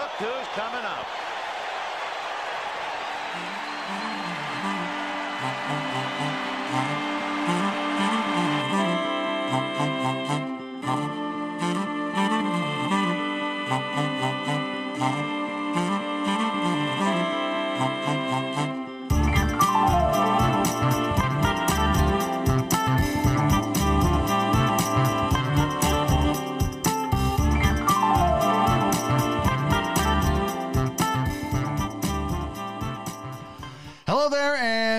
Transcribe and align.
Look 0.00 0.08
who's 0.12 0.46
coming 0.56 0.82
up. 0.82 1.06
Hello 6.72 7.09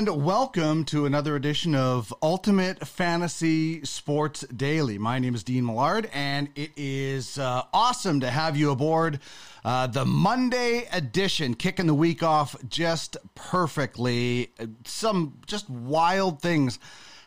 and 0.07 0.25
welcome 0.25 0.83
to 0.83 1.05
another 1.05 1.35
edition 1.35 1.75
of 1.75 2.11
Ultimate 2.23 2.87
Fantasy 2.87 3.85
Sports 3.85 4.41
Daily. 4.47 4.97
My 4.97 5.19
name 5.19 5.35
is 5.35 5.43
Dean 5.43 5.63
Millard, 5.63 6.09
and 6.11 6.49
it 6.55 6.71
is 6.75 7.37
uh, 7.37 7.61
awesome 7.71 8.19
to 8.21 8.31
have 8.31 8.57
you 8.57 8.71
aboard 8.71 9.19
uh, 9.63 9.85
the 9.85 10.03
Monday 10.03 10.87
edition, 10.91 11.53
kicking 11.53 11.85
the 11.85 11.93
week 11.93 12.23
off 12.23 12.55
just 12.67 13.15
perfectly. 13.35 14.51
Some 14.85 15.37
just 15.45 15.69
wild 15.69 16.41
things 16.41 16.79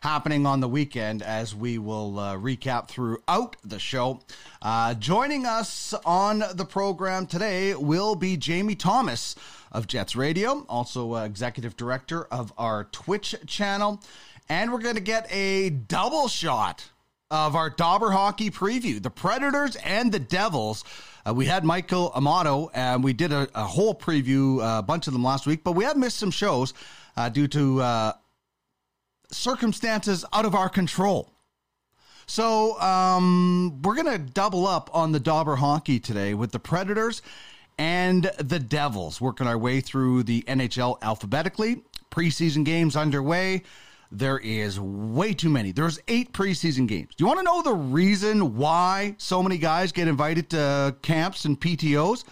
happening 0.04 0.44
on 0.44 0.60
the 0.60 0.68
weekend 0.68 1.22
as 1.22 1.54
we 1.54 1.78
will 1.78 2.18
uh, 2.18 2.36
recap 2.36 2.88
throughout 2.88 3.56
the 3.64 3.78
show. 3.78 4.20
Uh, 4.60 4.92
joining 4.92 5.46
us 5.46 5.94
on 6.04 6.44
the 6.52 6.64
program 6.66 7.26
today 7.26 7.74
will 7.74 8.14
be 8.14 8.36
Jamie 8.36 8.74
Thomas 8.74 9.34
of 9.72 9.86
Jets 9.86 10.14
Radio, 10.14 10.66
also 10.68 11.14
uh, 11.14 11.24
executive 11.24 11.74
director 11.78 12.24
of 12.24 12.52
our 12.58 12.84
Twitch 12.92 13.34
channel. 13.46 13.98
And 14.46 14.74
we're 14.74 14.80
going 14.80 14.96
to 14.96 15.00
get 15.00 15.26
a 15.32 15.70
double 15.70 16.28
shot 16.28 16.90
of 17.30 17.56
our 17.56 17.70
Dobber 17.70 18.10
hockey 18.10 18.50
preview 18.50 19.02
the 19.02 19.08
Predators 19.08 19.74
and 19.76 20.12
the 20.12 20.18
Devils. 20.18 20.84
Uh, 21.26 21.32
we 21.32 21.46
had 21.46 21.64
Michael 21.64 22.12
Amato, 22.14 22.70
and 22.74 23.02
we 23.02 23.14
did 23.14 23.32
a, 23.32 23.48
a 23.54 23.64
whole 23.64 23.94
preview, 23.94 24.58
uh, 24.60 24.80
a 24.80 24.82
bunch 24.82 25.06
of 25.06 25.14
them 25.14 25.24
last 25.24 25.46
week, 25.46 25.64
but 25.64 25.72
we 25.72 25.84
have 25.84 25.96
missed 25.96 26.18
some 26.18 26.30
shows 26.30 26.74
uh, 27.16 27.30
due 27.30 27.48
to 27.48 27.80
uh, 27.80 28.12
circumstances 29.34 30.24
out 30.32 30.44
of 30.44 30.54
our 30.54 30.68
control. 30.68 31.30
So 32.26 32.80
um, 32.80 33.82
we're 33.82 33.96
going 33.96 34.10
to 34.12 34.18
double 34.18 34.66
up 34.66 34.88
on 34.94 35.12
the 35.12 35.20
Dobber 35.20 35.56
Hockey 35.56 36.00
today 36.00 36.34
with 36.34 36.52
the 36.52 36.58
Predators 36.58 37.20
and 37.78 38.30
the 38.38 38.58
Devils, 38.58 39.20
working 39.20 39.46
our 39.46 39.58
way 39.58 39.80
through 39.80 40.22
the 40.22 40.42
NHL 40.42 41.02
alphabetically. 41.02 41.82
Preseason 42.10 42.64
games 42.64 42.96
underway. 42.96 43.62
There 44.10 44.38
is 44.38 44.78
way 44.78 45.34
too 45.34 45.48
many. 45.50 45.72
There's 45.72 45.98
eight 46.06 46.32
preseason 46.32 46.86
games. 46.86 47.14
Do 47.16 47.24
you 47.24 47.26
want 47.26 47.40
to 47.40 47.44
know 47.44 47.62
the 47.62 47.74
reason 47.74 48.56
why 48.56 49.16
so 49.18 49.42
many 49.42 49.58
guys 49.58 49.90
get 49.90 50.06
invited 50.06 50.50
to 50.50 50.94
camps 51.02 51.44
and 51.44 51.60
PTOs? 51.60 52.24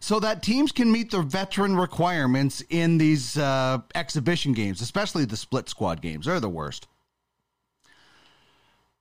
So 0.00 0.18
that 0.20 0.42
teams 0.42 0.72
can 0.72 0.90
meet 0.90 1.10
their 1.10 1.22
veteran 1.22 1.76
requirements 1.76 2.62
in 2.70 2.96
these 2.96 3.36
uh, 3.36 3.78
exhibition 3.94 4.54
games, 4.54 4.80
especially 4.80 5.26
the 5.26 5.36
split 5.36 5.68
squad 5.68 6.00
games. 6.00 6.24
They're 6.24 6.40
the 6.40 6.48
worst. 6.48 6.88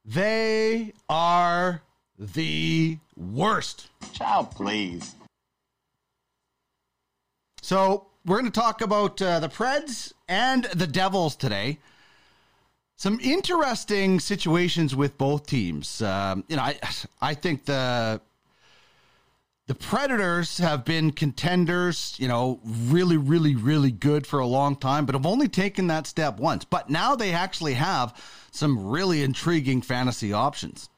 They 0.05 0.93
are 1.07 1.81
the 2.17 2.97
worst. 3.15 3.89
Child, 4.13 4.51
please. 4.51 5.15
So 7.61 8.07
we're 8.25 8.39
going 8.39 8.51
to 8.51 8.59
talk 8.59 8.81
about 8.81 9.21
uh, 9.21 9.39
the 9.39 9.49
Preds 9.49 10.11
and 10.27 10.65
the 10.65 10.87
Devils 10.87 11.35
today. 11.35 11.79
Some 12.97 13.19
interesting 13.21 14.19
situations 14.19 14.95
with 14.95 15.17
both 15.17 15.47
teams. 15.47 16.01
Um, 16.01 16.43
you 16.49 16.57
know, 16.57 16.63
I 16.63 16.77
I 17.21 17.33
think 17.33 17.63
the 17.63 18.19
the 19.69 19.75
Predators 19.75 20.57
have 20.57 20.83
been 20.83 21.11
contenders, 21.11 22.15
you 22.17 22.27
know, 22.27 22.59
really, 22.65 23.17
really, 23.17 23.55
really 23.55 23.91
good 23.91 24.25
for 24.25 24.39
a 24.39 24.47
long 24.47 24.75
time, 24.75 25.05
but 25.05 25.13
have 25.13 25.27
only 25.27 25.47
taken 25.47 25.85
that 25.85 26.07
step 26.07 26.39
once. 26.39 26.65
But 26.65 26.89
now 26.89 27.15
they 27.15 27.33
actually 27.33 27.75
have 27.75 28.19
some 28.49 28.87
really 28.87 29.21
intriguing 29.21 29.83
fantasy 29.83 30.33
options. 30.33 30.89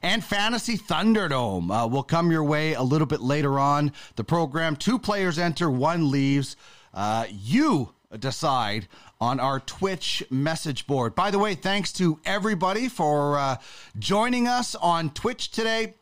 And 0.00 0.22
Fantasy 0.22 0.78
Thunderdome 0.78 1.72
uh, 1.72 1.88
will 1.88 2.04
come 2.04 2.30
your 2.30 2.44
way 2.44 2.74
a 2.74 2.84
little 2.84 3.08
bit 3.08 3.20
later 3.20 3.58
on 3.58 3.90
the 4.14 4.22
program. 4.22 4.76
Two 4.76 5.00
players 5.00 5.36
enter, 5.36 5.68
one 5.68 6.12
leaves. 6.12 6.54
Uh, 6.94 7.26
you 7.28 7.94
decide 8.20 8.86
on 9.20 9.40
our 9.40 9.58
Twitch 9.58 10.22
message 10.30 10.86
board. 10.86 11.16
By 11.16 11.32
the 11.32 11.40
way, 11.40 11.56
thanks 11.56 11.92
to 11.94 12.20
everybody 12.24 12.88
for 12.88 13.40
uh, 13.40 13.56
joining 13.98 14.46
us 14.46 14.76
on 14.76 15.10
Twitch 15.10 15.50
today. 15.50 15.94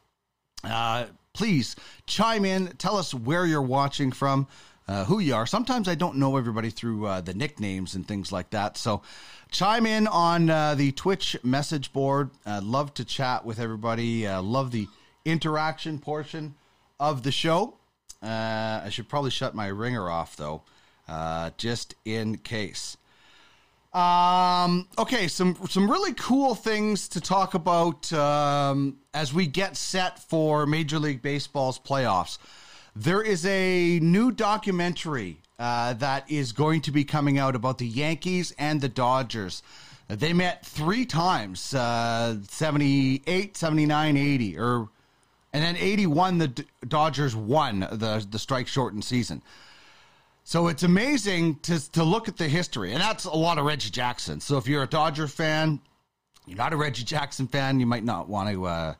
Please 1.34 1.76
chime 2.06 2.44
in, 2.44 2.68
tell 2.76 2.96
us 2.96 3.14
where 3.14 3.46
you're 3.46 3.62
watching 3.62 4.12
from. 4.12 4.46
Uh, 4.88 5.04
who 5.04 5.20
you 5.20 5.32
are. 5.32 5.46
Sometimes 5.46 5.86
I 5.86 5.94
don't 5.94 6.16
know 6.16 6.36
everybody 6.36 6.68
through 6.68 7.06
uh, 7.06 7.20
the 7.20 7.32
nicknames 7.34 7.94
and 7.94 8.06
things 8.06 8.32
like 8.32 8.50
that. 8.50 8.76
So 8.76 9.02
chime 9.48 9.86
in 9.86 10.08
on 10.08 10.50
uh, 10.50 10.74
the 10.74 10.90
Twitch 10.90 11.36
message 11.44 11.92
board. 11.92 12.30
Uh, 12.44 12.60
love 12.62 12.92
to 12.94 13.04
chat 13.04 13.44
with 13.44 13.60
everybody. 13.60 14.26
Uh, 14.26 14.42
love 14.42 14.72
the 14.72 14.88
interaction 15.24 16.00
portion 16.00 16.56
of 16.98 17.22
the 17.22 17.30
show. 17.30 17.74
Uh, 18.20 18.82
I 18.84 18.88
should 18.90 19.08
probably 19.08 19.30
shut 19.30 19.54
my 19.54 19.68
ringer 19.68 20.10
off 20.10 20.36
though, 20.36 20.62
just 21.56 21.94
in 22.04 22.38
case. 22.38 22.96
Um, 23.94 24.88
okay, 24.96 25.28
some 25.28 25.54
some 25.68 25.90
really 25.90 26.14
cool 26.14 26.54
things 26.54 27.08
to 27.08 27.20
talk 27.20 27.52
about 27.52 28.10
um, 28.14 28.96
as 29.12 29.34
we 29.34 29.46
get 29.46 29.76
set 29.76 30.18
for 30.18 30.64
Major 30.64 30.98
League 30.98 31.20
Baseball's 31.20 31.78
playoffs. 31.78 32.38
There 32.96 33.22
is 33.22 33.44
a 33.44 33.98
new 34.00 34.32
documentary 34.32 35.38
uh, 35.58 35.92
that 35.94 36.30
is 36.30 36.52
going 36.52 36.80
to 36.82 36.90
be 36.90 37.04
coming 37.04 37.38
out 37.38 37.54
about 37.54 37.78
the 37.78 37.86
Yankees 37.86 38.54
and 38.58 38.80
the 38.80 38.88
Dodgers. 38.88 39.62
They 40.08 40.32
met 40.32 40.64
three 40.66 41.06
times 41.06 41.72
uh, 41.72 42.36
78, 42.48 43.56
79, 43.56 44.16
80, 44.16 44.58
or, 44.58 44.88
and 45.52 45.62
then 45.62 45.76
81, 45.76 46.38
the 46.38 46.64
Dodgers 46.86 47.34
won 47.36 47.80
the, 47.80 48.26
the 48.28 48.38
strike 48.38 48.68
shortened 48.68 49.04
season. 49.04 49.42
So 50.44 50.68
it's 50.68 50.82
amazing 50.82 51.56
to, 51.60 51.92
to 51.92 52.02
look 52.04 52.28
at 52.28 52.36
the 52.36 52.48
history, 52.48 52.92
and 52.92 53.00
that's 53.00 53.24
a 53.24 53.30
lot 53.30 53.58
of 53.58 53.64
Reggie 53.64 53.90
Jackson. 53.90 54.40
So 54.40 54.58
if 54.58 54.66
you're 54.66 54.82
a 54.82 54.88
Dodger 54.88 55.28
fan, 55.28 55.80
you're 56.46 56.58
not 56.58 56.72
a 56.72 56.76
Reggie 56.76 57.04
Jackson 57.04 57.46
fan, 57.46 57.78
you 57.78 57.86
might 57.86 58.04
not 58.04 58.28
want 58.28 58.50
to 58.50 58.66
uh, 58.66 58.94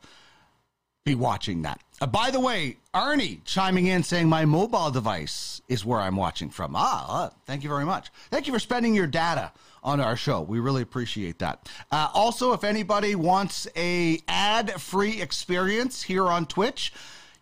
be 1.03 1.15
watching 1.15 1.63
that. 1.63 1.81
Uh, 2.01 2.07
by 2.07 2.31
the 2.31 2.39
way, 2.39 2.77
Arnie 2.93 3.39
chiming 3.43 3.87
in 3.87 4.03
saying 4.03 4.29
my 4.29 4.45
mobile 4.45 4.89
device 4.89 5.61
is 5.67 5.83
where 5.83 5.99
I'm 5.99 6.15
watching 6.15 6.49
from. 6.49 6.75
Ah, 6.75 7.25
uh, 7.25 7.29
thank 7.45 7.63
you 7.63 7.69
very 7.69 7.85
much. 7.85 8.09
Thank 8.29 8.47
you 8.47 8.53
for 8.53 8.59
spending 8.59 8.95
your 8.95 9.07
data 9.07 9.51
on 9.83 9.99
our 9.99 10.15
show. 10.15 10.41
We 10.41 10.59
really 10.59 10.81
appreciate 10.81 11.39
that. 11.39 11.69
Uh, 11.91 12.07
also, 12.13 12.53
if 12.53 12.63
anybody 12.63 13.15
wants 13.15 13.67
a 13.75 14.19
ad-free 14.29 15.21
experience 15.21 16.03
here 16.03 16.27
on 16.27 16.45
Twitch, 16.45 16.93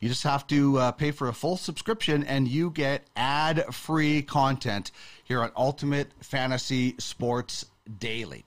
you 0.01 0.09
just 0.09 0.23
have 0.23 0.45
to 0.47 0.77
uh, 0.77 0.91
pay 0.91 1.11
for 1.11 1.29
a 1.29 1.33
full 1.33 1.55
subscription 1.55 2.23
and 2.23 2.47
you 2.47 2.71
get 2.71 3.05
ad-free 3.15 4.23
content 4.23 4.91
here 5.23 5.41
on 5.41 5.51
Ultimate 5.55 6.11
Fantasy 6.21 6.95
Sports 6.97 7.67
Daily. 7.99 8.43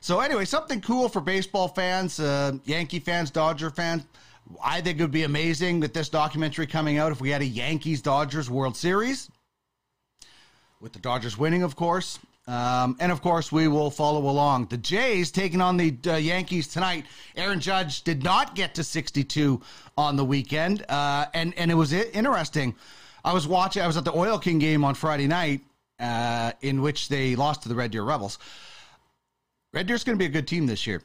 So 0.00 0.20
anyway, 0.20 0.44
something 0.44 0.80
cool 0.80 1.08
for 1.08 1.20
baseball 1.20 1.68
fans, 1.68 2.20
uh, 2.20 2.52
Yankee 2.64 2.98
fans, 2.98 3.30
Dodger 3.30 3.70
fans. 3.70 4.04
I 4.62 4.80
think 4.80 4.98
it 4.98 5.02
would 5.02 5.10
be 5.10 5.24
amazing 5.24 5.80
with 5.80 5.94
this 5.94 6.08
documentary 6.08 6.66
coming 6.66 6.98
out 6.98 7.12
if 7.12 7.20
we 7.20 7.30
had 7.30 7.40
a 7.40 7.46
Yankees 7.46 8.02
Dodgers 8.02 8.50
World 8.50 8.76
Series, 8.76 9.30
with 10.80 10.92
the 10.92 10.98
Dodgers 10.98 11.38
winning, 11.38 11.62
of 11.62 11.74
course. 11.74 12.18
Um, 12.48 12.96
and 13.00 13.10
of 13.10 13.22
course, 13.22 13.50
we 13.50 13.66
will 13.66 13.90
follow 13.90 14.28
along. 14.28 14.66
The 14.66 14.76
Jays 14.76 15.32
taking 15.32 15.60
on 15.60 15.76
the 15.76 15.96
uh, 16.06 16.16
Yankees 16.16 16.68
tonight. 16.68 17.04
Aaron 17.34 17.58
Judge 17.58 18.02
did 18.02 18.22
not 18.22 18.54
get 18.54 18.74
to 18.76 18.84
62 18.84 19.60
on 19.98 20.16
the 20.16 20.24
weekend, 20.24 20.84
uh, 20.88 21.26
and 21.34 21.54
and 21.56 21.70
it 21.70 21.74
was 21.74 21.92
interesting. 21.92 22.76
I 23.24 23.32
was 23.32 23.48
watching. 23.48 23.82
I 23.82 23.86
was 23.88 23.96
at 23.96 24.04
the 24.04 24.16
Oil 24.16 24.38
King 24.38 24.60
game 24.60 24.84
on 24.84 24.94
Friday 24.94 25.26
night, 25.26 25.62
uh, 25.98 26.52
in 26.60 26.82
which 26.82 27.08
they 27.08 27.34
lost 27.34 27.62
to 27.62 27.68
the 27.68 27.74
Red 27.74 27.90
Deer 27.90 28.04
Rebels. 28.04 28.38
Red 29.72 29.88
Deer's 29.88 30.04
going 30.04 30.16
to 30.16 30.22
be 30.22 30.26
a 30.26 30.32
good 30.32 30.46
team 30.46 30.66
this 30.66 30.86
year. 30.86 31.02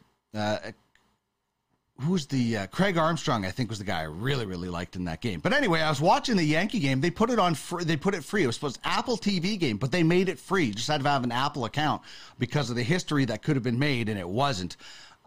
Who's 2.00 2.26
the 2.26 2.58
uh, 2.58 2.68
Craig 2.68 2.98
Armstrong? 2.98 3.46
I 3.46 3.52
think 3.52 3.70
was 3.70 3.78
the 3.78 3.86
guy 3.86 4.00
I 4.00 4.06
really 4.06 4.46
really 4.46 4.70
liked 4.70 4.96
in 4.96 5.06
that 5.06 5.22
game. 5.22 5.40
But 5.40 5.54
anyway, 5.54 5.82
I 5.82 5.90
was 5.90 6.02
watching 6.02 6.36
the 6.36 6.44
Yankee 6.44 6.80
game. 6.80 7.00
They 7.00 7.12
put 7.12 7.30
it 7.30 7.38
on. 7.38 7.54
Free, 7.54 7.84
they 7.84 7.96
put 7.96 8.16
it 8.16 8.24
free. 8.24 8.44
It 8.44 8.48
was 8.48 8.56
supposed 8.56 8.82
to 8.82 8.88
Apple 8.88 9.18
TV 9.18 9.60
game, 9.60 9.78
but 9.78 9.92
they 9.92 10.02
made 10.02 10.28
it 10.28 10.40
free. 10.40 10.72
Just 10.72 10.88
had 10.88 11.04
to 11.04 11.10
have 11.10 11.24
an 11.24 11.32
Apple 11.32 11.66
account 11.66 12.02
because 12.40 12.70
of 12.70 12.76
the 12.76 12.84
history 12.84 13.26
that 13.26 13.44
could 13.44 13.56
have 13.56 13.64
been 13.64 13.78
made, 13.78 14.10
and 14.10 14.20
it 14.20 14.28
wasn't, 14.28 14.78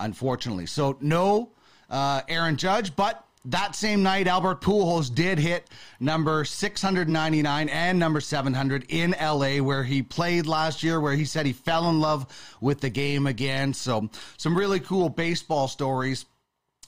unfortunately. 0.01 0.67
So 0.67 0.97
no 1.01 1.51
uh, 1.91 2.23
Aaron 2.29 2.57
Judge, 2.57 2.97
but 2.97 3.25
that 3.47 3.77
same 3.77 4.03
night, 4.03 4.27
Albert 4.27 4.63
Pujols 4.63 5.15
did 5.15 5.39
hit 5.39 5.69
number 6.01 6.47
699 6.47 7.69
and 7.69 7.99
number 7.99 8.21
700 8.21 8.87
in 8.89 9.15
LA, 9.21 9.59
where 9.59 9.85
he 9.85 10.03
played 10.03 10.47
last 10.47 10.83
year, 10.83 10.99
where 10.99 11.13
he 11.13 11.27
said 11.27 11.45
he 11.45 11.53
fell 11.53 11.91
in 11.91 12.01
love 12.01 12.27
with 12.63 12.81
the 12.81 12.89
game 12.89 13.27
again. 13.27 13.75
So, 13.75 14.09
some 14.39 14.57
really 14.57 14.81
cool 14.81 15.11
baseball 15.11 15.69
stories 15.69 16.25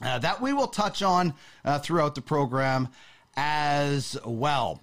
uh, 0.02 0.19
that 0.19 0.40
we 0.40 0.52
will 0.52 0.66
touch 0.66 1.02
on 1.02 1.34
uh, 1.64 1.78
throughout 1.78 2.14
the 2.14 2.22
program 2.22 2.88
as 3.37 4.16
well. 4.25 4.81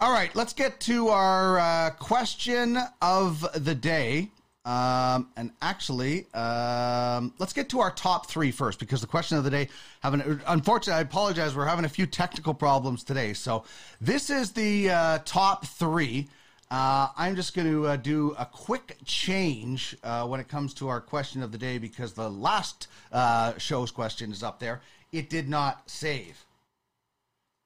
All 0.00 0.12
right, 0.12 0.34
let's 0.34 0.52
get 0.52 0.80
to 0.80 1.08
our 1.08 1.58
uh, 1.58 1.90
question 1.90 2.78
of 3.00 3.46
the 3.64 3.74
day. 3.74 4.30
Um, 4.64 5.28
and 5.36 5.50
actually, 5.60 6.32
um, 6.32 7.34
let's 7.38 7.52
get 7.52 7.68
to 7.70 7.80
our 7.80 7.90
top 7.90 8.30
three 8.30 8.50
first 8.50 8.78
because 8.78 9.02
the 9.02 9.06
question 9.06 9.36
of 9.36 9.44
the 9.44 9.50
day, 9.50 9.68
having 10.00 10.40
unfortunately, 10.46 10.98
I 10.98 11.02
apologize, 11.02 11.54
we're 11.54 11.66
having 11.66 11.84
a 11.84 11.88
few 11.88 12.06
technical 12.06 12.54
problems 12.54 13.04
today. 13.04 13.34
So 13.34 13.64
this 14.00 14.30
is 14.30 14.52
the 14.52 14.90
uh, 14.90 15.18
top 15.26 15.66
three. 15.66 16.28
Uh, 16.70 17.08
I'm 17.16 17.36
just 17.36 17.54
going 17.54 17.70
to 17.70 17.86
uh, 17.86 17.96
do 17.96 18.34
a 18.38 18.46
quick 18.46 18.96
change 19.04 19.96
uh, 20.02 20.26
when 20.26 20.40
it 20.40 20.48
comes 20.48 20.74
to 20.74 20.88
our 20.88 21.00
question 21.00 21.42
of 21.42 21.52
the 21.52 21.58
day 21.58 21.78
because 21.78 22.14
the 22.14 22.30
last 22.30 22.88
uh, 23.12 23.56
show's 23.58 23.90
question 23.90 24.32
is 24.32 24.42
up 24.42 24.60
there. 24.60 24.80
It 25.12 25.30
did 25.30 25.48
not 25.48 25.88
save. 25.88 26.44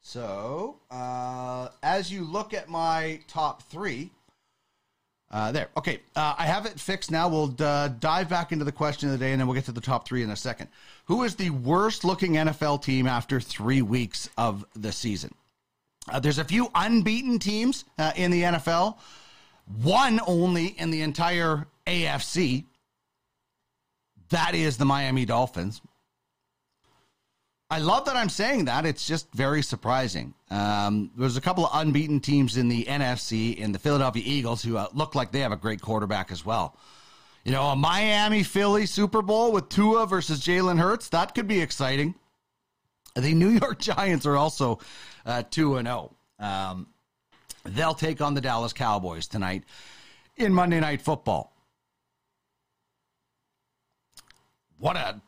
So 0.00 0.80
uh, 0.90 1.68
as 1.82 2.12
you 2.12 2.24
look 2.24 2.52
at 2.52 2.68
my 2.68 3.20
top 3.28 3.62
three, 3.62 4.10
uh, 5.30 5.52
there. 5.52 5.68
Okay. 5.76 6.00
I 6.16 6.46
have 6.46 6.64
it 6.64 6.80
fixed 6.80 7.10
now. 7.10 7.28
We'll 7.28 7.54
uh, 7.58 7.88
dive 7.88 8.30
back 8.30 8.50
into 8.50 8.64
the 8.64 8.72
question 8.72 9.10
of 9.10 9.18
the 9.18 9.22
day 9.22 9.32
and 9.32 9.40
then 9.40 9.46
we'll 9.46 9.54
get 9.54 9.66
to 9.66 9.72
the 9.72 9.80
top 9.80 10.08
three 10.08 10.22
in 10.22 10.30
a 10.30 10.36
second. 10.36 10.70
Who 11.04 11.22
is 11.22 11.36
the 11.36 11.50
worst 11.50 12.02
looking 12.02 12.32
NFL 12.32 12.82
team 12.82 13.06
after 13.06 13.38
three 13.38 13.82
weeks 13.82 14.30
of 14.38 14.64
the 14.74 14.90
season? 14.90 15.34
Uh, 16.10 16.20
there's 16.20 16.38
a 16.38 16.44
few 16.44 16.70
unbeaten 16.74 17.38
teams 17.38 17.84
uh, 17.98 18.12
in 18.16 18.30
the 18.30 18.42
NFL, 18.42 18.98
one 19.82 20.20
only 20.26 20.66
in 20.66 20.90
the 20.90 21.02
entire 21.02 21.66
AFC. 21.86 22.64
That 24.30 24.54
is 24.54 24.76
the 24.76 24.84
Miami 24.84 25.24
Dolphins. 25.24 25.80
I 27.70 27.80
love 27.80 28.06
that 28.06 28.16
I'm 28.16 28.30
saying 28.30 28.64
that. 28.64 28.86
It's 28.86 29.06
just 29.06 29.30
very 29.34 29.62
surprising. 29.62 30.32
Um, 30.50 31.10
there's 31.16 31.36
a 31.36 31.40
couple 31.40 31.66
of 31.66 31.70
unbeaten 31.74 32.18
teams 32.20 32.56
in 32.56 32.68
the 32.68 32.84
NFC 32.84 33.54
in 33.56 33.72
the 33.72 33.78
Philadelphia 33.78 34.22
Eagles 34.24 34.62
who 34.62 34.78
uh, 34.78 34.86
look 34.94 35.14
like 35.14 35.32
they 35.32 35.40
have 35.40 35.52
a 35.52 35.56
great 35.56 35.82
quarterback 35.82 36.32
as 36.32 36.46
well. 36.46 36.76
You 37.44 37.52
know, 37.52 37.64
a 37.64 37.76
Miami 37.76 38.42
Philly 38.42 38.86
Super 38.86 39.20
Bowl 39.20 39.52
with 39.52 39.68
Tua 39.68 40.06
versus 40.06 40.40
Jalen 40.40 40.78
Hurts, 40.78 41.10
that 41.10 41.34
could 41.34 41.46
be 41.46 41.60
exciting. 41.60 42.14
The 43.14 43.34
New 43.34 43.50
York 43.50 43.78
Giants 43.80 44.24
are 44.24 44.36
also 44.36 44.78
2 45.50 45.76
and 45.76 45.86
0. 45.86 46.10
Um, 46.38 46.86
they'll 47.64 47.94
take 47.94 48.20
on 48.20 48.34
the 48.34 48.40
Dallas 48.40 48.72
Cowboys 48.72 49.26
tonight 49.26 49.64
in 50.36 50.52
Monday 50.52 50.80
Night 50.80 51.02
Football. 51.02 51.52
What 54.78 54.96
a 54.96 55.20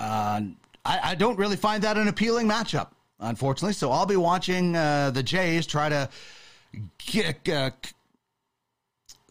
uh, 0.00 0.40
I, 0.84 1.00
I, 1.02 1.14
don't 1.14 1.38
really 1.38 1.56
find 1.56 1.82
that 1.84 1.96
an 1.96 2.08
appealing 2.08 2.48
matchup, 2.48 2.88
unfortunately. 3.20 3.72
So 3.74 3.90
I'll 3.90 4.06
be 4.06 4.16
watching 4.16 4.74
uh, 4.76 5.10
the 5.10 5.22
Jays 5.22 5.66
try 5.66 5.88
to 5.88 6.08
get, 6.98 7.48
uh, 7.48 7.70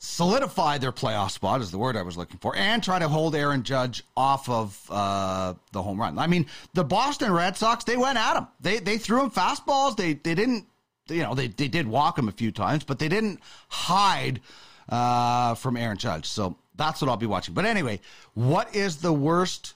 solidify 0.04 0.78
their 0.80 0.92
playoff 0.92 1.32
spot, 1.32 1.62
is 1.62 1.72
the 1.72 1.78
word 1.78 1.96
I 1.96 2.02
was 2.02 2.18
looking 2.18 2.38
for, 2.38 2.56
and 2.58 2.84
try 2.84 3.00
to 3.00 3.08
hold 3.08 3.36
Aaron 3.36 3.64
Judge 3.64 4.04
off 4.18 4.50
of 4.50 4.80
uh, 4.90 5.54
the 5.72 5.82
home 5.82 6.00
run. 6.00 6.20
I 6.20 6.28
mean, 6.28 6.46
the 6.74 6.84
Boston 6.84 7.32
Red 7.32 7.56
Sox, 7.56 7.86
they 7.86 7.96
went 7.96 8.18
at 8.18 8.38
him. 8.38 8.48
They 8.60 8.80
they 8.80 8.98
threw 8.98 9.24
him 9.24 9.32
fastballs. 9.32 9.96
They 9.96 10.14
they 10.14 10.36
didn't, 10.36 10.66
you 11.08 11.24
know, 11.24 11.34
they, 11.34 11.48
they 11.48 11.70
did 11.70 11.88
walk 11.88 12.20
him 12.20 12.28
a 12.28 12.34
few 12.34 12.52
times, 12.52 12.84
but 12.84 13.00
they 13.00 13.08
didn't 13.08 13.40
hide 13.70 14.42
uh, 14.90 15.56
from 15.56 15.78
Aaron 15.78 15.98
Judge. 15.98 16.26
So 16.26 16.58
that's 16.76 17.02
what 17.02 17.10
I'll 17.10 17.18
be 17.18 17.26
watching. 17.26 17.54
But 17.54 17.66
anyway, 17.66 18.02
what 18.34 18.76
is 18.76 18.98
the 18.98 19.14
worst 19.14 19.74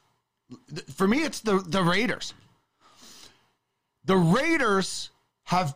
for 0.93 1.07
me, 1.07 1.23
it's 1.23 1.39
the 1.39 1.59
the 1.59 1.83
Raiders. 1.83 2.33
The 4.05 4.17
Raiders 4.17 5.09
have, 5.45 5.75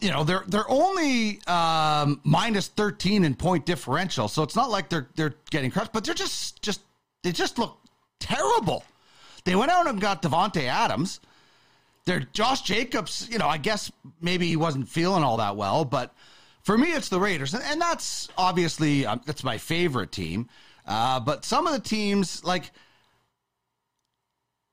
you 0.00 0.10
know, 0.10 0.22
they're 0.24 0.44
they're 0.46 0.68
only 0.68 1.40
um, 1.46 2.20
minus 2.24 2.68
thirteen 2.68 3.24
in 3.24 3.34
point 3.34 3.66
differential, 3.66 4.28
so 4.28 4.42
it's 4.42 4.54
not 4.56 4.70
like 4.70 4.88
they're 4.88 5.08
they're 5.16 5.34
getting 5.50 5.70
crushed, 5.70 5.92
but 5.92 6.04
they're 6.04 6.14
just 6.14 6.62
just 6.62 6.80
they 7.22 7.32
just 7.32 7.58
look 7.58 7.78
terrible. 8.20 8.84
They 9.44 9.56
went 9.56 9.72
out 9.72 9.88
and 9.88 10.00
got 10.00 10.22
Davante 10.22 10.64
Adams. 10.64 11.20
They're 12.04 12.20
Josh 12.32 12.62
Jacobs. 12.62 13.28
You 13.30 13.38
know, 13.38 13.48
I 13.48 13.58
guess 13.58 13.90
maybe 14.20 14.46
he 14.46 14.56
wasn't 14.56 14.88
feeling 14.88 15.24
all 15.24 15.38
that 15.38 15.56
well, 15.56 15.84
but 15.84 16.14
for 16.62 16.78
me, 16.78 16.92
it's 16.92 17.08
the 17.08 17.18
Raiders, 17.18 17.54
and, 17.54 17.64
and 17.64 17.80
that's 17.80 18.28
obviously 18.38 19.04
um, 19.04 19.20
that's 19.26 19.42
my 19.42 19.58
favorite 19.58 20.12
team. 20.12 20.48
Uh, 20.86 21.18
but 21.18 21.44
some 21.44 21.66
of 21.66 21.72
the 21.72 21.80
teams 21.80 22.44
like 22.44 22.70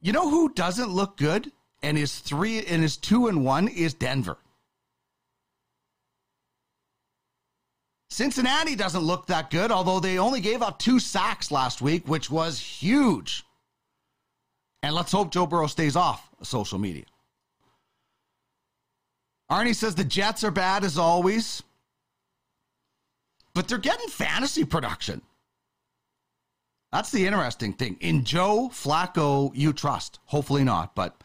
you 0.02 0.14
know 0.14 0.30
who 0.30 0.50
doesn't 0.50 0.90
look 0.90 1.18
good 1.18 1.52
and 1.82 1.98
is 1.98 2.20
three 2.20 2.64
and 2.66 2.84
is 2.84 2.96
two 2.96 3.28
and 3.28 3.44
one 3.44 3.68
is 3.68 3.96
Denver. 3.96 4.38
Cincinnati 8.10 8.76
doesn't 8.76 9.04
look 9.04 9.28
that 9.28 9.52
good, 9.52 9.72
although 9.72 10.00
they 10.00 10.18
only 10.18 10.42
gave 10.42 10.62
up 10.62 10.80
two 10.80 11.00
sacks 11.00 11.52
last 11.52 11.82
week, 11.82 12.08
which 12.08 12.32
was 12.32 12.60
huge. 12.60 13.44
And 14.82 14.96
let's 14.96 15.12
hope 15.12 15.32
Joe 15.32 15.46
Burrow 15.46 15.68
stays 15.68 15.96
off 15.96 16.28
social 16.42 16.80
media. 16.80 17.06
Arnie 19.52 19.76
says 19.76 19.96
the 19.96 20.04
Jets 20.04 20.44
are 20.44 20.52
bad 20.52 20.84
as 20.84 20.98
always, 20.98 21.64
but 23.54 23.68
they're 23.68 23.78
getting 23.78 24.08
fantasy 24.08 24.64
production. 24.64 25.22
That's 26.92 27.12
the 27.12 27.28
interesting 27.28 27.74
thing. 27.74 27.98
In 28.00 28.24
Joe 28.24 28.70
Flacco, 28.74 29.52
you 29.54 29.74
trust. 29.74 30.20
Hopefully 30.26 30.64
not, 30.64 30.96
but. 30.96 31.16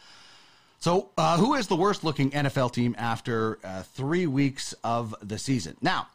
So, 0.78 1.12
uh, 1.16 1.38
who 1.38 1.54
is 1.54 1.66
the 1.66 1.76
worst 1.76 2.04
looking 2.04 2.30
NFL 2.30 2.72
team 2.72 2.94
after 2.98 3.58
uh, 3.64 3.84
three 3.84 4.26
weeks 4.26 4.74
of 4.84 5.14
the 5.22 5.38
season? 5.38 5.78
Now, 5.80 6.08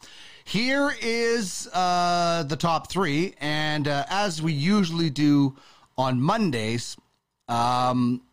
here 0.50 0.92
is 1.00 1.70
uh, 1.74 2.44
the 2.48 2.56
top 2.56 2.90
three. 2.90 3.36
And 3.40 3.88
uh, 3.88 4.06
as 4.10 4.42
we 4.42 4.52
usually 4.52 5.12
do 5.12 5.56
on 5.98 6.20
Mondays, 6.20 6.98
um, 7.48 8.24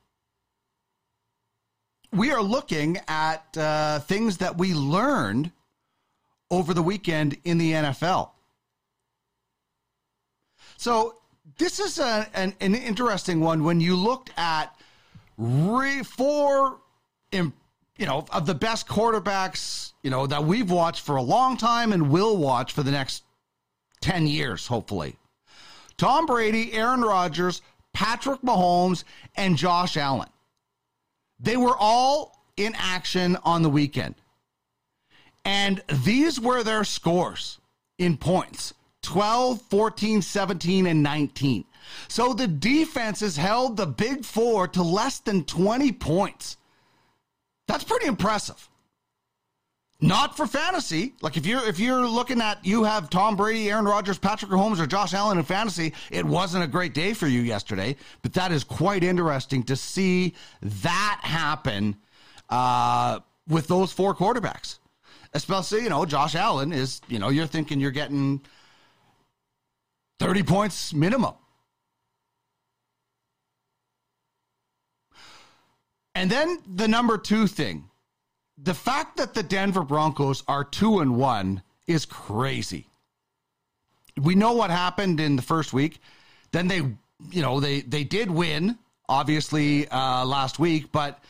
we 2.13 2.33
are 2.33 2.43
looking 2.43 2.99
at 3.07 3.45
uh, 3.59 3.99
things 4.01 4.39
that 4.39 4.57
we 4.57 4.73
learned 4.73 5.53
over 6.51 6.73
the 6.73 6.83
weekend 6.83 7.37
in 7.45 7.59
the 7.59 7.73
NFL. 7.73 8.31
So 10.79 11.17
this 11.59 11.79
is 11.79 11.99
a, 11.99 12.27
an, 12.33 12.55
an 12.61 12.75
interesting 12.75 13.41
one 13.41 13.63
when 13.63 13.81
you 13.81 13.95
looked 13.95 14.31
at 14.39 14.75
re, 15.37 16.03
four, 16.03 16.79
you 17.99 18.07
know, 18.07 18.27
of 18.31 18.47
the 18.47 18.55
best 18.55 18.87
quarterbacks, 18.87 19.93
you 20.03 20.11
know, 20.11 20.27
that 20.27 20.45
we've 20.45 20.71
watched 20.71 21.05
for 21.05 21.17
a 21.17 21.23
long 21.23 21.57
time 21.57 21.93
and 21.93 22.11
will 22.11 22.37
watch 22.37 22.73
for 22.73 22.83
the 22.83 22.91
next 22.91 23.23
10 24.01 24.27
years, 24.27 24.67
hopefully. 24.67 25.17
Tom 25.97 26.27
Brady, 26.27 26.73
Aaron 26.75 27.01
Rodgers, 27.01 27.63
Patrick 27.93 28.43
Mahomes, 28.43 29.05
and 29.37 29.57
Josh 29.57 29.97
Allen. 29.97 30.29
They 31.41 31.57
were 31.57 31.77
all 31.79 32.39
in 32.57 32.75
action 32.77 33.37
on 33.45 33.63
the 33.63 33.71
weekend. 33.71 34.15
And 35.45 35.83
these 36.05 36.41
were 36.41 36.63
their 36.63 36.85
scores 36.85 37.59
in 37.99 38.17
points 38.17 38.75
12, 39.03 39.63
14, 39.63 40.21
17, 40.21 40.87
and 40.87 41.03
19. 41.03 41.65
So 42.09 42.35
the 42.35 42.49
defenses 42.49 43.37
held 43.37 43.77
the 43.77 43.87
big 43.87 44.25
four 44.25 44.67
to 44.69 44.83
less 44.83 45.21
than 45.21 45.45
20 45.45 45.93
points. 45.93 46.57
That's 47.69 47.85
pretty 47.85 48.07
impressive. 48.07 48.69
Not 50.01 50.37
for 50.37 50.47
fantasy. 50.47 51.15
Like 51.23 51.39
if 51.39 51.47
you're 51.47 51.67
if 51.67 51.79
you're 51.79 52.07
looking 52.07 52.43
at 52.43 52.65
you 52.65 52.85
have 52.85 53.09
Tom 53.09 53.35
Brady, 53.35 53.71
Aaron 53.71 53.87
Rodgers, 53.87 54.19
Patrick 54.19 54.51
Mahomes, 54.51 54.79
or 54.79 54.87
Josh 54.87 55.15
Allen 55.15 55.39
in 55.39 55.45
fantasy, 55.45 55.95
it 56.11 56.25
wasn't 56.25 56.63
a 56.63 56.67
great 56.67 56.93
day 56.93 57.15
for 57.15 57.27
you 57.27 57.41
yesterday. 57.41 57.97
But 58.21 58.35
that 58.35 58.53
is 58.53 58.63
quite 58.63 59.03
interesting 59.03 59.63
to 59.65 59.77
see 59.77 60.35
that 60.61 61.21
happen 61.23 61.97
uh, 62.51 63.21
with 63.49 63.69
those 63.69 63.91
four 63.91 64.15
quarterbacks. 64.15 64.79
Especially, 65.33 65.83
you 65.83 65.89
know, 65.89 66.05
Josh 66.05 66.35
Allen 66.35 66.73
is, 66.73 67.01
you 67.09 67.19
know, 67.19 67.31
you're 67.31 67.47
thinking 67.47 67.81
you're 67.81 67.91
getting 67.91 68.41
30 70.19 70.43
points 70.43 70.93
minimum. 70.95 71.35
And 76.17 76.31
then 76.31 76.59
the 76.67 76.89
number 76.89 77.19
two 77.19 77.47
thing 77.47 77.91
the 78.57 78.73
fact 78.73 79.19
that 79.19 79.35
the 79.35 79.43
Denver 79.43 79.83
Broncos 79.83 80.43
are 80.49 80.65
two 80.65 81.01
and 81.01 81.17
one 81.17 81.63
is 81.87 82.07
crazy. 82.07 82.89
We 84.17 84.35
know 84.35 84.55
what 84.55 84.71
happened 84.71 85.21
in 85.21 85.37
the 85.37 85.43
first 85.43 85.75
week. 85.75 86.01
Then 86.53 86.69
they, 86.69 86.79
you 86.79 87.43
know, 87.43 87.61
they 87.61 87.83
they 87.83 88.03
did 88.03 88.31
win 88.31 88.79
obviously, 89.09 89.87
uh, 89.89 90.25
last 90.25 90.59
week, 90.59 90.91
but 90.91 91.23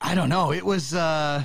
I 0.00 0.14
don't 0.14 0.30
know. 0.30 0.50
It 0.50 0.64
was 0.64 0.94
uh, 0.94 1.42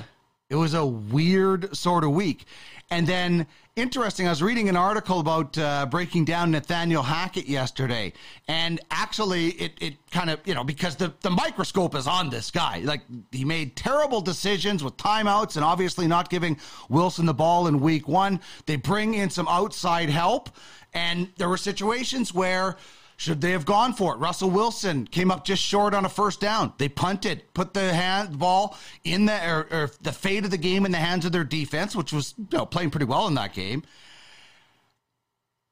it 0.48 0.56
was 0.56 0.72
a 0.72 0.84
weird 0.84 1.76
sort 1.76 2.04
of 2.04 2.10
week. 2.12 2.46
And 2.92 3.06
then 3.06 3.46
interesting, 3.74 4.26
I 4.26 4.30
was 4.30 4.42
reading 4.42 4.68
an 4.68 4.76
article 4.76 5.18
about 5.18 5.56
uh, 5.56 5.86
breaking 5.86 6.26
down 6.26 6.50
Nathaniel 6.50 7.02
Hackett 7.02 7.46
yesterday, 7.46 8.12
and 8.48 8.80
actually, 8.90 9.48
it 9.52 9.72
it 9.80 10.10
kind 10.10 10.28
of 10.28 10.40
you 10.44 10.52
know 10.52 10.62
because 10.62 10.96
the 10.96 11.10
the 11.22 11.30
microscope 11.30 11.94
is 11.94 12.06
on 12.06 12.28
this 12.28 12.50
guy. 12.50 12.80
Like 12.84 13.00
he 13.30 13.46
made 13.46 13.76
terrible 13.76 14.20
decisions 14.20 14.84
with 14.84 14.98
timeouts, 14.98 15.56
and 15.56 15.64
obviously 15.64 16.06
not 16.06 16.28
giving 16.28 16.58
Wilson 16.90 17.24
the 17.24 17.32
ball 17.32 17.66
in 17.66 17.80
week 17.80 18.08
one. 18.08 18.40
They 18.66 18.76
bring 18.76 19.14
in 19.14 19.30
some 19.30 19.48
outside 19.48 20.10
help, 20.10 20.50
and 20.92 21.30
there 21.38 21.48
were 21.48 21.56
situations 21.56 22.34
where 22.34 22.76
should 23.16 23.40
they 23.40 23.52
have 23.52 23.64
gone 23.64 23.92
for 23.92 24.14
it? 24.14 24.18
Russell 24.18 24.50
Wilson 24.50 25.06
came 25.06 25.30
up 25.30 25.44
just 25.44 25.62
short 25.62 25.94
on 25.94 26.04
a 26.04 26.08
first 26.08 26.40
down. 26.40 26.72
They 26.78 26.88
punted, 26.88 27.42
put 27.54 27.74
the 27.74 27.92
hand 27.92 28.38
ball 28.38 28.76
in 29.04 29.26
the 29.26 29.48
or, 29.48 29.66
or 29.70 29.90
the 30.00 30.12
fate 30.12 30.44
of 30.44 30.50
the 30.50 30.58
game 30.58 30.84
in 30.84 30.92
the 30.92 30.98
hands 30.98 31.24
of 31.24 31.32
their 31.32 31.44
defense, 31.44 31.94
which 31.94 32.12
was 32.12 32.34
you 32.36 32.58
know, 32.58 32.66
playing 32.66 32.90
pretty 32.90 33.06
well 33.06 33.26
in 33.28 33.34
that 33.34 33.54
game. 33.54 33.82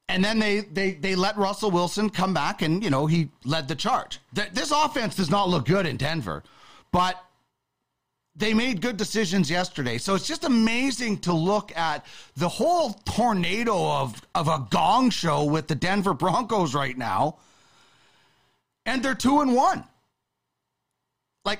And 0.07 0.23
then 0.23 0.39
they, 0.39 0.59
they 0.61 0.91
they 0.91 1.15
let 1.15 1.37
Russell 1.37 1.71
Wilson 1.71 2.09
come 2.09 2.33
back, 2.33 2.61
and 2.61 2.83
you 2.83 2.89
know 2.89 3.05
he 3.05 3.29
led 3.45 3.69
the 3.69 3.75
charge. 3.75 4.19
This 4.33 4.71
offense 4.71 5.15
does 5.15 5.29
not 5.29 5.47
look 5.47 5.65
good 5.65 5.85
in 5.85 5.95
Denver, 5.95 6.43
but 6.91 7.23
they 8.35 8.53
made 8.53 8.81
good 8.81 8.97
decisions 8.97 9.49
yesterday. 9.49 9.97
So 9.97 10.15
it's 10.15 10.27
just 10.27 10.43
amazing 10.43 11.19
to 11.19 11.33
look 11.33 11.75
at 11.75 12.05
the 12.37 12.47
whole 12.47 12.93
tornado 13.05 13.91
of, 13.91 14.21
of 14.33 14.47
a 14.47 14.65
gong 14.69 15.09
show 15.09 15.43
with 15.43 15.67
the 15.67 15.75
Denver 15.75 16.13
Broncos 16.13 16.73
right 16.73 16.97
now. 16.97 17.37
And 18.85 19.03
they're 19.03 19.15
two 19.15 19.41
and 19.41 19.53
one. 19.53 19.83
Like, 21.43 21.59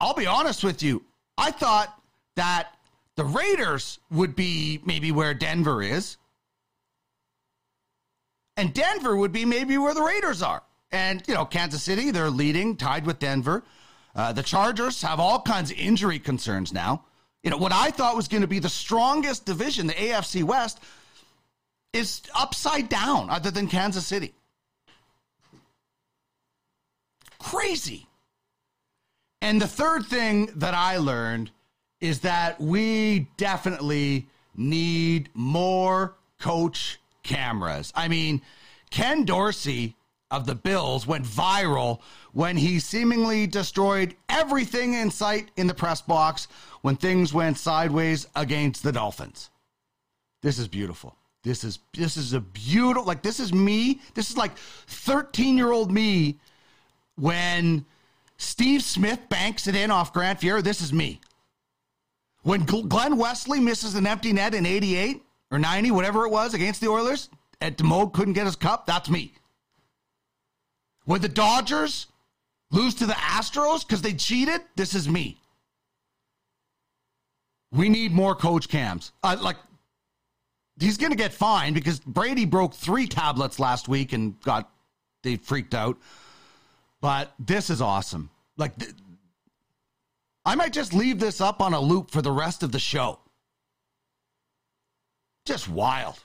I'll 0.00 0.14
be 0.14 0.26
honest 0.26 0.62
with 0.62 0.82
you. 0.82 1.02
I 1.36 1.50
thought 1.50 2.00
that 2.36 2.68
the 3.16 3.24
Raiders 3.24 3.98
would 4.10 4.36
be 4.36 4.80
maybe 4.84 5.10
where 5.10 5.34
Denver 5.34 5.82
is. 5.82 6.18
And 8.56 8.74
Denver 8.74 9.16
would 9.16 9.32
be 9.32 9.44
maybe 9.44 9.78
where 9.78 9.94
the 9.94 10.02
Raiders 10.02 10.42
are. 10.42 10.62
And, 10.92 11.22
you 11.26 11.34
know, 11.34 11.44
Kansas 11.44 11.82
City, 11.82 12.10
they're 12.10 12.30
leading, 12.30 12.76
tied 12.76 13.06
with 13.06 13.18
Denver. 13.18 13.64
Uh, 14.18 14.32
the 14.32 14.42
Chargers 14.42 15.00
have 15.02 15.20
all 15.20 15.40
kinds 15.40 15.70
of 15.70 15.78
injury 15.78 16.18
concerns 16.18 16.72
now. 16.72 17.04
You 17.44 17.50
know, 17.50 17.56
what 17.56 17.72
I 17.72 17.92
thought 17.92 18.16
was 18.16 18.26
going 18.26 18.40
to 18.40 18.48
be 18.48 18.58
the 18.58 18.68
strongest 18.68 19.46
division, 19.46 19.86
the 19.86 19.92
AFC 19.92 20.42
West, 20.42 20.80
is 21.92 22.22
upside 22.34 22.88
down 22.88 23.30
other 23.30 23.52
than 23.52 23.68
Kansas 23.68 24.04
City. 24.04 24.34
Crazy. 27.38 28.08
And 29.40 29.62
the 29.62 29.68
third 29.68 30.06
thing 30.06 30.46
that 30.56 30.74
I 30.74 30.96
learned 30.96 31.52
is 32.00 32.18
that 32.20 32.60
we 32.60 33.28
definitely 33.36 34.26
need 34.56 35.28
more 35.32 36.16
coach 36.40 36.98
cameras. 37.22 37.92
I 37.94 38.08
mean, 38.08 38.42
Ken 38.90 39.24
Dorsey 39.24 39.94
of 40.30 40.46
the 40.46 40.54
Bills 40.54 41.06
went 41.06 41.24
viral 41.24 42.00
when 42.32 42.56
he 42.56 42.78
seemingly 42.78 43.46
destroyed 43.46 44.14
everything 44.28 44.94
in 44.94 45.10
sight 45.10 45.50
in 45.56 45.66
the 45.66 45.74
press 45.74 46.00
box 46.00 46.48
when 46.82 46.96
things 46.96 47.32
went 47.32 47.58
sideways 47.58 48.26
against 48.36 48.82
the 48.82 48.92
Dolphins. 48.92 49.50
This 50.42 50.58
is 50.58 50.68
beautiful. 50.68 51.16
This 51.42 51.64
is 51.64 51.78
this 51.94 52.16
is 52.16 52.32
a 52.32 52.40
beautiful 52.40 53.04
like 53.04 53.22
this 53.22 53.40
is 53.40 53.52
me. 53.52 54.00
This 54.14 54.30
is 54.30 54.36
like 54.36 54.54
13-year-old 54.56 55.90
me 55.90 56.38
when 57.16 57.84
Steve 58.36 58.82
Smith 58.82 59.20
banks 59.28 59.66
it 59.66 59.74
in 59.74 59.90
off 59.90 60.12
Grant 60.12 60.40
Fuhr. 60.40 60.62
This 60.62 60.80
is 60.80 60.92
me. 60.92 61.20
When 62.42 62.64
Glen 62.64 63.16
Wesley 63.16 63.60
misses 63.60 63.94
an 63.94 64.06
empty 64.06 64.32
net 64.32 64.54
in 64.54 64.64
88 64.64 65.22
or 65.50 65.58
90, 65.58 65.90
whatever 65.90 66.24
it 66.24 66.30
was, 66.30 66.54
against 66.54 66.80
the 66.80 66.88
Oilers, 66.88 67.28
and 67.60 67.76
DeMoe 67.76 68.12
couldn't 68.12 68.34
get 68.34 68.46
his 68.46 68.56
cup, 68.56 68.86
that's 68.86 69.10
me. 69.10 69.34
When 71.08 71.22
the 71.22 71.28
Dodgers 71.30 72.06
lose 72.70 72.94
to 72.96 73.06
the 73.06 73.14
Astros 73.14 73.80
because 73.80 74.02
they 74.02 74.12
cheated, 74.12 74.60
this 74.76 74.94
is 74.94 75.08
me. 75.08 75.40
We 77.72 77.88
need 77.88 78.12
more 78.12 78.34
coach 78.34 78.68
cams. 78.68 79.12
Uh, 79.22 79.38
like, 79.40 79.56
he's 80.78 80.98
going 80.98 81.10
to 81.10 81.16
get 81.16 81.32
fined 81.32 81.74
because 81.74 81.98
Brady 82.00 82.44
broke 82.44 82.74
three 82.74 83.06
tablets 83.06 83.58
last 83.58 83.88
week 83.88 84.12
and 84.12 84.38
got, 84.42 84.70
they 85.22 85.36
freaked 85.36 85.74
out. 85.74 85.96
But 87.00 87.32
this 87.38 87.70
is 87.70 87.80
awesome. 87.80 88.28
Like, 88.58 88.76
th- 88.76 88.92
I 90.44 90.56
might 90.56 90.74
just 90.74 90.92
leave 90.92 91.20
this 91.20 91.40
up 91.40 91.62
on 91.62 91.72
a 91.72 91.80
loop 91.80 92.10
for 92.10 92.20
the 92.20 92.32
rest 92.32 92.62
of 92.62 92.70
the 92.70 92.78
show. 92.78 93.18
Just 95.46 95.70
wild 95.70 96.20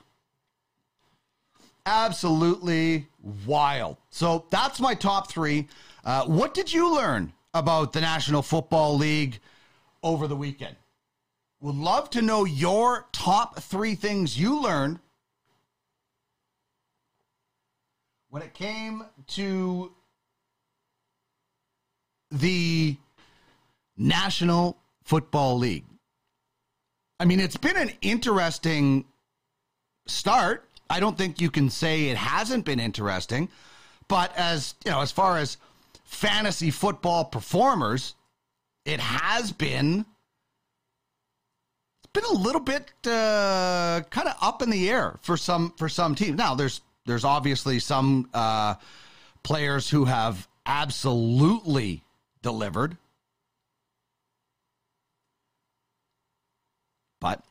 absolutely 1.86 3.08
wild. 3.46 3.96
So 4.10 4.46
that's 4.50 4.80
my 4.80 4.94
top 4.94 5.30
three. 5.30 5.68
Uh, 6.04 6.24
what 6.24 6.54
did 6.54 6.72
you 6.72 6.94
learn 6.94 7.32
about 7.52 7.92
the 7.92 8.00
National 8.00 8.42
Football 8.42 8.96
League 8.96 9.40
over 10.02 10.26
the 10.26 10.36
weekend? 10.36 10.76
Would 11.60 11.76
love 11.76 12.10
to 12.10 12.22
know 12.22 12.44
your 12.44 13.06
top 13.12 13.60
three 13.60 13.94
things 13.94 14.38
you 14.38 14.60
learned 14.60 14.98
when 18.28 18.42
it 18.42 18.52
came 18.52 19.04
to 19.28 19.92
the 22.30 22.96
National 23.96 24.76
Football 25.04 25.58
League. 25.58 25.84
I 27.20 27.26
mean, 27.26 27.38
it's 27.38 27.56
been 27.56 27.76
an 27.76 27.92
interesting 28.02 29.04
start 30.06 30.68
I 30.94 31.00
don't 31.00 31.18
think 31.18 31.40
you 31.40 31.50
can 31.50 31.70
say 31.70 32.04
it 32.10 32.16
hasn't 32.16 32.64
been 32.64 32.78
interesting, 32.78 33.48
but 34.06 34.32
as 34.36 34.76
you 34.84 34.92
know, 34.92 35.00
as 35.00 35.10
far 35.10 35.38
as 35.38 35.56
fantasy 36.04 36.70
football 36.70 37.24
performers, 37.24 38.14
it 38.84 39.00
has 39.00 39.50
been 39.50 40.06
it's 41.98 42.12
been 42.12 42.36
a 42.36 42.40
little 42.40 42.60
bit 42.60 42.92
uh, 43.08 44.02
kind 44.08 44.28
of 44.28 44.36
up 44.40 44.62
in 44.62 44.70
the 44.70 44.88
air 44.88 45.18
for 45.20 45.36
some 45.36 45.72
for 45.78 45.88
some 45.88 46.14
teams. 46.14 46.38
Now 46.38 46.54
there's 46.54 46.80
there's 47.06 47.24
obviously 47.24 47.80
some 47.80 48.30
uh, 48.32 48.76
players 49.42 49.90
who 49.90 50.04
have 50.04 50.46
absolutely 50.64 52.04
delivered, 52.40 52.96
but 57.20 57.42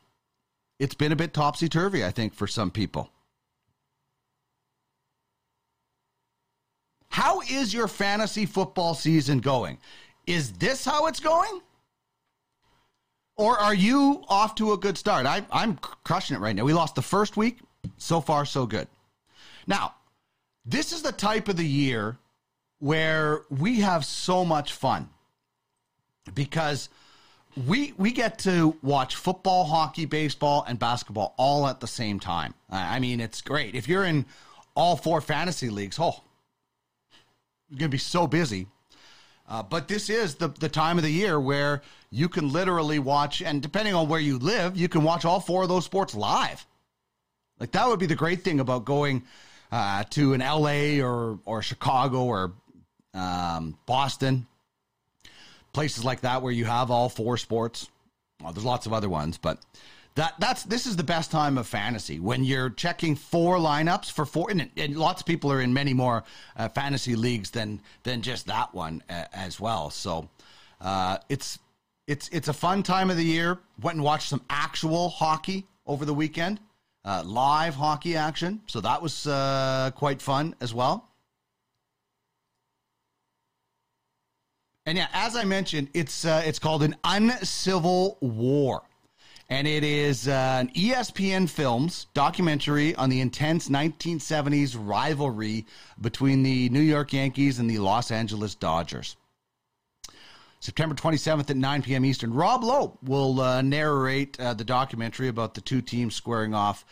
it's 0.80 0.96
been 0.96 1.12
a 1.12 1.18
bit 1.18 1.34
topsy 1.34 1.68
turvy, 1.68 2.06
I 2.06 2.12
think, 2.12 2.34
for 2.34 2.48
some 2.48 2.72
people. 2.72 3.10
How 7.14 7.42
is 7.42 7.72
your 7.72 7.88
fantasy 7.88 8.48
football 8.48 8.96
season 8.96 9.38
going? 9.38 9.78
Is 10.26 10.52
this 10.54 10.84
how 10.84 11.06
it's 11.06 11.20
going? 11.20 11.62
Or 13.38 13.56
are 13.60 13.76
you 13.76 14.24
off 14.28 14.56
to 14.56 14.74
a 14.74 14.78
good 14.80 14.98
start? 14.98 15.28
I, 15.28 15.46
I'm 15.52 15.76
crushing 15.78 16.36
it 16.36 16.40
right 16.40 16.56
now. 16.56 16.64
We 16.64 16.74
lost 16.74 16.96
the 16.96 17.04
first 17.04 17.38
week. 17.38 17.60
So 18.00 18.20
far, 18.20 18.46
so 18.46 18.66
good. 18.66 18.88
Now, 19.68 19.94
this 20.66 20.92
is 20.92 21.04
the 21.04 21.12
type 21.12 21.50
of 21.50 21.56
the 21.56 21.68
year 21.68 22.18
where 22.80 23.44
we 23.52 23.82
have 23.82 24.06
so 24.06 24.44
much 24.44 24.74
fun 24.74 25.08
because 26.34 26.90
we 27.68 27.94
we 27.96 28.12
get 28.12 28.40
to 28.40 28.76
watch 28.82 29.18
football, 29.18 29.66
hockey, 29.66 30.06
baseball, 30.06 30.66
and 30.68 30.80
basketball 30.80 31.36
all 31.38 31.68
at 31.68 31.80
the 31.80 31.86
same 31.86 32.20
time. 32.20 32.56
I 32.72 33.00
mean, 33.00 33.20
it's 33.20 33.44
great. 33.44 33.76
If 33.76 33.88
you're 33.88 34.06
in 34.06 34.26
all 34.74 34.96
four 34.96 35.22
fantasy 35.22 35.70
leagues, 35.70 36.00
oh, 36.00 36.24
going 37.78 37.90
to 37.90 37.96
be 37.96 37.98
so 37.98 38.28
busy. 38.28 38.68
Uh, 39.48 39.62
but 39.62 39.88
this 39.88 40.10
is 40.10 40.36
the, 40.36 40.48
the 40.48 40.70
time 40.70 40.98
of 40.98 41.04
the 41.04 41.12
year 41.12 41.40
where 41.40 41.82
you 42.10 42.30
can 42.30 42.52
literally 42.52 43.00
watch, 43.00 43.42
and 43.42 43.62
depending 43.62 43.94
on 43.94 44.08
where 44.08 44.20
you 44.20 44.40
live, 44.40 44.78
you 44.78 44.88
can 44.88 45.04
watch 45.04 45.26
all 45.26 45.40
four 45.40 45.64
of 45.64 45.70
those 45.70 45.86
sports 45.86 46.16
live. 46.16 46.66
Like 47.60 47.72
that 47.72 47.88
would 47.88 48.00
be 48.00 48.06
the 48.06 48.16
great 48.16 48.44
thing 48.44 48.60
about 48.60 48.86
going 48.86 49.24
uh, 49.72 50.04
to 50.12 50.34
an 50.34 50.42
LA 50.42 51.04
or 51.04 51.40
or 51.46 51.62
Chicago 51.62 52.24
or 52.24 52.54
um, 53.14 53.78
Boston, 53.86 54.48
places 55.72 56.04
like 56.04 56.22
that 56.22 56.42
where 56.42 56.52
you 56.52 56.66
have 56.66 56.92
all 56.92 57.10
four 57.10 57.38
sports. 57.38 57.90
Well, 58.42 58.54
there's 58.54 58.66
lots 58.66 58.86
of 58.86 58.94
other 58.94 59.10
ones, 59.10 59.38
but 59.38 59.60
that 60.16 60.36
that's 60.40 60.64
this 60.64 60.86
is 60.86 60.96
the 60.96 61.04
best 61.04 61.32
time 61.32 61.58
of 61.58 61.68
fantasy 61.68 62.20
when 62.20 62.44
you're 62.44 62.70
checking 62.70 63.16
four 63.16 63.58
lineups 63.58 64.12
for 64.12 64.26
four, 64.26 64.52
and, 64.52 64.70
and 64.78 64.96
lots 64.96 65.22
of 65.22 65.26
people 65.26 65.52
are 65.52 65.62
in 65.62 65.74
many 65.74 65.94
more 65.94 66.24
uh, 66.56 66.70
fantasy 66.70 67.16
leagues 67.16 67.50
than 67.50 67.82
than 68.04 68.22
just 68.22 68.46
that 68.48 68.74
one 68.74 69.02
uh, 69.10 69.26
as 69.34 69.60
well. 69.60 69.90
So 69.90 70.30
uh, 70.82 71.18
it's 71.30 71.60
it's 72.08 72.30
it's 72.30 72.48
a 72.48 72.54
fun 72.54 72.84
time 72.84 73.10
of 73.10 73.18
the 73.18 73.26
year. 73.26 73.60
Went 73.82 73.96
and 73.96 74.04
watched 74.04 74.30
some 74.30 74.42
actual 74.50 75.10
hockey 75.10 75.66
over 75.86 76.06
the 76.06 76.14
weekend, 76.14 76.60
uh, 77.06 77.24
live 77.26 77.76
hockey 77.76 78.16
action. 78.16 78.62
So 78.68 78.82
that 78.82 79.02
was 79.02 79.26
uh, 79.26 79.92
quite 79.96 80.22
fun 80.22 80.56
as 80.62 80.74
well. 80.74 81.10
And 84.86 84.98
yeah, 84.98 85.08
as 85.14 85.36
I 85.36 85.46
mentioned, 85.46 85.90
it's 85.94 86.26
uh, 86.26 86.44
it's 86.46 86.60
called 86.60 86.84
an 86.84 86.96
uncivil 87.04 88.18
war, 88.20 88.84
and 89.54 89.68
it 89.68 89.84
is 89.84 90.28
uh, 90.28 90.58
an 90.62 90.70
ESPN 90.70 91.48
Films 91.48 92.08
documentary 92.16 92.96
on 92.96 93.12
the 93.12 93.22
intense 93.22 93.70
1970s 93.70 94.76
rivalry 94.76 95.68
between 96.02 96.42
the 96.42 96.70
New 96.70 96.82
York 96.82 97.14
Yankees 97.14 97.60
and 97.60 97.70
the 97.70 97.78
Los 97.78 98.10
Angeles 98.10 98.56
Dodgers. 98.56 99.16
September 100.60 100.96
27th 100.96 101.52
at 101.52 101.56
9 101.56 101.84
p.m. 101.84 102.04
Eastern. 102.04 102.34
Rob 102.34 102.64
Lowe 102.64 102.98
will 103.04 103.42
uh, 103.42 103.62
narrate 103.62 104.40
uh, 104.40 104.56
the 104.56 104.64
documentary 104.64 105.28
about 105.28 105.54
the 105.54 105.62
two 105.62 105.84
teams 105.84 106.16
squaring 106.16 106.56
off 106.56 106.84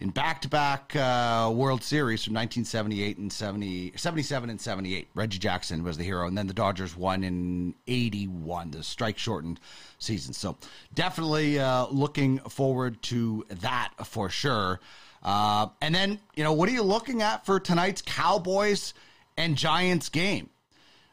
in 0.00 0.08
back-to-back 0.08 0.96
uh, 0.96 1.52
World 1.54 1.82
Series 1.82 2.24
from 2.24 2.32
1978 2.32 3.18
and 3.18 3.30
70, 3.30 3.92
77 3.96 4.48
and 4.48 4.60
78. 4.60 5.08
Reggie 5.14 5.38
Jackson 5.38 5.84
was 5.84 5.98
the 5.98 6.04
hero, 6.04 6.26
and 6.26 6.36
then 6.36 6.46
the 6.46 6.54
Dodgers 6.54 6.96
won 6.96 7.22
in 7.22 7.74
81, 7.86 8.70
the 8.70 8.82
strike-shortened 8.82 9.60
season. 9.98 10.32
So 10.32 10.56
definitely 10.94 11.58
uh, 11.58 11.86
looking 11.88 12.38
forward 12.38 13.02
to 13.04 13.44
that 13.60 13.92
for 14.04 14.30
sure. 14.30 14.80
Uh, 15.22 15.68
and 15.82 15.94
then, 15.94 16.18
you 16.34 16.44
know, 16.44 16.54
what 16.54 16.70
are 16.70 16.72
you 16.72 16.82
looking 16.82 17.20
at 17.20 17.44
for 17.44 17.60
tonight's 17.60 18.00
Cowboys 18.00 18.94
and 19.36 19.54
Giants 19.54 20.08
game? 20.08 20.48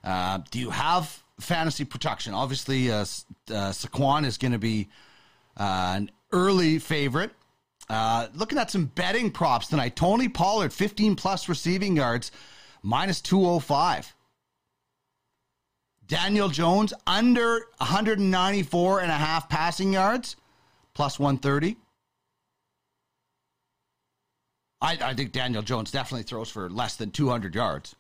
Uh, 0.01 0.39
do 0.50 0.60
you 0.60 0.70
have 0.70 1.24
fantasy 1.41 1.84
protection? 1.84 2.34
Obviously, 2.34 2.89
uh, 2.89 3.00
uh, 3.00 3.03
Saquon 3.74 4.25
is 4.25 4.38
going 4.38 4.53
to 4.53 4.60
be 4.60 4.88
an 5.58 6.10
early 6.32 6.79
favorite. 6.79 7.32
Uh, 7.89 8.27
looking 8.34 8.58
at 8.58 8.70
some 8.70 8.86
betting 8.86 9.32
props 9.32 9.67
tonight. 9.67 9.96
Tony 9.96 10.27
Pollard, 10.27 10.74
15 10.74 11.15
plus 11.15 11.48
receiving 11.48 11.96
yards, 11.96 12.32
minus 12.84 13.22
205. 13.22 14.13
Daniel 16.06 16.50
Jones, 16.50 16.94
under 17.06 17.67
194 17.77 19.01
and 19.01 19.12
a 19.12 19.15
half 19.15 19.50
passing 19.50 19.94
yards, 19.94 20.36
plus 20.94 21.20
130. 21.20 21.77
I, 24.79 24.98
I 25.01 25.13
think 25.13 25.32
Daniel 25.32 25.63
Jones 25.63 25.91
definitely 25.91 26.24
throws 26.24 26.50
for 26.50 26.70
less 26.70 26.96
than 26.96 27.12
200 27.12 27.56
yards. 27.56 27.96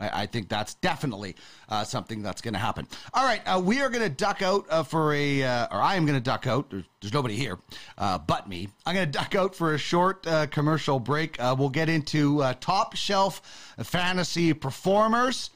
I, 0.00 0.22
I 0.22 0.26
think 0.26 0.48
that's 0.48 0.74
definitely 0.74 1.36
uh, 1.68 1.84
something 1.84 2.22
that's 2.22 2.40
going 2.40 2.54
to 2.54 2.60
happen. 2.60 2.86
All 3.12 3.24
right, 3.24 3.40
uh, 3.46 3.60
we 3.60 3.80
are 3.80 3.88
going 3.88 4.02
to 4.02 4.14
duck 4.14 4.42
out 4.42 4.66
uh, 4.70 4.82
for 4.82 5.12
a, 5.14 5.42
uh, 5.42 5.68
or 5.70 5.80
I 5.80 5.94
am 5.94 6.06
going 6.06 6.18
to 6.18 6.24
duck 6.24 6.46
out. 6.46 6.70
There's, 6.70 6.84
there's 7.00 7.12
nobody 7.12 7.36
here 7.36 7.58
uh, 7.98 8.18
but 8.18 8.48
me. 8.48 8.68
I'm 8.86 8.94
going 8.94 9.10
to 9.10 9.18
duck 9.18 9.34
out 9.34 9.54
for 9.54 9.74
a 9.74 9.78
short 9.78 10.26
uh, 10.26 10.46
commercial 10.46 10.98
break. 10.98 11.36
we'll 11.38 11.68
get 11.68 11.88
into 11.88 12.42
top 12.60 12.96
shelf 12.96 13.74
fantasy 13.82 14.52
performers. 14.52 15.50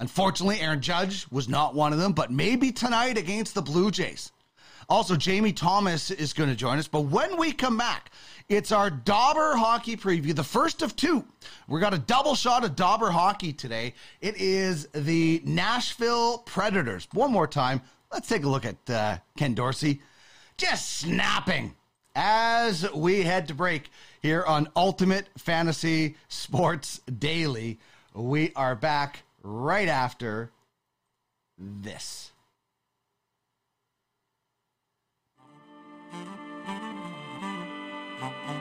Unfortunately, 0.00 0.60
Aaron 0.60 0.80
Judge 0.80 1.26
was 1.30 1.48
not 1.48 1.74
one 1.74 1.92
of 1.92 1.98
them, 1.98 2.12
but 2.12 2.30
maybe 2.30 2.70
tonight 2.70 3.18
against 3.18 3.54
the 3.54 3.62
Blue 3.62 3.90
Jays. 3.90 4.30
Also, 4.88 5.16
Jamie 5.16 5.52
Thomas 5.52 6.10
is 6.10 6.32
going 6.32 6.48
to 6.48 6.56
join 6.56 6.78
us. 6.78 6.88
But 6.88 7.02
when 7.02 7.36
we 7.36 7.52
come 7.52 7.76
back, 7.76 8.10
it's 8.48 8.72
our 8.72 8.88
Dobber 8.88 9.54
hockey 9.54 9.96
preview, 9.96 10.34
the 10.34 10.42
first 10.42 10.80
of 10.80 10.96
two. 10.96 11.24
We 11.68 11.78
got 11.78 11.92
a 11.92 11.98
double 11.98 12.34
shot 12.34 12.64
of 12.64 12.74
Dobber 12.74 13.10
hockey 13.10 13.52
today. 13.52 13.92
It 14.22 14.36
is 14.38 14.88
the 14.94 15.42
Nashville 15.44 16.38
Predators. 16.38 17.06
One 17.12 17.30
more 17.30 17.46
time, 17.46 17.82
let's 18.10 18.28
take 18.28 18.44
a 18.44 18.48
look 18.48 18.64
at 18.64 18.90
uh, 18.90 19.18
Ken 19.36 19.52
Dorsey 19.52 20.00
just 20.56 20.90
snapping 20.98 21.74
as 22.16 22.90
we 22.92 23.22
head 23.22 23.48
to 23.48 23.54
break 23.54 23.90
here 24.22 24.42
on 24.44 24.68
Ultimate 24.74 25.28
Fantasy 25.36 26.16
Sports 26.28 27.00
Daily. 27.18 27.78
We 28.14 28.52
are 28.56 28.74
back 28.74 29.22
right 29.42 29.88
after 29.88 30.50
this. 31.58 32.32
Mm-hmm. 38.20 38.57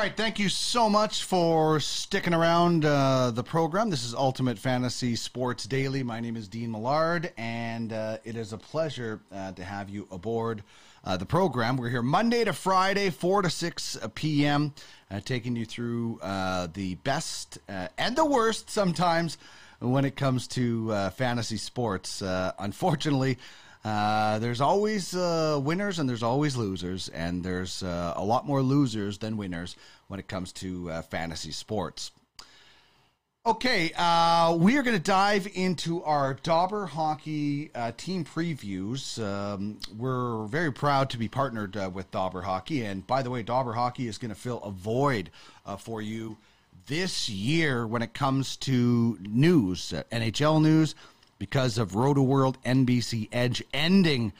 Right, 0.00 0.16
thank 0.16 0.38
you 0.38 0.48
so 0.48 0.88
much 0.88 1.24
for 1.24 1.78
sticking 1.78 2.32
around 2.32 2.86
uh, 2.86 3.30
the 3.32 3.42
program. 3.42 3.90
This 3.90 4.02
is 4.02 4.14
Ultimate 4.14 4.58
Fantasy 4.58 5.14
Sports 5.14 5.64
Daily. 5.64 6.02
My 6.02 6.20
name 6.20 6.36
is 6.36 6.48
Dean 6.48 6.70
Millard, 6.70 7.34
and 7.36 7.92
uh, 7.92 8.16
it 8.24 8.34
is 8.34 8.54
a 8.54 8.56
pleasure 8.56 9.20
uh, 9.30 9.52
to 9.52 9.62
have 9.62 9.90
you 9.90 10.08
aboard 10.10 10.62
uh, 11.04 11.18
the 11.18 11.26
program. 11.26 11.76
We're 11.76 11.90
here 11.90 12.00
Monday 12.00 12.44
to 12.44 12.54
Friday, 12.54 13.10
4 13.10 13.42
to 13.42 13.50
6 13.50 13.98
p.m., 14.14 14.72
uh, 15.10 15.20
taking 15.22 15.54
you 15.54 15.66
through 15.66 16.18
uh, 16.22 16.68
the 16.72 16.94
best 16.94 17.58
and 17.68 18.16
the 18.16 18.24
worst 18.24 18.70
sometimes 18.70 19.36
when 19.80 20.06
it 20.06 20.16
comes 20.16 20.48
to 20.48 21.10
fantasy 21.10 21.58
sports. 21.58 22.22
unfortunately, 22.58 23.36
uh, 23.84 24.38
there's 24.38 24.60
always 24.60 25.14
uh, 25.14 25.58
winners 25.62 25.98
and 25.98 26.08
there's 26.08 26.22
always 26.22 26.56
losers, 26.56 27.08
and 27.08 27.42
there's 27.42 27.82
uh, 27.82 28.12
a 28.16 28.24
lot 28.24 28.46
more 28.46 28.62
losers 28.62 29.18
than 29.18 29.36
winners 29.36 29.76
when 30.08 30.20
it 30.20 30.28
comes 30.28 30.52
to 30.52 30.90
uh, 30.90 31.02
fantasy 31.02 31.50
sports. 31.50 32.10
Okay, 33.46 33.90
uh, 33.96 34.54
we 34.54 34.76
are 34.76 34.82
going 34.82 34.96
to 34.96 35.02
dive 35.02 35.48
into 35.54 36.02
our 36.04 36.34
Dobber 36.34 36.84
Hockey 36.84 37.70
team 37.96 38.22
previews. 38.22 39.18
Um, 39.18 39.78
we're 39.96 40.44
very 40.44 40.70
proud 40.70 41.08
to 41.10 41.18
be 41.18 41.26
partnered 41.26 41.74
with 41.94 42.10
Dobber 42.10 42.42
Hockey, 42.42 42.84
and 42.84 43.06
by 43.06 43.22
the 43.22 43.30
way, 43.30 43.42
Dobber 43.42 43.72
Hockey 43.72 44.08
is 44.08 44.18
going 44.18 44.28
to 44.28 44.34
fill 44.34 44.58
a 44.58 44.70
void 44.70 45.30
for 45.78 46.02
you 46.02 46.36
this 46.86 47.30
year 47.30 47.86
when 47.86 48.02
it 48.02 48.12
comes 48.12 48.58
to 48.58 49.16
news, 49.22 49.94
NHL 50.12 50.60
news 50.60 50.94
because 51.40 51.78
of 51.78 51.92
Rotoworld 51.92 52.54
NBC 52.64 53.28
Edge 53.32 53.64
ending 53.74 54.32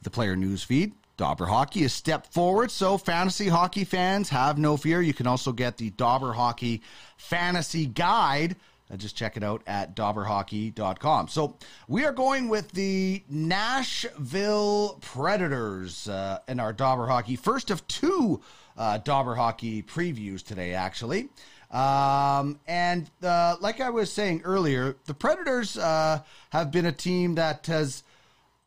the 0.00 0.08
player 0.08 0.36
news 0.36 0.62
feed. 0.62 0.92
Dobber 1.16 1.46
Hockey 1.46 1.82
has 1.82 1.92
stepped 1.92 2.32
forward, 2.32 2.70
so 2.70 2.96
fantasy 2.96 3.48
hockey 3.48 3.84
fans 3.84 4.30
have 4.30 4.56
no 4.56 4.76
fear. 4.76 5.02
You 5.02 5.12
can 5.12 5.26
also 5.26 5.52
get 5.52 5.76
the 5.76 5.90
Dobber 5.90 6.32
Hockey 6.32 6.80
Fantasy 7.16 7.86
Guide. 7.86 8.56
Uh, 8.90 8.96
just 8.96 9.16
check 9.16 9.36
it 9.36 9.42
out 9.42 9.62
at 9.66 9.96
dobberhockey.com. 9.96 11.28
So 11.28 11.56
we 11.88 12.04
are 12.04 12.12
going 12.12 12.48
with 12.48 12.70
the 12.72 13.22
Nashville 13.28 14.98
Predators 15.00 16.08
uh, 16.08 16.40
in 16.48 16.60
our 16.60 16.72
Dobber 16.72 17.06
Hockey. 17.06 17.36
First 17.36 17.70
of 17.70 17.86
two 17.88 18.40
uh, 18.76 18.98
Dobber 18.98 19.34
Hockey 19.34 19.82
previews 19.82 20.42
today, 20.42 20.74
actually. 20.74 21.28
Um, 21.74 22.60
and 22.68 23.10
uh, 23.20 23.56
like 23.60 23.80
I 23.80 23.90
was 23.90 24.12
saying 24.12 24.42
earlier, 24.44 24.94
the 25.06 25.14
Predators 25.14 25.76
uh, 25.76 26.20
have 26.50 26.70
been 26.70 26.86
a 26.86 26.92
team 26.92 27.34
that 27.34 27.66
has 27.66 28.04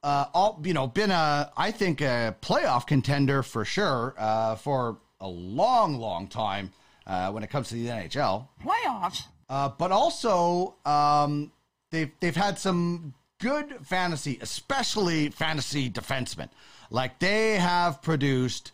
uh, 0.03 0.25
all 0.33 0.59
you 0.63 0.73
know 0.73 0.87
been 0.87 1.11
a 1.11 1.49
I 1.55 1.71
think 1.71 2.01
a 2.01 2.35
playoff 2.41 2.85
contender 2.85 3.43
for 3.43 3.63
sure 3.63 4.13
uh, 4.17 4.55
for 4.55 4.97
a 5.21 5.27
long, 5.27 5.99
long 5.99 6.27
time 6.27 6.73
uh, 7.07 7.31
when 7.31 7.43
it 7.43 7.49
comes 7.49 7.69
to 7.69 7.75
the 7.75 7.87
NHL 7.87 8.49
playoffs. 8.61 9.23
Uh, 9.49 9.69
but 9.69 9.93
also 9.93 10.75
um, 10.85 11.53
they've 11.91 12.11
they've 12.19 12.35
had 12.35 12.59
some 12.59 13.13
good 13.39 13.73
fantasy, 13.85 14.37
especially 14.41 15.29
fantasy 15.29 15.89
defensemen. 15.89 16.49
Like 16.89 17.19
they 17.19 17.57
have 17.57 18.01
produced 18.01 18.73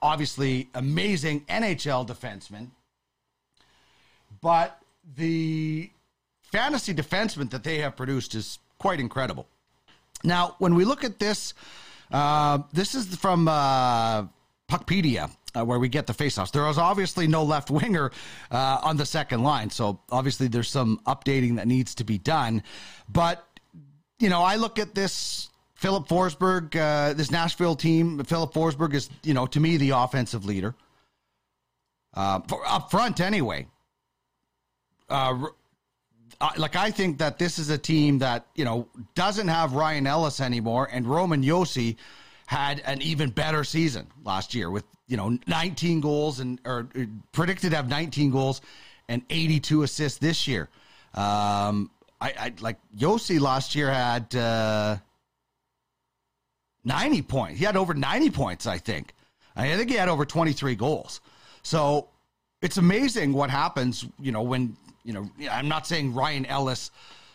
obviously 0.00 0.70
amazing 0.74 1.42
NHL 1.42 2.06
defensemen 2.08 2.70
but 4.40 4.78
the 5.16 5.90
fantasy 6.42 6.94
defenseman 6.94 7.50
that 7.50 7.64
they 7.64 7.78
have 7.78 7.96
produced 7.96 8.34
is 8.34 8.58
quite 8.78 9.00
incredible. 9.00 9.46
Now, 10.24 10.56
when 10.58 10.74
we 10.74 10.84
look 10.84 11.04
at 11.04 11.18
this, 11.18 11.54
uh, 12.10 12.58
this 12.72 12.94
is 12.94 13.14
from 13.16 13.48
uh, 13.48 14.22
Puckpedia. 14.70 15.30
Uh, 15.54 15.64
where 15.64 15.78
we 15.78 15.88
get 15.88 16.06
the 16.06 16.12
faceoffs. 16.12 16.52
There 16.52 16.64
was 16.64 16.76
obviously 16.76 17.26
no 17.26 17.42
left 17.42 17.70
winger 17.70 18.12
uh, 18.50 18.78
on 18.82 18.98
the 18.98 19.06
second 19.06 19.42
line, 19.42 19.70
so 19.70 19.98
obviously 20.12 20.48
there's 20.48 20.68
some 20.68 21.00
updating 21.06 21.56
that 21.56 21.66
needs 21.66 21.94
to 21.94 22.04
be 22.04 22.18
done. 22.18 22.62
But 23.08 23.42
you 24.18 24.28
know, 24.28 24.42
I 24.42 24.56
look 24.56 24.78
at 24.78 24.94
this 24.94 25.48
Filip 25.74 26.08
Forsberg, 26.08 26.76
uh, 26.76 27.14
this 27.14 27.30
Nashville 27.30 27.74
team. 27.74 28.22
Filip 28.24 28.52
Forsberg 28.52 28.92
is, 28.92 29.08
you 29.22 29.32
know, 29.32 29.46
to 29.46 29.58
me 29.58 29.78
the 29.78 29.90
offensive 29.90 30.44
leader 30.44 30.74
uh, 32.12 32.40
up 32.66 32.90
front 32.90 33.20
anyway 33.20 33.66
uh, 35.08 35.38
like 36.56 36.76
I 36.76 36.90
think 36.90 37.18
that 37.18 37.38
this 37.38 37.58
is 37.58 37.70
a 37.70 37.78
team 37.78 38.18
that 38.18 38.46
you 38.54 38.64
know 38.64 38.88
doesn't 39.14 39.48
have 39.48 39.72
Ryan 39.72 40.06
Ellis 40.06 40.40
anymore, 40.40 40.88
and 40.92 41.06
Roman 41.06 41.42
Josi 41.42 41.96
had 42.46 42.80
an 42.80 43.02
even 43.02 43.30
better 43.30 43.64
season 43.64 44.06
last 44.24 44.54
year 44.54 44.70
with 44.70 44.84
you 45.08 45.16
know 45.16 45.38
19 45.46 46.00
goals 46.00 46.40
and 46.40 46.60
or 46.64 46.88
uh, 46.96 47.04
predicted 47.32 47.70
to 47.70 47.76
have 47.76 47.88
19 47.88 48.30
goals 48.30 48.60
and 49.08 49.22
82 49.30 49.82
assists 49.82 50.18
this 50.18 50.46
year. 50.46 50.68
Um, 51.14 51.90
I, 52.20 52.32
I 52.38 52.52
like 52.60 52.78
Josi 52.96 53.40
last 53.40 53.74
year 53.74 53.90
had 53.90 54.34
uh, 54.34 54.96
90 56.84 57.22
points. 57.22 57.58
He 57.58 57.64
had 57.64 57.76
over 57.76 57.94
90 57.94 58.30
points, 58.30 58.66
I 58.66 58.78
think. 58.78 59.12
I 59.54 59.74
think 59.74 59.90
he 59.90 59.96
had 59.96 60.08
over 60.08 60.26
23 60.26 60.74
goals. 60.74 61.20
So 61.62 62.08
it's 62.60 62.76
amazing 62.76 63.32
what 63.32 63.48
happens, 63.48 64.04
you 64.20 64.32
know, 64.32 64.42
when 64.42 64.76
you 65.06 65.12
know, 65.12 65.30
I'm 65.50 65.68
not 65.68 65.86
saying 65.86 66.14
Ryan 66.14 66.44
Ellis 66.46 66.90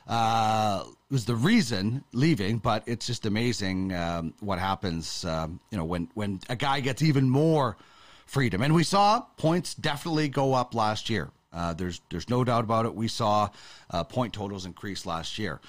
uh, 0.08 0.84
was 1.10 1.26
the 1.26 1.36
reason 1.36 2.04
leaving, 2.12 2.58
but 2.58 2.84
it's 2.86 3.08
just 3.08 3.26
amazing 3.26 3.94
um, 3.94 4.34
what 4.42 4.60
happens. 4.60 5.24
Um, 5.24 5.60
you 5.72 5.78
know, 5.78 5.86
when 5.86 6.10
when 6.14 6.42
a 6.50 6.56
guy 6.56 6.82
gets 6.82 7.02
even 7.02 7.30
more 7.30 7.78
freedom, 8.26 8.62
and 8.62 8.76
we 8.76 8.84
saw 8.84 9.22
points 9.38 9.74
definitely 9.74 10.28
go 10.28 10.54
up 10.54 10.76
last 10.76 11.10
year. 11.10 11.32
Uh, 11.54 11.74
there's 11.74 12.02
there's 12.10 12.30
no 12.30 12.44
doubt 12.44 12.64
about 12.64 12.86
it. 12.86 12.94
We 12.94 13.08
saw 13.08 13.50
uh, 13.90 14.04
point 14.04 14.34
totals 14.34 14.66
increase 14.66 15.06
last 15.06 15.40
year. 15.40 15.62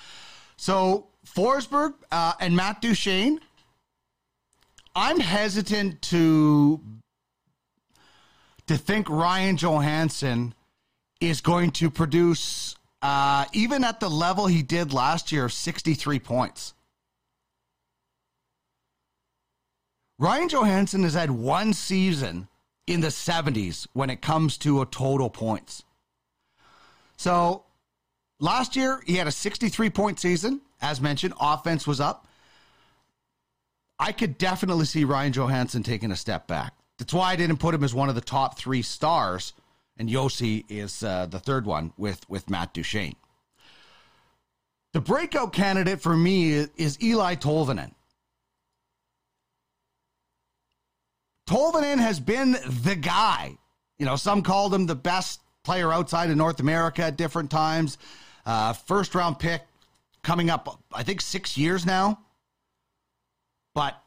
So 0.56 1.06
Forsberg 1.26 1.94
uh, 2.10 2.32
and 2.40 2.56
Matt 2.56 2.82
Duchene, 2.82 3.40
I'm 4.96 5.20
hesitant 5.20 6.02
to 6.02 6.80
to 8.66 8.76
think 8.76 9.08
Ryan 9.08 9.56
Johansen 9.56 10.54
is 11.22 11.40
going 11.40 11.70
to 11.70 11.88
produce, 11.88 12.74
uh, 13.00 13.44
even 13.52 13.84
at 13.84 14.00
the 14.00 14.10
level 14.10 14.46
he 14.48 14.62
did 14.62 14.92
last 14.92 15.30
year, 15.30 15.44
of 15.44 15.52
63 15.52 16.18
points. 16.18 16.74
Ryan 20.18 20.48
Johansen 20.48 21.04
has 21.04 21.14
had 21.14 21.30
one 21.30 21.72
season 21.74 22.48
in 22.86 23.00
the 23.00 23.08
70s 23.08 23.86
when 23.92 24.10
it 24.10 24.20
comes 24.20 24.58
to 24.58 24.82
a 24.82 24.86
total 24.86 25.30
points. 25.30 25.84
So 27.16 27.64
last 28.40 28.74
year, 28.74 29.00
he 29.06 29.14
had 29.14 29.28
a 29.28 29.32
63 29.32 29.90
point 29.90 30.18
season. 30.18 30.60
As 30.80 31.00
mentioned, 31.00 31.34
offense 31.40 31.86
was 31.86 32.00
up. 32.00 32.26
I 33.98 34.10
could 34.10 34.38
definitely 34.38 34.86
see 34.86 35.04
Ryan 35.04 35.32
Johansen 35.32 35.84
taking 35.84 36.10
a 36.10 36.16
step 36.16 36.48
back. 36.48 36.74
That's 36.98 37.12
why 37.12 37.30
I 37.30 37.36
didn't 37.36 37.58
put 37.58 37.74
him 37.74 37.84
as 37.84 37.94
one 37.94 38.08
of 38.08 38.16
the 38.16 38.20
top 38.20 38.58
three 38.58 38.82
stars 38.82 39.52
and 40.02 40.10
Josi 40.10 40.64
is 40.68 41.04
uh, 41.04 41.26
the 41.26 41.38
third 41.38 41.64
one 41.64 41.92
with 41.96 42.28
with 42.28 42.50
Matt 42.50 42.74
Duchene. 42.74 43.14
The 44.94 45.00
breakout 45.00 45.52
candidate 45.52 46.00
for 46.00 46.16
me 46.16 46.54
is 46.76 46.98
Eeli 46.98 47.40
Tolvanen. 47.40 47.92
Tolvanen 51.48 51.98
has 51.98 52.18
been 52.18 52.56
the 52.82 52.96
guy. 52.96 53.56
You 54.00 54.06
know, 54.06 54.16
some 54.16 54.42
called 54.42 54.74
him 54.74 54.86
the 54.86 54.96
best 54.96 55.40
player 55.62 55.92
outside 55.92 56.30
of 56.30 56.36
North 56.36 56.58
America 56.58 57.04
at 57.04 57.16
different 57.16 57.52
times. 57.52 57.96
Uh, 58.44 58.72
first 58.72 59.14
round 59.14 59.38
pick 59.38 59.62
coming 60.24 60.50
up, 60.50 60.82
I 60.92 61.04
think, 61.04 61.20
six 61.20 61.56
years 61.56 61.86
now. 61.86 62.18
But 63.72 64.02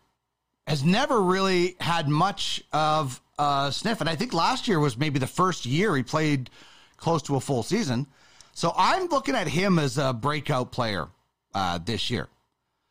has 0.68 0.84
never 0.84 1.22
really 1.22 1.78
had 1.80 2.10
much 2.10 2.62
of 2.74 3.22
uh, 3.38 3.72
sniff. 3.72 4.02
And 4.02 4.10
I 4.10 4.16
think 4.16 4.34
last 4.34 4.68
year 4.68 4.80
was 4.80 4.98
maybe 4.98 5.20
the 5.20 5.28
first 5.28 5.66
year 5.66 5.96
he 5.96 6.04
played 6.04 6.50
close 6.98 7.22
to 7.24 7.36
a 7.36 7.40
full 7.40 7.64
season. 7.64 8.08
So 8.54 8.74
I'm 8.78 9.08
looking 9.08 9.36
at 9.36 9.48
him 9.48 9.80
as 9.80 9.98
a 9.98 10.14
breakout 10.14 10.72
player 10.72 11.10
uh, 11.54 11.80
this 11.80 12.10
year, 12.10 12.28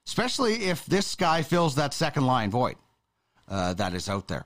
especially 0.07 0.65
if 0.67 0.85
this 0.87 1.15
guy 1.15 1.43
fills 1.43 1.77
that 1.77 1.95
second 1.95 2.27
line 2.27 2.51
void 2.51 2.77
uh, 3.49 3.75
that 3.75 3.95
is 3.95 4.09
out 4.09 4.29
there. 4.29 4.45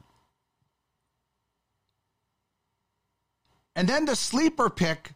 And 3.75 3.89
then 3.89 4.07
the 4.07 4.17
sleeper 4.17 4.71
pick 4.71 5.13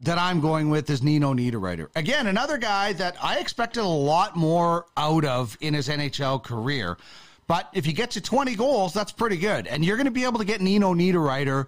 that 0.00 0.18
I'm 0.18 0.40
going 0.40 0.70
with 0.70 0.88
is 0.90 1.02
Nino 1.02 1.34
Niederreiter. 1.34 1.88
Again, 1.94 2.26
another 2.26 2.58
guy 2.58 2.92
that 2.94 3.16
I 3.22 3.38
expected 3.38 3.82
a 3.82 3.86
lot 3.86 4.36
more 4.36 4.86
out 4.96 5.24
of 5.24 5.56
in 5.60 5.74
his 5.74 5.88
NHL 5.88 6.42
career. 6.42 6.96
But 7.46 7.68
if 7.74 7.86
you 7.86 7.92
get 7.92 8.12
to 8.12 8.20
20 8.20 8.54
goals, 8.54 8.92
that's 8.94 9.12
pretty 9.12 9.36
good. 9.36 9.66
And 9.66 9.84
you're 9.84 9.96
going 9.96 10.06
to 10.06 10.12
be 10.12 10.24
able 10.24 10.38
to 10.38 10.44
get 10.44 10.60
Nino 10.60 10.94
Niederreiter 10.94 11.66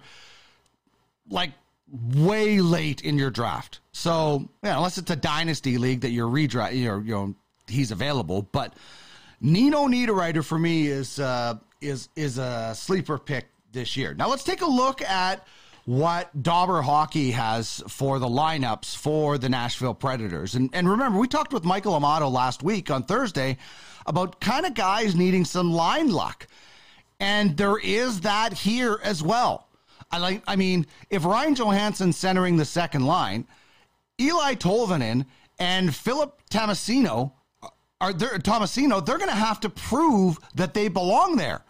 like 1.29 1.51
way 2.15 2.59
late 2.59 3.01
in 3.01 3.17
your 3.17 3.29
draft. 3.29 3.79
So, 3.91 4.49
yeah, 4.63 4.75
unless 4.75 4.97
it's 4.97 5.11
a 5.11 5.15
dynasty 5.15 5.77
league 5.77 6.01
that 6.01 6.11
you're 6.11 6.29
redraft, 6.29 6.79
you're, 6.79 7.01
you 7.01 7.13
know, 7.13 7.35
he's 7.67 7.91
available. 7.91 8.41
But 8.41 8.73
Nino 9.41 9.87
Niederreiter 9.87 10.43
for 10.43 10.57
me 10.57 10.87
is 10.87 11.19
uh, 11.19 11.55
is 11.81 12.09
is 12.15 12.37
a 12.37 12.73
sleeper 12.75 13.17
pick 13.17 13.47
this 13.71 13.95
year. 13.95 14.13
Now 14.13 14.29
let's 14.29 14.43
take 14.43 14.61
a 14.61 14.67
look 14.67 15.01
at 15.01 15.45
what 15.85 16.43
Dobber 16.43 16.81
Hockey 16.81 17.31
has 17.31 17.81
for 17.87 18.19
the 18.19 18.27
lineups 18.27 18.95
for 18.95 19.37
the 19.37 19.47
Nashville 19.47 19.93
Predators. 19.93 20.55
And 20.55 20.69
and 20.73 20.89
remember, 20.89 21.19
we 21.19 21.27
talked 21.27 21.53
with 21.53 21.63
Michael 21.63 21.93
Amato 21.95 22.29
last 22.29 22.63
week 22.63 22.89
on 22.89 23.03
Thursday 23.03 23.57
about 24.07 24.39
kind 24.39 24.65
of 24.65 24.73
guys 24.73 25.15
needing 25.15 25.45
some 25.45 25.71
line 25.71 26.09
luck. 26.09 26.47
And 27.19 27.57
there 27.57 27.77
is 27.77 28.21
that 28.21 28.53
here 28.53 28.99
as 29.03 29.21
well. 29.21 29.67
I 30.11 30.19
like 30.19 30.43
I 30.47 30.55
mean, 30.55 30.85
if 31.09 31.25
Ryan 31.25 31.55
Johansen 31.55 32.13
centering 32.13 32.57
the 32.57 32.65
second 32.65 33.05
line, 33.05 33.45
Eeli 34.19 34.57
Tolvanen 34.57 35.25
and 35.59 35.93
Philip 35.93 36.41
Tomasino 36.49 37.33
uh, 37.61 37.67
are 37.99 38.13
there 38.13 38.37
Tomasino, 38.39 39.05
they're 39.05 39.17
to 39.29 39.35
have 39.35 39.59
to 39.61 39.69
prove 39.69 40.39
that 40.55 40.73
they 40.73 40.87
belong 40.87 41.35
there. 41.35 41.63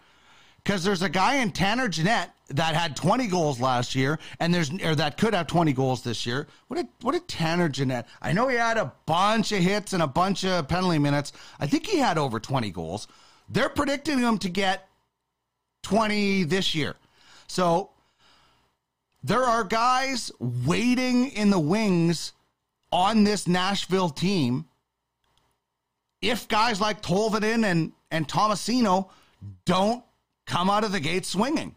Cuz 0.68 0.84
there's 0.84 1.00
a 1.00 1.08
guy 1.08 1.36
in 1.36 1.50
Tanner 1.50 1.88
Jeannot 1.88 2.30
that 2.48 2.74
had 2.74 2.94
20 2.94 3.26
goals 3.28 3.58
last 3.58 3.94
year 3.94 4.18
and 4.38 4.52
there's 4.52 4.70
or 4.82 4.94
that 4.94 5.16
could 5.16 5.32
have 5.32 5.46
20 5.46 5.72
goals 5.72 6.02
this 6.02 6.26
year. 6.26 6.46
What 6.66 6.76
did 6.76 6.88
what 7.00 7.12
did 7.12 7.26
Tanner 7.26 7.70
Jeannot? 7.70 8.06
I 8.20 8.34
know 8.34 8.48
he 8.48 8.56
had 8.56 8.76
a 8.76 8.92
bunch 9.06 9.50
of 9.52 9.60
hits 9.60 9.94
and 9.94 10.02
a 10.02 10.06
bunch 10.06 10.44
of 10.44 10.68
penalty 10.68 10.98
minutes. 10.98 11.32
I 11.58 11.66
think 11.66 11.86
he 11.86 11.96
had 11.96 12.18
over 12.18 12.38
20 12.38 12.70
goals. 12.70 13.08
They're 13.48 13.70
predicting 13.70 14.18
him 14.18 14.36
to 14.40 14.50
get 14.50 14.86
20 15.84 16.44
this 16.44 16.74
year. 16.74 16.96
So 17.46 17.88
there 19.24 19.44
are 19.44 19.64
guys 19.64 20.30
waiting 20.38 21.30
in 21.30 21.48
the 21.48 21.58
wings 21.58 22.34
on 22.92 23.24
this 23.24 23.48
Nashville 23.48 24.10
team. 24.10 24.66
If 26.20 26.46
guys 26.46 26.78
like 26.78 27.00
Tolvanen 27.00 27.64
and, 27.64 27.92
and 28.10 28.28
Tomasino 28.28 29.08
don't 29.64 30.04
come 30.48 30.68
out 30.68 30.82
of 30.82 30.90
the 30.90 30.98
gate 30.98 31.26
swinging. 31.26 31.76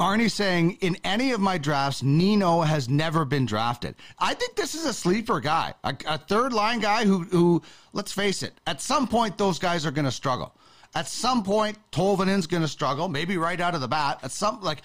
Arnie 0.00 0.30
saying, 0.30 0.78
in 0.80 0.96
any 1.04 1.32
of 1.32 1.40
my 1.40 1.58
drafts, 1.58 2.02
Nino 2.02 2.62
has 2.62 2.88
never 2.88 3.26
been 3.26 3.44
drafted. 3.44 3.94
I 4.18 4.32
think 4.32 4.56
this 4.56 4.74
is 4.74 4.86
a 4.86 4.94
sleeper 4.94 5.40
guy, 5.40 5.74
a, 5.84 5.94
a 6.06 6.16
third 6.16 6.54
line 6.54 6.80
guy 6.80 7.04
who, 7.04 7.24
who, 7.24 7.60
let's 7.92 8.10
face 8.10 8.42
it, 8.42 8.54
at 8.66 8.80
some 8.80 9.06
point, 9.06 9.36
those 9.36 9.58
guys 9.58 9.84
are 9.84 9.90
going 9.90 10.06
to 10.06 10.10
struggle. 10.10 10.54
At 10.94 11.06
some 11.06 11.42
point, 11.42 11.76
Tolvanen's 11.92 12.46
going 12.46 12.62
to 12.62 12.68
struggle, 12.68 13.08
maybe 13.08 13.36
right 13.36 13.60
out 13.60 13.74
of 13.74 13.82
the 13.82 13.88
bat. 13.88 14.20
At 14.22 14.30
some, 14.30 14.62
like, 14.62 14.80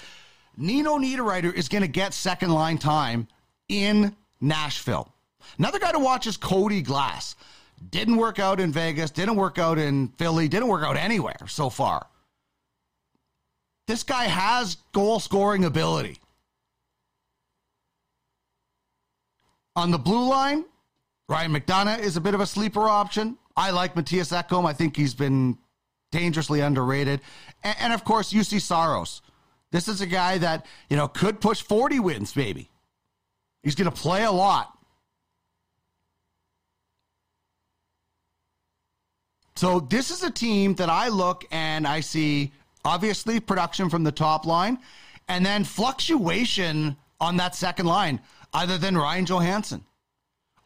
Nino 0.58 0.98
Niederreiter 0.98 1.54
is 1.54 1.70
going 1.70 1.82
to 1.82 1.88
get 1.88 2.14
second 2.14 2.52
line 2.52 2.78
time 2.78 3.30
in 3.70 4.14
Nashville. 4.42 5.14
Another 5.58 5.80
guy 5.80 5.94
to 5.94 6.00
watch 6.00 6.28
is 6.28 6.36
Cody 6.36 6.82
Glass. 6.82 7.38
Didn't 7.90 8.18
work 8.18 8.40
out 8.40 8.60
in 8.60 8.72
Vegas, 8.72 9.12
didn't 9.12 9.36
work 9.36 9.60
out 9.60 9.78
in 9.78 10.10
Philly, 10.18 10.48
didn't 10.48 10.68
work 10.68 10.84
out 10.84 10.98
anywhere 10.98 11.38
so 11.48 11.70
far 11.70 12.08
this 13.88 14.04
guy 14.04 14.26
has 14.26 14.78
goal 14.94 15.20
scoring 15.20 15.66
ability. 15.66 16.18
On 19.76 19.92
the 19.92 19.98
blue 19.98 20.28
line, 20.28 20.66
Ryan 21.28 21.54
McDonagh 21.54 22.00
is 22.00 22.18
a 22.18 22.22
bit 22.22 22.34
of 22.34 22.40
a 22.40 22.46
sleeper 22.46 22.88
option. 22.88 23.38
I 23.58 23.72
like 23.72 23.96
Mattias 23.96 24.32
Ekholm. 24.32 24.66
I 24.66 24.74
think 24.74 24.96
he's 24.96 25.14
been 25.14 25.58
dangerously 26.12 26.62
underrated. 26.62 27.22
And, 27.64 27.76
and, 27.80 27.94
of 27.94 28.04
course, 28.04 28.32
Juuse 28.32 28.62
Saros. 28.62 29.22
This 29.72 29.88
is 29.88 30.02
a 30.02 30.06
guy 30.06 30.38
that, 30.38 30.66
you 30.90 30.96
know, 30.96 31.08
could 31.08 31.42
push 31.42 31.62
40 31.62 32.00
wins, 32.00 32.36
maybe. 32.36 32.70
He's 33.64 33.76
going 33.76 33.90
to 33.90 33.96
play 33.96 34.24
a 34.24 34.32
lot. 34.32 34.75
So 39.56 39.80
this 39.80 40.12
is 40.12 40.24
a 40.24 40.32
team 40.32 40.76
that 40.76 40.90
I 40.90 41.08
look 41.08 41.46
and 41.52 41.88
I 41.88 42.02
see 42.02 42.52
Obviously, 42.86 43.40
production 43.40 43.90
from 43.90 44.04
the 44.04 44.12
top 44.12 44.46
line, 44.46 44.78
and 45.28 45.44
then 45.44 45.64
fluctuation 45.64 46.96
on 47.20 47.36
that 47.38 47.56
second 47.56 47.88
line, 47.88 48.22
other 48.54 48.78
than 48.78 48.96
Ryan 48.96 49.26
Johansen. 49.26 49.82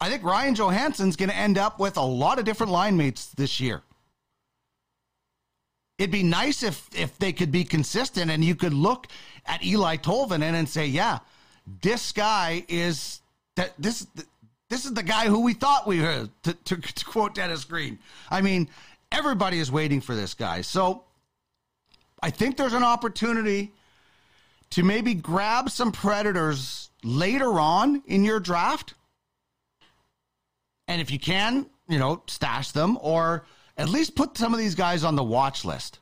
I 0.01 0.09
think 0.09 0.23
Ryan 0.23 0.53
Johansen's 0.53 1.15
going 1.15 1.29
to 1.29 1.35
end 1.35 1.57
up 1.57 1.79
with 1.79 1.95
a 1.95 2.01
lot 2.01 2.37
of 2.37 2.43
different 2.43 2.73
line 2.73 2.97
mates 2.97 3.27
this 3.27 3.59
year. 3.61 3.83
It'd 5.97 6.11
be 6.11 6.23
nice 6.23 6.61
if 6.61 6.89
if 6.93 7.17
they 7.19 7.31
could 7.31 7.51
be 7.51 7.63
consistent 7.63 8.31
and 8.31 8.43
you 8.43 8.55
could 8.55 8.73
look 8.73 9.07
at 9.45 9.61
Eeli 9.61 10.01
Tolvanen 10.01 10.53
and 10.53 10.67
say, 10.67 10.85
yeah, 10.87 11.19
this 11.81 12.11
guy 12.11 12.65
is 12.67 13.21
that 13.55 13.73
this 13.77 14.07
this 14.69 14.85
is 14.85 14.93
the 14.93 15.03
guy 15.03 15.25
who 15.25 15.41
we 15.41 15.53
thought 15.53 15.87
we 15.87 16.01
were 16.01 16.29
to, 16.43 16.53
to, 16.53 16.77
to 16.77 17.05
quote 17.05 17.35
Dennis 17.35 17.63
Green. 17.65 17.99
I 18.29 18.41
mean, 18.41 18.69
everybody 19.11 19.59
is 19.59 19.71
waiting 19.71 19.99
for 19.99 20.15
this 20.15 20.33
guy. 20.33 20.61
So 20.61 21.03
I 22.21 22.29
think 22.29 22.57
there's 22.57 22.73
an 22.73 22.83
opportunity 22.83 23.73
to 24.71 24.83
maybe 24.83 25.15
grab 25.15 25.71
some 25.71 25.91
predators 25.91 26.91
later 27.03 27.59
on 27.59 28.03
in 28.05 28.23
your 28.23 28.39
draft. 28.39 28.93
And 30.87 31.01
if 31.01 31.11
you 31.11 31.19
can, 31.19 31.67
you 31.87 31.97
know, 31.97 32.23
stash 32.27 32.71
them 32.71 32.97
or 33.01 33.45
at 33.77 33.89
least 33.89 34.15
put 34.15 34.37
some 34.37 34.53
of 34.53 34.59
these 34.59 34.75
guys 34.75 35.03
on 35.03 35.15
the 35.15 35.23
watch 35.23 35.65
list. 35.65 35.99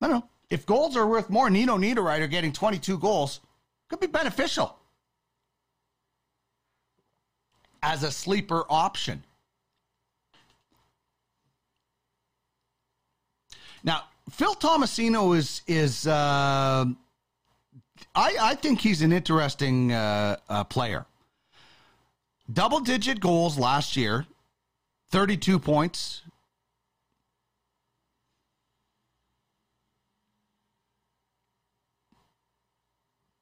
I 0.00 0.08
don't 0.08 0.20
know. 0.20 0.28
If 0.50 0.64
goals 0.64 0.96
are 0.96 1.06
worth 1.06 1.28
more, 1.28 1.50
Nino 1.50 1.76
Niederreiter 1.76 2.30
getting 2.30 2.52
22 2.52 2.98
goals 2.98 3.40
could 3.88 4.00
be 4.00 4.06
beneficial 4.06 4.76
as 7.82 8.02
a 8.02 8.10
sleeper 8.10 8.64
option. 8.68 9.24
Now, 13.82 14.04
Phil 14.30 14.54
Tomasino 14.54 15.36
is 15.36 15.62
is 15.68 16.06
uh, 16.06 16.84
I 18.14 18.36
I 18.40 18.54
think 18.56 18.80
he's 18.80 19.02
an 19.02 19.12
interesting 19.12 19.92
uh, 19.92 20.36
uh, 20.48 20.64
player. 20.64 21.06
Double 22.52 22.80
digit 22.80 23.20
goals 23.20 23.56
last 23.56 23.96
year, 23.96 24.26
thirty 25.10 25.36
two 25.36 25.60
points. 25.60 26.22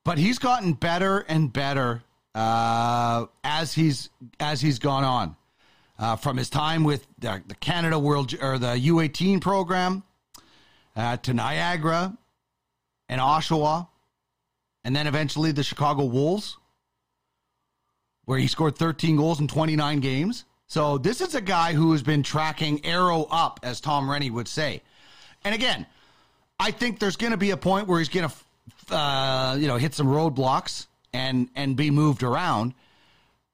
But 0.05 0.19
he's 0.19 0.38
gotten 0.38 0.75
better 0.75 1.21
and 1.21 1.53
better 1.53 2.03
uh, 2.35 3.27
as 3.43 3.73
he's 3.73 4.11
as 4.38 4.61
he's 4.61 4.79
gone 4.79 5.05
on. 5.05 5.37
Uh, 5.97 6.17
from 6.17 6.37
his 6.37 6.51
time 6.51 6.83
with 6.83 7.07
the, 7.21 7.40
the 7.47 7.55
Canada 7.55 7.97
World 7.97 8.35
or 8.43 8.59
the 8.59 8.75
U18 8.75 9.40
program, 9.40 10.03
uh, 10.97 11.17
to 11.19 11.33
Niagara 11.33 12.17
and 13.09 13.21
Oshawa, 13.21 13.88
and 14.85 14.95
then 14.95 15.07
eventually 15.07 15.53
the 15.53 15.62
Chicago 15.62 16.05
Wolves, 16.05 16.57
where 18.25 18.38
he 18.38 18.47
scored 18.47 18.77
13 18.77 19.17
goals 19.17 19.40
in 19.40 19.49
29 19.49 20.01
games. 20.01 20.45
So 20.67 20.99
this 20.99 21.21
is 21.21 21.35
a 21.35 21.40
guy 21.40 21.75
who 21.75 21.93
has 21.93 22.03
been 22.03 22.23
tracking 22.23 22.85
arrow 22.85 23.27
up, 23.31 23.61
as 23.62 23.81
Tom 23.81 24.11
Rennie 24.11 24.31
would 24.31 24.49
say. 24.49 24.83
And 25.45 25.55
again, 25.55 25.87
I 26.59 26.71
think 26.71 26.99
there's 26.99 27.17
going 27.17 27.33
to 27.33 27.37
be 27.37 27.51
a 27.51 27.57
point 27.57 27.87
where 27.87 27.99
he's 27.99 28.09
going 28.09 28.29
to, 28.29 28.35
uh, 28.90 29.57
you 29.59 29.66
know, 29.66 29.77
hit 29.77 29.94
some 29.94 30.07
roadblocks 30.07 30.87
and 31.12 31.49
and 31.55 31.77
be 31.77 31.90
moved 31.90 32.23
around. 32.23 32.75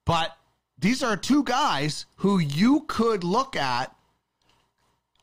But 0.04 0.36
these 0.78 1.02
are 1.02 1.16
two 1.16 1.42
guys 1.44 2.06
who 2.16 2.38
you 2.38 2.84
could 2.88 3.22
look 3.22 3.54
at 3.56 3.94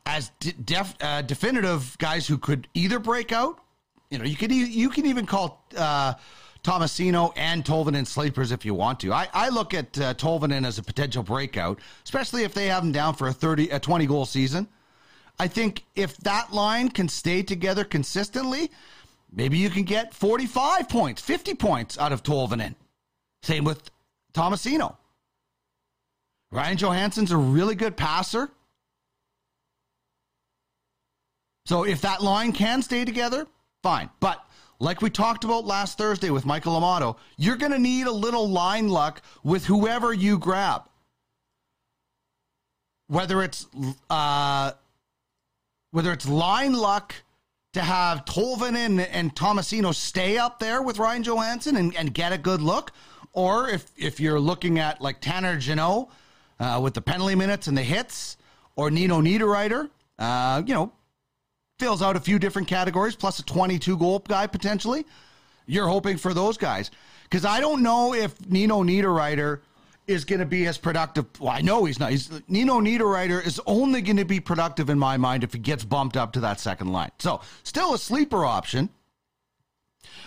as 0.06 0.30
def, 0.64 0.94
uh, 1.00 1.22
definitive 1.22 1.96
guys 1.98 2.26
who 2.26 2.38
could 2.38 2.68
either 2.74 2.98
break 2.98 3.32
out. 3.32 3.58
You 4.10 4.18
know, 4.18 4.24
you 4.24 4.36
could 4.36 4.50
you 4.52 4.88
can 4.88 5.04
even 5.06 5.26
call 5.26 5.62
uh, 5.76 6.14
Tomasino 6.62 7.32
and 7.36 7.64
Tolvanen 7.64 8.06
sleepers 8.06 8.52
if 8.52 8.64
you 8.64 8.72
want 8.74 9.00
to. 9.00 9.12
I, 9.12 9.28
I 9.34 9.48
look 9.50 9.74
at 9.74 9.98
uh, 9.98 10.14
Tolvanen 10.14 10.66
as 10.66 10.78
a 10.78 10.82
potential 10.82 11.22
breakout, 11.22 11.78
especially 12.04 12.44
if 12.44 12.54
they 12.54 12.66
have 12.68 12.82
him 12.82 12.92
down 12.92 13.14
for 13.14 13.28
a 13.28 13.32
thirty 13.32 13.68
a 13.68 13.78
twenty 13.78 14.06
goal 14.06 14.24
season. 14.24 14.68
I 15.38 15.46
think 15.46 15.84
if 15.94 16.16
that 16.18 16.52
line 16.52 16.88
can 16.88 17.08
stay 17.08 17.42
together 17.42 17.84
consistently, 17.84 18.70
maybe 19.32 19.58
you 19.58 19.70
can 19.70 19.84
get 19.84 20.14
forty 20.14 20.46
five 20.46 20.88
points, 20.88 21.20
fifty 21.20 21.54
points 21.54 21.98
out 21.98 22.12
of 22.12 22.22
Tolvanen. 22.22 22.74
Same 23.42 23.64
with 23.64 23.90
Tomasino. 24.34 24.96
Ryan 26.50 26.76
Johansen's 26.76 27.30
a 27.30 27.36
really 27.36 27.74
good 27.74 27.96
passer. 27.96 28.50
So 31.66 31.84
if 31.84 32.00
that 32.00 32.22
line 32.22 32.52
can 32.52 32.80
stay 32.80 33.04
together, 33.04 33.46
fine. 33.82 34.08
But 34.20 34.42
like 34.80 35.02
we 35.02 35.10
talked 35.10 35.44
about 35.44 35.66
last 35.66 35.98
Thursday 35.98 36.30
with 36.30 36.46
Michael 36.46 36.76
Amato, 36.76 37.16
you're 37.36 37.56
going 37.56 37.72
to 37.72 37.78
need 37.78 38.06
a 38.06 38.12
little 38.12 38.48
line 38.48 38.88
luck 38.88 39.20
with 39.44 39.66
whoever 39.66 40.12
you 40.12 40.38
grab. 40.38 40.88
Whether 43.08 43.42
it's 43.42 43.66
uh, 44.08 44.72
whether 45.90 46.12
it's 46.12 46.28
line 46.28 46.72
luck 46.72 47.14
to 47.78 47.84
have 47.84 48.24
Tolvanen 48.24 49.06
and, 49.10 49.34
Tomasino 49.34 49.94
stay 49.94 50.36
up 50.36 50.58
there 50.58 50.82
with 50.82 50.98
Ryan 50.98 51.22
Johansen 51.22 51.76
and, 51.76 51.94
and 51.96 52.12
get 52.12 52.32
a 52.32 52.38
good 52.38 52.60
look, 52.60 52.92
or 53.32 53.68
if 53.68 53.90
if 53.96 54.20
you're 54.20 54.40
looking 54.40 54.78
at 54.78 55.00
like 55.00 55.20
Tanner 55.20 55.56
Jeannot 55.56 56.10
uh, 56.60 56.80
with 56.82 56.94
the 56.94 57.00
penalty 57.00 57.34
minutes 57.34 57.66
and 57.68 57.76
the 57.76 57.82
hits, 57.82 58.36
or 58.76 58.90
Nino 58.90 59.20
Niederreiter, 59.20 59.90
uh, 60.18 60.62
you 60.66 60.74
know, 60.74 60.92
fills 61.78 62.02
out 62.02 62.16
a 62.16 62.20
few 62.20 62.38
different 62.38 62.68
categories, 62.68 63.14
plus 63.14 63.38
a 63.38 63.44
22 63.44 63.96
goal 63.96 64.18
guy 64.20 64.46
potentially. 64.46 65.06
You're 65.66 65.88
hoping 65.88 66.16
for 66.16 66.34
those 66.34 66.56
guys. 66.56 66.90
Because 67.24 67.44
I 67.44 67.60
don't 67.60 67.82
know 67.82 68.14
if 68.14 68.34
Nino 68.48 68.82
Niederreiter 68.82 69.60
is 70.08 70.24
going 70.24 70.40
to 70.40 70.46
be 70.46 70.66
as 70.66 70.78
productive. 70.78 71.26
Well, 71.38 71.50
I 71.50 71.60
know 71.60 71.84
he's 71.84 72.00
not. 72.00 72.10
He's, 72.10 72.30
Nino 72.48 72.80
Niederreiter 72.80 73.46
is 73.46 73.60
only 73.66 74.02
going 74.02 74.16
to 74.16 74.24
be 74.24 74.40
productive 74.40 74.90
in 74.90 74.98
my 74.98 75.18
mind 75.18 75.44
if 75.44 75.52
he 75.52 75.58
gets 75.58 75.84
bumped 75.84 76.16
up 76.16 76.32
to 76.32 76.40
that 76.40 76.58
second 76.58 76.88
line. 76.88 77.10
So, 77.18 77.42
still 77.62 77.94
a 77.94 77.98
sleeper 77.98 78.44
option. 78.44 78.88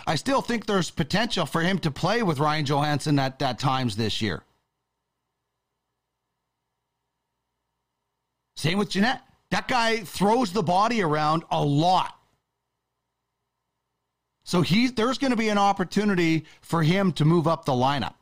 I 0.06 0.14
still 0.14 0.40
think 0.40 0.66
there's 0.66 0.90
potential 0.90 1.46
for 1.46 1.60
him 1.60 1.78
to 1.80 1.90
play 1.90 2.22
with 2.22 2.38
Ryan 2.38 2.64
Johansen 2.64 3.18
at, 3.18 3.42
at 3.42 3.58
times 3.58 3.96
this 3.96 4.22
year. 4.22 4.42
Same 8.56 8.78
with 8.78 8.90
Jeannot. 8.90 9.20
That 9.50 9.68
guy 9.68 9.98
throws 9.98 10.52
the 10.52 10.62
body 10.62 11.02
around 11.02 11.44
a 11.50 11.62
lot. 11.62 12.16
So 14.44 14.62
he's 14.62 14.92
there's 14.92 15.18
going 15.18 15.30
to 15.30 15.36
be 15.36 15.48
an 15.48 15.58
opportunity 15.58 16.46
for 16.60 16.82
him 16.82 17.12
to 17.12 17.24
move 17.24 17.46
up 17.46 17.64
the 17.64 17.72
lineup. 17.72 18.14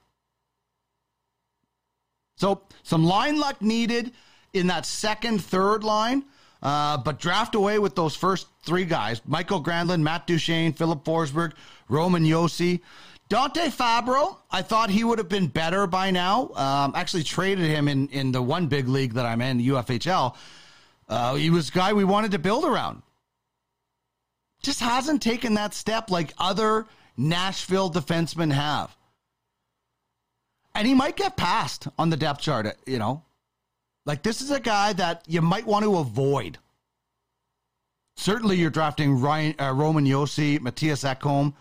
So 2.40 2.62
some 2.83 3.05
line 3.05 3.38
luck 3.38 3.61
needed 3.61 4.12
in 4.55 4.66
that 4.68 4.87
second, 4.87 5.44
third 5.44 5.85
line. 5.85 6.24
Uh, 6.62 6.96
but 6.96 7.18
draft 7.18 7.55
away 7.55 7.79
with 7.79 7.94
those 7.94 8.14
first 8.14 8.46
three 8.62 8.85
guys 8.85 9.22
Mikael 9.26 9.62
Granlund, 9.62 10.00
Matt 10.00 10.26
Duchene, 10.26 10.72
Filip 10.72 11.05
Forsberg, 11.05 11.53
Roman 11.88 12.24
Josi. 12.24 12.81
Dante 13.29 13.68
Fabbro, 13.68 14.38
I 14.50 14.62
thought 14.62 14.90
he 14.90 15.05
would 15.05 15.18
have 15.18 15.29
been 15.29 15.46
better 15.46 15.87
by 15.87 16.11
now. 16.11 16.48
Um, 16.55 16.92
actually, 16.96 17.22
traded 17.22 17.66
him 17.66 17.87
in, 17.87 18.09
in 18.09 18.33
the 18.33 18.42
one 18.42 18.66
big 18.66 18.88
league 18.88 19.14
that 19.14 19.24
I'm 19.24 19.40
in, 19.40 19.59
the 19.59 19.68
UFHL. 19.68 20.35
Uh, 21.09 21.35
he 21.37 21.48
was 21.48 21.68
a 21.68 21.72
guy 21.72 21.92
we 21.92 22.03
wanted 22.05 22.33
to 22.33 22.40
build 22.40 22.64
around. 22.64 23.03
Just 24.62 24.81
hasn't 24.81 25.22
taken 25.22 25.55
that 25.55 25.74
step 25.74 26.11
like 26.11 26.33
other 26.38 26.87
Nashville 27.16 27.90
defensemen 27.90 28.53
have. 28.53 28.96
And 30.74 30.87
he 30.87 30.94
might 30.94 31.16
get 31.16 31.37
passed 31.37 31.88
on 31.98 32.11
the 32.11 32.16
depth 32.16 32.40
chart, 32.40 32.76
you 32.87 32.98
know. 32.98 33.24
Like, 34.06 34.22
this 34.22 34.40
is 34.40 34.50
a 34.50 34.61
guy 34.61 34.92
that 34.94 35.24
you 35.26 35.42
might 35.42 35.66
want 35.66 35.85
to 35.85 35.96
avoid. 35.96 36.59
Certainly, 38.16 38.56
you're 38.56 38.70
drafting 38.70 39.20
Ryan, 39.20 39.54
uh, 39.61 39.72
Roman 39.72 40.04
Josi, 40.04 40.59
Mattias 40.59 41.04
Ekholm. 41.04 41.54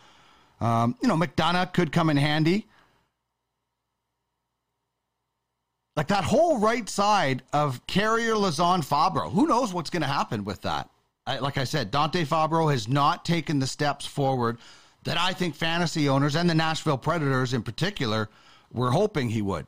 Um, 0.62 0.96
you 1.02 1.08
know, 1.08 1.16
McDonagh 1.16 1.74
could 1.74 1.92
come 1.92 2.10
in 2.10 2.18
handy. 2.18 2.68
Like 5.96 6.08
that 6.08 6.24
whole 6.24 6.60
right 6.60 6.88
side 6.88 7.44
of 7.52 7.86
Carrier, 7.88 8.36
Lauzon, 8.36 8.86
Fabbro. 8.86 9.32
Who 9.32 9.48
knows 9.48 9.74
what's 9.74 9.90
going 9.90 10.02
to 10.02 10.08
happen 10.08 10.46
with 10.46 10.62
that? 10.62 10.90
I, 11.28 11.40
like 11.40 11.58
I 11.58 11.66
said, 11.66 11.92
Dante 11.92 12.24
Fabbro 12.24 12.72
has 12.72 12.88
not 12.88 13.26
taken 13.26 13.60
the 13.60 13.68
steps 13.68 14.06
forward 14.06 14.60
that 15.04 15.18
I 15.18 15.34
think 15.34 15.56
fantasy 15.56 16.08
owners 16.10 16.36
and 16.36 16.50
the 16.50 16.56
Nashville 16.56 16.98
Predators 16.98 17.54
in 17.54 17.64
particular 17.64 18.30
were 18.72 18.92
hoping 18.92 19.30
he 19.30 19.42
would. 19.42 19.66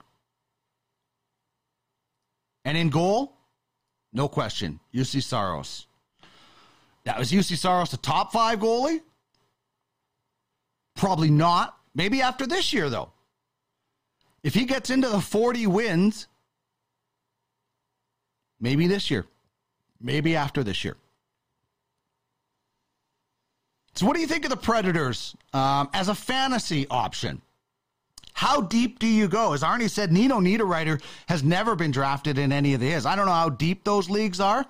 And 2.65 2.77
in 2.77 2.89
goal, 2.89 3.33
no 4.13 4.27
question, 4.27 4.79
Juuse 4.93 5.23
Saros. 5.23 5.87
Now, 7.05 7.19
is 7.19 7.31
Juuse 7.31 7.57
Saros 7.57 7.93
a 7.93 7.97
top 7.97 8.31
five 8.31 8.59
goalie? 8.59 9.01
Probably 10.95 11.31
not. 11.31 11.77
Maybe 11.95 12.21
after 12.21 12.45
this 12.45 12.71
year, 12.73 12.89
though. 12.89 13.11
If 14.43 14.53
he 14.53 14.65
gets 14.65 14.89
into 14.89 15.07
the 15.07 15.21
40 15.21 15.67
wins, 15.67 16.27
maybe 18.59 18.87
this 18.87 19.09
year, 19.11 19.25
maybe 19.99 20.35
after 20.35 20.63
this 20.63 20.83
year. 20.83 20.97
So, 23.93 24.05
what 24.05 24.15
do 24.15 24.21
you 24.21 24.27
think 24.27 24.45
of 24.45 24.49
the 24.49 24.57
Predators 24.57 25.35
um, 25.53 25.89
as 25.93 26.07
a 26.07 26.15
fantasy 26.15 26.87
option? 26.89 27.41
How 28.33 28.61
deep 28.61 28.99
do 28.99 29.07
you 29.07 29.27
go? 29.27 29.53
As 29.53 29.61
Arnie 29.61 29.89
said, 29.89 30.11
Nino 30.11 30.39
Niederreiter 30.39 31.01
has 31.27 31.43
never 31.43 31.75
been 31.75 31.91
drafted 31.91 32.37
in 32.37 32.51
any 32.51 32.73
of 32.73 32.81
his. 32.81 33.05
I 33.05 33.15
don't 33.15 33.25
know 33.25 33.31
how 33.31 33.49
deep 33.49 33.83
those 33.83 34.09
leagues 34.09 34.39
are. 34.39 34.65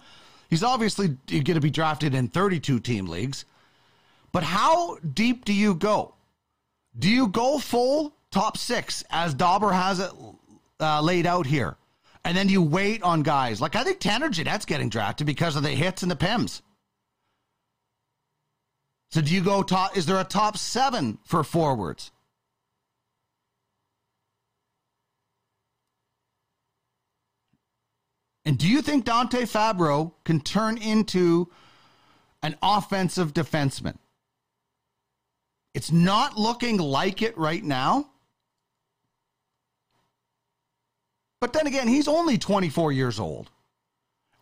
He's 0.50 0.64
obviously 0.64 1.10
going 1.28 1.46
to 1.46 1.62
be 1.62 1.70
drafted 1.70 2.14
in 2.14 2.28
32 2.28 2.80
team 2.80 3.08
leagues. 3.08 3.46
But 4.32 4.44
how 4.44 4.98
deep 4.98 5.46
do 5.46 5.54
you 5.54 5.76
go? 5.76 6.16
Do 6.98 7.10
you 7.10 7.28
go 7.28 7.60
full 7.60 8.14
top 8.32 8.58
six 8.58 9.04
as 9.10 9.34
Dobber 9.34 9.72
has 9.72 10.00
it 10.00 10.12
uh, 10.80 11.02
laid 11.02 11.26
out 11.26 11.46
here. 11.46 11.78
And 12.24 12.36
then 12.36 12.50
you 12.50 12.62
wait 12.62 13.04
on 13.04 13.24
guys. 13.24 13.62
Like 13.62 13.76
I 13.76 13.84
think 13.84 14.00
Tanner 14.00 14.30
Jeannot's 14.30 14.66
getting 14.66 14.90
drafted 14.90 15.28
because 15.28 15.56
of 15.56 15.64
the 15.64 15.70
hits 15.70 16.02
and 16.02 16.12
the 16.12 16.16
PIMs. 16.16 16.62
So 19.10 19.22
do 19.22 19.34
you 19.34 19.42
go 19.42 19.62
top? 19.62 19.98
Is 19.98 20.06
there 20.06 20.20
a 20.20 20.24
top 20.24 20.58
seven 20.58 21.18
for 21.26 21.44
forwards? 21.44 22.12
And 28.46 28.58
do 28.58 28.68
you 28.68 28.82
think 28.82 29.06
Dante 29.06 29.44
Fabbro 29.44 30.14
can 30.24 30.40
turn 30.40 30.78
into 30.78 31.50
an 32.42 32.56
offensive 32.62 33.34
defenseman? 33.34 33.98
It's 35.74 35.92
not 35.92 36.38
looking 36.38 36.78
like 36.78 37.22
it 37.22 37.38
right 37.38 37.64
now. 37.64 38.10
But 41.40 41.54
then 41.54 41.66
again, 41.66 41.88
he's 41.88 42.08
only 42.08 42.38
24 42.38 42.92
years 42.92 43.20
old. 43.20 43.50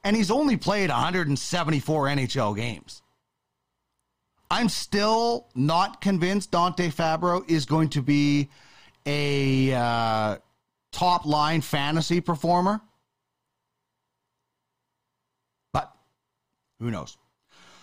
And 0.04 0.16
he's 0.16 0.32
only 0.32 0.58
played 0.58 0.90
174 0.90 2.06
NHL 2.06 2.56
games. 2.56 3.02
I'm 4.52 4.70
still 4.70 5.48
not 5.54 6.02
convinced 6.02 6.52
Dante 6.52 6.90
Fabbro 6.90 7.48
is 7.50 7.66
going 7.66 7.90
to 7.90 8.02
be 8.02 8.50
a 9.06 9.74
uh, 9.74 10.38
top 10.92 11.26
line 11.26 11.62
fantasy 11.62 12.20
performer. 12.20 12.82
But 15.72 15.94
who 16.80 16.92
knows? 16.92 17.18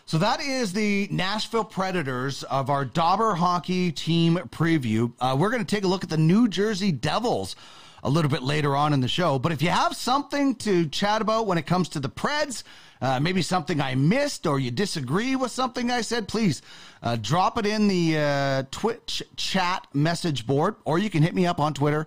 So 0.06 0.18
that 0.18 0.40
is 0.40 0.72
the 0.72 1.08
Nashville 1.10 1.64
Predators 1.64 2.44
of 2.44 2.70
our 2.70 2.84
Dobber 2.84 3.34
Hockey 3.34 3.90
team 3.90 4.36
preview. 4.50 5.12
Uh, 5.18 5.36
we're 5.36 5.50
going 5.50 5.64
to 5.64 5.74
take 5.74 5.82
a 5.82 5.88
look 5.88 6.04
at 6.04 6.10
the 6.10 6.16
New 6.16 6.46
Jersey 6.46 6.92
Devils 6.92 7.56
a 8.04 8.08
little 8.08 8.30
bit 8.30 8.44
later 8.44 8.76
on 8.76 8.92
in 8.92 9.00
the 9.00 9.08
show. 9.08 9.36
But 9.38 9.50
if 9.50 9.62
you 9.62 9.70
have 9.70 9.96
something 9.96 10.54
to 10.56 10.86
chat 10.86 11.22
about 11.22 11.48
when 11.48 11.58
it 11.58 11.66
comes 11.66 11.88
to 11.90 12.00
the 12.00 12.08
Preds, 12.08 12.62
uh, 13.00 13.18
maybe 13.18 13.42
something 13.42 13.80
I 13.80 13.96
missed 13.96 14.46
or 14.46 14.60
you 14.60 14.70
disagree 14.70 15.34
with 15.34 15.50
something 15.50 15.90
I 15.90 16.02
said, 16.02 16.28
please 16.28 16.62
uh, 17.02 17.16
drop 17.16 17.58
it 17.58 17.66
in 17.66 17.88
the 17.88 18.16
uh, 18.16 18.62
Twitch 18.70 19.24
chat 19.34 19.88
message 19.92 20.46
board, 20.46 20.76
or 20.84 21.00
you 21.00 21.10
can 21.10 21.24
hit 21.24 21.34
me 21.34 21.46
up 21.46 21.58
on 21.58 21.74
Twitter 21.74 22.06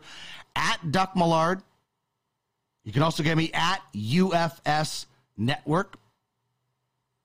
at 0.55 0.89
Duck 0.89 1.17
Millard. 1.17 1.61
You 2.85 2.93
can 2.93 3.03
also 3.03 3.23
get 3.23 3.35
me 3.35 3.51
at 3.53 3.81
UFS 3.93 5.05
Network. 5.37 5.98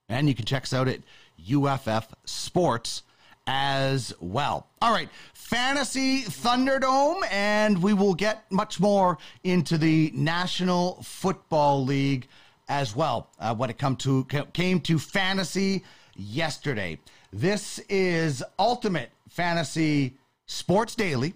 And 0.08 0.28
you 0.28 0.34
can 0.34 0.44
check 0.44 0.64
us 0.64 0.72
out 0.72 0.88
at 0.88 1.00
UFF 1.38 2.14
Sports 2.24 3.02
as 3.46 4.14
well. 4.20 4.66
All 4.80 4.92
right, 4.92 5.08
Fantasy 5.34 6.22
Thunderdome, 6.22 7.22
and 7.30 7.82
we 7.82 7.92
will 7.92 8.14
get 8.14 8.50
much 8.50 8.80
more 8.80 9.18
into 9.42 9.78
the 9.78 10.10
National 10.14 11.02
Football 11.02 11.84
League 11.84 12.28
as 12.68 12.96
well 12.96 13.28
uh, 13.38 13.54
when 13.54 13.70
it 13.70 13.78
come 13.78 13.96
to 13.96 14.24
came 14.52 14.80
to 14.80 14.98
fantasy 14.98 15.84
yesterday. 16.16 16.98
This 17.32 17.78
is 17.88 18.42
Ultimate 18.58 19.10
Fantasy 19.28 20.14
Sports 20.46 20.94
Daily 20.94 21.34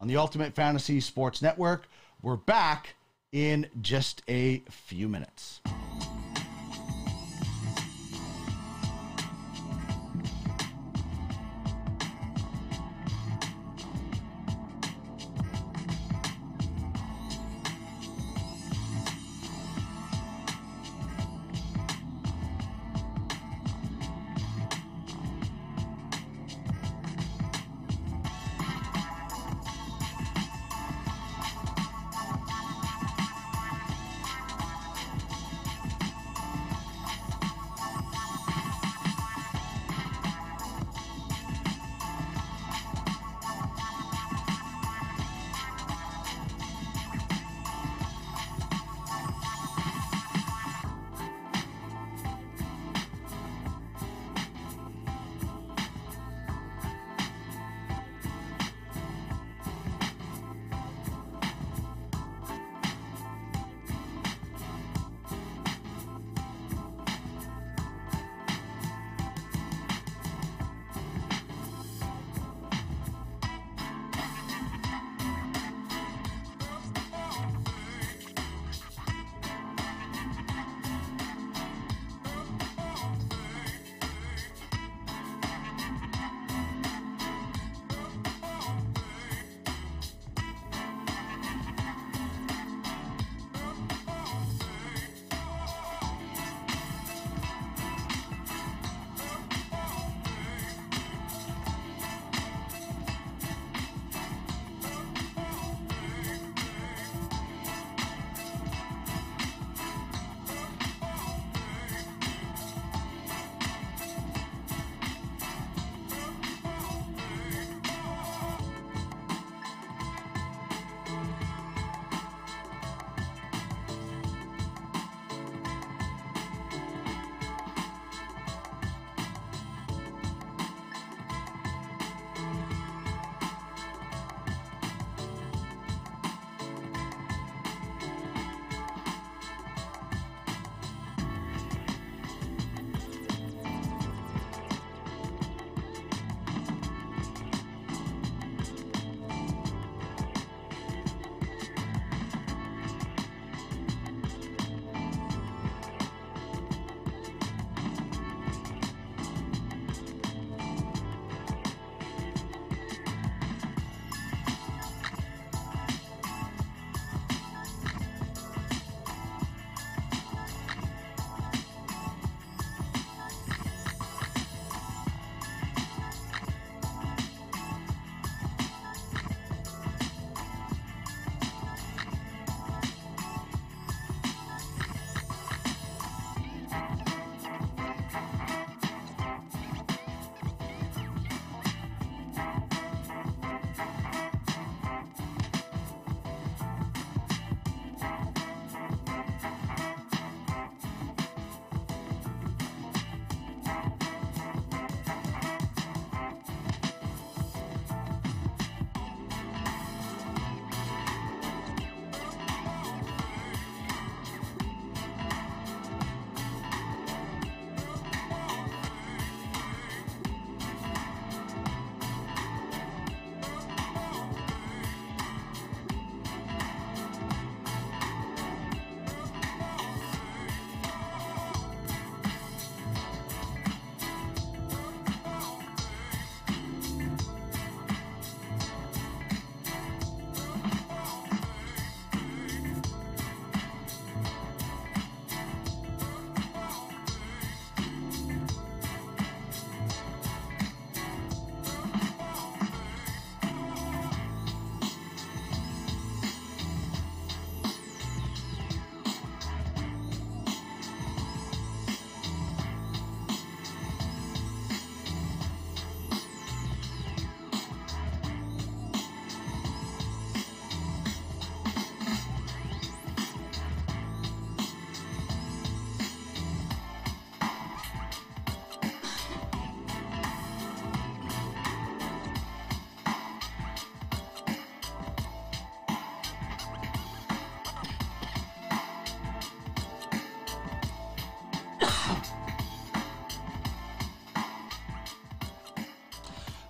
on 0.00 0.08
the 0.08 0.16
Ultimate 0.16 0.54
Fantasy 0.54 1.00
Sports 1.00 1.42
Network. 1.42 1.88
We're 2.22 2.36
back 2.36 2.94
in 3.32 3.66
just 3.82 4.22
a 4.28 4.62
few 4.70 5.08
minutes. 5.08 5.60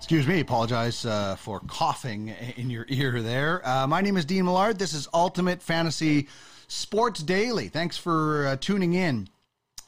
Excuse 0.09 0.25
me, 0.25 0.39
apologize 0.39 1.05
uh, 1.05 1.35
for 1.35 1.59
coughing 1.59 2.29
in 2.57 2.71
your 2.71 2.87
ear 2.89 3.21
there. 3.21 3.61
Uh, 3.63 3.85
my 3.85 4.01
name 4.01 4.17
is 4.17 4.25
Dean 4.25 4.45
Millard. 4.45 4.79
This 4.79 4.91
is 4.91 5.07
Ultimate 5.13 5.61
Fantasy 5.61 6.27
Sports 6.67 7.21
Daily. 7.21 7.67
Thanks 7.67 7.95
for 7.95 8.47
uh, 8.47 8.55
tuning 8.59 8.95
in. 8.95 9.29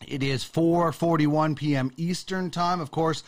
It 0.07 0.21
is 0.21 0.43
4:41 0.43 1.55
p.m. 1.55 1.91
Eastern 1.97 2.51
Time. 2.51 2.79
Of 2.79 2.91
course, 2.91 3.23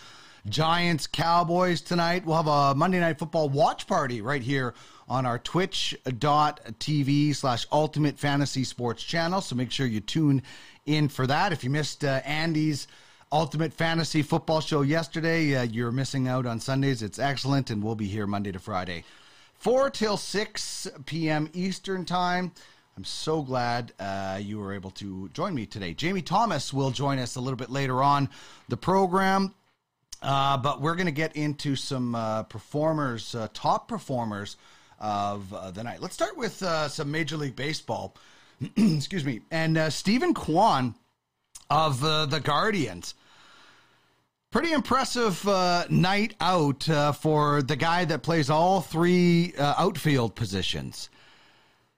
Giants 0.47 1.07
Cowboys 1.07 1.81
tonight. 1.81 2.27
We'll 2.27 2.35
have 2.35 2.45
a 2.45 2.75
Monday 2.75 2.99
Night 2.99 3.17
Football 3.17 3.49
watch 3.49 3.87
party 3.87 4.21
right 4.21 4.43
here 4.43 4.75
on 5.09 5.25
our 5.25 5.39
twitch.tv 5.39 7.35
slash 7.35 7.65
ultimate 7.71 8.19
fantasy 8.19 8.63
sports 8.63 9.01
channel. 9.01 9.41
So 9.41 9.55
make 9.55 9.71
sure 9.71 9.87
you 9.87 9.99
tune 9.99 10.43
in 10.85 11.09
for 11.09 11.25
that. 11.25 11.53
If 11.53 11.63
you 11.63 11.71
missed 11.71 12.03
uh, 12.03 12.21
Andy's 12.23 12.87
Ultimate 13.33 13.73
Fantasy 13.73 14.21
Football 14.21 14.61
Show 14.61 14.83
yesterday. 14.83 15.55
Uh, 15.55 15.63
you're 15.63 15.91
missing 15.91 16.27
out 16.27 16.45
on 16.45 16.59
Sundays. 16.59 17.01
It's 17.01 17.17
excellent, 17.17 17.71
and 17.71 17.81
we'll 17.81 17.95
be 17.95 18.05
here 18.05 18.27
Monday 18.27 18.51
to 18.51 18.59
Friday, 18.59 19.05
4 19.55 19.89
till 19.89 20.17
6 20.17 20.87
p.m. 21.07 21.49
Eastern 21.51 22.05
Time. 22.05 22.51
I'm 22.95 23.03
so 23.03 23.41
glad 23.41 23.91
uh, 23.99 24.39
you 24.39 24.59
were 24.59 24.71
able 24.71 24.91
to 24.91 25.29
join 25.29 25.55
me 25.55 25.65
today. 25.65 25.95
Jamie 25.95 26.21
Thomas 26.21 26.71
will 26.71 26.91
join 26.91 27.17
us 27.17 27.35
a 27.35 27.41
little 27.41 27.57
bit 27.57 27.71
later 27.71 28.03
on 28.03 28.29
the 28.69 28.77
program. 28.77 29.55
Uh, 30.21 30.55
but 30.57 30.79
we're 30.79 30.95
going 30.95 31.07
to 31.07 31.11
get 31.11 31.35
into 31.35 31.75
some 31.75 32.13
uh, 32.13 32.43
performers, 32.43 33.33
uh, 33.33 33.47
top 33.51 33.87
performers 33.87 34.57
of 34.99 35.51
uh, 35.51 35.71
the 35.71 35.83
night. 35.83 36.03
Let's 36.03 36.13
start 36.13 36.37
with 36.37 36.53
some 36.91 37.09
Major 37.09 37.37
League 37.37 37.55
Baseball. 37.55 38.15
Excuse 38.77 39.25
me. 39.25 39.41
And 39.49 39.91
Steven 39.91 40.35
Kwan 40.35 40.93
of 41.71 41.99
the 42.01 42.39
Guardians 42.43 43.15
pretty 44.53 44.71
impressive 44.71 45.45
uh, 45.47 45.83
night 45.89 46.35
out 46.39 46.87
uh, 46.87 47.11
for 47.11 47.63
the 47.63 47.75
guy 47.75 48.05
that 48.05 48.21
plays 48.21 48.51
all 48.51 48.81
three 48.81 49.51
uh, 49.57 49.73
outfield 49.79 50.35
positions. 50.35 51.09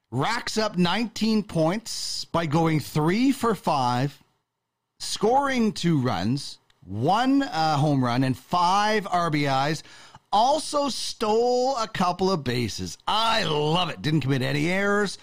Racks 0.10 0.58
up 0.58 0.78
19 0.78 1.44
points 1.44 2.24
by 2.24 2.46
going 2.46 2.80
three 2.80 3.34
for 3.34 3.56
five, 3.56 4.24
scoring 5.00 5.74
two 5.74 6.00
runs, 6.00 6.60
one 6.86 7.44
uh, 7.44 7.76
home 7.76 8.02
run, 8.02 8.24
and 8.24 8.38
five 8.38 9.04
RBIs. 9.04 9.84
Also 10.32 10.88
stole 10.88 11.76
a 11.76 11.90
couple 11.90 12.32
of 12.32 12.46
bases. 12.46 12.98
I 13.06 13.44
love 13.44 13.90
it. 13.90 14.02
Didn't 14.02 14.22
commit 14.22 14.42
any 14.42 14.72
errors, 14.72 15.18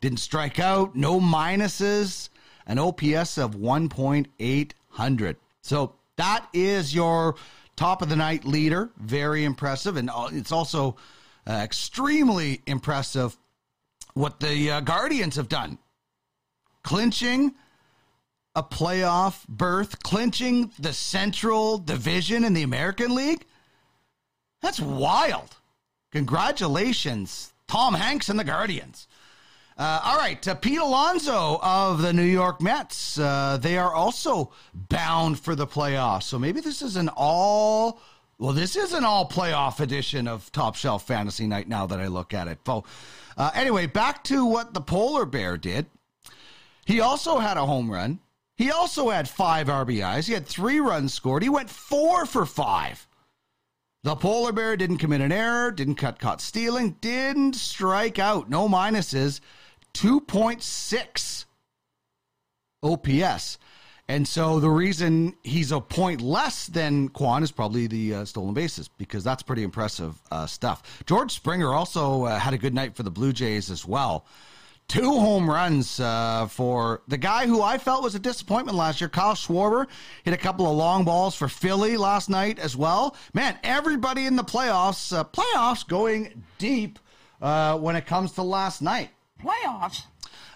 didn't 0.00 0.20
strike 0.20 0.60
out, 0.60 0.94
no 0.94 1.18
minuses, 1.18 2.28
an 2.64 2.78
OPS 2.78 3.38
of 3.38 3.56
1.800. 3.56 5.36
So 5.62 5.92
that 6.16 6.48
is 6.52 6.94
your 6.94 7.36
top 7.76 8.02
of 8.02 8.08
the 8.08 8.16
night 8.16 8.44
leader. 8.44 8.90
Very 8.96 9.44
impressive. 9.44 9.96
And 9.96 10.10
uh, 10.10 10.28
it's 10.32 10.52
also 10.52 10.96
uh, 11.46 11.52
extremely 11.52 12.62
impressive 12.66 13.36
what 14.14 14.40
the 14.40 14.70
uh, 14.70 14.80
Guardians 14.80 15.36
have 15.36 15.48
done. 15.48 15.78
Clinching 16.82 17.54
a 18.54 18.62
playoff 18.62 19.46
berth, 19.46 20.02
clinching 20.02 20.72
the 20.78 20.92
Central 20.92 21.76
Division 21.76 22.42
in 22.42 22.54
the 22.54 22.62
American 22.62 23.14
League. 23.14 23.44
That's 24.62 24.80
wild. 24.80 25.56
Congratulations, 26.12 27.52
Tom 27.68 27.92
Hanks 27.92 28.30
and 28.30 28.38
the 28.38 28.44
Guardians. 28.44 29.06
Uh, 29.78 30.00
all 30.04 30.16
right, 30.16 30.48
uh, 30.48 30.54
Pete 30.54 30.78
Alonso 30.78 31.60
of 31.62 32.00
the 32.00 32.12
New 32.12 32.22
York 32.22 32.62
Mets. 32.62 33.18
Uh, 33.18 33.58
they 33.60 33.76
are 33.76 33.92
also 33.92 34.50
bound 34.72 35.38
for 35.38 35.54
the 35.54 35.66
playoffs. 35.66 36.22
So 36.22 36.38
maybe 36.38 36.62
this 36.62 36.80
is 36.80 36.96
an 36.96 37.10
all. 37.14 38.00
Well, 38.38 38.54
this 38.54 38.74
is 38.74 38.94
an 38.94 39.04
all 39.04 39.28
playoff 39.28 39.80
edition 39.80 40.28
of 40.28 40.50
Top 40.52 40.76
Shelf 40.76 41.06
Fantasy 41.06 41.46
Night. 41.46 41.68
Now 41.68 41.86
that 41.86 42.00
I 42.00 42.06
look 42.06 42.32
at 42.32 42.48
it, 42.48 42.58
so 42.64 42.84
uh, 43.36 43.50
anyway, 43.54 43.86
back 43.86 44.24
to 44.24 44.46
what 44.46 44.72
the 44.72 44.80
polar 44.80 45.26
bear 45.26 45.58
did. 45.58 45.86
He 46.86 47.00
also 47.00 47.38
had 47.38 47.58
a 47.58 47.66
home 47.66 47.90
run. 47.90 48.20
He 48.56 48.70
also 48.70 49.10
had 49.10 49.28
five 49.28 49.66
RBIs. 49.66 50.26
He 50.26 50.32
had 50.32 50.46
three 50.46 50.80
runs 50.80 51.12
scored. 51.12 51.42
He 51.42 51.50
went 51.50 51.68
four 51.68 52.24
for 52.24 52.46
five. 52.46 53.06
The 54.04 54.16
polar 54.16 54.52
bear 54.52 54.76
didn't 54.76 54.98
commit 54.98 55.20
an 55.20 55.32
error, 55.32 55.70
didn't 55.70 55.96
cut 55.96 56.18
caught 56.18 56.40
stealing, 56.40 56.92
didn't 57.00 57.56
strike 57.56 58.18
out, 58.18 58.48
no 58.48 58.68
minuses. 58.68 59.40
2.6 59.96 61.46
OPS. 62.82 63.58
And 64.08 64.28
so 64.28 64.60
the 64.60 64.68
reason 64.68 65.34
he's 65.42 65.72
a 65.72 65.80
point 65.80 66.20
less 66.20 66.66
than 66.66 67.08
Kwan 67.08 67.42
is 67.42 67.50
probably 67.50 67.86
the 67.86 68.14
uh, 68.14 68.24
stolen 68.24 68.54
bases 68.54 68.88
because 68.88 69.24
that's 69.24 69.42
pretty 69.42 69.62
impressive 69.62 70.14
uh, 70.30 70.46
stuff. 70.46 71.02
George 71.06 71.32
Springer 71.32 71.72
also 71.72 72.24
uh, 72.24 72.38
had 72.38 72.52
a 72.52 72.58
good 72.58 72.74
night 72.74 72.94
for 72.94 73.02
the 73.02 73.10
Blue 73.10 73.32
Jays 73.32 73.70
as 73.70 73.86
well. 73.86 74.26
Two 74.86 75.18
home 75.18 75.50
runs 75.50 75.98
uh, 75.98 76.46
for 76.46 77.02
the 77.08 77.16
guy 77.16 77.46
who 77.46 77.62
I 77.62 77.78
felt 77.78 78.04
was 78.04 78.14
a 78.14 78.20
disappointment 78.20 78.76
last 78.76 79.00
year. 79.00 79.08
Kyle 79.08 79.34
Schwarber 79.34 79.86
hit 80.24 80.34
a 80.34 80.36
couple 80.36 80.70
of 80.70 80.76
long 80.76 81.04
balls 81.04 81.34
for 81.34 81.48
Philly 81.48 81.96
last 81.96 82.28
night 82.28 82.60
as 82.60 82.76
well. 82.76 83.16
Man, 83.32 83.58
everybody 83.64 84.26
in 84.26 84.36
the 84.36 84.44
playoffs, 84.44 85.16
uh, 85.16 85.24
playoffs 85.24 85.88
going 85.88 86.44
deep 86.58 87.00
uh, 87.42 87.76
when 87.78 87.96
it 87.96 88.06
comes 88.06 88.32
to 88.32 88.42
last 88.42 88.82
night 88.82 89.10
playoffs. 89.42 90.02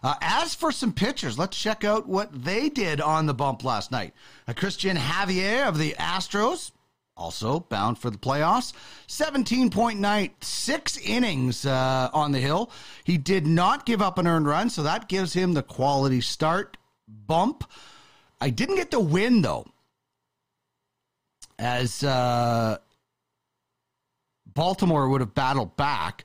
Uh, 0.03 0.15
as 0.21 0.55
for 0.55 0.73
some 0.73 0.93
pitchers, 0.93 1.39
let's 1.39 1.57
check 1.57 1.85
out 1.85 2.09
what 2.09 2.45
they 2.45 2.69
did 2.69 3.01
on 3.01 3.27
the 3.27 3.35
bump 3.35 3.65
last 3.65 3.91
night. 3.91 4.15
Uh, 4.49 4.53
Cristian 4.53 4.97
Javier 4.97 5.69
of 5.69 5.79
the 5.79 5.95
Astros, 5.99 6.71
also 7.17 7.61
bound 7.61 7.99
for 7.99 8.09
the 8.09 8.19
playoffs. 8.19 8.73
17 9.07 9.71
point 9.71 10.01
night, 10.01 10.43
six 10.43 10.97
innings 10.97 11.67
uh, 11.67 12.09
on 12.15 12.33
the 12.33 12.41
hill. 12.41 12.71
He 13.05 13.19
did 13.19 13.47
not 13.47 13.85
give 13.85 14.01
up 14.01 14.17
an 14.19 14.27
earned 14.27 14.47
run, 14.47 14.71
so 14.71 14.83
that 14.83 15.09
gives 15.09 15.35
him 15.35 15.53
the 15.53 15.63
quality 15.63 16.23
start 16.23 16.79
bump. 17.07 17.71
I 18.41 18.49
didn't 18.49 18.77
get 18.77 18.91
the 18.91 19.01
win, 19.01 19.43
though, 19.43 19.67
as 21.59 22.03
uh, 22.03 22.79
Baltimore 24.47 25.09
would 25.11 25.21
have 25.21 25.35
battled 25.35 25.77
back. 25.77 26.25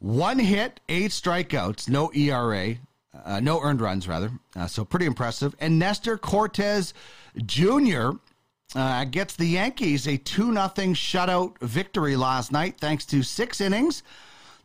One 0.00 0.38
hit, 0.38 0.80
eight 0.88 1.10
strikeouts, 1.10 1.88
no 1.88 2.12
ERA, 2.12 2.76
uh, 3.24 3.40
no 3.40 3.60
earned 3.60 3.80
runs, 3.80 4.06
rather. 4.06 4.30
Uh, 4.54 4.66
so 4.66 4.84
pretty 4.84 5.06
impressive. 5.06 5.54
And 5.58 5.78
Nestor 5.78 6.18
Cortes 6.18 6.92
Jr. 7.44 8.10
Uh, 8.74 9.04
gets 9.04 9.36
the 9.36 9.46
Yankees 9.46 10.06
a 10.06 10.18
2 10.18 10.52
0 10.52 10.68
shutout 10.94 11.58
victory 11.60 12.16
last 12.16 12.52
night, 12.52 12.76
thanks 12.78 13.06
to 13.06 13.22
six 13.22 13.60
innings. 13.60 14.02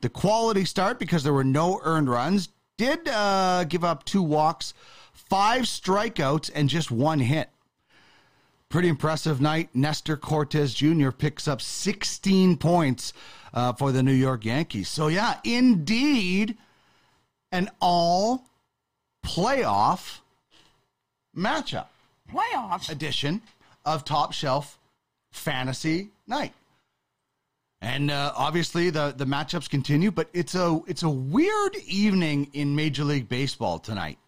The 0.02 0.10
quality 0.10 0.66
start 0.66 1.00
because 1.00 1.24
there 1.24 1.34
were 1.34 1.44
no 1.44 1.80
earned 1.84 2.10
runs. 2.10 2.50
Did 2.78 3.08
uh, 3.08 3.64
give 3.66 3.84
up 3.84 4.04
two 4.04 4.24
walks, 4.24 4.74
five 5.14 5.64
strikeouts, 5.64 6.50
and 6.54 6.68
just 6.68 6.90
one 6.90 7.20
hit. 7.20 7.50
Pretty 8.68 8.88
impressive 8.88 9.40
night. 9.40 9.70
Nestor 9.74 10.18
Cortes 10.18 10.74
Jr. 10.74 11.12
picks 11.12 11.48
up 11.48 11.62
16 11.62 12.58
points 12.58 13.14
uh, 13.54 13.74
for 13.74 13.92
the 13.92 14.04
New 14.04 14.14
York 14.14 14.46
Yankees. 14.46 14.90
So, 14.90 15.08
yeah, 15.08 15.38
indeed, 15.44 16.58
an 17.52 17.70
all 17.80 18.46
playoff 19.26 20.20
matchup. 21.36 21.88
Playoffs? 22.32 22.90
Edition 22.90 23.42
of 23.86 24.06
Top 24.06 24.34
Shelf 24.34 24.80
Fantasy 25.32 26.10
Night. 26.28 26.54
And 27.82 28.12
uh, 28.12 28.32
obviously 28.36 28.92
the, 28.92 29.14
the 29.16 29.26
matchups 29.26 29.70
continue, 29.70 30.12
but 30.12 30.30
it's 30.34 30.54
a 30.54 30.80
it's 30.86 31.02
a 31.02 31.10
weird 31.10 31.76
evening 31.88 32.50
in 32.54 32.76
Major 32.76 33.04
League 33.04 33.28
Baseball 33.28 33.80
tonight. 33.80 34.20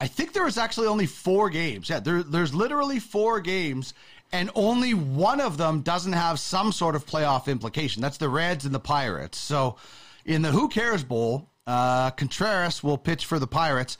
I 0.00 0.08
think 0.08 0.32
there 0.32 0.44
was 0.44 0.58
actually 0.58 0.88
only 0.88 1.06
four 1.06 1.48
games. 1.48 1.88
Yeah, 1.88 2.00
there, 2.00 2.22
there's 2.22 2.52
literally 2.52 2.98
four 2.98 3.40
games, 3.40 3.94
and 4.32 4.50
only 4.54 4.94
one 4.94 5.40
of 5.40 5.56
them 5.56 5.80
doesn't 5.80 6.12
have 6.12 6.38
some 6.38 6.72
sort 6.72 6.94
of 6.94 7.06
playoff 7.06 7.46
implication. 7.46 8.02
That's 8.02 8.18
the 8.18 8.28
Reds 8.28 8.64
and 8.64 8.74
the 8.74 8.80
Pirates. 8.80 9.38
So 9.38 9.76
in 10.24 10.42
the 10.42 10.50
Who 10.50 10.68
Cares 10.68 11.04
Bowl, 11.04 11.48
uh, 11.66 12.10
Contreras 12.10 12.82
will 12.82 12.98
pitch 12.98 13.26
for 13.26 13.38
the 13.38 13.46
Pirates, 13.46 13.98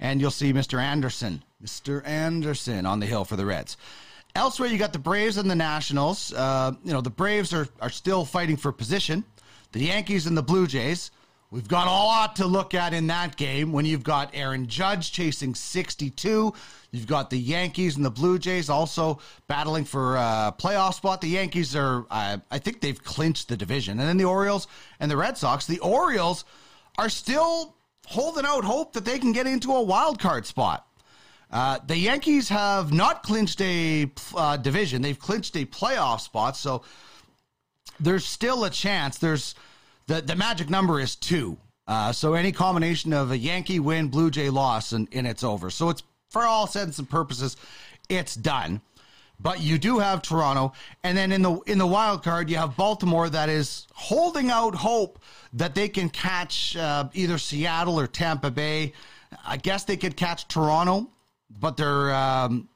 and 0.00 0.20
you'll 0.20 0.30
see 0.30 0.52
Mr. 0.52 0.80
Anderson, 0.80 1.42
Mr. 1.62 2.06
Anderson 2.06 2.86
on 2.86 3.00
the 3.00 3.06
hill 3.06 3.24
for 3.24 3.36
the 3.36 3.46
Reds. 3.46 3.76
Elsewhere, 4.36 4.68
you 4.68 4.78
got 4.78 4.92
the 4.92 4.98
Braves 4.98 5.36
and 5.36 5.48
the 5.48 5.54
Nationals. 5.54 6.32
Uh, 6.32 6.72
you 6.84 6.92
know, 6.92 7.00
the 7.00 7.10
Braves 7.10 7.54
are, 7.54 7.68
are 7.80 7.90
still 7.90 8.24
fighting 8.24 8.56
for 8.56 8.72
position. 8.72 9.24
The 9.70 9.84
Yankees 9.84 10.26
and 10.26 10.36
the 10.36 10.42
Blue 10.42 10.66
Jays. 10.66 11.12
We've 11.54 11.68
got 11.68 11.86
a 11.86 11.90
lot 11.90 12.34
to 12.36 12.46
look 12.46 12.74
at 12.74 12.92
in 12.92 13.06
that 13.06 13.36
game 13.36 13.70
when 13.70 13.84
you've 13.84 14.02
got 14.02 14.30
Aaron 14.34 14.66
Judge 14.66 15.12
chasing 15.12 15.54
62. 15.54 16.52
You've 16.90 17.06
got 17.06 17.30
the 17.30 17.38
Yankees 17.38 17.94
and 17.94 18.04
the 18.04 18.10
Blue 18.10 18.40
Jays 18.40 18.68
also 18.68 19.20
battling 19.46 19.84
for 19.84 20.16
a 20.16 20.52
playoff 20.58 20.94
spot. 20.94 21.20
The 21.20 21.28
Yankees 21.28 21.76
are, 21.76 22.06
uh, 22.10 22.38
I 22.50 22.58
think 22.58 22.80
they've 22.80 23.00
clinched 23.00 23.48
the 23.48 23.56
division. 23.56 24.00
And 24.00 24.08
then 24.08 24.16
the 24.16 24.24
Orioles 24.24 24.66
and 24.98 25.08
the 25.08 25.16
Red 25.16 25.38
Sox. 25.38 25.64
The 25.64 25.78
Orioles 25.78 26.44
are 26.98 27.08
still 27.08 27.76
holding 28.04 28.44
out 28.44 28.64
hope 28.64 28.92
that 28.94 29.04
they 29.04 29.20
can 29.20 29.30
get 29.30 29.46
into 29.46 29.70
a 29.70 29.80
wild 29.80 30.18
card 30.18 30.46
spot. 30.46 30.88
Uh, 31.52 31.78
the 31.86 31.96
Yankees 31.96 32.48
have 32.48 32.92
not 32.92 33.22
clinched 33.22 33.60
a 33.60 34.10
uh, 34.36 34.56
division; 34.56 35.02
they've 35.02 35.20
clinched 35.20 35.56
a 35.56 35.64
playoff 35.66 36.18
spot. 36.18 36.56
So 36.56 36.82
there's 38.00 38.24
still 38.24 38.64
a 38.64 38.70
chance. 38.70 39.18
There's 39.18 39.54
the 40.06 40.20
the 40.20 40.36
magic 40.36 40.70
number 40.70 41.00
is 41.00 41.16
two. 41.16 41.56
Uh, 41.86 42.12
so 42.12 42.34
any 42.34 42.50
combination 42.50 43.12
of 43.12 43.30
a 43.30 43.36
Yankee 43.36 43.78
win, 43.78 44.08
Blue 44.08 44.30
Jay 44.30 44.48
loss, 44.48 44.92
and, 44.92 45.06
and 45.12 45.26
it's 45.26 45.44
over. 45.44 45.68
So 45.68 45.90
it's 45.90 46.02
for 46.30 46.42
all 46.42 46.66
intents 46.66 46.98
and 46.98 47.08
purposes, 47.08 47.56
it's 48.08 48.34
done. 48.34 48.80
But 49.40 49.60
you 49.60 49.78
do 49.78 49.98
have 49.98 50.22
Toronto, 50.22 50.72
and 51.02 51.18
then 51.18 51.32
in 51.32 51.42
the 51.42 51.58
in 51.66 51.78
the 51.78 51.86
wild 51.86 52.22
card, 52.22 52.48
you 52.48 52.56
have 52.56 52.76
Baltimore 52.76 53.28
that 53.28 53.48
is 53.48 53.86
holding 53.92 54.48
out 54.48 54.76
hope 54.76 55.18
that 55.52 55.74
they 55.74 55.88
can 55.88 56.08
catch 56.08 56.76
uh, 56.76 57.08
either 57.12 57.36
Seattle 57.36 57.98
or 57.98 58.06
Tampa 58.06 58.50
Bay. 58.50 58.92
I 59.44 59.56
guess 59.56 59.84
they 59.84 59.96
could 59.96 60.16
catch 60.16 60.46
Toronto, 60.46 61.08
but 61.60 61.76
they're 61.76 62.14
um, 62.14 62.68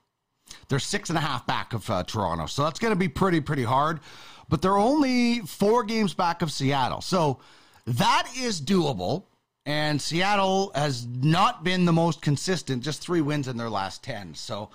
they're 0.69 0.81
six 0.81 1.11
and 1.11 1.17
a 1.17 1.21
half 1.21 1.47
back 1.47 1.75
of 1.75 1.89
uh, 1.89 2.03
Toronto, 2.03 2.47
so 2.47 2.65
that's 2.65 2.81
going 2.81 2.93
to 2.93 2.99
be 2.99 3.09
pretty 3.09 3.41
pretty 3.41 3.65
hard. 3.65 4.01
But 4.49 4.63
they're 4.63 4.79
only 4.79 5.41
four 5.41 5.85
games 5.85 6.15
back 6.15 6.43
of 6.43 6.51
Seattle, 6.51 7.01
so 7.01 7.41
that 7.87 8.31
is 8.37 8.61
doable. 8.61 9.25
And 9.67 10.01
Seattle 10.01 10.73
has 10.75 11.07
not 11.07 11.63
been 11.63 11.85
the 11.85 11.93
most 11.93 12.23
consistent, 12.23 12.83
just 12.83 13.03
three 13.03 13.21
wins 13.21 13.49
in 13.49 13.59
their 13.59 13.69
last 13.69 14.03
10. 14.03 14.35
So 14.35 14.71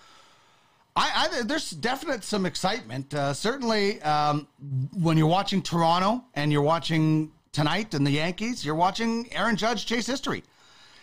I, 0.95 1.29
I 1.31 1.41
there's 1.41 1.71
definite 1.71 2.23
some 2.23 2.45
excitement. 2.45 3.13
Uh, 3.13 3.33
certainly, 3.33 4.01
um, 4.03 4.47
when 4.93 5.17
you're 5.17 5.27
watching 5.27 5.61
Toronto 5.61 6.23
and 6.35 6.51
you're 6.51 6.61
watching 6.61 7.31
tonight 7.51 7.93
and 7.93 8.05
the 8.05 8.11
Yankees, 8.11 8.63
you're 8.63 8.75
watching 8.75 9.27
Aaron 9.33 9.55
Judge 9.55 9.85
chase 9.85 10.05
history. 10.05 10.43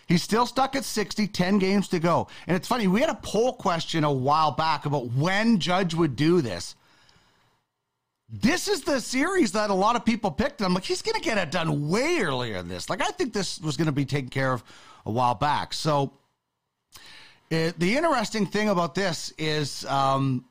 He's 0.07 0.23
still 0.23 0.45
stuck 0.45 0.75
at 0.75 0.83
60, 0.83 1.27
10 1.27 1.59
games 1.59 1.87
to 1.89 1.99
go. 1.99 2.27
And 2.47 2.55
it's 2.55 2.67
funny, 2.67 2.87
we 2.87 3.01
had 3.01 3.09
a 3.09 3.19
poll 3.21 3.53
question 3.53 4.03
a 4.03 4.11
while 4.11 4.51
back 4.51 4.85
about 4.85 5.11
when 5.11 5.59
Judge 5.59 5.93
would 5.93 6.15
do 6.15 6.41
this. 6.41 6.75
This 8.31 8.69
is 8.69 8.81
the 8.81 9.01
series 9.01 9.51
that 9.51 9.69
a 9.69 9.73
lot 9.73 9.97
of 9.97 10.05
people 10.05 10.31
picked. 10.31 10.61
And 10.61 10.65
I'm 10.67 10.73
like, 10.73 10.85
he's 10.85 11.01
going 11.01 11.15
to 11.15 11.21
get 11.21 11.37
it 11.37 11.51
done 11.51 11.89
way 11.89 12.19
earlier 12.21 12.55
than 12.55 12.69
this. 12.69 12.89
Like, 12.89 13.01
I 13.01 13.11
think 13.11 13.33
this 13.33 13.59
was 13.59 13.75
going 13.75 13.87
to 13.87 13.91
be 13.91 14.05
taken 14.05 14.29
care 14.29 14.53
of 14.53 14.63
a 15.05 15.11
while 15.11 15.35
back. 15.35 15.73
So, 15.73 16.13
it, 17.49 17.77
the 17.77 17.97
interesting 17.97 18.45
thing 18.45 18.69
about 18.69 18.95
this 18.95 19.33
is, 19.37 19.83
um, 19.85 20.45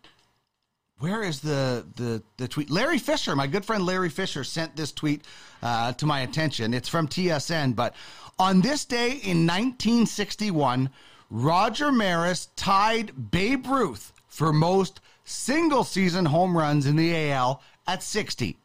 where 0.99 1.23
is 1.23 1.41
the, 1.41 1.87
the 1.97 2.23
the 2.37 2.47
tweet? 2.47 2.69
Larry 2.69 2.99
Fisher, 2.99 3.35
my 3.35 3.47
good 3.47 3.65
friend 3.65 3.87
Larry 3.87 4.11
Fisher, 4.11 4.45
sent 4.45 4.77
this 4.77 4.93
tweet 4.93 5.25
uh, 5.63 5.95
to 5.95 6.05
my 6.05 6.21
attention. 6.21 6.75
It's 6.75 6.91
from 6.91 7.09
TSN, 7.09 7.75
but 7.75 7.95
on 8.39 8.61
this 8.61 8.85
day 8.85 9.13
in 9.13 9.47
1961, 9.47 10.91
Roger 11.31 11.91
Maris 11.91 12.49
tied 12.55 13.31
Babe 13.31 13.67
Ruth 13.67 14.13
for 14.29 14.53
most 14.53 15.01
single 15.31 15.85
season 15.85 16.25
home 16.27 16.57
runs 16.57 16.87
in 16.87 16.97
the 16.97 17.31
AL 17.31 17.63
at 17.87 18.03
60. 18.03 18.59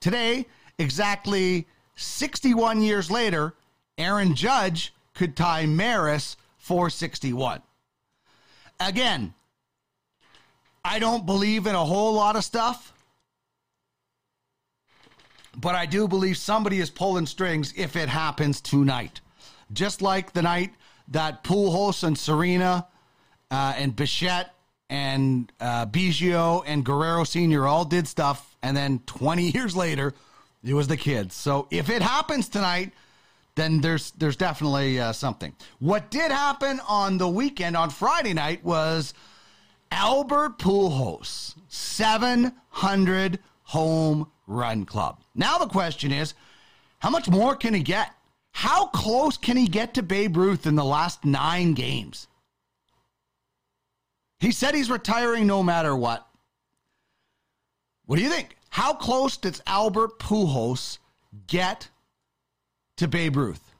Today, 0.00 0.46
exactly 0.78 1.66
61 1.96 2.82
years 2.82 3.10
later, 3.10 3.54
Aaron 3.98 4.34
Judge 4.34 4.94
could 5.14 5.36
tie 5.36 5.66
Maris 5.66 6.36
for 6.58 6.90
61. 6.90 7.62
Again, 8.80 9.34
I 10.84 10.98
don't 10.98 11.26
believe 11.26 11.66
in 11.66 11.74
a 11.74 11.84
whole 11.84 12.14
lot 12.14 12.36
of 12.36 12.44
stuff, 12.44 12.92
but 15.56 15.74
I 15.74 15.86
do 15.86 16.06
believe 16.06 16.36
somebody 16.36 16.80
is 16.80 16.90
pulling 16.90 17.26
strings 17.26 17.72
if 17.76 17.96
it 17.96 18.08
happens 18.08 18.60
tonight. 18.60 19.20
Just 19.72 20.02
like 20.02 20.32
the 20.32 20.42
night 20.42 20.74
that 21.08 21.42
Pujols 21.44 22.04
and 22.04 22.16
Serena 22.16 22.86
uh, 23.50 23.74
and 23.76 23.96
Bichette 23.96 24.55
and 24.88 25.50
uh, 25.60 25.86
Biggio 25.86 26.62
and 26.66 26.84
Guerrero 26.84 27.24
Sr. 27.24 27.66
all 27.66 27.84
did 27.84 28.06
stuff, 28.06 28.56
and 28.62 28.76
then 28.76 29.00
20 29.06 29.50
years 29.54 29.76
later, 29.76 30.14
it 30.64 30.74
was 30.74 30.88
the 30.88 30.96
kids. 30.96 31.34
So 31.34 31.68
if 31.70 31.90
it 31.90 32.02
happens 32.02 32.48
tonight, 32.48 32.92
then 33.54 33.80
there's 33.80 34.10
there's 34.12 34.36
definitely 34.36 35.00
uh, 35.00 35.12
something. 35.12 35.54
What 35.78 36.10
did 36.10 36.30
happen 36.30 36.80
on 36.88 37.18
the 37.18 37.28
weekend 37.28 37.76
on 37.76 37.90
Friday 37.90 38.34
night 38.34 38.62
was 38.64 39.14
Albert 39.90 40.58
Pujols 40.58 41.54
700 41.68 43.38
home 43.62 44.30
run 44.46 44.84
club. 44.84 45.20
Now 45.34 45.58
the 45.58 45.66
question 45.66 46.12
is, 46.12 46.34
how 46.98 47.10
much 47.10 47.28
more 47.28 47.56
can 47.56 47.74
he 47.74 47.82
get? 47.82 48.10
How 48.52 48.86
close 48.86 49.36
can 49.36 49.56
he 49.56 49.66
get 49.66 49.94
to 49.94 50.02
Babe 50.02 50.36
Ruth 50.36 50.66
in 50.66 50.76
the 50.76 50.84
last 50.84 51.24
nine 51.24 51.74
games? 51.74 52.28
He 54.40 54.52
said 54.52 54.74
he's 54.74 54.90
retiring 54.90 55.46
no 55.46 55.62
matter 55.62 55.96
what. 55.96 56.26
What 58.04 58.16
do 58.16 58.22
you 58.22 58.30
think? 58.30 58.56
How 58.70 58.92
close 58.92 59.36
does 59.36 59.62
Albert 59.66 60.18
Pujols 60.18 60.98
get 61.46 61.88
to 62.98 63.08
Babe 63.08 63.36
Ruth? 63.36 63.72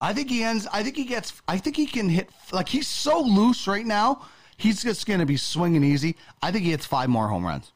I 0.00 0.12
think 0.12 0.30
he 0.30 0.42
ends. 0.42 0.66
I 0.72 0.82
think 0.82 0.96
he 0.96 1.04
gets. 1.04 1.40
I 1.46 1.58
think 1.58 1.76
he 1.76 1.86
can 1.86 2.08
hit. 2.08 2.28
Like 2.50 2.68
he's 2.68 2.88
so 2.88 3.20
loose 3.20 3.68
right 3.68 3.86
now. 3.86 4.26
He's 4.56 4.82
just 4.82 5.06
going 5.06 5.20
to 5.20 5.26
be 5.26 5.36
swinging 5.36 5.84
easy. 5.84 6.16
I 6.42 6.50
think 6.50 6.64
he 6.64 6.72
hits 6.72 6.86
five 6.86 7.08
more 7.08 7.28
home 7.28 7.46
runs. 7.46 7.72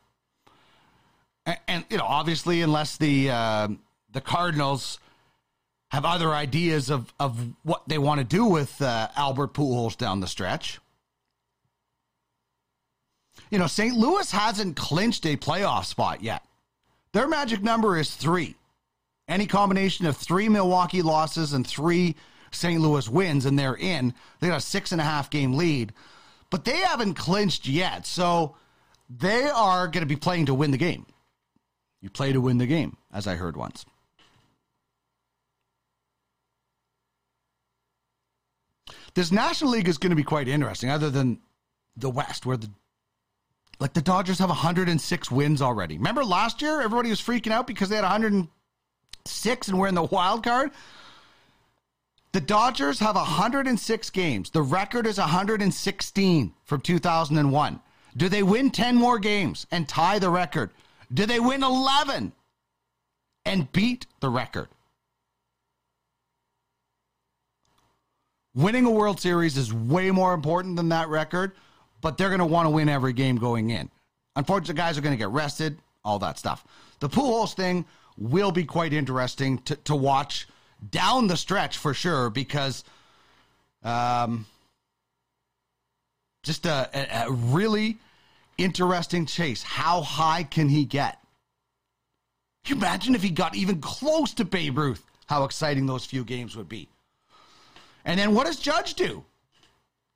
And, 1.47 1.59
and 1.69 1.85
you 1.89 1.99
know, 1.99 2.05
obviously, 2.05 2.63
unless 2.63 2.97
the 2.97 3.31
uh, 3.31 3.69
the 4.17 4.23
Cardinals 4.23 4.99
have 5.91 6.07
other 6.07 6.31
ideas 6.31 6.91
of 6.91 7.13
of 7.21 7.51
what 7.65 7.83
they 7.87 7.99
want 7.99 8.19
to 8.19 8.25
do 8.25 8.47
with 8.47 8.81
uh, 8.81 9.09
Albert 9.15 9.53
Pujols 9.53 9.95
down 9.95 10.21
the 10.21 10.27
stretch. 10.27 10.81
You 13.51 13.59
know, 13.59 13.67
St. 13.67 13.95
Louis 13.95 14.31
hasn't 14.31 14.75
clinched 14.75 15.27
a 15.27 15.37
playoff 15.37 15.85
spot 15.85 16.23
yet. 16.23 16.43
Their 17.13 17.29
magic 17.29 17.63
number 17.63 17.99
is 17.99 18.15
three. 18.15 18.55
Any 19.29 19.47
combination 19.47 20.07
of 20.07 20.17
three 20.17 20.49
Milwaukee 20.49 21.03
losses 21.03 21.53
and 21.53 21.67
three 21.67 22.17
St. 22.53 22.81
Louis 22.81 23.07
wins, 23.11 23.45
and 23.45 23.59
they're 23.59 23.77
in. 23.77 24.15
They 24.41 24.49
got 24.49 24.57
a 24.57 24.61
six 24.63 24.93
and 24.93 25.01
a 25.01 25.05
half 25.05 25.29
game 25.29 25.53
lead, 25.53 25.93
but 26.49 26.65
they 26.65 26.79
haven't 26.79 27.15
clinched 27.15 27.69
yet. 27.69 28.07
So 28.07 28.57
they 29.11 29.45
are 29.51 29.89
going 29.89 30.03
to 30.03 30.07
be 30.07 30.17
playing 30.17 30.47
to 30.47 30.55
win 30.55 30.71
the 30.71 30.79
game. 30.79 31.05
You 32.01 32.09
play 32.09 32.33
to 32.33 32.41
win 32.41 32.57
the 32.57 32.67
game, 32.67 32.97
as 33.13 33.27
I 33.27 33.35
heard 33.35 33.59
once. 33.59 33.85
This 39.17 39.33
National 39.33 39.71
League 39.71 39.89
is 39.89 39.97
going 39.97 40.11
to 40.11 40.17
be 40.17 40.23
quite 40.23 40.47
interesting, 40.47 40.91
other 40.91 41.09
than 41.09 41.41
the 41.97 42.11
West, 42.11 42.45
where 42.45 42.59
the 42.59 42.69
like 43.81 43.95
the 43.95 44.03
Dodgers 44.03 44.39
have 44.39 44.51
106 44.51 45.31
wins 45.31 45.63
already. 45.63 45.97
Remember 45.97 46.23
last 46.23 46.61
year, 46.61 46.83
everybody 46.83 47.09
was 47.09 47.21
freaking 47.21 47.51
out 47.51 47.67
because 47.67 47.89
they 47.89 47.97
had 47.97 48.03
106 48.03 49.69
and 49.69 49.79
we're 49.79 49.89
in 49.89 49.95
the 49.95 50.03
wild 50.03 50.45
card. 50.45 50.71
The 52.33 52.41
Dodgers 52.43 52.99
have 52.99 53.17
106 53.17 54.11
games. 54.11 54.51
The 54.51 54.63
record 54.63 55.07
is 55.07 55.19
116 55.19 56.55
from 56.65 56.81
2001. 56.83 57.81
Do 58.19 58.29
they 58.29 58.43
win 58.43 58.71
10 58.71 58.97
more 58.97 59.19
games 59.19 59.67
and 59.71 59.89
tie 59.89 60.19
the 60.19 60.31
record? 60.31 60.71
Do 61.13 61.25
they 61.25 61.41
win 61.41 61.63
11 61.63 62.33
and 63.47 63.73
beat 63.73 64.07
the 64.21 64.29
record? 64.29 64.69
Winning 68.57 68.87
a 68.87 68.91
World 68.91 69.21
Series 69.21 69.57
is 69.57 69.73
way 69.73 70.11
more 70.11 70.35
important 70.35 70.77
than 70.77 70.89
that 70.89 71.09
record, 71.09 71.53
but 72.01 72.19
they're 72.19 72.31
going 72.31 72.41
to 72.41 72.47
want 72.47 72.67
to 72.67 72.71
win 72.71 72.89
every 72.89 73.13
game 73.13 73.37
going 73.37 73.71
in. 73.71 73.91
Unfortunately, 74.35 74.75
guys 74.75 74.99
are 74.99 75.03
going 75.03 75.13
to 75.13 75.19
get 75.19 75.29
rested, 75.29 75.79
all 76.05 76.19
that 76.19 76.39
stuff. 76.39 76.65
The 77.01 77.09
Pujols 77.09 77.55
thing, 77.55 77.85
will 78.19 78.53
be 78.53 78.65
quite 78.65 78.93
interesting 78.93 79.59
to, 79.59 79.77
to 79.77 79.95
watch 79.95 80.49
down 80.91 81.27
the 81.27 81.37
stretch 81.37 81.77
for 81.79 81.95
sure 81.95 82.31
because 82.31 82.85
um, 83.83 84.47
just 86.43 86.67
a, 86.67 86.89
a, 86.95 87.27
a 87.27 87.33
really 87.33 87.99
interesting 88.59 89.27
chase. 89.27 89.63
How 89.63 90.01
high 90.01 90.45
can 90.45 90.69
he 90.69 90.85
get? 90.85 91.19
Can 92.65 92.77
you 92.77 92.83
imagine 92.83 93.15
if 93.15 93.23
he 93.23 93.31
got 93.31 93.55
even 93.55 93.81
close 93.81 94.35
to 94.35 94.45
Babe 94.45 94.79
Ruth? 94.79 95.05
How 95.27 95.45
exciting 95.45 95.87
those 95.87 96.05
few 96.05 96.25
games 96.25 96.57
would 96.57 96.69
be. 96.69 96.89
And 98.07 98.19
then 98.19 98.35
what 98.35 98.47
does 98.47 98.59
Judge 98.59 98.95
do? 98.95 99.25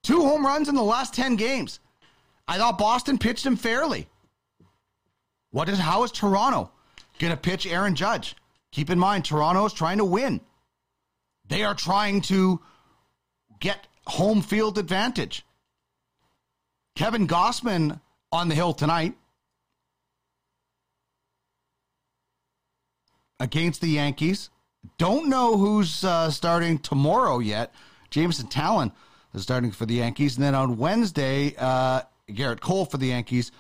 Two 0.03 0.23
home 0.23 0.47
runs 0.47 0.71
in 0.71 0.75
the 0.75 0.83
last 0.83 1.13
10 1.13 1.37
games. 1.37 1.81
I 2.49 2.57
thought 2.57 2.79
Boston 2.79 3.19
pitched 3.19 3.45
him 3.45 3.57
fairly. 3.57 4.09
What 5.51 5.69
is 5.69 5.79
how 5.79 6.05
is 6.05 6.13
Toronto? 6.13 6.71
going 7.19 7.33
to 7.33 7.37
pitch 7.37 7.67
Aaron 7.67 7.95
Judge. 7.95 8.35
Keep 8.73 8.89
in 8.89 8.99
mind, 8.99 9.27
Toronto 9.27 9.67
is 9.67 9.75
trying 9.75 9.99
to 9.99 10.07
win. 10.07 10.41
They 11.49 11.65
are 11.65 11.75
trying 11.75 12.23
to 12.23 12.61
get 13.59 13.87
home 14.07 14.41
field 14.41 14.79
advantage. 14.79 15.45
Kevin 16.97 17.29
Gausman 17.29 18.01
on 18.33 18.49
the 18.49 18.55
hill 18.55 18.73
tonight. 18.73 19.15
against 23.41 23.81
the 23.81 23.89
Yankees. 23.89 24.51
Don't 24.99 25.29
know 25.29 25.57
who's 25.57 26.05
uh, 26.05 26.31
starting 26.31 26.79
tomorrow 26.79 27.39
yet. 27.39 27.75
Jameson 28.11 28.49
Taillon 28.49 28.93
is 29.35 29.43
starting 29.43 29.71
for 29.71 29.87
the 29.87 29.95
Yankees. 29.95 30.37
And 30.37 30.45
then 30.45 30.55
on 30.55 30.77
Wednesday, 30.79 31.55
uh, 31.59 32.03
Gerrit 32.29 32.61
Cole 32.61 32.85
for 32.85 32.97
the 32.97 33.09
Yankees, 33.09 33.53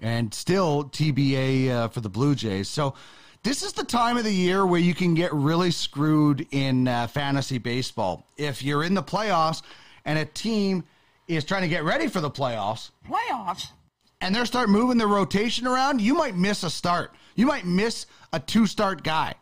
and 0.00 0.32
still 0.32 0.84
TBA 0.84 1.70
uh, 1.70 1.88
for 1.88 2.00
the 2.00 2.08
Blue 2.08 2.34
Jays. 2.34 2.68
So 2.68 2.94
this 3.42 3.62
is 3.62 3.72
the 3.72 3.84
time 3.84 4.16
of 4.16 4.24
the 4.24 4.32
year 4.32 4.64
where 4.66 4.80
you 4.80 4.94
can 4.94 5.14
get 5.14 5.32
really 5.32 5.70
screwed 5.70 6.46
in 6.50 6.88
uh, 6.88 7.06
fantasy 7.06 7.58
baseball. 7.58 8.26
If 8.36 8.62
you're 8.62 8.84
in 8.84 8.94
the 8.94 9.02
playoffs 9.02 9.62
and 10.04 10.18
a 10.18 10.24
team 10.24 10.84
is 11.28 11.44
trying 11.44 11.62
to 11.62 11.68
get 11.68 11.84
ready 11.84 12.08
for 12.08 12.20
the 12.20 12.30
playoffs, 12.30 12.90
Playoffs? 13.08 13.68
and 14.20 14.34
they 14.34 14.44
start 14.44 14.68
moving 14.68 14.98
the 14.98 15.06
rotation 15.06 15.66
around, 15.66 16.00
you 16.00 16.14
might 16.14 16.36
miss 16.36 16.62
a 16.62 16.70
start. 16.70 17.14
You 17.34 17.46
might 17.46 17.64
miss 17.64 18.06
a 18.32 18.40
two 18.40 18.66
start 18.66 19.02
guy. 19.02 19.34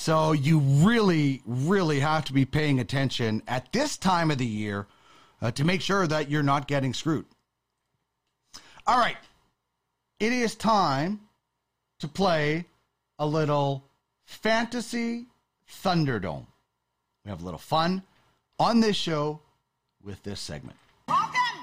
So 0.00 0.32
you 0.32 0.60
really, 0.60 1.42
really 1.44 2.00
have 2.00 2.24
to 2.24 2.32
be 2.32 2.46
paying 2.46 2.80
attention 2.80 3.42
at 3.46 3.70
this 3.70 3.98
time 3.98 4.30
of 4.30 4.38
the 4.38 4.46
year 4.46 4.86
uh, 5.42 5.50
to 5.50 5.62
make 5.62 5.82
sure 5.82 6.06
that 6.06 6.30
you're 6.30 6.42
not 6.42 6.66
getting 6.66 6.94
screwed. 6.94 7.26
All 8.86 8.98
right. 8.98 9.18
It 10.18 10.32
is 10.32 10.54
time 10.54 11.20
to 11.98 12.08
play 12.08 12.64
a 13.18 13.26
little 13.26 13.84
fantasy 14.24 15.26
Thunderdome. 15.70 16.46
We 17.26 17.28
have 17.28 17.42
a 17.42 17.44
little 17.44 17.58
fun 17.58 18.02
on 18.58 18.80
this 18.80 18.96
show 18.96 19.40
with 20.02 20.22
this 20.22 20.40
segment. 20.40 20.78
Welcome 21.08 21.60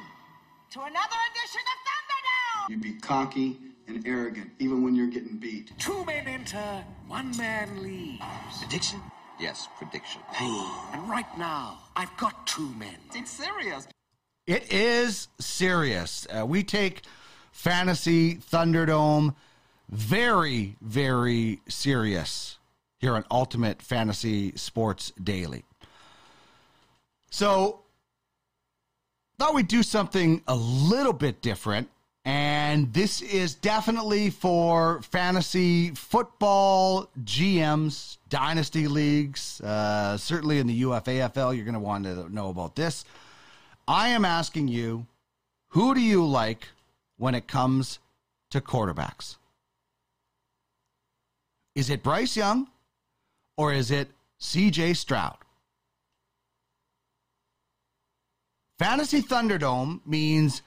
to 0.73 0.81
another 0.81 1.17
edition 1.31 1.61
of 1.73 1.79
Thunderdome! 1.87 2.69
You'd 2.69 2.81
be 2.83 3.01
cocky 3.01 3.57
and 3.87 4.05
arrogant, 4.07 4.51
even 4.59 4.83
when 4.83 4.95
you're 4.95 5.07
getting 5.07 5.37
beat. 5.37 5.71
Two 5.77 6.03
men 6.05 6.27
enter, 6.27 6.83
one 7.07 7.35
man 7.37 7.81
leaves. 7.81 8.23
Prediction? 8.59 9.01
Yes, 9.39 9.67
prediction. 9.77 10.21
And 10.39 11.09
right 11.09 11.37
now, 11.37 11.79
I've 11.95 12.15
got 12.17 12.47
two 12.47 12.69
men. 12.75 12.95
It's 13.13 13.31
serious. 13.31 13.87
It 14.45 14.71
is 14.71 15.27
serious. 15.39 16.25
Uh, 16.35 16.45
we 16.45 16.63
take 16.63 17.03
fantasy 17.51 18.35
Thunderdome 18.35 19.35
very, 19.89 20.75
very 20.81 21.61
serious 21.67 22.57
here 22.99 23.15
on 23.15 23.25
Ultimate 23.29 23.81
Fantasy 23.81 24.53
Sports 24.55 25.11
Daily. 25.21 25.63
So, 27.29 27.81
thought 29.37 29.53
we'd 29.53 29.67
do 29.67 29.83
something 29.83 30.41
a 30.47 30.55
little 30.55 31.13
bit 31.13 31.41
different. 31.41 31.89
And 32.27 32.91
this 32.91 33.21
is 33.21 33.55
definitely 33.55 34.31
for 34.31 35.01
fantasy 35.01 35.91
football 35.91 37.09
GMs, 37.23 38.17
dynasty 38.27 38.89
leagues, 38.89 39.61
uh, 39.61 40.17
certainly 40.17 40.59
in 40.59 40.67
the 40.67 40.81
UFAFL. 40.81 41.55
You're 41.55 41.63
going 41.63 41.73
to 41.73 41.79
want 41.79 42.03
to 42.03 42.27
know 42.27 42.49
about 42.49 42.75
this. 42.75 43.05
I 43.87 44.09
am 44.09 44.25
asking 44.25 44.67
you, 44.67 45.07
who 45.69 45.95
do 45.95 46.01
you 46.01 46.25
like 46.25 46.67
when 47.15 47.33
it 47.33 47.47
comes 47.47 47.99
to 48.49 48.59
quarterbacks? 48.59 49.37
Is 51.75 51.89
it 51.89 52.03
Bryce 52.03 52.35
Young 52.35 52.67
or 53.55 53.71
is 53.71 53.89
it 53.89 54.09
CJ 54.41 54.97
Stroud? 54.97 55.37
Fantasy 58.79 59.21
Thunderdome 59.21 60.01
means 60.05 60.61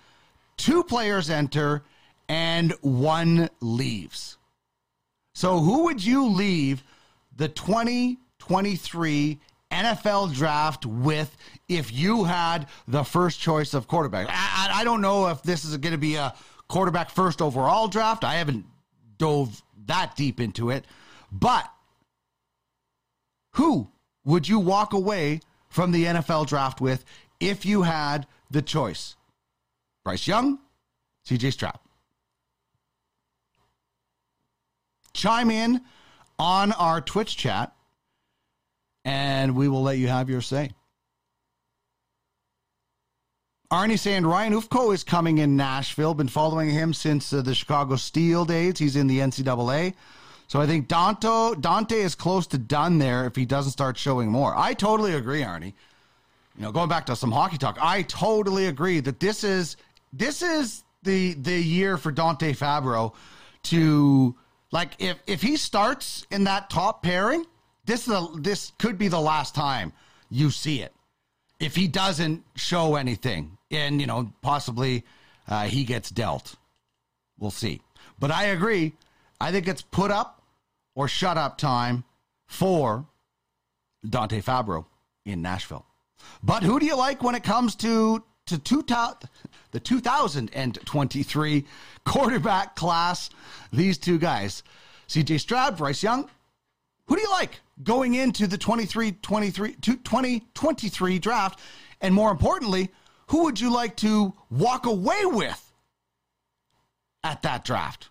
two 0.61 0.85
players 0.85 1.31
enter 1.31 1.83
and 2.29 2.73
one 2.83 3.49
leaves. 3.61 4.37
So, 5.35 5.59
who 5.61 5.85
would 5.85 6.05
you 6.05 6.29
leave 6.29 6.85
the 7.35 7.49
2023 7.49 9.41
NFL 9.71 10.35
draft 10.35 10.85
with 10.85 11.37
if 11.69 11.93
you 11.93 12.25
had 12.25 12.67
the 12.87 13.05
first 13.05 13.41
choice 13.41 13.73
of 13.75 13.89
quarterback? 13.89 14.27
I, 14.29 14.81
I 14.81 14.85
don't 14.85 15.01
know 15.01 15.29
if 15.29 15.43
this 15.43 15.65
is 15.65 15.77
going 15.79 15.93
to 15.93 15.99
be 15.99 16.17
a 16.17 16.35
quarterback 16.69 17.11
first 17.11 17.41
overall 17.41 17.89
draft. 17.89 18.23
I 18.23 18.35
haven't 18.35 18.67
dove 19.19 19.63
that 19.87 20.15
deep 20.15 20.41
into 20.41 20.71
it. 20.71 20.85
But 21.33 21.71
who 23.55 23.89
would 24.25 24.47
you 24.49 24.59
walk 24.59 24.93
away 24.93 25.41
from 25.69 25.93
the 25.93 26.05
NFL 26.05 26.47
draft 26.47 26.81
with 26.81 27.05
if 27.39 27.65
you 27.65 27.83
had 27.83 28.27
the 28.51 28.63
choice? 28.63 29.17
Bryce 30.05 30.27
Young, 30.27 30.59
CJ 31.27 31.53
Stroud. 31.53 31.79
Chime 35.13 35.51
in 35.51 35.81
on 36.39 36.73
our 36.73 37.01
Twitch 37.01 37.37
chat 37.37 37.75
and 39.05 39.55
we 39.55 39.69
will 39.69 39.83
let 39.83 39.99
you 39.99 40.09
have 40.09 40.29
your 40.31 40.41
say. 40.41 40.71
Arnie 43.73 43.99
saying 43.99 44.27
Ryan 44.27 44.55
Ufko 44.55 44.93
is 44.93 45.05
coming 45.05 45.39
in 45.39 45.57
Nashville. 45.57 46.15
Been 46.15 46.29
following 46.29 46.71
him 46.71 46.93
since 46.93 47.33
uh, 47.33 47.41
the 47.41 47.55
Chicago 47.55 47.95
Steel 47.97 48.45
days. 48.45 48.79
He's 48.79 48.97
in 48.97 49.07
the 49.07 49.21
NCAA. 49.21 49.95
So 50.49 50.61
I 50.61 50.67
think 50.67 50.89
Dante, 50.89 51.55
Dante 51.61 52.01
is 52.01 52.17
close 52.17 52.49
to 52.49 52.59
done 52.59 52.99
there 52.99 53.27
if 53.27 53.37
he 53.37 53.45
doesn't 53.45 53.71
start 53.71 53.97
showing 53.97 54.29
more. 54.29 54.53
I 54.57 54.75
totally 54.75 55.15
agree, 55.15 55.43
Arnie. 55.43 55.75
You 56.57 56.65
know, 56.65 56.73
going 56.73 56.89
back 56.89 57.07
to 57.07 57.15
some 57.15 57.31
hockey 57.31 57.59
talk, 57.59 57.79
I 57.81 58.03
totally 58.03 58.67
agree 58.67 58.99
that 59.01 59.21
this 59.21 59.45
is 59.45 59.77
this 60.13 60.43
is 60.43 60.83
the 61.03 61.35
the 61.35 61.59
year 61.59 61.97
for 61.97 62.13
Dante 62.13 62.53
Fabbro 62.53 63.15
to 63.65 64.35
like 64.73 64.93
if 64.99 65.19
if 65.27 65.43
he 65.43 65.57
starts 65.57 66.27
in 66.31 66.45
that 66.45 66.71
top 66.71 67.03
pairing, 67.03 67.45
this 67.85 68.07
is 68.07 68.15
a, 68.15 68.29
this 68.37 68.73
could 68.79 68.99
be 68.99 69.09
the 69.09 69.21
last 69.21 69.55
time 69.55 69.93
you 70.31 70.51
see 70.51 70.83
it. 70.83 70.95
If 71.59 71.77
he 71.77 71.89
doesn't 71.89 72.45
show 72.55 72.97
anything, 72.97 73.59
and 73.71 74.01
you 74.01 74.07
know 74.07 74.33
possibly 74.43 75.05
uh, 75.49 75.65
he 75.65 75.85
gets 75.85 76.11
dealt, 76.11 76.57
we'll 77.39 77.51
see. 77.51 77.81
But 78.19 78.31
I 78.31 78.47
agree. 78.47 78.93
I 79.41 79.53
think 79.53 79.69
it's 79.69 79.83
put 79.83 80.11
up 80.11 80.43
or 80.95 81.09
shut 81.09 81.39
up 81.39 81.57
time 81.57 82.05
for 82.47 83.07
Dante 84.09 84.41
Fabbro 84.41 84.85
in 85.25 85.41
Nashville. 85.43 85.87
But 86.43 86.63
who 86.63 86.79
do 86.79 86.87
you 86.87 86.97
like 86.97 87.23
when 87.23 87.35
it 87.35 87.43
comes 87.43 87.75
to 87.77 88.23
to 88.51 88.59
two 88.59 88.83
the 89.71 89.81
2023 89.81 91.65
quarterback 92.05 92.77
class? 92.77 93.31
These 93.73 93.99
two 93.99 94.19
guys, 94.19 94.63
CJ 95.09 95.41
Stroud, 95.41 95.77
Bryce 95.77 96.03
Young. 96.03 96.29
Who 97.07 97.17
do 97.17 97.23
you 97.23 97.31
like 97.31 97.61
going 97.83 98.15
into 98.15 98.47
the 98.47 98.59
23 98.59 99.13
23 99.13 99.75
2023 99.75 101.19
draft? 101.19 101.61
And 102.01 102.15
more 102.15 102.31
importantly, 102.31 102.91
who 103.29 103.45
would 103.45 103.61
you 103.61 103.73
like 103.73 103.97
to 103.97 104.33
walk 104.51 104.87
away 104.87 105.25
with 105.25 105.73
at 107.23 107.43
that 107.43 107.65
draft? 107.65 108.09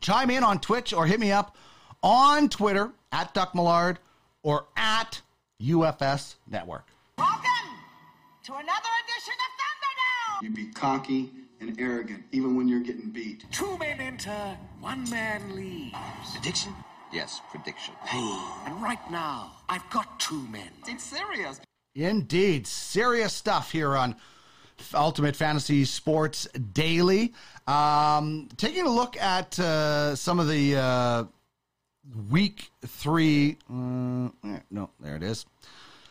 Chime 0.00 0.30
in 0.30 0.44
on 0.44 0.60
Twitch 0.60 0.92
or 0.92 1.06
hit 1.06 1.18
me 1.18 1.32
up 1.32 1.56
on 2.02 2.48
Twitter 2.48 2.92
at 3.10 3.34
Duck 3.34 3.54
Millard 3.54 3.98
or 4.42 4.66
at 4.76 5.20
UFS 5.60 6.36
Network. 6.48 6.86
Welcome 7.16 7.57
to 8.48 8.54
another 8.54 8.88
edition 9.04 9.34
of 9.44 9.50
Thunderdome! 9.60 10.42
You'd 10.42 10.54
be 10.54 10.72
cocky 10.72 11.30
and 11.60 11.78
arrogant, 11.78 12.24
even 12.32 12.56
when 12.56 12.66
you're 12.66 12.80
getting 12.80 13.10
beat. 13.10 13.44
Two 13.52 13.76
men 13.76 14.00
enter, 14.00 14.56
one 14.80 15.08
man 15.10 15.54
leaves. 15.54 15.94
Prediction? 16.32 16.74
Yes, 17.12 17.42
prediction. 17.50 17.92
And 18.10 18.82
right 18.82 19.10
now, 19.10 19.52
I've 19.68 19.88
got 19.90 20.18
two 20.18 20.40
men. 20.48 20.70
It's 20.86 21.04
serious. 21.04 21.60
Indeed. 21.94 22.66
Serious 22.66 23.34
stuff 23.34 23.70
here 23.70 23.94
on 23.94 24.16
Ultimate 24.94 25.36
Fantasy 25.36 25.84
Sports 25.84 26.48
Daily. 26.72 27.34
Um, 27.66 28.48
taking 28.56 28.86
a 28.86 28.90
look 28.90 29.18
at 29.18 29.58
uh, 29.58 30.16
some 30.16 30.40
of 30.40 30.48
the 30.48 30.74
uh, 30.74 31.24
week 32.30 32.70
three. 32.86 33.58
Uh, 33.68 34.30
no, 34.70 34.88
there 35.00 35.16
it 35.16 35.22
is. 35.22 35.44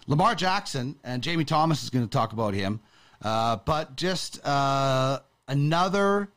Lamar 0.07 0.35
Jackson 0.35 0.95
and 1.03 1.21
Jamie 1.21 1.43
Thomas 1.45 1.83
is 1.83 1.89
going 1.89 2.05
to 2.05 2.11
talk 2.11 2.33
about 2.33 2.53
him. 2.53 2.79
Uh, 3.21 3.57
but 3.65 3.95
just 3.95 4.45
uh, 4.45 5.19
another 5.47 6.29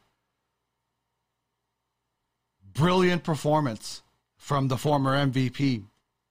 brilliant 2.75 3.23
performance 3.23 4.03
from 4.37 4.69
the 4.69 4.77
former 4.77 5.15
MVP 5.15 5.85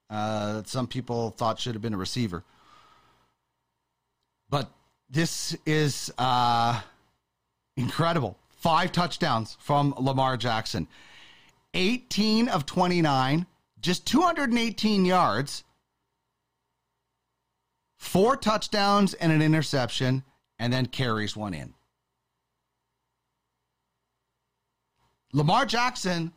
uh, 0.10 0.54
that 0.54 0.68
some 0.68 0.88
people 0.88 1.32
thought 1.32 1.60
should 1.60 1.76
have 1.76 1.82
been 1.82 1.94
a 1.94 1.98
receiver. 1.98 2.44
But 4.50 4.72
this 5.10 5.56
is 5.66 6.12
uh, 6.18 6.82
incredible. 7.78 8.38
Five 8.50 8.92
touchdowns 8.92 9.58
from 9.60 9.94
Lamar 9.98 10.36
Jackson. 10.36 10.88
18 11.76 12.50
of 12.50 12.66
29, 12.66 13.46
just 13.80 14.08
218 14.08 15.06
yards, 15.06 15.64
four 18.00 18.36
touchdowns 18.36 19.14
and 19.14 19.32
an 19.32 19.42
interception, 19.42 20.24
and 20.58 20.74
then 20.74 20.88
carries 20.88 21.38
one 21.38 21.54
in. 21.54 21.74
Lamar 25.32 25.66
Jackson 25.66 26.34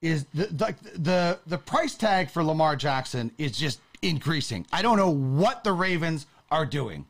is 0.00 0.24
the 0.32 0.48
like 0.58 0.80
the 0.80 1.38
the 1.46 1.58
price 1.58 1.94
tag 1.94 2.30
for 2.30 2.42
Lamar 2.42 2.76
Jackson 2.76 3.30
is 3.36 3.52
just 3.52 3.80
increasing. 4.00 4.66
I 4.72 4.80
don't 4.80 4.96
know 4.96 5.10
what 5.10 5.64
the 5.64 5.72
Ravens 5.72 6.26
are 6.50 6.64
doing, 6.64 7.04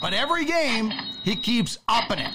but 0.00 0.12
every 0.12 0.44
game 0.44 0.90
he 1.22 1.36
keeps 1.36 1.78
upping 1.88 2.18
it. 2.18 2.34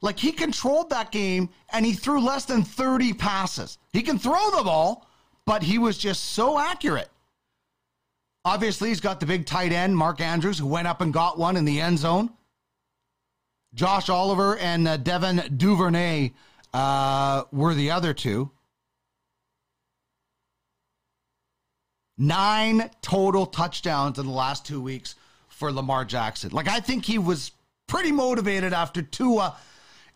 Like 0.00 0.18
he 0.18 0.32
controlled 0.32 0.90
that 0.90 1.12
game 1.12 1.48
and 1.72 1.86
he 1.86 1.92
threw 1.92 2.20
less 2.20 2.44
than 2.44 2.64
30 2.64 3.12
passes. 3.14 3.78
He 3.92 4.02
can 4.02 4.18
throw 4.18 4.50
the 4.56 4.64
ball, 4.64 5.06
but 5.46 5.62
he 5.62 5.78
was 5.78 5.96
just 5.96 6.32
so 6.32 6.58
accurate. 6.58 7.08
Obviously, 8.44 8.88
he's 8.88 9.00
got 9.00 9.20
the 9.20 9.26
big 9.26 9.46
tight 9.46 9.72
end, 9.72 9.96
Mark 9.96 10.20
Andrews, 10.20 10.58
who 10.58 10.66
went 10.66 10.88
up 10.88 11.00
and 11.00 11.12
got 11.12 11.38
one 11.38 11.56
in 11.56 11.64
the 11.64 11.80
end 11.80 11.98
zone. 11.98 12.30
Josh 13.74 14.08
Oliver 14.08 14.56
and 14.58 14.86
uh, 14.86 14.96
Devin 14.96 15.56
Duvernay 15.56 16.32
uh, 16.74 17.44
were 17.52 17.74
the 17.74 17.90
other 17.90 18.12
two. 18.12 18.50
Nine 22.18 22.90
total 23.00 23.46
touchdowns 23.46 24.18
in 24.18 24.26
the 24.26 24.32
last 24.32 24.66
two 24.66 24.80
weeks 24.80 25.14
for 25.48 25.72
Lamar 25.72 26.04
Jackson. 26.04 26.50
Like, 26.50 26.68
I 26.68 26.80
think 26.80 27.04
he 27.04 27.18
was 27.18 27.52
pretty 27.86 28.12
motivated 28.12 28.72
after 28.72 29.02
Tua 29.02 29.56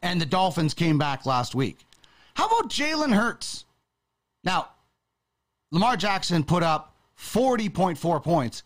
and 0.03 0.21
the 0.21 0.27
Dolphins 0.27 0.75
came 0.75 0.99
back 0.99 1.27
last 1.27 1.55
week. 1.55 1.87
How 2.35 2.47
about 2.47 2.71
Jalen 2.71 3.15
Hurts? 3.15 3.65
Now, 4.45 4.69
Lamar 5.71 5.97
Jackson 5.97 6.45
put 6.45 6.63
up 6.63 6.96
40.4 7.19 8.23
points. 8.23 8.63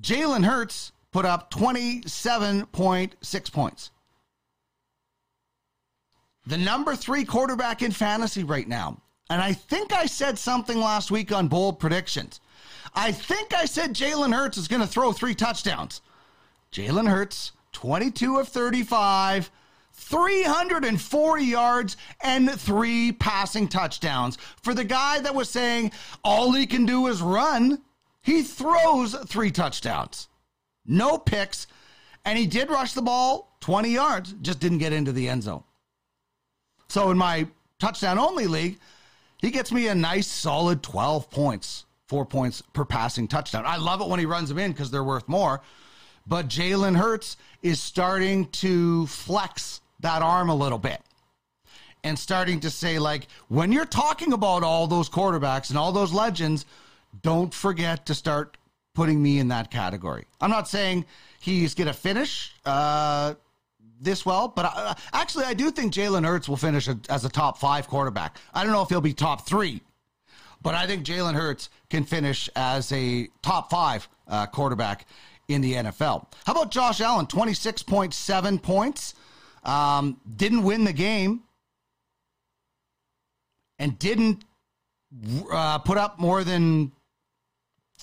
Jalen 0.00 0.44
Hurts 0.44 0.92
put 1.12 1.24
up 1.24 1.50
27.6 1.50 3.52
points. 3.52 3.90
The 6.46 6.58
number 6.58 6.94
three 6.94 7.24
quarterback 7.24 7.80
in 7.82 7.92
fantasy 7.92 8.44
right 8.44 8.68
now. 8.68 8.98
And 9.30 9.40
I 9.40 9.54
think 9.54 9.94
I 9.94 10.04
said 10.06 10.38
something 10.38 10.78
last 10.78 11.10
week 11.10 11.32
on 11.32 11.48
bold 11.48 11.78
predictions. 11.78 12.40
I 12.94 13.12
think 13.12 13.54
I 13.54 13.64
said 13.64 13.94
Jalen 13.94 14.34
Hurts 14.34 14.58
is 14.58 14.68
going 14.68 14.82
to 14.82 14.86
throw 14.86 15.12
three 15.12 15.34
touchdowns. 15.34 16.02
Jalen 16.72 17.08
Hurts, 17.08 17.52
22 17.72 18.38
of 18.38 18.48
35, 18.48 19.50
340 19.94 21.44
yards 21.44 21.96
and 22.20 22.50
three 22.50 23.12
passing 23.12 23.68
touchdowns. 23.68 24.36
For 24.62 24.74
the 24.74 24.84
guy 24.84 25.20
that 25.20 25.34
was 25.34 25.48
saying 25.48 25.92
all 26.22 26.52
he 26.52 26.66
can 26.66 26.84
do 26.84 27.06
is 27.06 27.22
run, 27.22 27.80
he 28.22 28.42
throws 28.42 29.14
three 29.26 29.50
touchdowns. 29.50 30.28
No 30.84 31.16
picks, 31.16 31.66
and 32.24 32.38
he 32.38 32.46
did 32.46 32.70
rush 32.70 32.92
the 32.92 33.02
ball 33.02 33.56
20 33.60 33.88
yards, 33.88 34.34
just 34.42 34.60
didn't 34.60 34.78
get 34.78 34.92
into 34.92 35.12
the 35.12 35.28
end 35.28 35.42
zone. 35.42 35.64
So 36.88 37.10
in 37.10 37.16
my 37.16 37.46
touchdown 37.78 38.18
only 38.18 38.46
league, 38.46 38.78
he 39.38 39.50
gets 39.50 39.72
me 39.72 39.88
a 39.88 39.94
nice 39.94 40.26
solid 40.26 40.82
12 40.82 41.30
points, 41.30 41.86
four 42.06 42.26
points 42.26 42.62
per 42.72 42.84
passing 42.84 43.26
touchdown. 43.26 43.64
I 43.66 43.76
love 43.76 44.00
it 44.00 44.08
when 44.08 44.20
he 44.20 44.26
runs 44.26 44.48
them 44.48 44.58
in 44.58 44.72
because 44.72 44.90
they're 44.90 45.04
worth 45.04 45.28
more. 45.28 45.62
But 46.26 46.48
Jalen 46.48 46.96
Hurts 46.96 47.36
is 47.62 47.80
starting 47.80 48.46
to 48.48 49.06
flex 49.06 49.80
that 50.04 50.22
arm 50.22 50.48
a 50.48 50.54
little 50.54 50.78
bit 50.78 51.00
and 52.04 52.18
starting 52.18 52.60
to 52.60 52.70
say, 52.70 52.98
like, 52.98 53.26
when 53.48 53.72
you're 53.72 53.86
talking 53.86 54.32
about 54.32 54.62
all 54.62 54.86
those 54.86 55.08
quarterbacks 55.08 55.70
and 55.70 55.78
all 55.78 55.90
those 55.90 56.12
legends, 56.12 56.66
don't 57.22 57.52
forget 57.52 58.06
to 58.06 58.14
start 58.14 58.58
putting 58.94 59.22
me 59.22 59.38
in 59.38 59.48
that 59.48 59.70
category. 59.70 60.26
I'm 60.40 60.50
not 60.50 60.68
saying 60.68 61.06
he's 61.40 61.74
going 61.74 61.86
to 61.88 61.94
finish 61.94 62.54
uh, 62.66 63.34
this 63.98 64.26
well, 64.26 64.48
but 64.48 64.66
I, 64.66 64.94
actually, 65.14 65.46
I 65.46 65.54
do 65.54 65.70
think 65.70 65.94
Jalen 65.94 66.26
Hurts 66.26 66.48
will 66.48 66.58
finish 66.58 66.88
as 67.08 67.24
a 67.24 67.30
top 67.30 67.58
five 67.58 67.88
quarterback. 67.88 68.36
I 68.52 68.62
don't 68.62 68.72
know 68.72 68.82
if 68.82 68.90
he'll 68.90 69.00
be 69.00 69.14
top 69.14 69.46
three, 69.46 69.80
but 70.62 70.74
I 70.74 70.86
think 70.86 71.04
Jalen 71.04 71.34
Hurts 71.34 71.70
can 71.88 72.04
finish 72.04 72.50
as 72.54 72.92
a 72.92 73.28
top 73.42 73.70
five 73.70 74.06
uh, 74.28 74.46
quarterback 74.46 75.06
in 75.48 75.62
the 75.62 75.72
NFL. 75.72 76.26
How 76.44 76.52
about 76.52 76.70
Josh 76.70 77.00
Allen? 77.00 77.26
26.7 77.26 78.62
points. 78.62 79.14
Um, 79.64 80.20
didn't 80.36 80.62
win 80.62 80.84
the 80.84 80.92
game 80.92 81.42
and 83.78 83.98
didn't 83.98 84.44
uh, 85.50 85.78
put 85.78 85.98
up 85.98 86.18
more 86.18 86.44
than 86.44 86.92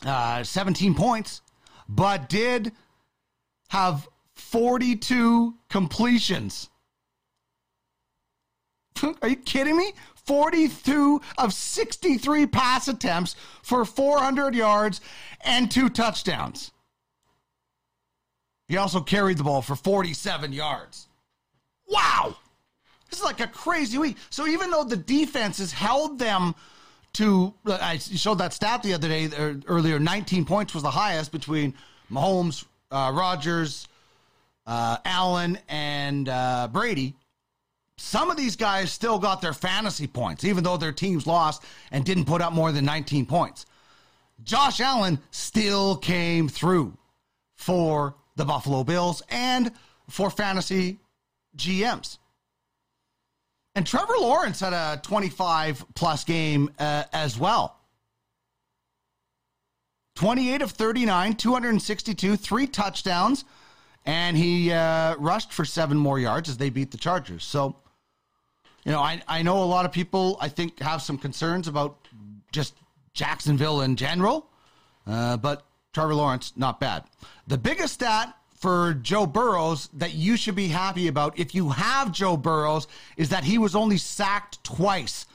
uh, 0.06 0.44
17 0.44 0.96
points, 0.96 1.42
but 1.88 2.30
did 2.30 2.72
have 3.70 4.08
42 4.36 5.56
completions. 5.70 6.70
Are 9.22 9.30
you 9.30 9.36
kidding 9.36 9.78
me? 9.78 9.94
42 10.26 11.22
of 11.38 11.54
63 11.54 12.46
pass 12.48 12.88
attempts 12.88 13.36
for 13.64 13.86
400 13.86 14.54
yards 14.54 15.02
and 15.42 15.72
two 15.72 15.90
touchdowns. 15.90 16.72
He 18.68 18.78
also 18.78 19.02
carried 19.02 19.38
the 19.38 19.44
ball 19.44 19.62
for 19.62 19.76
47 19.76 20.54
yards. 20.54 21.08
Wow. 21.92 22.36
This 23.10 23.20
is 23.20 23.26
like 23.26 23.42
a 23.42 23.48
crazy 23.48 23.98
week. 23.98 24.18
So 24.30 24.48
even 24.48 24.72
though 24.72 24.86
the 24.86 24.96
defense 24.96 25.58
has 25.58 25.72
held 25.72 26.18
them 26.18 26.56
to, 27.14 27.54
I 27.66 27.98
showed 27.98 28.38
that 28.38 28.54
stat 28.54 28.84
the 28.84 28.94
other 28.94 29.10
day 29.10 29.30
er, 29.38 29.60
earlier, 29.68 30.00
19 30.00 30.46
points 30.46 30.74
was 30.74 30.84
the 30.84 30.92
highest 30.92 31.32
between 31.32 31.74
Mahomes, 32.10 32.66
uh, 32.90 33.12
Rodgers, 33.14 33.88
uh, 34.66 34.98
Allen, 35.04 35.60
and 35.68 36.30
uh, 36.30 36.70
Brady. 36.72 37.16
Some 37.98 38.32
of 38.32 38.38
these 38.38 38.56
guys 38.56 38.92
still 38.92 39.20
got 39.20 39.42
their 39.42 39.54
fantasy 39.54 40.08
points, 40.08 40.46
even 40.46 40.64
though 40.64 40.78
their 40.78 40.94
teams 40.94 41.28
lost 41.28 41.64
and 41.92 42.06
didn't 42.06 42.26
put 42.26 42.42
up 42.42 42.54
more 42.54 42.72
than 42.72 42.86
19 42.86 43.26
points. 43.26 43.66
Josh 44.44 44.80
Allen 44.80 45.20
still 45.32 45.98
came 45.98 46.48
through 46.48 46.98
for 47.56 48.16
the 48.38 48.46
Buffalo 48.46 48.84
Bills 48.84 49.22
and 49.30 49.72
for 50.10 50.30
fantasy 50.32 51.00
GMs. 51.58 52.18
And 53.76 53.88
Trevor 53.88 54.16
Lawrence 54.20 54.60
had 54.60 54.74
a 54.74 55.00
25 55.02 55.86
plus 55.96 56.24
game 56.24 56.72
uh, 56.78 57.06
as 57.14 57.38
well. 57.38 57.78
28 60.16 60.62
of 60.62 60.72
39, 60.72 61.36
262, 61.36 62.36
three 62.36 62.68
touchdowns, 62.68 63.46
and 64.06 64.36
he 64.36 64.72
uh, 64.72 65.16
rushed 65.16 65.54
for 65.54 65.64
seven 65.64 65.98
more 65.98 66.20
yards 66.20 66.50
as 66.50 66.58
they 66.58 66.70
beat 66.70 66.92
the 66.92 66.98
Chargers. 66.98 67.46
So, 67.46 67.76
you 68.84 68.92
know, 68.92 69.00
I, 69.00 69.22
I 69.28 69.42
know 69.42 69.64
a 69.64 69.66
lot 69.66 69.86
of 69.86 69.92
people, 69.92 70.38
I 70.42 70.50
think, 70.50 70.80
have 70.80 71.02
some 71.02 71.18
concerns 71.18 71.68
about 71.68 72.08
just 72.52 72.76
Jacksonville 73.14 73.82
in 73.82 73.96
general, 73.96 74.48
uh, 75.08 75.38
but 75.38 75.66
Trevor 75.94 76.16
Lawrence, 76.16 76.54
not 76.56 76.80
bad. 76.80 77.04
The 77.48 77.58
biggest 77.58 77.94
stat 77.94 78.36
for 78.62 78.94
Joe 78.94 79.26
Burrows 79.26 79.90
that 79.94 80.14
you 80.14 80.38
should 80.38 80.54
be 80.56 80.68
happy 80.68 81.08
about 81.08 81.38
if 81.38 81.56
you 81.56 81.70
have 81.70 82.12
Joe 82.12 82.38
Burrows 82.38 82.88
is 83.18 83.30
that 83.30 83.44
he 83.44 83.58
was 83.58 83.76
only 83.76 83.98
sacked 83.98 84.64
twice 84.64 85.26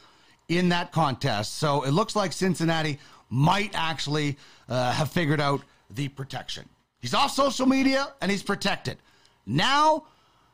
in 0.49 0.69
that 0.69 0.93
contest. 0.93 1.57
So 1.57 1.83
it 1.83 1.91
looks 1.91 2.15
like 2.15 2.33
Cincinnati 2.33 3.01
might 3.29 3.73
actually 3.75 4.39
uh, 4.69 4.93
have 4.93 5.11
figured 5.11 5.41
out 5.41 5.63
the 5.91 6.07
protection. 6.07 6.69
He's 7.01 7.15
off 7.15 7.33
social 7.33 7.67
media 7.67 8.15
and 8.21 8.31
he's 8.31 8.45
protected. 8.45 8.99
Now 9.45 10.05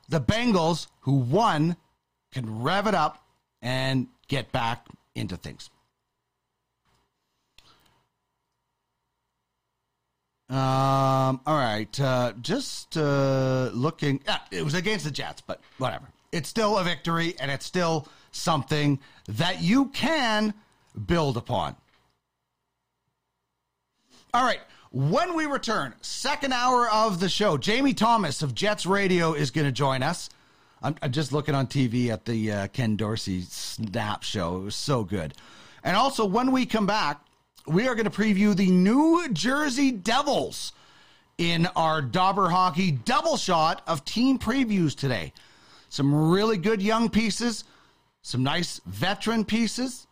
the 0.09 0.21
Bengals, 0.21 0.87
who 1.01 1.17
won, 1.17 1.77
can 2.33 2.63
rev 2.63 2.87
it 2.87 2.95
up 2.95 3.23
and 3.61 4.07
get 4.29 4.51
back 4.51 4.87
into 5.15 5.37
things. 5.37 5.69
Um, 10.53 11.41
all 11.47 11.57
right. 11.57 11.99
Uh, 11.99 12.35
just 12.43 12.99
uh, 12.99 13.71
looking. 13.73 14.21
Ah, 14.29 14.45
it 14.51 14.63
was 14.63 14.75
against 14.75 15.07
the 15.07 15.11
Jets, 15.11 15.41
but 15.41 15.63
whatever. 15.79 16.05
It's 16.31 16.49
still 16.49 16.77
a 16.77 16.85
victory, 16.85 17.35
and 17.41 17.51
it's 17.51 17.65
still 17.65 18.07
something 18.33 19.01
that 19.29 19.63
you 19.63 19.87
can 19.87 20.53
build 21.07 21.39
upon. 21.39 21.75
All 24.35 24.45
right. 24.45 24.61
When 24.91 25.35
we 25.35 25.47
return, 25.47 25.95
second 26.03 26.53
hour 26.53 26.87
of 26.91 27.19
the 27.19 27.31
show, 27.31 27.57
Jamie 27.57 27.95
Thomas 27.95 28.43
of 28.43 28.55
Jets 28.55 28.85
Radio 28.85 29.33
is 29.33 29.51
going 29.51 29.67
to 29.67 29.73
join 29.73 30.03
us. 30.03 30.29
I'm, 30.83 30.97
I'm, 31.01 31.13
just 31.13 31.33
looking 31.33 31.55
on 31.55 31.67
TV 31.67 32.09
at 32.09 32.27
the 32.27 32.53
uh, 32.53 32.67
Ken 32.69 32.97
Dorsey 32.97 33.41
Snap 33.41 34.23
show. 34.23 34.59
It 34.59 34.65
was 34.65 34.77
so 34.77 35.03
good. 35.03 35.33
And 35.83 35.97
also, 35.97 36.27
when 36.27 36.53
we 36.53 36.67
come 36.67 36.87
back, 36.87 37.23
we 37.67 37.87
are 37.87 37.95
going 37.95 38.09
to 38.09 38.11
preview 38.11 38.57
the 38.57 38.71
New 38.71 39.29
Jersey 39.33 39.93
Devils 39.93 40.73
in 41.39 41.67
our 41.77 42.03
Dobber 42.03 42.49
Hockey 42.49 42.91
double 42.91 43.37
shot 43.37 43.83
of 43.87 44.05
team 44.05 44.39
previews 44.39 44.97
today. 44.97 45.33
Some 45.89 46.31
really 46.31 46.57
good 46.57 46.83
young 46.83 47.09
pieces, 47.09 47.65
some 48.23 48.43
nice 48.43 48.81
veteran 48.87 49.45
pieces. 49.45 50.07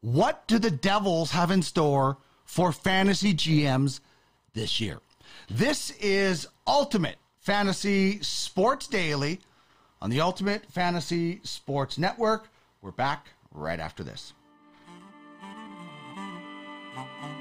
What 0.00 0.46
do 0.46 0.58
the 0.58 0.70
Devils 0.70 1.30
have 1.32 1.50
in 1.50 1.62
store 1.62 2.18
for 2.44 2.72
fantasy 2.72 3.34
GMs 3.34 4.00
this 4.54 4.80
year? 4.80 5.00
This 5.48 5.90
is 6.00 6.46
Ultimate 6.66 7.16
Fantasy 7.40 8.22
Sports 8.22 8.86
Daily 8.86 9.40
on 10.00 10.10
the 10.10 10.20
Ultimate 10.20 10.70
Fantasy 10.70 11.40
Sports 11.42 11.98
Network. 11.98 12.48
We're 12.80 12.92
back 12.92 13.28
right 13.52 13.80
after 13.80 14.02
this. 14.04 14.32
Mm-hmm. 17.00 17.39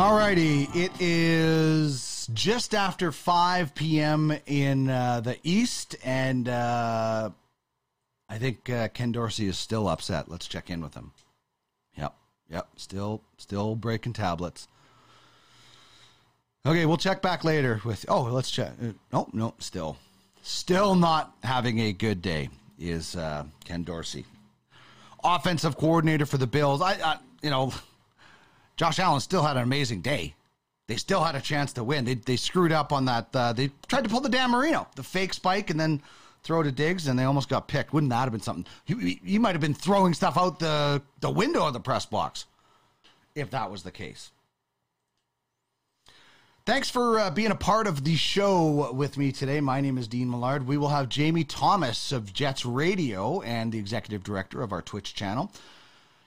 Alrighty, 0.00 0.74
it 0.74 0.92
is 0.98 2.26
just 2.32 2.74
after 2.74 3.12
5 3.12 3.74
p.m. 3.74 4.32
in 4.46 4.88
uh, 4.88 5.20
the 5.20 5.36
East, 5.42 5.94
and 6.02 6.48
uh, 6.48 7.28
I 8.26 8.38
think 8.38 8.70
uh, 8.70 8.88
Ken 8.88 9.12
Dorsey 9.12 9.46
is 9.46 9.58
still 9.58 9.86
upset. 9.88 10.30
Let's 10.30 10.48
check 10.48 10.70
in 10.70 10.80
with 10.80 10.94
him. 10.94 11.12
Yep, 11.98 12.14
yep, 12.48 12.68
still, 12.76 13.20
still 13.36 13.76
breaking 13.76 14.14
tablets. 14.14 14.68
Okay, 16.64 16.86
we'll 16.86 16.96
check 16.96 17.20
back 17.20 17.44
later 17.44 17.82
with. 17.84 18.06
Oh, 18.08 18.22
let's 18.22 18.50
check. 18.50 18.72
Uh, 18.82 18.92
no, 19.12 19.28
no, 19.34 19.52
still, 19.58 19.98
still 20.40 20.94
not 20.94 21.36
having 21.42 21.78
a 21.78 21.92
good 21.92 22.22
day 22.22 22.48
is 22.78 23.16
uh, 23.16 23.44
Ken 23.66 23.82
Dorsey, 23.82 24.24
offensive 25.22 25.76
coordinator 25.76 26.24
for 26.24 26.38
the 26.38 26.46
Bills. 26.46 26.80
I, 26.80 26.92
I 27.04 27.18
you 27.42 27.50
know. 27.50 27.74
Josh 28.80 28.98
Allen 28.98 29.20
still 29.20 29.42
had 29.42 29.58
an 29.58 29.62
amazing 29.62 30.00
day. 30.00 30.34
They 30.88 30.96
still 30.96 31.22
had 31.22 31.34
a 31.34 31.40
chance 31.42 31.74
to 31.74 31.84
win. 31.84 32.06
They, 32.06 32.14
they 32.14 32.36
screwed 32.36 32.72
up 32.72 32.94
on 32.94 33.04
that. 33.04 33.28
Uh, 33.36 33.52
they 33.52 33.70
tried 33.88 34.04
to 34.04 34.08
pull 34.08 34.22
the 34.22 34.30
Dan 34.30 34.52
Marino, 34.52 34.88
the 34.96 35.02
fake 35.02 35.34
spike, 35.34 35.68
and 35.68 35.78
then 35.78 36.00
throw 36.44 36.62
to 36.62 36.72
Diggs, 36.72 37.06
and 37.06 37.18
they 37.18 37.24
almost 37.24 37.50
got 37.50 37.68
picked. 37.68 37.92
Wouldn't 37.92 38.08
that 38.08 38.22
have 38.22 38.32
been 38.32 38.40
something? 38.40 38.64
He, 38.86 39.20
he 39.22 39.38
might 39.38 39.52
have 39.52 39.60
been 39.60 39.74
throwing 39.74 40.14
stuff 40.14 40.38
out 40.38 40.60
the, 40.60 41.02
the 41.20 41.30
window 41.30 41.66
of 41.66 41.74
the 41.74 41.80
press 41.80 42.06
box 42.06 42.46
if 43.34 43.50
that 43.50 43.70
was 43.70 43.82
the 43.82 43.90
case. 43.90 44.30
Thanks 46.64 46.88
for 46.88 47.18
uh, 47.18 47.30
being 47.30 47.50
a 47.50 47.56
part 47.56 47.86
of 47.86 48.04
the 48.04 48.16
show 48.16 48.94
with 48.94 49.18
me 49.18 49.30
today. 49.30 49.60
My 49.60 49.82
name 49.82 49.98
is 49.98 50.08
Dean 50.08 50.30
Millard. 50.30 50.66
We 50.66 50.78
will 50.78 50.88
have 50.88 51.10
Jamie 51.10 51.44
Thomas 51.44 52.12
of 52.12 52.32
Jets 52.32 52.64
Radio 52.64 53.42
and 53.42 53.72
the 53.72 53.78
executive 53.78 54.22
director 54.22 54.62
of 54.62 54.72
our 54.72 54.80
Twitch 54.80 55.12
channel. 55.12 55.52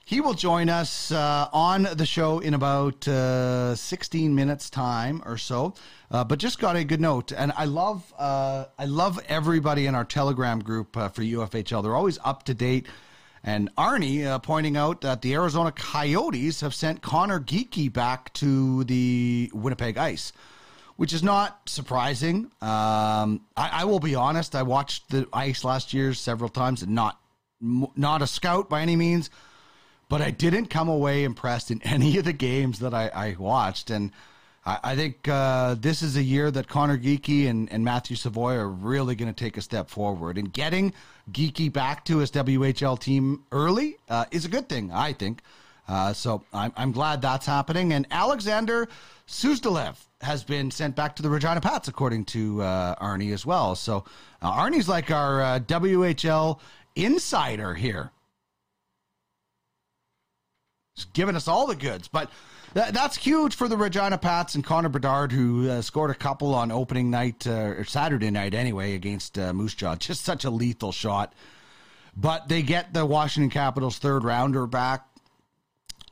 He 0.06 0.20
will 0.20 0.34
join 0.34 0.68
us 0.68 1.10
uh, 1.10 1.48
on 1.50 1.84
the 1.84 2.04
show 2.04 2.38
in 2.38 2.52
about 2.52 3.08
uh, 3.08 3.74
16 3.74 4.34
minutes 4.34 4.68
time 4.68 5.22
or 5.24 5.38
so. 5.38 5.72
Uh, 6.10 6.22
but 6.22 6.38
just 6.38 6.58
got 6.58 6.76
a 6.76 6.84
good 6.84 7.00
note, 7.00 7.32
and 7.32 7.52
I 7.56 7.64
love 7.64 8.12
uh, 8.18 8.66
I 8.78 8.84
love 8.84 9.18
everybody 9.28 9.86
in 9.86 9.94
our 9.94 10.04
Telegram 10.04 10.60
group 10.60 10.94
uh, 10.96 11.08
for 11.08 11.22
UFHL. 11.22 11.82
They're 11.82 11.96
always 11.96 12.18
up 12.22 12.42
to 12.44 12.54
date. 12.54 12.86
And 13.42 13.74
Arnie 13.76 14.24
uh, 14.26 14.38
pointing 14.38 14.76
out 14.76 15.02
that 15.02 15.20
the 15.22 15.34
Arizona 15.34 15.72
Coyotes 15.72 16.60
have 16.60 16.74
sent 16.74 17.02
Conor 17.02 17.40
Geekie 17.40 17.92
back 17.92 18.32
to 18.34 18.84
the 18.84 19.50
Winnipeg 19.52 19.98
Ice, 19.98 20.32
which 20.96 21.12
is 21.12 21.22
not 21.22 21.68
surprising. 21.68 22.50
Um, 22.62 23.42
I, 23.56 23.70
I 23.72 23.84
will 23.86 24.00
be 24.00 24.14
honest; 24.14 24.54
I 24.54 24.62
watched 24.62 25.08
the 25.10 25.26
Ice 25.32 25.64
last 25.64 25.94
year 25.94 26.12
several 26.12 26.50
times, 26.50 26.82
and 26.82 26.94
not 26.94 27.18
not 27.60 28.20
a 28.20 28.26
scout 28.26 28.68
by 28.68 28.82
any 28.82 28.96
means 28.96 29.30
but 30.14 30.22
I 30.22 30.30
didn't 30.30 30.66
come 30.66 30.88
away 30.88 31.24
impressed 31.24 31.72
in 31.72 31.82
any 31.84 32.18
of 32.18 32.24
the 32.24 32.32
games 32.32 32.78
that 32.78 32.94
I, 32.94 33.08
I 33.08 33.36
watched. 33.36 33.90
And 33.90 34.12
I, 34.64 34.78
I 34.84 34.94
think 34.94 35.26
uh, 35.26 35.74
this 35.74 36.02
is 36.02 36.14
a 36.16 36.22
year 36.22 36.52
that 36.52 36.68
Conor 36.68 36.96
Geekie 36.96 37.48
and, 37.48 37.68
and 37.72 37.84
Matthew 37.84 38.14
Savoie 38.14 38.54
are 38.54 38.68
really 38.68 39.16
going 39.16 39.34
to 39.34 39.44
take 39.44 39.56
a 39.56 39.60
step 39.60 39.90
forward. 39.90 40.38
And 40.38 40.52
getting 40.52 40.94
Geekie 41.32 41.72
back 41.72 42.04
to 42.04 42.18
his 42.18 42.30
WHL 42.30 42.96
team 42.96 43.42
early 43.50 43.96
uh, 44.08 44.26
is 44.30 44.44
a 44.44 44.48
good 44.48 44.68
thing, 44.68 44.92
I 44.92 45.14
think. 45.14 45.42
Uh, 45.88 46.12
so 46.12 46.44
I'm, 46.52 46.72
I'm 46.76 46.92
glad 46.92 47.20
that's 47.20 47.46
happening. 47.46 47.92
And 47.92 48.06
Alexander 48.12 48.86
Suzdalev 49.26 49.96
has 50.20 50.44
been 50.44 50.70
sent 50.70 50.94
back 50.94 51.16
to 51.16 51.22
the 51.24 51.28
Regina 51.28 51.60
Pats, 51.60 51.88
according 51.88 52.26
to 52.26 52.62
uh, 52.62 52.94
Arnie 53.04 53.34
as 53.34 53.44
well. 53.44 53.74
So 53.74 54.04
uh, 54.40 54.52
Arnie's 54.52 54.88
like 54.88 55.10
our 55.10 55.42
uh, 55.42 55.58
WHL 55.58 56.60
insider 56.94 57.74
here. 57.74 58.12
He's 60.94 61.06
giving 61.06 61.36
us 61.36 61.48
all 61.48 61.66
the 61.66 61.76
goods. 61.76 62.08
But 62.08 62.30
that's 62.72 63.16
huge 63.16 63.54
for 63.54 63.68
the 63.68 63.76
Regina 63.76 64.18
Pats 64.18 64.54
and 64.54 64.64
Connor 64.64 64.88
Bedard, 64.88 65.32
who 65.32 65.68
uh, 65.68 65.82
scored 65.82 66.10
a 66.10 66.14
couple 66.14 66.54
on 66.54 66.70
opening 66.70 67.10
night, 67.10 67.46
uh, 67.46 67.50
or 67.50 67.84
Saturday 67.84 68.30
night 68.30 68.54
anyway, 68.54 68.94
against 68.94 69.38
uh, 69.38 69.52
Moose 69.52 69.74
Jaw. 69.74 69.96
Just 69.96 70.24
such 70.24 70.44
a 70.44 70.50
lethal 70.50 70.92
shot. 70.92 71.32
But 72.16 72.48
they 72.48 72.62
get 72.62 72.94
the 72.94 73.04
Washington 73.04 73.50
Capitals 73.50 73.98
third 73.98 74.22
rounder 74.22 74.66
back. 74.66 75.06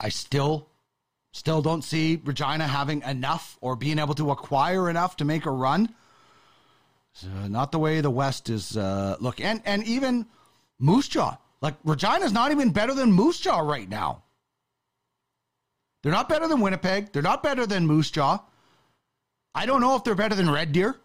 I 0.00 0.08
still, 0.08 0.68
still 1.32 1.62
don't 1.62 1.82
see 1.82 2.20
Regina 2.24 2.66
having 2.66 3.02
enough 3.02 3.56
or 3.60 3.76
being 3.76 4.00
able 4.00 4.14
to 4.14 4.32
acquire 4.32 4.90
enough 4.90 5.16
to 5.18 5.24
make 5.24 5.46
a 5.46 5.50
run. 5.50 5.94
So 7.12 7.28
not 7.46 7.70
the 7.70 7.78
way 7.78 8.00
the 8.00 8.10
West 8.10 8.50
is 8.50 8.76
uh, 8.76 9.16
look, 9.20 9.40
and 9.40 9.60
and 9.64 9.84
even 9.84 10.26
Moose 10.78 11.08
Jaw. 11.08 11.36
Like 11.60 11.74
Regina's 11.84 12.32
not 12.32 12.50
even 12.50 12.70
better 12.70 12.94
than 12.94 13.12
Moose 13.12 13.38
Jaw 13.38 13.60
right 13.60 13.88
now. 13.88 14.24
They're 16.02 16.12
not 16.12 16.28
better 16.28 16.48
than 16.48 16.60
Winnipeg. 16.60 17.12
They're 17.12 17.22
not 17.22 17.42
better 17.42 17.66
than 17.66 17.86
Moose 17.86 18.10
Jaw. 18.10 18.40
I 19.54 19.66
don't 19.66 19.80
know 19.80 19.96
if 19.96 20.04
they're 20.04 20.14
better 20.14 20.34
than 20.34 20.50
Red 20.50 20.72
Deer. 20.72 20.96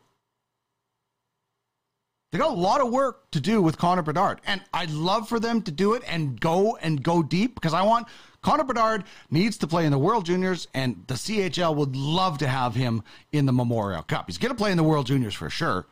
They 2.31 2.37
got 2.37 2.51
a 2.51 2.53
lot 2.53 2.81
of 2.81 2.91
work 2.91 3.31
to 3.31 3.39
do 3.39 3.61
with 3.61 3.77
Connor 3.77 4.01
Bedard, 4.01 4.41
and 4.45 4.61
I'd 4.73 4.91
love 4.91 5.29
for 5.29 5.39
them 5.39 5.61
to 5.61 5.71
do 5.71 5.93
it 5.93 6.03
and 6.05 6.39
go 6.39 6.75
and 6.77 7.01
go 7.01 7.23
deep 7.23 7.55
because 7.55 7.73
I 7.73 7.83
want 7.83 8.07
Connor 8.41 8.65
Bedard 8.65 9.05
needs 9.31 9.57
to 9.59 9.67
play 9.67 9.85
in 9.85 9.91
the 9.91 9.97
World 9.97 10.25
Juniors, 10.25 10.67
and 10.73 11.03
the 11.07 11.13
CHL 11.13 11.75
would 11.75 11.95
love 11.95 12.37
to 12.39 12.47
have 12.47 12.75
him 12.75 13.03
in 13.31 13.45
the 13.45 13.53
Memorial 13.53 14.03
Cup. 14.03 14.25
He's 14.27 14.37
going 14.37 14.51
to 14.51 14.57
play 14.57 14.71
in 14.71 14.77
the 14.77 14.83
World 14.83 15.05
Juniors 15.05 15.35
for 15.35 15.49
sure. 15.49 15.85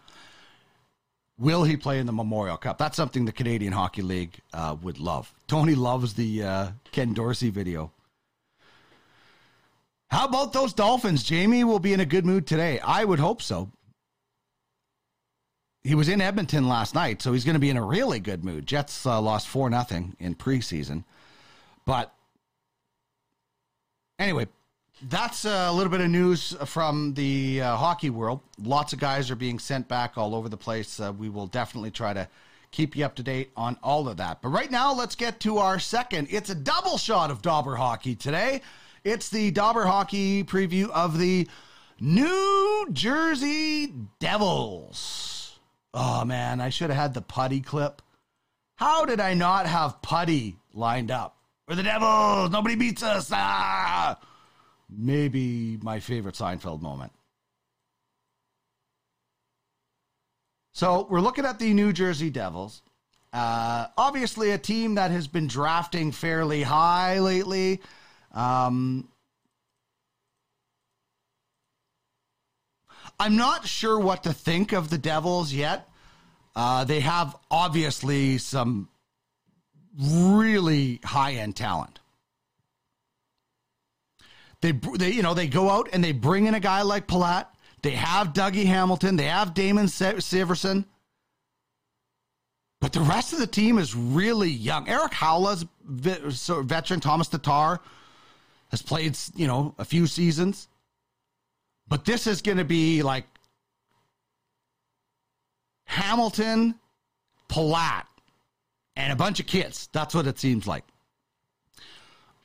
Will 1.38 1.64
he 1.64 1.78
play 1.78 1.99
in 1.99 2.06
the 2.06 2.14
Memorial 2.14 2.58
Cup? 2.58 2.78
That's 2.78 2.97
something 2.97 3.26
the 3.26 3.32
Canadian 3.32 3.74
Hockey 3.74 4.01
League 4.01 4.39
uh, 4.53 4.76
would 4.82 4.99
love. 4.99 5.34
Tony 5.47 5.76
loves 5.76 6.14
the 6.14 6.43
uh, 6.43 6.68
Ken 6.91 7.14
Dorsey 7.14 7.49
video. 7.49 7.91
How 10.16 10.24
about 10.24 10.53
those 10.53 10.72
Dolphins? 10.72 11.24
Jamie 11.24 11.66
will 11.66 11.78
be 11.78 11.91
in 11.91 11.99
a 11.99 12.05
good 12.05 12.26
mood 12.26 12.47
today. 12.47 12.80
I 12.80 13.03
would 13.03 13.20
hope 13.20 13.41
so. 13.41 13.70
He 15.84 15.93
was 15.93 16.07
in 16.07 16.22
Edmonton 16.22 16.70
last 16.70 16.95
night, 16.95 17.22
so 17.22 17.34
he's 17.34 17.43
going 17.43 17.55
to 17.55 17.59
be 17.59 17.70
in 17.70 17.76
a 17.76 17.84
really 17.84 18.22
good 18.22 18.45
mood. 18.45 18.66
Jets 18.66 19.05
uh, 19.05 19.20
lost 19.20 19.49
4 19.49 19.70
nothing 19.70 20.16
in 20.18 20.34
preseason. 20.34 21.03
But 21.86 22.13
anyway, 24.18 24.47
that's 25.01 25.43
a 25.43 25.70
little 25.74 25.91
bit 25.91 25.99
of 25.99 26.09
news 26.09 26.55
from 26.63 27.13
the 27.16 27.59
uh, 27.59 27.76
hockey 27.76 28.09
world. 28.09 28.39
Lots 28.57 28.93
of 28.93 28.99
guys 28.99 29.30
are 29.30 29.36
being 29.36 29.59
sent 29.59 29.89
back 29.89 30.18
all 30.18 30.34
over 30.34 30.47
the 30.47 30.55
place. 30.55 30.97
Uh, 30.97 31.11
we 31.11 31.28
will 31.28 31.47
definitely 31.47 31.91
try 31.91 32.13
to 32.13 32.26
keep 32.72 32.95
you 32.95 33.03
up 33.03 33.16
to 33.16 33.24
date 33.24 33.51
on 33.57 33.78
all 33.84 34.07
of 34.07 34.16
that. 34.16 34.41
But 34.41 34.47
right 34.47 34.72
now, 34.72 34.93
let's 34.93 35.16
get 35.16 35.41
to 35.41 35.57
our 35.57 35.78
second. 35.78 36.30
It's 36.32 36.49
a 36.49 36.55
double 36.55 36.97
shot 36.97 37.32
of 37.32 37.41
Dobber 37.41 37.76
hockey 37.76 38.16
today. 38.16 38.61
It's 39.06 39.30
the 39.30 39.51
Dobber 39.51 39.86
hockey 39.86 40.43
preview 40.43 40.89
of 40.89 41.20
the 41.20 41.47
New 41.99 42.88
Jersey 42.91 43.93
Devils. 44.20 45.60
Oh 45.93 46.26
man, 46.26 46.60
I 46.60 46.70
should 46.70 46.89
have 46.89 46.97
had 46.97 47.14
the 47.14 47.22
Puddy 47.22 47.62
clip. 47.62 48.01
How 48.78 49.06
did 49.06 49.20
I 49.20 49.36
not 49.36 49.68
have 49.68 50.01
Puddy 50.01 50.58
lined 50.74 51.12
up? 51.12 51.38
We're 51.68 51.76
the 51.76 51.84
Devils. 51.84 52.49
Nobody 52.49 52.76
beats 52.76 53.03
us. 53.03 53.30
Ah! 53.32 54.18
maybe 54.89 55.78
my 55.82 55.99
favorite 55.99 56.36
Seinfeld 56.36 56.82
moment. 56.82 57.12
So 60.74 61.06
we're 61.12 61.22
looking 61.22 61.45
at 61.45 61.60
the 61.60 61.74
New 61.74 61.93
Jersey 61.93 62.32
Devils. 62.32 62.82
Uh, 63.32 63.86
obviously, 63.97 64.51
a 64.51 64.58
team 64.58 64.95
that 64.95 65.12
has 65.12 65.28
been 65.28 65.47
drafting 65.47 66.12
fairly 66.12 66.64
high 66.64 67.20
lately. 67.20 67.82
Um, 68.36 69.08
I'm 73.20 73.38
not 73.38 73.66
sure 73.66 73.98
what 73.98 74.24
to 74.24 74.34
think 74.34 74.74
of 74.74 74.90
the 74.90 74.98
Devils 74.98 75.54
yet. 75.54 75.88
Uh, 76.56 76.84
they 76.84 77.00
have 77.00 77.36
obviously 77.50 78.38
some 78.38 78.90
really 79.98 81.00
high 81.04 81.34
end 81.34 81.56
talent. 81.56 82.00
They, 84.62 84.72
they, 84.72 85.12
you 85.12 85.22
know, 85.22 85.34
they 85.34 85.48
go 85.48 85.70
out 85.70 85.90
and 85.94 86.04
they 86.04 86.12
bring 86.12 86.48
in 86.48 86.56
a 86.56 86.60
guy 86.60 86.82
like 86.82 87.08
Palat. 87.08 87.48
They 87.82 87.92
have 87.92 88.34
Dougie 88.34 88.66
Hamilton. 88.66 89.16
They 89.16 89.26
have 89.26 89.54
Damon 89.54 89.86
Severson. 89.86 90.86
But 92.82 92.94
the 92.94 93.02
rest 93.02 93.34
of 93.34 93.40
the 93.40 93.48
team 93.48 93.78
is 93.78 93.96
really 93.96 94.50
young. 94.50 94.88
Erik 94.90 95.14
Haula's 95.14 95.66
veteran. 95.84 97.00
Tomas 97.00 97.28
Tatar 97.28 97.80
has 98.76 98.82
played, 98.82 99.17
you 99.36 99.47
know, 99.47 99.73
a 99.78 99.86
few 99.86 100.05
seasons. 100.05 100.67
But 101.88 102.03
this 102.03 102.28
is 102.28 102.41
going 102.41 102.57
to 102.57 102.65
be 102.65 103.03
like 103.03 103.23
Hamilton, 105.86 106.76
Palat, 107.47 108.03
and 108.97 109.13
a 109.13 109.15
bunch 109.15 109.39
of 109.39 109.47
kids. 109.47 109.88
That's 109.93 110.13
what 110.13 110.28
it 110.28 110.38
seems 110.39 110.67
like. 110.67 110.84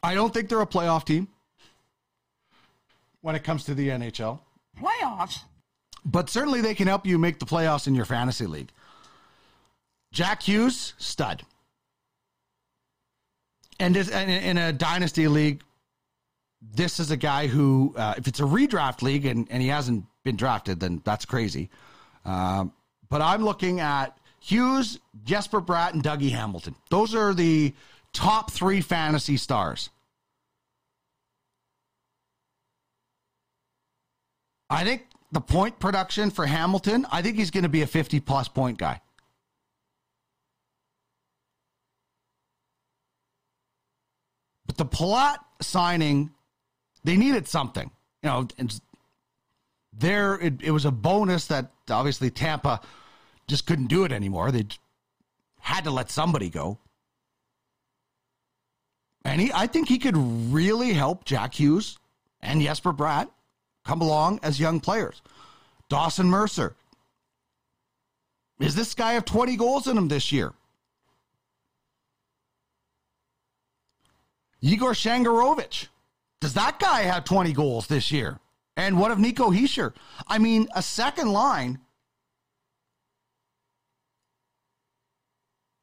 I 0.05 0.15
don't 0.15 0.33
think 0.33 0.49
they're 0.49 0.61
a 0.61 0.67
playoff 0.67 1.05
team 1.05 1.27
when 3.23 3.35
it 3.35 3.43
comes 3.43 3.65
to 3.65 3.75
the 3.75 3.89
NHL. 3.89 4.39
Playoffs? 4.79 5.41
But 6.05 6.31
certainly 6.31 6.61
they 6.61 6.75
can 6.75 6.87
help 6.87 7.07
you 7.07 7.19
make 7.19 7.41
the 7.41 7.45
playoffs 7.45 7.89
in 7.89 7.95
your 7.97 8.05
fantasy 8.05 8.47
league. 8.47 8.71
Jack 10.13 10.43
Hughes, 10.43 10.95
stud. 10.97 11.43
And 13.81 13.97
in 13.97 14.59
a 14.59 14.73
dynasty 14.73 15.27
league, 15.27 15.63
this 16.61 17.01
is 17.01 17.11
a 17.11 17.17
guy 17.17 17.47
who, 17.47 17.95
uh, 17.97 18.15
if 18.17 18.29
it's 18.29 18.41
a 18.41 18.45
redraft 18.45 19.03
league 19.03 19.27
and, 19.27 19.49
and 19.51 19.63
he 19.63 19.69
hasn't 19.69 20.05
been 20.25 20.37
drafted, 20.37 20.81
then 20.81 21.01
that's 21.05 21.25
crazy. 21.25 21.71
Um, 22.25 22.73
but 23.09 23.23
I'm 23.23 23.45
looking 23.45 23.81
at 23.81 24.19
Hughes, 24.41 24.99
Jesper 25.25 25.61
Bratt, 25.61 25.93
and 25.93 26.03
Dougie 26.03 26.31
Hamilton. 26.31 26.75
Those 26.91 27.15
are 27.15 27.35
the 27.35 27.75
top 28.13 28.51
three 28.51 28.81
fantasy 28.81 29.37
stars. 29.37 29.91
I 34.69 34.85
think 34.85 35.07
the 35.33 35.41
point 35.41 35.79
production 35.81 36.31
for 36.31 36.47
Hamilton, 36.47 37.07
I 37.11 37.23
think 37.23 37.37
he's 37.37 37.51
going 37.51 37.65
to 37.65 37.69
be 37.69 37.83
a 37.83 37.87
50 37.87 38.21
plus 38.21 38.49
point 38.49 38.79
guy. 38.79 39.01
But 44.67 44.77
the 44.77 44.87
Palat 44.87 45.39
signing, 45.61 46.31
they 47.05 47.17
needed 47.17 47.49
something. 47.49 47.91
You 48.23 48.29
know, 48.29 48.49
and 48.59 48.81
there 49.93 50.35
it, 50.35 50.63
it 50.63 50.71
was 50.71 50.85
a 50.85 50.91
bonus 50.91 51.47
that 51.47 51.71
obviously 51.91 52.31
Tampa 52.31 52.81
just 53.47 53.67
couldn't 53.67 53.89
do 53.89 54.05
it 54.05 54.13
anymore. 54.13 54.51
They 54.51 54.67
had 55.61 55.85
to 55.85 55.91
let 55.91 56.11
somebody 56.11 56.51
go. 56.51 56.79
And 59.25 59.41
he, 59.41 59.51
I 59.53 59.67
think 59.67 59.89
he 59.89 59.99
could 59.99 60.17
really 60.17 60.93
help 60.93 61.25
Jack 61.25 61.55
Hughes 61.55 61.99
and 62.41 62.63
Jesper 62.63 62.93
Bratt 62.93 63.29
come 63.85 64.01
along 64.01 64.41
as 64.43 64.59
young 64.59 64.81
players. 64.81 65.21
Dawson 65.89 66.27
Mercer. 66.29 66.77
Is 68.61 68.75
this 68.75 68.95
guy 68.95 69.15
have 69.15 69.25
20 69.25 69.57
goals 69.57 69.87
in 69.87 69.97
him 69.97 70.09
this 70.09 70.33
year? 70.33 70.53
Igor 74.61 74.93
Sharangovich. 74.93 75.89
Does 76.41 76.55
that 76.55 76.79
guy 76.79 77.03
have 77.03 77.25
20 77.25 77.53
goals 77.53 77.87
this 77.87 78.11
year? 78.11 78.39
And 78.77 78.99
what 78.99 79.11
of 79.11 79.19
Nico 79.19 79.51
Hischier? 79.51 79.93
I 80.27 80.39
mean, 80.39 80.69
a 80.75 80.83
second 80.83 81.33
line. 81.33 81.81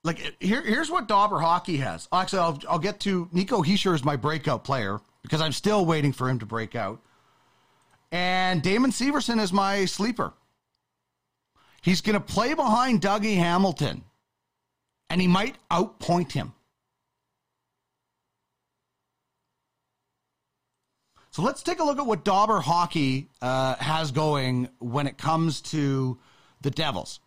Like 0.03 0.35
here, 0.39 0.61
here's 0.61 0.89
what 0.89 1.07
Dobber 1.07 1.39
Hockey 1.39 1.77
has. 1.77 2.07
Actually, 2.11 2.39
I'll, 2.39 2.59
I'll 2.69 2.79
get 2.79 2.99
to 3.01 3.29
Nico 3.31 3.61
Hischier 3.61 3.93
as 3.93 4.03
my 4.03 4.15
breakout 4.15 4.63
player 4.63 4.99
because 5.21 5.41
I'm 5.41 5.51
still 5.51 5.85
waiting 5.85 6.13
for 6.13 6.29
him 6.29 6.39
to 6.39 6.45
break 6.45 6.75
out. 6.75 7.01
And 8.11 8.63
Damon 8.63 8.91
Severson 8.91 9.39
is 9.39 9.51
my 9.51 9.85
sleeper. 9.85 10.33
He's 11.81 12.01
going 12.01 12.13
to 12.13 12.19
play 12.19 12.53
behind 12.53 13.01
Dougie 13.01 13.35
Hamilton, 13.35 14.03
and 15.09 15.21
he 15.21 15.27
might 15.27 15.55
outpoint 15.69 16.31
him. 16.31 16.53
So 21.37 21.43
let's 21.43 21.61
take 21.61 21.79
a 21.79 21.83
look 21.83 21.99
at 21.99 22.05
what 22.07 22.23
Dobber 22.23 22.59
Hockey 22.59 23.29
uh, 23.43 23.75
has 23.75 24.09
going 24.09 24.69
when 24.79 25.05
it 25.05 25.19
comes 25.19 25.61
to 25.61 26.17
the 26.61 26.71
Devils. 26.71 27.19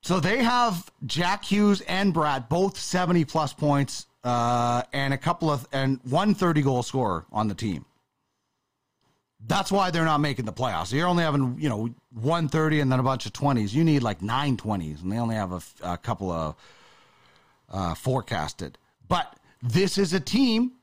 So 0.00 0.20
they 0.20 0.44
have 0.44 0.88
Jack 1.06 1.44
Hughes 1.44 1.80
and 1.80 2.14
Bratt, 2.14 2.48
both 2.48 2.78
70 2.78 3.24
plus 3.24 3.52
points, 3.52 4.06
uh, 4.22 4.84
and 4.92 5.12
a 5.12 5.18
couple 5.18 5.50
of, 5.50 5.66
and 5.72 5.98
one 6.04 6.36
30 6.36 6.62
goal 6.62 6.84
scorer 6.84 7.26
on 7.32 7.48
the 7.48 7.54
team. 7.54 7.84
That's 9.48 9.72
why 9.72 9.90
they're 9.90 10.04
not 10.04 10.20
making 10.20 10.44
the 10.44 10.52
playoffs. 10.52 10.92
You're 10.92 11.08
only 11.08 11.24
having, 11.24 11.56
you 11.58 11.68
know, 11.68 11.92
130 12.12 12.78
and 12.78 12.92
then 12.92 13.00
a 13.00 13.02
bunch 13.02 13.26
of 13.26 13.32
20s. 13.32 13.74
You 13.74 13.82
need 13.82 14.04
like 14.04 14.22
nine 14.22 14.56
20s, 14.56 15.02
and 15.02 15.10
they 15.10 15.18
only 15.18 15.34
have 15.34 15.50
a, 15.50 15.62
a 15.82 15.98
couple 15.98 16.30
of 16.30 16.54
uh, 17.72 17.94
forecasted. 17.96 18.78
But 19.08 19.34
this 19.60 19.98
is 19.98 20.12
a 20.12 20.20
team, 20.20 20.74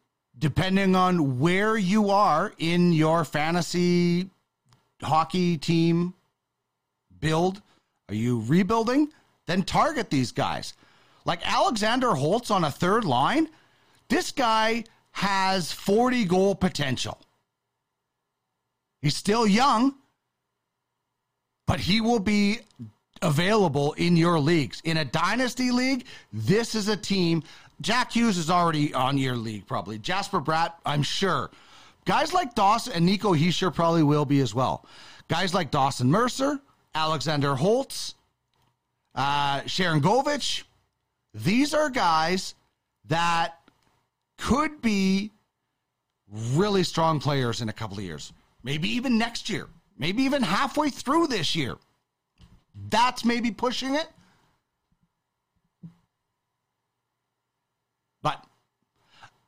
depending 0.42 0.96
on 0.96 1.40
where 1.40 1.78
you 1.78 2.10
are 2.10 2.52
in 2.58 2.92
your 2.92 3.24
fantasy 3.24 4.30
hockey 5.02 5.56
team 5.58 6.16
build. 7.20 7.62
Are 8.10 8.16
you 8.16 8.44
rebuilding? 8.48 9.10
Then 9.46 9.64
target 9.64 10.10
these 10.10 10.32
guys. 10.32 10.74
Like 11.26 11.48
Alexander 11.48 12.16
Holtz 12.16 12.50
on 12.50 12.64
a 12.64 12.72
third 12.72 13.06
line, 13.06 13.50
this 14.10 14.32
guy 14.32 14.84
has 15.12 15.72
40 15.72 16.26
goal 16.26 16.56
potential. 16.56 17.20
He's 19.04 19.16
still 19.16 19.46
young, 19.46 19.96
but 21.68 21.80
he 21.80 22.02
will 22.02 22.20
be 22.20 22.62
available 23.22 23.94
in 23.94 24.18
your 24.18 24.40
leagues. 24.40 24.82
In 24.84 24.98
a 24.98 25.06
dynasty 25.06 25.70
league, 25.70 26.06
this 26.34 26.74
is 26.74 26.88
a 26.88 26.98
team. 26.98 27.44
Jack 27.82 28.12
Hughes 28.12 28.38
is 28.38 28.50
already 28.50 28.94
on 28.94 29.18
your 29.18 29.36
league, 29.36 29.66
probably. 29.68 29.98
Jesper 29.98 30.40
Bratt, 30.40 30.74
I'm 30.86 31.04
sure. 31.04 31.50
Guys 32.06 32.34
like 32.34 32.56
Dawson 32.56 32.94
and 32.94 33.06
Nico 33.06 33.34
Hischier 33.34 33.74
probably 33.74 34.04
will 34.04 34.26
be 34.26 34.40
as 34.40 34.56
well. 34.56 34.86
Guys 35.28 35.54
like 35.54 35.72
Dawson 35.72 36.10
Mercer, 36.10 36.60
Alexander 36.96 37.56
Holtz, 37.56 38.16
uh, 39.16 39.62
Sharangovich, 39.62 40.64
these 41.34 41.74
are 41.74 41.90
guys 41.90 42.56
that 43.06 43.56
could 44.38 44.82
be 44.82 45.32
really 46.54 46.84
strong 46.84 47.20
players 47.20 47.62
in 47.62 47.70
a 47.70 47.74
couple 47.74 47.98
of 47.98 48.04
years 48.04 48.34
maybe 48.64 48.90
even 48.90 49.18
next 49.18 49.50
year, 49.50 49.68
maybe 49.98 50.24
even 50.24 50.42
halfway 50.44 50.90
through 50.90 51.28
this 51.28 51.56
year. 51.56 51.76
that's 52.90 53.26
maybe 53.26 53.52
pushing 53.52 53.96
it. 53.96 54.08
But 58.22 58.46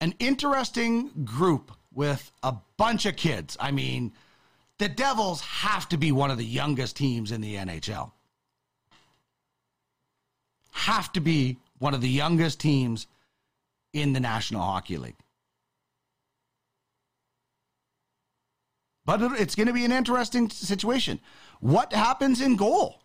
an 0.04 0.14
interesting 0.20 1.10
group 1.24 1.72
with 1.94 2.30
a 2.44 2.54
bunch 2.76 3.06
of 3.06 3.16
kids. 3.16 3.56
I 3.58 3.72
mean, 3.72 4.12
the 4.78 4.90
Devils 4.90 5.40
have 5.40 5.88
to 5.90 5.98
be 5.98 6.12
one 6.12 6.30
of 6.30 6.38
the 6.38 6.46
youngest 6.46 6.98
teams 6.98 7.32
in 7.32 7.40
the 7.40 7.56
NHL. 7.56 8.12
Have 10.72 11.14
to 11.14 11.22
be 11.22 11.58
one 11.78 11.94
of 11.94 12.02
the 12.02 12.10
youngest 12.10 12.60
teams 12.60 13.08
in 13.94 14.12
the 14.12 14.20
National 14.20 14.62
Hockey 14.62 14.98
League. 14.98 15.16
But 19.06 19.22
it's 19.40 19.56
going 19.56 19.68
to 19.68 19.74
be 19.74 19.86
an 19.86 19.94
interesting 19.94 20.50
situation. 20.50 21.22
What 21.62 21.94
happens 21.94 22.42
in 22.42 22.58
goal? 22.58 23.00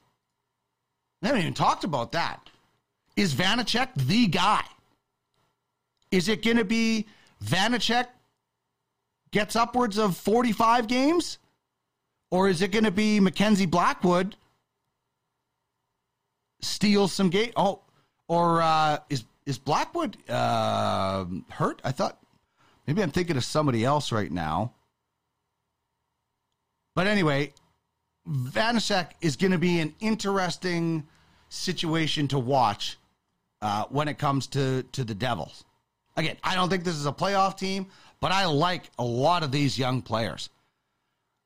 We 1.22 1.28
haven't 1.28 1.42
even 1.42 1.54
talked 1.54 1.84
about 1.84 2.10
that. 2.10 2.50
Is 3.14 3.34
Vanecek 3.34 3.90
the 3.94 4.26
guy? 4.26 4.64
Is 6.10 6.28
it 6.28 6.42
going 6.42 6.56
to 6.56 6.64
be 6.64 7.06
Vanecek 7.44 8.06
gets 9.30 9.56
upwards 9.56 9.98
of 9.98 10.16
45 10.16 10.86
games? 10.88 11.38
Or 12.30 12.48
is 12.48 12.62
it 12.62 12.72
going 12.72 12.84
to 12.84 12.90
be 12.90 13.20
Mackenzie 13.20 13.66
Blackwood 13.66 14.36
steals 16.60 17.12
some 17.12 17.30
game? 17.30 17.52
Oh, 17.56 17.80
or 18.28 18.60
uh, 18.60 18.98
is 19.08 19.24
is 19.46 19.58
Blackwood 19.58 20.16
uh, 20.28 21.24
hurt? 21.50 21.80
I 21.84 21.92
thought 21.92 22.18
maybe 22.86 23.02
I'm 23.02 23.10
thinking 23.10 23.36
of 23.38 23.44
somebody 23.44 23.84
else 23.84 24.12
right 24.12 24.30
now. 24.30 24.72
But 26.94 27.06
anyway, 27.06 27.54
Vanecek 28.28 29.12
is 29.22 29.36
going 29.36 29.52
to 29.52 29.58
be 29.58 29.78
an 29.78 29.94
interesting 30.00 31.06
situation 31.48 32.28
to 32.28 32.38
watch 32.38 32.98
uh, 33.62 33.84
when 33.88 34.08
it 34.08 34.18
comes 34.18 34.46
to 34.48 34.82
to 34.92 35.02
the 35.02 35.14
Devils. 35.14 35.64
Again, 36.18 36.36
I 36.42 36.56
don't 36.56 36.68
think 36.68 36.82
this 36.82 36.96
is 36.96 37.06
a 37.06 37.12
playoff 37.12 37.56
team, 37.56 37.86
but 38.20 38.32
I 38.32 38.44
like 38.46 38.90
a 38.98 39.04
lot 39.04 39.44
of 39.44 39.52
these 39.52 39.78
young 39.78 40.02
players. 40.02 40.50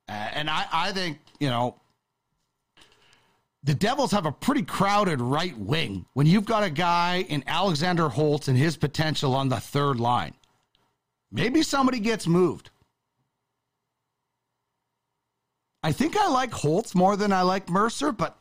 Uh, 0.08 0.12
and 0.12 0.48
I, 0.48 0.64
I 0.72 0.92
think, 0.92 1.18
you 1.38 1.50
know, 1.50 1.76
the 3.62 3.74
Devils 3.74 4.10
have 4.12 4.24
a 4.24 4.32
pretty 4.32 4.62
crowded 4.62 5.20
right 5.20 5.56
wing 5.58 6.06
when 6.14 6.26
you've 6.26 6.46
got 6.46 6.64
a 6.64 6.70
guy 6.70 7.26
in 7.28 7.44
Alexander 7.46 8.08
Holtz 8.08 8.48
and 8.48 8.56
his 8.56 8.78
potential 8.78 9.34
on 9.34 9.50
the 9.50 9.60
third 9.60 10.00
line. 10.00 10.32
Maybe 11.30 11.62
somebody 11.62 12.00
gets 12.00 12.26
moved. 12.26 12.70
I 15.82 15.92
think 15.92 16.16
I 16.16 16.28
like 16.28 16.52
Holtz 16.52 16.94
more 16.94 17.14
than 17.14 17.30
I 17.30 17.42
like 17.42 17.68
Mercer, 17.68 18.10
but 18.10 18.38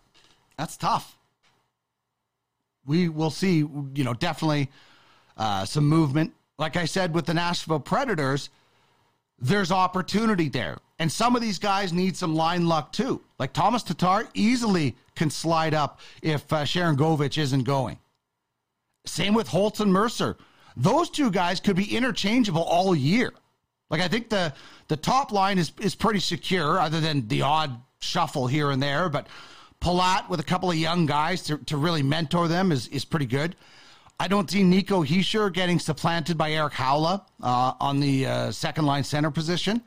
that's 0.57 0.77
tough. 0.77 1.17
We 2.85 3.09
will 3.09 3.31
see, 3.31 3.57
you 3.57 4.03
know, 4.05 4.13
definitely 4.13 4.69
uh, 5.41 5.65
some 5.65 5.87
movement. 5.87 6.31
Like 6.59 6.77
I 6.77 6.85
said 6.85 7.15
with 7.15 7.25
the 7.25 7.33
Nashville 7.33 7.79
Predators, 7.79 8.51
there's 9.39 9.71
opportunity 9.71 10.49
there. 10.49 10.77
And 10.99 11.11
some 11.11 11.35
of 11.35 11.41
these 11.41 11.57
guys 11.57 11.91
need 11.91 12.15
some 12.15 12.35
line 12.35 12.67
luck 12.67 12.93
too. 12.93 13.21
Like 13.39 13.51
Tomas 13.51 13.81
Tatar 13.81 14.29
easily 14.35 14.95
can 15.15 15.31
slide 15.31 15.73
up 15.73 15.99
if 16.21 16.53
uh, 16.53 16.61
Sharangovich 16.61 17.39
isn't 17.39 17.63
going. 17.63 17.97
Same 19.07 19.33
with 19.33 19.47
Holtz 19.47 19.79
and 19.79 19.91
Mercer. 19.91 20.37
Those 20.77 21.09
two 21.09 21.31
guys 21.31 21.59
could 21.59 21.75
be 21.75 21.95
interchangeable 21.95 22.61
all 22.61 22.95
year. 22.95 23.33
Like 23.89 24.01
I 24.01 24.07
think 24.07 24.29
the 24.29 24.53
the 24.89 24.95
top 24.95 25.31
line 25.31 25.57
is 25.57 25.71
is 25.81 25.95
pretty 25.95 26.19
secure, 26.19 26.79
other 26.79 27.01
than 27.01 27.27
the 27.27 27.41
odd 27.41 27.81
shuffle 27.99 28.45
here 28.45 28.69
and 28.69 28.81
there. 28.81 29.09
But 29.09 29.25
Palat 29.81 30.29
with 30.29 30.39
a 30.39 30.43
couple 30.43 30.69
of 30.69 30.77
young 30.77 31.07
guys 31.07 31.41
to, 31.43 31.57
to 31.57 31.77
really 31.77 32.03
mentor 32.03 32.47
them 32.47 32.71
is 32.71 32.87
is 32.89 33.05
pretty 33.05 33.25
good. 33.25 33.55
I 34.21 34.27
don't 34.27 34.51
see 34.51 34.61
Nico 34.61 35.03
Hischier 35.03 35.51
getting 35.51 35.79
supplanted 35.79 36.37
by 36.37 36.51
Erik 36.51 36.73
Haula 36.73 37.25
uh, 37.41 37.73
on 37.79 37.99
the 37.99 38.27
uh, 38.27 38.51
second 38.51 38.85
line 38.85 39.03
center 39.03 39.31
position. 39.31 39.81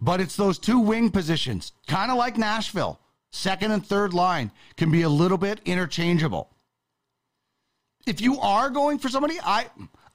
But 0.00 0.20
it's 0.20 0.36
those 0.36 0.60
two 0.60 0.78
wing 0.78 1.10
positions, 1.10 1.72
kind 1.88 2.12
of 2.12 2.18
like 2.18 2.38
Nashville. 2.38 3.00
Second 3.32 3.72
and 3.72 3.84
third 3.84 4.14
line 4.14 4.52
can 4.76 4.92
be 4.92 5.02
a 5.02 5.08
little 5.08 5.38
bit 5.38 5.60
interchangeable. 5.64 6.50
If 8.06 8.20
you 8.20 8.38
are 8.38 8.70
going 8.70 9.00
for 9.00 9.08
somebody, 9.08 9.38
I 9.42 9.66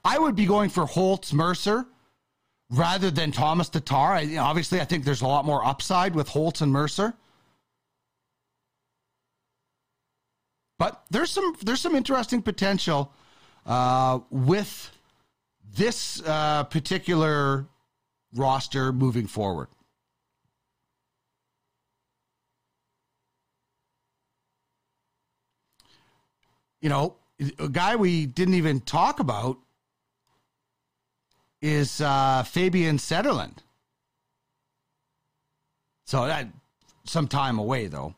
I 0.05 0.17
would 0.17 0.38
be 0.38 0.45
going 0.45 0.69
for 0.69 0.85
Holtz 0.85 1.33
Mercer 1.33 1.85
rather 2.69 3.11
than 3.11 3.33
Tomas 3.33 3.67
Tatar. 3.67 4.13
I, 4.13 4.38
obviously, 4.38 4.79
I 4.79 4.85
think 4.85 5.03
there's 5.03 5.21
a 5.21 5.27
lot 5.27 5.43
more 5.43 5.65
upside 5.65 6.15
with 6.15 6.29
Holtz 6.29 6.61
and 6.61 6.71
Mercer. 6.71 7.13
But 10.82 11.03
there's 11.12 11.30
some 11.30 11.56
there's 11.62 11.80
some 11.80 11.94
interesting 11.94 12.41
potential 12.41 13.14
uh, 13.68 14.18
with 14.32 14.90
this 15.76 16.20
uh, 16.26 16.64
particular 16.64 17.68
roster 18.34 18.91
moving 18.91 19.28
forward. 19.28 19.68
You 26.82 26.90
know, 26.90 27.14
a 27.60 27.70
guy 27.70 27.95
we 27.95 28.26
didn't 28.26 28.56
even 28.56 28.80
talk 28.80 29.20
about 29.20 29.60
is 31.62 32.02
uh, 32.02 32.41
Fabian 32.41 32.98
Zetterlund. 32.98 33.60
So 36.08 36.26
that 36.26 36.48
some 37.03 37.28
time 37.28 37.60
away 37.60 37.86
though. 37.86 38.16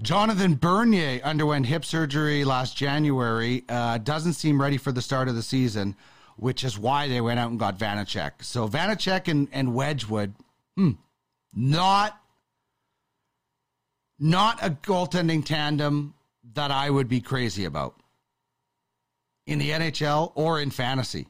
Jonathan 0.00 0.54
Bernier 0.54 1.20
underwent 1.24 1.66
hip 1.66 1.84
surgery 1.84 2.44
last 2.44 2.76
January. 2.76 3.64
Uh, 3.68 3.98
doesn't 3.98 4.34
seem 4.34 4.60
ready 4.60 4.76
for 4.76 4.92
the 4.92 5.02
start 5.02 5.28
of 5.28 5.34
the 5.34 5.42
season, 5.42 5.96
which 6.36 6.62
is 6.62 6.78
why 6.78 7.08
they 7.08 7.20
went 7.20 7.40
out 7.40 7.50
and 7.50 7.58
got 7.58 7.78
Vanecek. 7.78 8.42
So 8.42 8.68
Vanecek 8.68 9.26
and, 9.26 9.48
and 9.52 9.74
Wedgewood, 9.74 10.34
hmm, 10.76 10.92
not 11.54 12.20
not 14.20 14.58
a 14.64 14.70
goaltending 14.70 15.44
tandem 15.44 16.14
that 16.54 16.70
I 16.70 16.90
would 16.90 17.08
be 17.08 17.20
crazy 17.20 17.64
about 17.64 17.94
in 19.46 19.58
the 19.58 19.70
NHL 19.70 20.32
or 20.34 20.60
in 20.60 20.70
fantasy. 20.70 21.26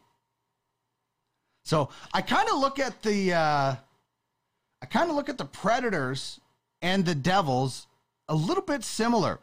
So 1.64 1.90
I 2.14 2.22
kind 2.22 2.48
of 2.48 2.58
look 2.58 2.78
at 2.78 3.02
the 3.02 3.32
uh, 3.32 3.76
I 4.82 4.86
kind 4.86 5.08
of 5.08 5.16
look 5.16 5.30
at 5.30 5.38
the 5.38 5.44
Predators 5.46 6.40
and 6.82 7.04
the 7.04 7.14
Devils 7.14 7.86
a 8.28 8.34
little 8.34 8.62
bit 8.62 8.84
similar, 8.84 9.38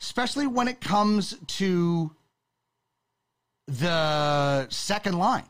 especially 0.00 0.46
when 0.46 0.68
it 0.68 0.80
comes 0.80 1.36
to 1.46 2.10
the 3.66 4.68
second 4.68 5.18
line. 5.18 5.44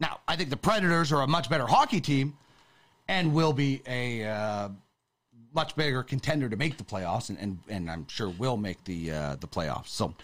Now, 0.00 0.20
I 0.26 0.36
think 0.36 0.48
the 0.48 0.56
Predators 0.56 1.12
are 1.12 1.22
a 1.22 1.26
much 1.26 1.50
better 1.50 1.66
hockey 1.66 2.00
team 2.00 2.36
and 3.06 3.34
will 3.34 3.52
be 3.52 3.82
a 3.86 4.24
uh, 4.24 4.68
much 5.52 5.76
bigger 5.76 6.02
contender 6.02 6.48
to 6.48 6.56
make 6.56 6.78
the 6.78 6.84
playoffs, 6.84 7.28
and, 7.28 7.38
and, 7.38 7.58
and 7.68 7.90
I'm 7.90 8.06
sure 8.08 8.30
will 8.30 8.56
make 8.56 8.82
the 8.84 9.10
uh, 9.10 9.36
the 9.36 9.48
playoffs. 9.48 9.88
So, 9.88 10.14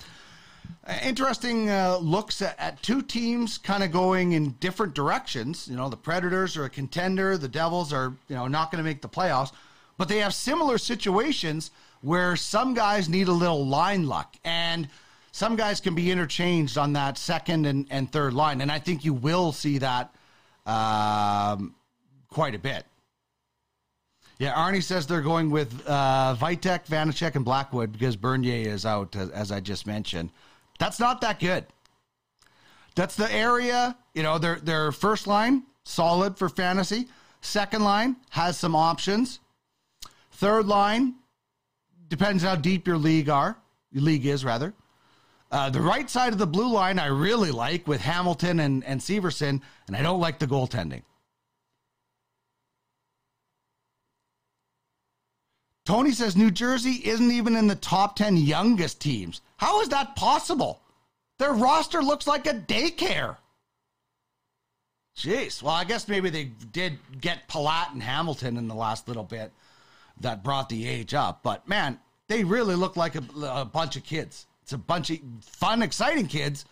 interesting 1.03 1.71
uh, 1.71 1.99
looks 1.99 2.43
at, 2.43 2.59
at 2.59 2.83
two 2.83 3.03
teams 3.03 3.59
kind 3.59 3.83
of 3.83 3.93
going 3.93 4.33
in 4.33 4.51
different 4.61 4.95
directions. 4.95 5.69
You 5.69 5.77
know, 5.77 5.89
the 5.89 5.97
Predators 5.97 6.57
are 6.57 6.65
a 6.65 6.71
contender, 6.71 7.37
the 7.37 7.49
Devils 7.49 7.93
are 7.93 8.15
you 8.29 8.37
know 8.37 8.47
not 8.47 8.71
going 8.71 8.83
to 8.83 8.89
make 8.89 9.03
the 9.03 9.09
playoffs, 9.09 9.53
but 9.99 10.09
they 10.09 10.19
have 10.19 10.35
similar 10.35 10.79
situations 10.79 11.71
where 12.03 12.37
some 12.37 12.75
guys 12.75 13.09
need 13.09 13.29
a 13.29 13.33
little 13.33 13.67
line 13.67 14.07
luck 14.07 14.37
and 14.45 14.89
some 15.33 15.57
guys 15.57 15.81
can 15.81 15.95
be 15.95 16.11
interchanged 16.11 16.79
on 16.79 16.95
that 16.95 17.19
second 17.19 17.67
and, 17.67 17.87
and 17.91 18.11
third 18.11 18.33
line. 18.33 18.61
And 18.61 18.73
I 18.73 18.79
think 18.79 19.05
you 19.05 19.13
will 19.13 19.53
see 19.53 19.79
that 19.79 20.15
um, 20.65 21.75
quite 22.31 22.55
a 22.55 22.59
bit. 22.59 22.87
Yeah, 24.39 24.55
Arnie 24.55 24.83
says 24.83 25.07
they're 25.07 25.23
going 25.23 25.51
with 25.51 25.87
uh, 25.87 26.37
Vitek, 26.39 26.87
Vanecek, 26.87 27.37
and 27.37 27.45
Blackwood 27.45 27.93
because 27.93 28.17
Bernier 28.17 28.69
is 28.69 28.85
out, 28.85 29.17
as, 29.17 29.31
as 29.31 29.53
I 29.53 29.61
just 29.61 29.87
mentioned. 29.87 30.31
That's 30.79 31.01
not 31.01 31.21
that 31.23 31.41
good. 31.41 31.67
That's 32.95 33.15
the 33.15 33.31
area, 33.33 33.97
you 34.15 34.23
know, 34.23 34.39
their, 34.39 34.57
their 34.57 34.93
first 34.93 35.27
line, 35.27 35.65
solid 35.85 36.39
for 36.39 36.49
fantasy. 36.49 37.09
Second 37.43 37.85
line 37.85 38.17
has 38.31 38.59
some 38.59 38.75
options. 38.75 39.41
Third 40.33 40.67
line, 40.67 41.15
depends 42.09 42.43
how 42.43 42.57
deep 42.57 42.87
your 42.87 42.99
league 42.99 43.29
are, 43.29 43.57
your 43.93 44.03
league 44.03 44.27
is 44.27 44.45
rather. 44.45 44.75
Uh, 45.51 45.71
the 45.71 45.81
right 45.81 46.11
side 46.11 46.33
of 46.33 46.39
the 46.39 46.47
blue 46.47 46.73
line 46.73 46.99
I 46.99 47.07
really 47.07 47.53
like 47.53 47.87
with 47.87 48.01
Hamilton 48.01 48.61
and, 48.61 48.83
and 48.85 49.01
Severson, 49.01 49.61
and 49.87 49.97
I 49.97 50.03
don't 50.03 50.21
like 50.21 50.39
the 50.39 50.47
goaltending. 50.47 51.03
Tony 55.87 56.11
says 56.11 56.37
New 56.37 56.51
Jersey 56.51 57.01
isn't 57.05 57.31
even 57.31 57.55
in 57.55 57.69
the 57.69 57.77
top 57.77 58.17
10 58.17 58.37
youngest 58.37 59.01
teams. 59.01 59.41
How 59.57 59.81
is 59.81 59.89
that 59.91 60.17
possible? 60.17 60.81
Their 61.39 61.53
roster 61.53 62.03
looks 62.03 62.27
like 62.27 62.47
a 62.49 62.55
daycare. 62.55 63.37
Jeez. 65.17 65.63
Well, 65.63 65.73
I 65.73 65.85
guess 65.85 66.09
maybe 66.09 66.29
they 66.29 66.45
did 66.73 66.99
get 67.21 67.49
Palat 67.49 67.93
and 67.93 68.03
Hamilton 68.03 68.57
in 68.57 68.67
the 68.67 68.75
last 68.75 69.07
little 69.07 69.23
bit 69.23 69.53
that 70.21 70.43
brought 70.43 70.69
the 70.69 70.89
age 70.89 71.15
up. 71.15 71.45
But 71.45 71.69
man, 71.69 72.01
they 72.27 72.43
really 72.43 72.75
look 72.75 72.97
like 72.97 73.15
a, 73.15 73.23
a 73.45 73.65
bunch 73.65 73.97
of 73.97 74.03
kids. 74.03 74.47
It's 74.63 74.73
a 74.73 74.79
bunch 74.79 75.11
of 75.11 75.19
fun, 75.41 75.83
exciting 75.83 76.27
kids. 76.27 76.65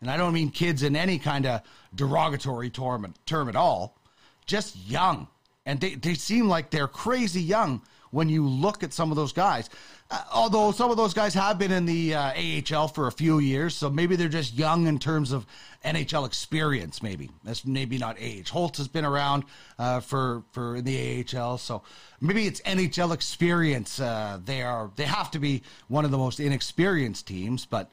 And 0.00 0.10
I 0.10 0.16
don't 0.16 0.32
mean 0.32 0.50
kids 0.50 0.82
in 0.82 0.96
any 0.96 1.18
kind 1.18 1.44
of 1.44 1.60
derogatory 1.94 2.70
term, 2.70 3.12
term 3.26 3.50
at 3.50 3.54
all. 3.54 3.98
Just 4.46 4.76
young. 4.88 5.28
And 5.66 5.78
they, 5.78 5.94
they 5.94 6.14
seem 6.14 6.48
like 6.48 6.70
they're 6.70 6.88
crazy 6.88 7.42
young 7.42 7.82
when 8.12 8.28
you 8.28 8.46
look 8.46 8.84
at 8.84 8.92
some 8.92 9.10
of 9.10 9.16
those 9.16 9.32
guys. 9.32 9.68
Uh, 10.10 10.22
although 10.32 10.70
some 10.70 10.90
of 10.90 10.96
those 10.96 11.14
guys 11.14 11.34
have 11.34 11.58
been 11.58 11.72
in 11.72 11.86
the 11.86 12.14
uh, 12.14 12.32
AHL 12.36 12.86
for 12.86 13.08
a 13.08 13.12
few 13.12 13.40
years, 13.40 13.74
so 13.74 13.90
maybe 13.90 14.14
they're 14.14 14.28
just 14.28 14.54
young 14.54 14.86
in 14.86 14.98
terms 14.98 15.32
of 15.32 15.46
NHL 15.84 16.26
experience. 16.26 17.02
Maybe 17.02 17.30
that's 17.42 17.64
maybe 17.64 17.98
not 17.98 18.16
age. 18.20 18.50
Holtz 18.50 18.78
has 18.78 18.86
been 18.86 19.04
around 19.04 19.44
uh, 19.78 20.00
for 20.00 20.44
for 20.52 20.76
in 20.76 20.84
the 20.84 21.24
AHL, 21.34 21.58
so 21.58 21.82
maybe 22.20 22.46
it's 22.46 22.60
NHL 22.60 23.12
experience. 23.12 23.98
Uh, 23.98 24.38
they 24.44 24.62
are 24.62 24.90
they 24.94 25.06
have 25.06 25.30
to 25.32 25.38
be 25.38 25.62
one 25.88 26.04
of 26.04 26.10
the 26.10 26.18
most 26.18 26.38
inexperienced 26.38 27.26
teams, 27.26 27.66
but 27.66 27.90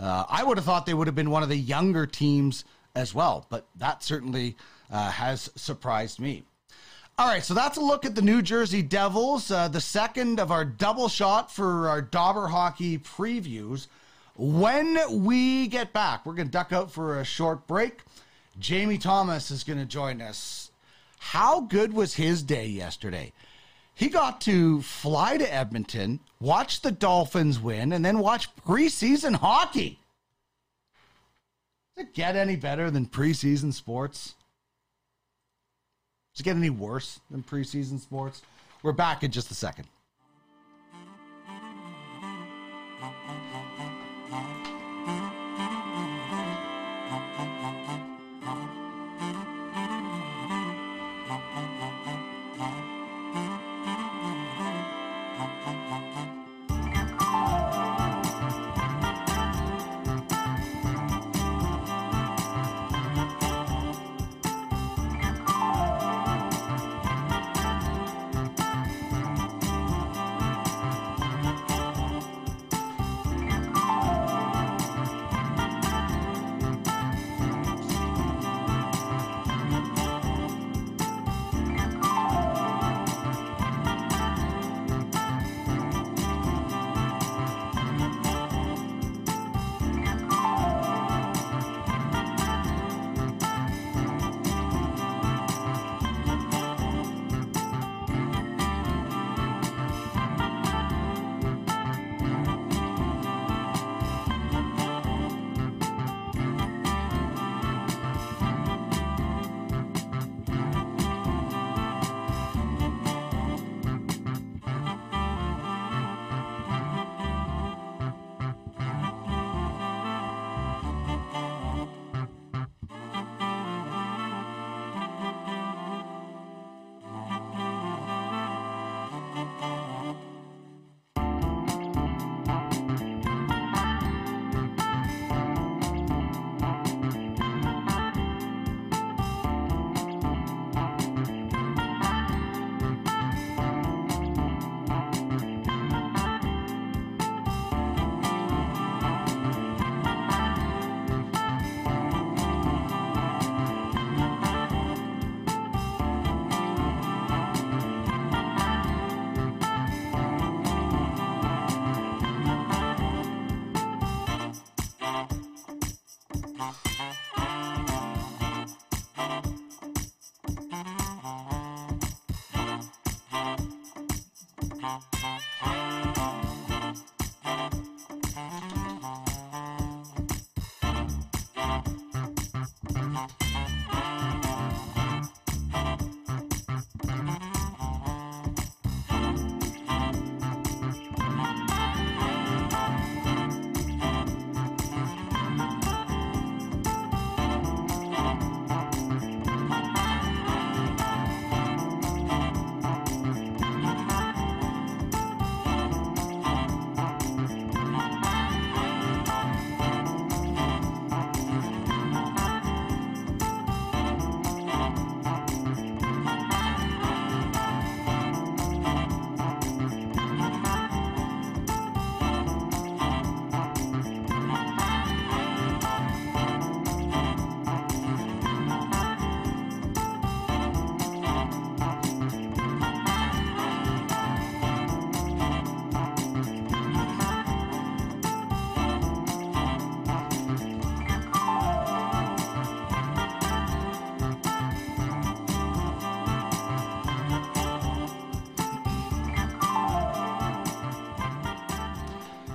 uh, 0.00 0.24
I 0.28 0.42
would 0.42 0.56
have 0.56 0.64
thought 0.64 0.86
they 0.86 0.94
would 0.94 1.06
have 1.06 1.16
been 1.16 1.30
one 1.30 1.42
of 1.42 1.50
the 1.50 1.56
younger 1.56 2.06
teams 2.06 2.64
as 2.96 3.14
well. 3.14 3.46
But 3.50 3.66
that 3.76 4.02
certainly 4.02 4.56
has 4.90 5.50
surprised 5.54 6.18
me. 6.18 6.44
All 7.20 7.26
right, 7.26 7.44
so 7.44 7.52
that's 7.52 7.76
a 7.76 7.82
look 7.82 8.06
at 8.06 8.14
the 8.14 8.22
New 8.22 8.40
Jersey 8.40 8.80
Devils, 8.80 9.50
uh, 9.50 9.68
the 9.68 9.78
second 9.78 10.40
of 10.40 10.50
our 10.50 10.64
double 10.64 11.06
shot 11.06 11.52
for 11.52 11.86
our 11.86 12.00
Dobber 12.00 12.46
hockey 12.46 12.96
previews. 12.96 13.88
When 14.36 14.98
we 15.22 15.66
get 15.66 15.92
back, 15.92 16.24
we're 16.24 16.32
going 16.32 16.48
to 16.48 16.50
duck 16.50 16.72
out 16.72 16.90
for 16.90 17.20
a 17.20 17.24
short 17.26 17.66
break. 17.66 18.00
Jamie 18.58 18.96
Thomas 18.96 19.50
is 19.50 19.64
going 19.64 19.78
to 19.78 19.84
join 19.84 20.22
us. 20.22 20.70
How 21.18 21.60
good 21.60 21.92
was 21.92 22.14
his 22.14 22.42
day 22.42 22.64
yesterday? 22.64 23.34
He 23.94 24.08
got 24.08 24.40
to 24.40 24.80
fly 24.80 25.36
to 25.36 25.54
Edmonton, 25.54 26.20
watch 26.40 26.80
the 26.80 26.90
Dolphins 26.90 27.60
win, 27.60 27.92
and 27.92 28.02
then 28.02 28.20
watch 28.20 28.48
preseason 28.66 29.34
hockey. 29.34 29.98
Does 31.94 32.06
it 32.06 32.14
get 32.14 32.34
any 32.34 32.56
better 32.56 32.90
than 32.90 33.04
preseason 33.04 33.74
sports? 33.74 34.36
Does 36.40 36.46
it 36.46 36.54
get 36.54 36.56
any 36.56 36.70
worse 36.70 37.20
than 37.30 37.42
preseason 37.42 38.00
sports? 38.00 38.40
We're 38.82 38.92
back 38.92 39.22
in 39.22 39.30
just 39.30 39.50
a 39.50 39.54
second. 39.54 39.86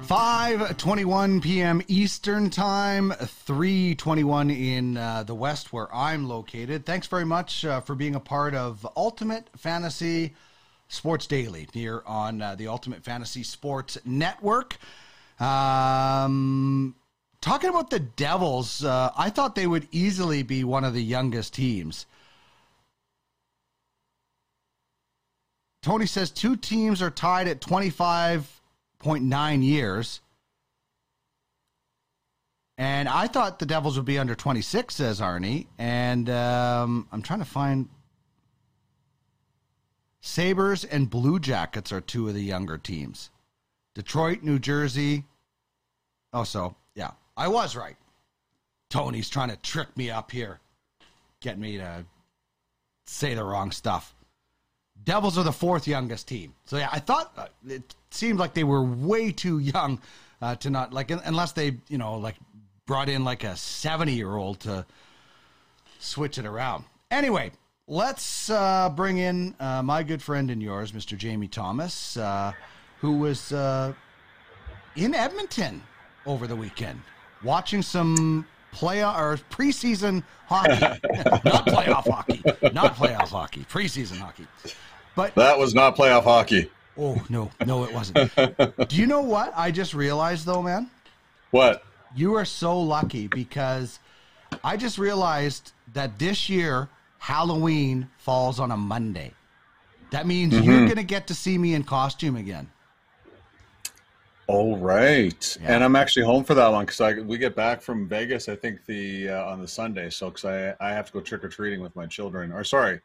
5:21 0.08 1.42
p.m. 1.42 1.82
Eastern 1.88 2.52
Time, 2.52 3.10
3:21 3.10 4.52
in 4.56 4.98
uh, 4.98 5.24
the 5.24 5.34
West, 5.34 5.74
where 5.74 5.94
I'm 5.94 6.28
located. 6.28 6.86
Thanks 6.86 7.08
very 7.08 7.26
much 7.26 7.66
uh, 7.66 7.82
for 7.82 7.96
being 7.96 8.14
a 8.14 8.20
part 8.20 8.54
of 8.54 8.86
Ultimate 8.96 9.50
Fantasy 9.58 10.36
Sports 10.90 11.26
Daily 11.26 11.68
here 11.74 12.04
on 12.06 12.40
uh, 12.40 12.54
the 12.54 12.68
Ultimate 12.68 13.04
Fantasy 13.04 13.42
Sports 13.42 13.98
Network. 14.06 14.78
Um, 15.40 16.94
talking 17.42 17.72
about 17.72 17.90
the 17.90 18.00
Devils, 18.00 18.84
uh, 18.84 19.12
I 19.18 19.32
thought 19.32 19.56
they 19.56 19.66
would 19.66 19.88
easily 19.92 20.44
be 20.44 20.64
one 20.64 20.84
of 20.84 20.94
the 20.94 21.04
youngest 21.04 21.56
teams. 21.56 22.06
Tony 25.82 26.06
says 26.06 26.30
two 26.30 26.56
teams 26.56 27.02
are 27.02 27.10
tied 27.10 27.48
at 27.48 27.60
25.9 29.06 29.64
years. 29.64 30.22
And 32.78 33.08
I 33.08 33.28
thought 33.28 33.60
the 33.60 33.66
Devils 33.66 33.96
would 33.96 34.06
be 34.06 34.20
under 34.20 34.36
26, 34.36 34.96
says 34.96 35.22
Arnie. 35.22 35.68
And 35.78 36.30
um, 36.30 37.08
I'm 37.12 37.22
trying 37.22 37.40
to 37.40 37.46
find. 37.46 37.90
Sabres 40.20 40.84
and 40.84 41.10
Blue 41.10 41.40
Jackets 41.40 41.92
are 41.92 42.02
two 42.02 42.28
of 42.28 42.34
the 42.34 42.42
younger 42.42 42.78
teams. 42.78 43.30
Detroit, 43.94 44.42
New 44.42 44.58
Jersey. 44.60 45.24
Oh, 46.34 46.44
so, 46.44 46.76
yeah, 46.96 47.12
I 47.38 47.48
was 47.48 47.76
right. 47.76 47.96
Tony's 48.90 49.30
trying 49.30 49.50
to 49.50 49.58
trick 49.58 49.96
me 49.96 50.10
up 50.10 50.32
here, 50.32 50.60
get 51.42 51.60
me 51.60 51.78
to 51.78 52.06
say 53.06 53.36
the 53.36 53.44
wrong 53.44 53.72
stuff. 53.72 54.16
Devils 55.06 55.38
are 55.38 55.44
the 55.44 55.52
fourth 55.52 55.88
youngest 55.88 56.28
team. 56.28 56.54
So 56.66 56.78
yeah, 56.78 56.90
I 56.92 57.00
thought 57.00 57.32
uh, 57.38 57.48
it 57.68 57.96
seemed 58.10 58.40
like 58.40 58.54
they 58.54 58.64
were 58.64 58.84
way 58.84 59.32
too 59.32 59.60
young 59.60 60.02
uh, 60.42 60.56
to 60.56 60.70
not 60.70 60.94
like 60.94 61.12
unless 61.12 61.52
they 61.54 61.78
you 61.88 61.98
know 61.98 62.16
like 62.16 62.36
brought 62.86 63.08
in 63.08 63.24
like 63.24 63.44
a 63.44 63.56
seventy 63.56 64.14
year 64.14 64.36
old 64.36 64.60
to 64.62 64.86
switch 66.00 66.38
it 66.38 66.46
around. 66.46 66.86
Anyway, 67.12 67.52
let's 67.88 68.50
uh, 68.50 68.90
bring 68.90 69.20
in 69.20 69.56
uh, 69.60 69.82
my 69.84 70.04
good 70.04 70.22
friend 70.22 70.50
and 70.50 70.62
yours, 70.62 70.92
Mr. 70.92 71.18
Jamie 71.18 71.48
Thomas, 71.48 72.18
uh, 72.18 72.52
who 73.00 73.18
was 73.18 73.54
uh, 73.54 73.94
in 74.96 75.14
Edmonton 75.14 75.84
over 76.26 76.48
the 76.48 76.56
weekend 76.56 77.00
watching 77.44 77.82
some 77.82 78.46
play 78.72 79.04
or 79.04 79.38
preseason 79.50 80.24
hockey, 80.48 80.80
not 81.46 81.66
playoff 81.68 82.10
hockey, 82.10 82.42
not 82.74 82.96
playoff 82.96 83.30
hockey, 83.30 83.66
preseason 83.70 84.18
hockey. 84.18 84.46
But 85.16 85.36
That 85.36 85.58
was 85.58 85.74
not 85.74 85.96
playoff 85.96 86.24
hockey. 86.24 86.70
oh 86.98 87.22
no, 87.30 87.52
no, 87.66 87.84
it 87.86 87.94
wasn't. 87.94 88.36
Do 88.90 88.96
you 88.96 89.08
know 89.08 89.22
what 89.22 89.54
I 89.56 89.72
just 89.72 89.94
realized 89.94 90.46
though, 90.46 90.62
man? 90.62 90.90
What? 91.52 91.84
You 92.16 92.36
are 92.36 92.46
so 92.46 92.80
lucky 92.80 93.28
because 93.28 94.00
I 94.64 94.78
just 94.78 94.98
realized 94.98 95.74
that 95.94 96.20
this 96.20 96.50
year 96.50 96.90
Halloween 97.20 98.10
falls 98.18 98.60
on 98.60 98.72
a 98.72 98.78
Monday. 98.78 99.34
That 100.12 100.28
means 100.28 100.54
you're 100.54 100.86
going 100.86 100.96
to 100.96 101.04
get 101.04 101.28
to 101.28 101.34
see 101.34 101.58
me 101.58 101.74
in 101.74 101.84
costume 101.84 102.36
again. 102.36 102.70
All 104.48 104.78
right. 104.78 105.58
Yeah. 105.60 105.74
And 105.74 105.84
I'm 105.84 105.96
actually 105.96 106.26
home 106.26 106.44
for 106.44 106.54
that 106.54 106.72
one 106.72 106.86
because 106.86 107.02
I 107.02 107.14
we 107.14 107.38
get 107.38 107.56
back 107.56 107.82
from 107.82 108.08
Vegas. 108.08 108.48
I 108.48 108.56
think 108.56 108.86
the 108.86 109.30
uh, 109.30 109.46
on 109.46 109.60
the 109.60 109.68
Sunday. 109.68 110.10
So 110.12 110.30
because 110.30 110.46
I 110.46 110.76
I 110.80 110.94
have 110.94 111.08
to 111.08 111.14
go 111.14 111.22
trick 111.22 111.44
or 111.44 111.50
treating 111.50 111.82
with 111.82 111.96
my 111.96 112.06
children. 112.06 112.52
Or 112.52 112.64
sorry, 112.64 113.02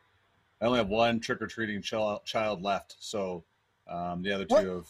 I 0.60 0.66
only 0.66 0.78
have 0.78 0.88
one 0.88 1.20
trick 1.20 1.40
or 1.42 1.46
treating 1.46 1.80
child 1.82 2.24
child 2.24 2.62
left. 2.62 2.96
So 3.00 3.44
um, 3.88 4.22
the 4.22 4.32
other 4.32 4.44
two 4.44 4.54
What? 4.54 4.64
have 4.64 4.86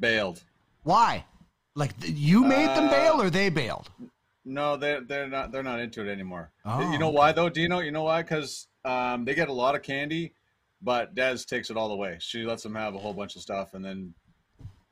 bailed. 0.00 0.42
Why? 0.82 1.24
Like 1.74 1.92
you 2.02 2.42
made 2.44 2.68
them 2.68 2.88
Uh, 2.88 2.90
bail 2.90 3.22
or 3.22 3.30
they 3.30 3.48
bailed? 3.48 3.90
No, 4.44 4.76
they're 4.76 5.00
they're 5.00 5.28
not 5.28 5.52
they're 5.52 5.62
not 5.62 5.80
into 5.80 6.06
it 6.06 6.10
anymore. 6.10 6.50
Oh, 6.64 6.80
you 6.92 6.98
know 6.98 7.08
okay. 7.08 7.16
why 7.16 7.32
though? 7.32 7.48
Do 7.48 7.60
you 7.60 7.68
know 7.68 7.80
you 7.80 7.90
know 7.92 8.02
why? 8.02 8.22
Because 8.22 8.66
um, 8.84 9.24
they 9.24 9.34
get 9.34 9.48
a 9.48 9.52
lot 9.52 9.74
of 9.74 9.82
candy, 9.82 10.34
but 10.82 11.14
Des 11.14 11.38
takes 11.46 11.70
it 11.70 11.76
all 11.76 11.90
away. 11.92 12.18
She 12.20 12.44
lets 12.44 12.62
them 12.62 12.74
have 12.74 12.94
a 12.94 12.98
whole 12.98 13.14
bunch 13.14 13.36
of 13.36 13.42
stuff 13.42 13.74
and 13.74 13.84
then 13.84 14.12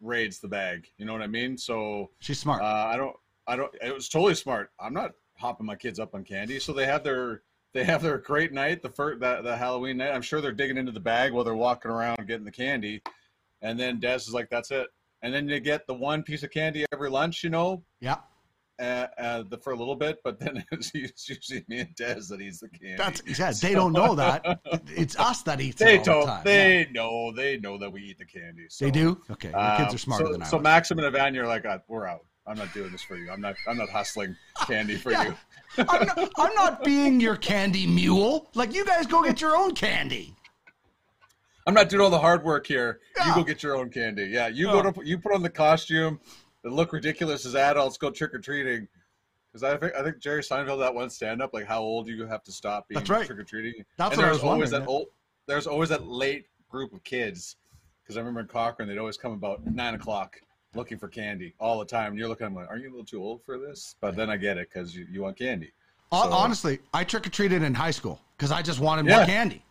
raids 0.00 0.38
the 0.40 0.48
bag. 0.48 0.88
You 0.98 1.04
know 1.04 1.12
what 1.12 1.22
I 1.22 1.26
mean? 1.26 1.58
So 1.58 2.10
She's 2.20 2.38
smart. 2.38 2.62
uh, 2.62 2.64
I 2.64 2.96
don't 2.96 3.16
I 3.46 3.56
don't. 3.56 3.72
It 3.82 3.92
was 3.94 4.08
totally 4.08 4.34
smart. 4.34 4.70
I'm 4.80 4.94
not 4.94 5.12
hopping 5.36 5.66
my 5.66 5.74
kids 5.76 5.98
up 6.00 6.14
on 6.14 6.24
candy. 6.24 6.58
So 6.58 6.72
they 6.72 6.86
have 6.86 7.04
their 7.04 7.42
they 7.74 7.84
have 7.84 8.02
their 8.02 8.18
great 8.18 8.52
night 8.52 8.82
the 8.82 8.90
first 8.90 9.20
that 9.20 9.44
the 9.44 9.56
Halloween 9.56 9.98
night. 9.98 10.12
I'm 10.12 10.22
sure 10.22 10.40
they're 10.40 10.52
digging 10.52 10.76
into 10.76 10.92
the 10.92 11.00
bag 11.00 11.32
while 11.32 11.44
they're 11.44 11.54
walking 11.54 11.90
around 11.90 12.26
getting 12.26 12.44
the 12.44 12.50
candy, 12.50 13.02
and 13.62 13.78
then 13.78 14.00
Des 14.00 14.16
is 14.16 14.34
like, 14.34 14.50
"That's 14.50 14.70
it." 14.70 14.88
And 15.22 15.32
then 15.32 15.48
you 15.48 15.60
get 15.60 15.86
the 15.86 15.94
one 15.94 16.22
piece 16.22 16.42
of 16.42 16.50
candy 16.50 16.84
every 16.92 17.08
lunch, 17.08 17.44
you 17.44 17.50
know, 17.50 17.84
yeah. 18.00 18.16
uh, 18.80 19.06
uh, 19.18 19.44
the, 19.48 19.56
for 19.56 19.72
a 19.72 19.76
little 19.76 19.94
bit, 19.94 20.18
but 20.24 20.40
then 20.40 20.64
it's 20.72 20.92
usually 20.94 21.64
me 21.68 21.80
and 21.80 21.94
Des 21.94 22.22
that 22.28 22.40
eats 22.40 22.58
the 22.58 22.68
candy. 22.68 22.96
That's 22.96 23.22
yeah, 23.38 23.52
they 23.52 23.72
don't 23.72 23.92
know 23.92 24.14
that. 24.16 24.60
It's 24.88 25.16
us 25.18 25.42
that 25.42 25.60
eats 25.60 25.78
they 25.78 25.94
it 25.94 26.08
all 26.08 26.26
don't. 26.26 26.26
the 26.26 26.26
time. 26.26 26.42
they 26.44 26.80
yeah. 26.80 26.92
know. 26.92 27.32
They 27.32 27.56
know 27.56 27.78
that 27.78 27.92
we 27.92 28.02
eat 28.02 28.18
the 28.18 28.24
candy. 28.24 28.66
So, 28.68 28.84
They 28.84 28.90
do? 28.90 29.20
Okay. 29.30 29.48
Kids 29.48 29.54
um, 29.56 29.94
are 29.94 29.98
smarter 29.98 30.26
so, 30.26 30.32
than 30.32 30.42
I 30.42 30.46
So 30.46 30.56
was. 30.56 30.64
Maxim 30.64 30.98
and 30.98 31.06
Evan, 31.06 31.34
you're 31.34 31.46
like, 31.46 31.64
uh, 31.64 31.78
we're 31.86 32.08
out. 32.08 32.26
I'm 32.46 32.56
not 32.56 32.72
doing 32.74 32.90
this 32.90 33.02
for 33.02 33.16
you. 33.16 33.30
I'm 33.30 33.40
not. 33.40 33.56
I'm 33.68 33.76
not 33.76 33.88
hustling 33.88 34.36
candy 34.66 34.96
for 34.96 35.12
Yeah. 35.12 35.24
you. 35.28 35.36
I'm, 35.88 36.06
not, 36.06 36.30
I'm 36.38 36.54
not 36.54 36.84
being 36.84 37.20
your 37.20 37.36
candy 37.36 37.86
mule. 37.86 38.50
Like 38.54 38.74
you 38.74 38.84
guys 38.84 39.06
go 39.06 39.22
get 39.22 39.40
your 39.40 39.56
own 39.56 39.74
candy. 39.74 40.34
I'm 41.66 41.74
not 41.74 41.88
doing 41.88 42.02
all 42.02 42.10
the 42.10 42.18
hard 42.18 42.42
work 42.42 42.66
here. 42.66 42.98
You 43.24 43.34
go 43.34 43.44
get 43.44 43.62
your 43.62 43.76
own 43.76 43.88
candy. 43.88 44.24
Yeah, 44.24 44.48
you 44.48 44.66
Yeah. 44.66 44.82
go 44.82 44.90
to 44.90 45.06
you 45.06 45.18
put 45.18 45.32
on 45.32 45.42
the 45.42 45.50
costume, 45.50 46.18
and 46.64 46.72
look 46.74 46.92
ridiculous 46.92 47.46
as 47.46 47.54
adults. 47.54 47.96
Go 47.96 48.10
trick 48.10 48.34
or 48.34 48.38
treating. 48.40 48.88
Because 49.52 49.62
I 49.62 49.76
think 49.76 49.94
I 49.94 50.02
think 50.02 50.18
Jerry 50.18 50.42
Seinfeld 50.42 50.80
that 50.80 50.94
one 50.94 51.10
stand 51.10 51.40
up 51.42 51.54
like 51.54 51.66
how 51.66 51.80
old 51.80 52.06
do 52.06 52.12
you 52.12 52.26
have 52.26 52.42
to 52.44 52.52
stop 52.52 52.88
being 52.88 52.98
That's 52.98 53.10
right. 53.10 53.26
trick 53.26 53.38
or 53.38 53.44
treating. 53.44 53.84
That's 53.96 54.14
and 54.14 54.18
what 54.18 54.24
I 54.24 54.28
there's 54.30 54.42
was 54.42 54.50
always 54.50 54.70
that 54.70 54.80
yeah. 54.82 54.86
old. 54.88 55.06
There's 55.46 55.66
always 55.66 55.90
that 55.90 56.06
late 56.06 56.46
group 56.68 56.92
of 56.92 57.04
kids. 57.04 57.56
Because 58.02 58.16
I 58.16 58.20
remember 58.20 58.40
in 58.40 58.46
Cochrane, 58.48 58.88
they'd 58.88 58.98
always 58.98 59.16
come 59.16 59.32
about 59.32 59.64
nine 59.64 59.94
o'clock 59.94 60.40
looking 60.74 60.98
for 60.98 61.08
candy 61.08 61.54
all 61.58 61.78
the 61.78 61.84
time. 61.84 62.10
And 62.12 62.18
you're 62.18 62.28
looking 62.28 62.46
at 62.46 62.50
them 62.50 62.56
like, 62.56 62.68
are 62.70 62.76
you 62.76 62.88
a 62.88 62.90
little 62.92 63.04
too 63.04 63.22
old 63.22 63.42
for 63.44 63.58
this? 63.58 63.96
But 64.00 64.16
then 64.16 64.30
I 64.30 64.36
get 64.36 64.56
it 64.58 64.68
because 64.72 64.94
you, 64.96 65.06
you 65.10 65.22
want 65.22 65.36
candy. 65.36 65.72
So- 66.12 66.18
uh, 66.18 66.28
Honestly, 66.30 66.78
I 66.92 67.04
trick 67.04 67.26
or 67.26 67.30
treated 67.30 67.62
in 67.62 67.74
high 67.74 67.90
school 67.90 68.20
because 68.36 68.50
I 68.52 68.62
just 68.62 68.80
wanted 68.80 69.06
more 69.06 69.24
candy. 69.24 69.64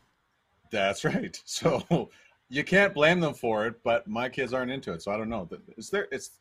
That's 0.71 1.03
right. 1.03 1.39
So 1.45 2.09
you 2.49 2.63
can't 2.63 2.93
blame 2.93 3.19
them 3.19 3.33
for 3.33 3.65
it, 3.67 3.81
but 3.83 4.07
my 4.07 4.27
kids 4.27 4.53
aren't 4.53 4.71
into 4.71 4.91
it, 4.93 5.01
so 5.01 5.11
I 5.11 5.17
don't 5.17 5.29
know. 5.29 5.47
It's 5.77 5.89
there. 5.89 6.07
It's 6.11 6.31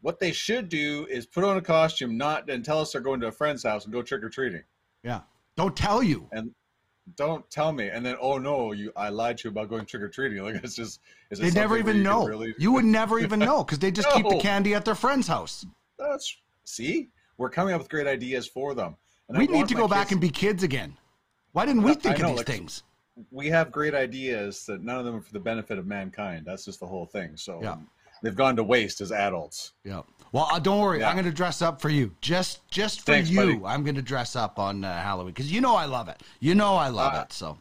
what 0.00 0.18
they 0.20 0.30
should 0.32 0.68
do 0.68 1.06
is 1.10 1.26
put 1.26 1.42
on 1.44 1.56
a 1.56 1.60
costume, 1.60 2.16
not 2.16 2.48
and 2.48 2.64
tell 2.64 2.80
us 2.80 2.92
they're 2.92 3.00
going 3.00 3.20
to 3.20 3.26
a 3.26 3.32
friend's 3.32 3.62
house 3.64 3.84
and 3.84 3.92
go 3.92 4.00
trick 4.02 4.22
or 4.22 4.28
treating, 4.30 4.62
Yeah. 5.02 5.20
Don't 5.56 5.76
tell 5.76 6.02
you. 6.02 6.26
and 6.32 6.52
don't 7.16 7.48
tell 7.50 7.72
me. 7.72 7.88
And 7.88 8.04
then 8.04 8.16
oh 8.20 8.38
no, 8.38 8.72
you 8.72 8.92
I 8.96 9.08
lied 9.08 9.38
to 9.38 9.44
you 9.44 9.50
about 9.50 9.68
going 9.68 9.86
trick 9.86 10.02
or 10.02 10.08
treating. 10.08 10.42
Like 10.44 10.56
it's 10.62 10.74
just 10.74 11.00
is 11.30 11.38
They 11.38 11.50
never 11.50 11.76
even 11.76 11.98
you 11.98 12.02
know. 12.02 12.26
Really, 12.26 12.54
You 12.58 12.72
would 12.72 12.84
never 12.84 13.18
even 13.26 13.38
know 13.38 13.64
because 13.64 13.78
they 13.78 13.90
just 13.90 14.10
keep 14.10 14.28
the 14.28 14.38
candy 14.38 14.74
at 14.74 14.84
their 14.84 14.94
friend's 14.94 15.26
house. 15.28 15.66
That's 15.98 16.36
see, 16.64 17.08
we're 17.38 17.50
coming 17.50 17.74
up 17.74 17.80
with 17.80 17.90
great 17.90 18.06
ideas 18.06 18.46
for 18.46 18.74
them. 18.74 18.96
And 19.28 19.36
I 19.36 19.40
We 19.40 19.46
need 19.46 19.68
to 19.68 19.74
go 19.74 19.86
back 19.88 20.12
and 20.12 20.20
be 20.20 20.30
kids 20.30 20.62
again. 20.62 20.96
Why 21.52 21.66
didn't 21.66 21.82
we 21.82 21.94
think 21.94 22.18
know, 22.18 22.24
of 22.26 22.30
these 22.30 22.36
like- 22.38 22.46
things? 22.46 22.82
we 23.30 23.48
have 23.48 23.70
great 23.70 23.92
ideas 23.94 24.64
that 24.64 24.82
none 24.82 24.98
of 24.98 25.04
them 25.04 25.14
are 25.16 25.20
for 25.20 25.32
the 25.32 25.40
benefit 25.40 25.76
of 25.76 25.86
mankind. 25.86 26.46
That's 26.46 26.64
just 26.64 26.80
the 26.80 26.86
whole 26.86 27.04
thing. 27.04 27.36
So 27.36 27.60
Yeah. 27.62 27.72
Um, 27.72 27.88
they've 28.22 28.34
gone 28.36 28.56
to 28.56 28.62
waste 28.64 29.00
as 29.00 29.12
adults. 29.12 29.72
Yeah. 29.84 30.02
Well, 30.32 30.48
uh, 30.52 30.58
don't 30.60 30.80
worry. 30.80 31.00
Yeah. 31.00 31.08
I'm 31.08 31.14
going 31.16 31.24
to 31.24 31.32
dress 31.32 31.60
up 31.60 31.80
for 31.80 31.88
you. 31.88 32.14
Just 32.20 32.66
just 32.70 33.00
for 33.00 33.06
Thanks, 33.12 33.30
you. 33.30 33.36
buddy. 33.36 33.60
I'm 33.64 33.82
going 33.82 33.96
to 33.96 34.02
dress 34.02 34.36
up 34.36 34.58
on 34.58 34.84
uh, 34.84 35.02
Halloween 35.02 35.32
because 35.34 35.50
you 35.52 35.60
know 35.60 35.74
I 35.74 35.86
love 35.86 36.08
it. 36.08 36.22
You 36.38 36.54
know 36.54 36.76
I 36.76 36.88
love 36.88 37.14
Uh, 37.14 37.22
it. 37.22 37.32
So 37.32 37.58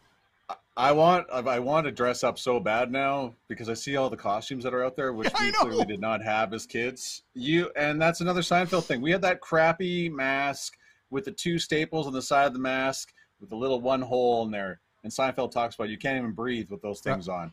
I 0.77 0.91
want 0.91 1.27
I 1.31 1.59
want 1.59 1.85
to 1.87 1.91
dress 1.91 2.23
up 2.23 2.37
so 2.39 2.59
bad 2.59 2.91
now 2.91 3.33
because 3.47 3.69
I 3.69 3.73
see 3.73 3.97
all 3.97 4.09
the 4.09 4.15
costumes 4.17 4.63
that 4.63 4.73
are 4.73 4.83
out 4.85 4.95
there, 4.95 5.13
which 5.13 5.29
Yeah, 5.39 5.45
we 5.47 5.51
clearly 5.51 5.85
did 5.85 5.99
not 5.99 6.23
have 6.23 6.53
as 6.53 6.65
kids. 6.65 7.23
You 7.33 7.71
and 7.75 7.99
that's 8.01 8.21
another 8.21 8.41
Seinfeld 8.41 8.83
thing. 8.85 9.01
We 9.01 9.11
had 9.11 9.21
that 9.23 9.41
crappy 9.41 10.07
mask 10.07 10.77
with 11.09 11.25
the 11.25 11.31
two 11.31 11.57
staples 11.57 12.05
on 12.07 12.13
the 12.13 12.21
side 12.21 12.45
of 12.47 12.53
the 12.53 12.59
mask 12.59 13.11
with 13.41 13.49
the 13.49 13.55
little 13.55 13.81
one 13.81 14.01
hole 14.01 14.45
in 14.45 14.51
there. 14.51 14.79
And 15.03 15.11
Seinfeld 15.11 15.51
talks 15.51 15.75
about 15.75 15.89
you 15.89 15.97
can't 15.97 16.17
even 16.17 16.33
breathe 16.33 16.69
with 16.69 16.81
those 16.81 16.99
things 16.99 17.27
on. 17.27 17.51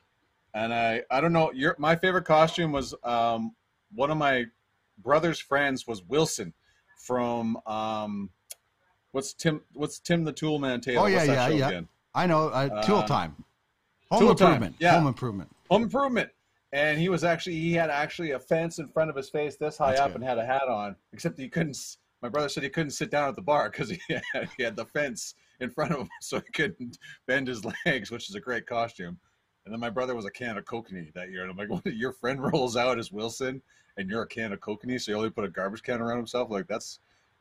And 0.56 0.72
I 0.72 1.02
I 1.10 1.20
don't 1.20 1.34
know. 1.34 1.52
Your 1.52 1.76
my 1.78 1.94
favorite 1.96 2.24
costume 2.24 2.72
was 2.72 2.94
um, 3.04 3.54
one 3.94 4.10
of 4.10 4.16
my 4.16 4.46
brother's 4.98 5.38
friends 5.38 5.86
was 5.86 6.02
Wilson 6.02 6.54
from 7.04 7.58
um, 7.66 8.30
what's 9.12 9.34
Tim 9.34 9.60
what's 9.74 9.98
Tim 9.98 10.24
the 10.24 10.32
Toolman 10.32 10.80
Taylor? 10.80 11.02
Oh, 11.02 11.06
yeah, 11.06 11.24
yeah, 11.24 11.48
yeah. 11.48 11.68
again? 11.68 11.88
I 12.14 12.26
know. 12.26 12.48
Uh, 12.48 12.82
tool 12.82 12.96
Um, 13.00 13.06
time. 13.06 13.44
Home 14.10 14.20
Tool 14.20 14.34
Time, 14.34 14.46
improvement. 14.54 14.76
yeah. 14.78 14.94
Home 14.98 15.06
improvement. 15.08 15.50
Home 15.70 15.82
Improvement. 15.82 16.30
And 16.72 16.98
he 16.98 17.08
was 17.08 17.22
actually 17.24 17.56
he 17.56 17.72
had 17.74 17.90
actually 17.90 18.30
a 18.30 18.38
fence 18.38 18.78
in 18.78 18.88
front 18.88 19.10
of 19.10 19.16
his 19.16 19.28
face 19.28 19.56
this 19.56 19.76
high 19.76 19.90
That's 19.90 20.00
up 20.00 20.06
good. 20.12 20.16
and 20.22 20.24
had 20.24 20.38
a 20.38 20.46
hat 20.46 20.68
on. 20.68 20.96
Except 21.12 21.38
he 21.38 21.48
couldn't. 21.50 21.76
My 22.22 22.28
brother 22.30 22.48
said 22.48 22.62
he 22.62 22.70
couldn't 22.70 22.90
sit 22.92 23.10
down 23.10 23.28
at 23.28 23.36
the 23.36 23.42
bar 23.42 23.68
because 23.70 23.90
he 23.90 24.00
had, 24.32 24.48
he 24.56 24.62
had 24.62 24.74
the 24.76 24.86
fence 24.86 25.34
in 25.60 25.68
front 25.70 25.92
of 25.92 25.98
him, 26.00 26.08
so 26.22 26.38
he 26.38 26.50
couldn't 26.52 26.98
bend 27.26 27.48
his 27.48 27.62
legs, 27.86 28.10
which 28.10 28.28
is 28.30 28.34
a 28.36 28.40
great 28.40 28.66
costume. 28.66 29.18
And 29.66 29.72
then 29.72 29.80
my 29.80 29.90
brother 29.90 30.14
was 30.14 30.24
a 30.24 30.30
can 30.30 30.56
of 30.56 30.64
kokanee 30.64 31.12
that 31.14 31.30
year, 31.30 31.42
and 31.42 31.50
I'm 31.50 31.56
like, 31.56 31.68
what, 31.84 31.84
your 31.94 32.12
friend 32.12 32.40
rolls 32.40 32.76
out 32.76 32.98
as 32.98 33.10
Wilson, 33.12 33.60
and 33.98 34.08
you're 34.08 34.22
a 34.22 34.26
can 34.26 34.52
of 34.52 34.60
kokanee, 34.60 35.00
so 35.00 35.10
you 35.10 35.18
only 35.18 35.28
put 35.28 35.44
a 35.44 35.48
garbage 35.48 35.82
can 35.82 36.00
around 36.00 36.16
himself. 36.18 36.50
Like 36.50 36.68
that's 36.68 37.00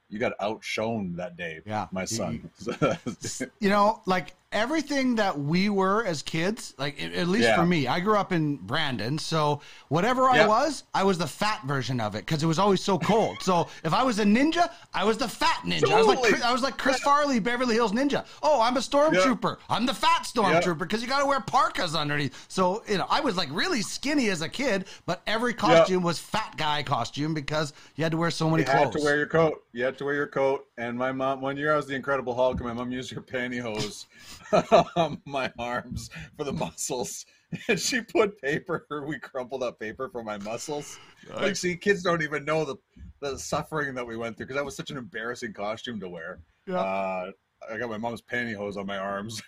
you 0.09 0.19
got 0.19 0.33
outshone 0.39 1.15
that 1.15 1.37
day, 1.37 1.61
Yeah. 1.65 1.87
my 1.91 2.05
son. 2.05 2.49
you 3.59 3.69
know, 3.69 4.01
like 4.05 4.35
everything 4.51 5.15
that 5.15 5.37
we 5.37 5.69
were 5.69 6.05
as 6.05 6.21
kids, 6.21 6.73
like 6.77 7.01
at 7.01 7.27
least 7.27 7.43
Yeah. 7.45 7.55
for 7.57 7.65
me, 7.65 7.87
I 7.87 7.99
grew 7.99 8.15
up 8.17 8.31
in 8.31 8.55
Brandon, 8.57 9.17
so 9.17 9.61
whatever 9.89 10.29
I 10.29 10.47
was, 10.47 10.83
I 10.93 11.03
was 11.03 11.17
the 11.17 11.27
fat 11.27 11.61
version 11.65 11.99
of 11.99 12.15
it 12.15 12.19
because 12.25 12.41
it 12.41 12.45
was 12.45 12.57
always 12.59 12.81
so 12.81 12.97
cold. 12.97 13.37
so 13.41 13.67
if 13.83 13.93
I 13.93 14.03
was 14.03 14.19
a 14.19 14.23
ninja, 14.23 14.69
I 14.93 15.03
was 15.03 15.17
the 15.17 15.27
fat 15.27 15.61
ninja. 15.65 15.91
I 15.91 15.97
was 15.97 16.07
like 16.07 16.21
Chris- 16.21 16.41
I 16.41 16.51
was 16.53 16.61
like 16.63 16.77
Chris 16.77 16.99
Farley, 16.99 17.39
Beverly 17.39 17.75
Hills 17.75 17.91
Ninja. 17.91 18.25
Oh, 18.41 18.61
I'm 18.61 18.77
a 18.77 18.79
stormtrooper. 18.79 19.57
I'm 19.69 19.85
the 19.85 19.93
fat 19.93 20.23
stormtrooper 20.23 20.79
because 20.79 21.01
you 21.01 21.07
got 21.07 21.19
to 21.19 21.25
wear 21.25 21.41
parkas 21.41 21.95
underneath. 21.95 22.45
So 22.47 22.83
you 22.87 22.97
know, 22.97 23.07
I 23.09 23.19
was 23.19 23.35
like 23.35 23.49
really 23.51 23.81
skinny 23.81 24.29
as 24.29 24.41
a 24.41 24.49
kid, 24.49 24.85
but 25.05 25.21
every 25.27 25.53
costume 25.53 26.03
was 26.03 26.19
fat 26.19 26.53
guy 26.57 26.83
costume 26.83 27.33
because 27.33 27.73
you 27.95 28.03
had 28.03 28.11
to 28.11 28.17
wear 28.17 28.31
so 28.31 28.49
many 28.49 28.63
you 28.63 28.69
clothes. 28.69 28.79
You 28.79 28.83
had 28.85 28.93
to 28.93 29.03
wear 29.03 29.17
your 29.17 29.27
coat. 29.27 29.63
You 29.73 29.83
had 29.83 29.97
to 29.97 30.05
wear 30.05 30.13
your 30.15 30.27
coat. 30.27 30.65
And 30.77 30.97
my 30.97 31.11
mom, 31.11 31.39
one 31.41 31.55
year 31.55 31.73
I 31.73 31.77
was 31.77 31.87
the 31.87 31.95
Incredible 31.95 32.35
Hulk, 32.35 32.59
and 32.59 32.67
my 32.67 32.73
mom 32.73 32.91
used 32.91 33.11
her 33.11 33.21
pantyhose 33.21 34.05
on 34.97 35.21
my 35.25 35.51
arms 35.57 36.09
for 36.37 36.43
the 36.43 36.53
muscles. 36.53 37.25
And 37.69 37.79
she 37.79 38.01
put 38.01 38.41
paper, 38.41 38.85
we 39.07 39.17
crumpled 39.17 39.63
up 39.63 39.79
paper 39.79 40.09
for 40.09 40.23
my 40.23 40.37
muscles. 40.39 40.99
Like, 41.33 41.55
see, 41.55 41.77
kids 41.77 42.03
don't 42.03 42.21
even 42.21 42.43
know 42.43 42.65
the, 42.65 42.75
the 43.21 43.37
suffering 43.37 43.95
that 43.95 44.05
we 44.05 44.17
went 44.17 44.35
through 44.35 44.47
because 44.47 44.57
that 44.57 44.65
was 44.65 44.75
such 44.75 44.89
an 44.89 44.97
embarrassing 44.97 45.53
costume 45.53 45.97
to 46.01 46.09
wear. 46.09 46.39
Yeah. 46.67 46.81
Uh, 46.81 47.31
I 47.71 47.77
got 47.77 47.89
my 47.89 47.97
mom's 47.97 48.21
pantyhose 48.21 48.75
on 48.75 48.87
my 48.87 48.97
arms 48.97 49.41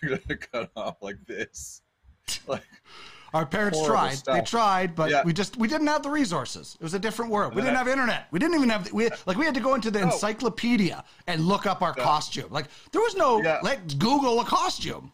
cut 0.52 0.70
off 0.74 1.02
like 1.02 1.18
this. 1.26 1.82
Like, 2.46 2.62
Our 3.34 3.44
parents 3.44 3.84
tried. 3.84 4.16
They 4.26 4.40
tried, 4.40 4.94
but 4.94 5.10
Yeah. 5.10 5.22
we 5.24 5.32
just 5.32 5.56
we 5.56 5.68
didn't 5.68 5.86
have 5.88 6.02
the 6.02 6.10
resources. 6.10 6.76
It 6.80 6.82
was 6.82 6.94
a 6.94 6.98
different 6.98 7.30
world. 7.30 7.54
We 7.54 7.60
didn't 7.62 7.76
have 7.76 7.88
internet. 7.88 8.26
We 8.30 8.38
didn't 8.38 8.54
even 8.56 8.70
have 8.70 8.84
the, 8.84 8.94
we 8.94 9.10
like 9.26 9.36
we 9.36 9.44
had 9.44 9.54
to 9.54 9.60
go 9.60 9.74
into 9.74 9.90
the 9.90 10.00
encyclopedia 10.00 11.04
and 11.26 11.44
look 11.46 11.66
up 11.66 11.82
our 11.82 11.94
costume. 11.94 12.50
Like 12.50 12.66
there 12.92 13.02
was 13.02 13.16
no 13.16 13.42
Yeah. 13.42 13.58
let's 13.62 13.94
Google 13.94 14.40
a 14.40 14.44
costume. 14.44 15.12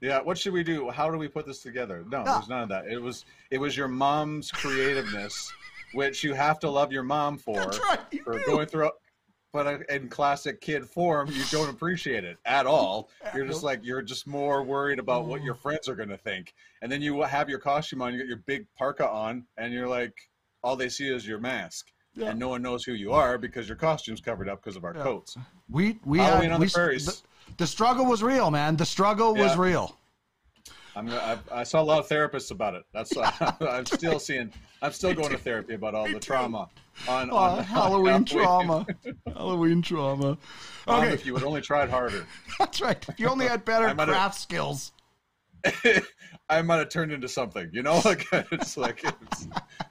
Yeah, 0.00 0.20
what 0.20 0.36
should 0.36 0.52
we 0.52 0.62
do? 0.62 0.90
How 0.90 1.10
do 1.10 1.16
we 1.16 1.28
put 1.28 1.46
this 1.46 1.62
together? 1.62 2.04
No, 2.10 2.22
No. 2.22 2.34
there's 2.34 2.48
none 2.48 2.62
of 2.62 2.68
that. 2.68 2.86
It 2.86 3.00
was 3.00 3.24
it 3.50 3.58
was 3.58 3.76
your 3.76 3.88
mom's 3.88 4.50
creativeness, 4.50 5.50
which 5.94 6.22
you 6.22 6.34
have 6.34 6.58
to 6.60 6.68
love 6.70 6.92
your 6.92 7.02
mom 7.04 7.38
for. 7.44 7.54
That's 7.56 7.78
right, 7.80 8.00
For 8.24 8.38
do. 8.38 8.44
going 8.44 8.66
through, 8.66 8.90
but 9.54 9.88
in 9.88 10.08
classic 10.08 10.60
kid 10.60 10.84
form, 10.84 11.30
you 11.30 11.44
don't 11.52 11.70
appreciate 11.70 12.24
it 12.24 12.38
at 12.44 12.66
all. 12.66 13.08
You're 13.32 13.46
just 13.46 13.62
like 13.62 13.84
you're 13.84 14.02
just 14.02 14.26
more 14.26 14.64
worried 14.64 14.98
about 14.98 15.26
what 15.26 15.44
your 15.44 15.54
friends 15.54 15.88
are 15.88 15.94
gonna 15.94 16.18
think, 16.18 16.54
and 16.82 16.90
then 16.90 17.00
you 17.00 17.22
have 17.22 17.48
your 17.48 17.60
costume 17.60 18.02
on, 18.02 18.12
you 18.12 18.18
get 18.18 18.26
your 18.26 18.42
big 18.46 18.66
parka 18.76 19.08
on, 19.08 19.46
and 19.56 19.72
you're 19.72 19.88
like, 19.88 20.12
all 20.64 20.74
they 20.74 20.88
see 20.88 21.08
is 21.08 21.24
your 21.24 21.38
mask. 21.38 21.92
Yeah. 22.16 22.30
And 22.30 22.38
no 22.38 22.48
one 22.48 22.62
knows 22.62 22.84
who 22.84 22.94
you 22.94 23.12
are 23.12 23.38
because 23.38 23.68
your 23.68 23.76
costume's 23.76 24.20
covered 24.20 24.48
up 24.48 24.60
because 24.60 24.76
of 24.76 24.84
our 24.84 24.92
coats. 24.92 25.36
We 25.70 25.98
we 26.04 26.18
Halloween 26.18 26.50
had 26.50 26.60
we, 26.60 26.66
the. 26.66 27.22
The, 27.56 27.66
struggle 27.66 28.06
was 28.06 28.22
real, 28.22 28.50
man. 28.50 28.76
The 28.76 28.86
struggle 28.86 29.34
was 29.36 29.56
real. 29.56 29.96
I'm, 30.96 31.08
I, 31.10 31.38
I 31.52 31.62
saw 31.62 31.80
a 31.80 31.84
lot 31.84 31.98
of 32.00 32.08
therapists 32.08 32.50
about 32.50 32.74
it. 32.74 32.84
That's 32.92 33.12
I'm 33.60 33.86
still 33.86 34.18
seeing. 34.18 34.52
I'm 34.82 34.92
still 34.92 35.14
going 35.14 35.30
to 35.30 35.38
therapy 35.38 35.74
about 35.74 35.94
all 35.94 36.08
the 36.10 36.20
trauma 36.20 36.68
on, 37.08 37.30
Oh, 37.30 37.36
on 37.36 37.64
Halloween 37.64 38.24
trauma. 38.24 38.86
Halloween 39.26 39.82
trauma. 39.82 40.38
Okay, 40.88 41.12
if 41.12 41.24
you 41.26 41.32
would 41.34 41.44
only 41.44 41.60
tried 41.60 41.90
harder, 41.90 42.26
that's 42.58 42.80
right. 42.80 43.04
If 43.08 43.18
you 43.20 43.28
only 43.28 43.46
had 43.46 43.64
better 43.64 43.88
have- 43.88 43.96
craft 43.96 44.40
skills. 44.40 44.92
I 46.50 46.60
might 46.62 46.76
have 46.76 46.90
turned 46.90 47.10
into 47.10 47.28
something. 47.28 47.70
You 47.72 47.82
know, 47.82 48.00
like 48.04 48.26
it's 48.32 48.76
like 48.76 49.02
it's, 49.04 49.48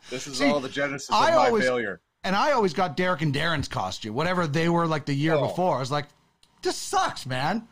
this 0.09 0.27
is 0.27 0.37
See, 0.37 0.45
all 0.49 0.59
the 0.59 0.69
genesis 0.69 1.09
of 1.09 1.15
I 1.15 1.31
my 1.31 1.47
always- 1.47 1.63
failure. 1.65 2.01
And 2.25 2.35
I 2.37 2.51
always 2.53 2.73
got 2.73 2.95
Derek 2.95 3.21
and 3.21 3.33
Darren's 3.33 3.67
costume, 3.67 4.13
whatever 4.15 4.47
they 4.47 4.69
were 4.69 4.87
like 4.87 5.05
the 5.05 5.13
year 5.13 5.33
Oh. 5.33 5.47
before. 5.47 5.75
I 5.75 5.79
was 5.79 5.91
like, 5.91 6.05
this 6.61 6.77
sucks, 6.77 7.25
man. 7.25 7.67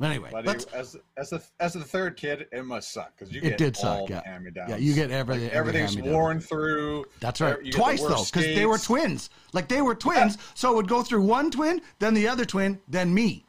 But 0.00 0.06
anyway, 0.10 0.30
let's, 0.44 0.64
as 0.66 0.96
as 1.16 1.30
the 1.30 1.42
as 1.60 1.74
the 1.74 1.84
third 1.84 2.16
kid, 2.16 2.46
it 2.52 2.64
must 2.64 2.92
suck 2.92 3.12
because 3.16 3.32
you 3.32 3.40
It 3.42 3.50
get 3.50 3.58
did 3.58 3.76
all 3.84 4.06
suck, 4.08 4.10
yeah. 4.10 4.38
Yeah, 4.68 4.76
you 4.76 4.92
get 4.92 5.10
everything- 5.12 5.50
every 5.50 5.72
everything's 5.78 5.96
worn 5.96 6.40
through. 6.40 7.04
that's 7.20 7.40
right. 7.40 7.58
You 7.58 7.64
get 7.66 7.72
the 7.72 7.78
Twice 7.78 8.00
though, 8.02 8.24
because 8.24 8.44
they 8.44 8.66
were 8.66 8.78
twins. 8.78 9.30
Like 9.52 9.68
they 9.68 9.82
were 9.82 9.94
twins, 9.94 10.36
so 10.54 10.72
it 10.72 10.76
would 10.76 10.88
go 10.88 11.02
through 11.04 11.22
one 11.22 11.50
twin, 11.50 11.80
then 12.00 12.12
the 12.14 12.26
other 12.26 12.44
twin, 12.44 12.80
then 12.88 13.14
me. 13.14 13.44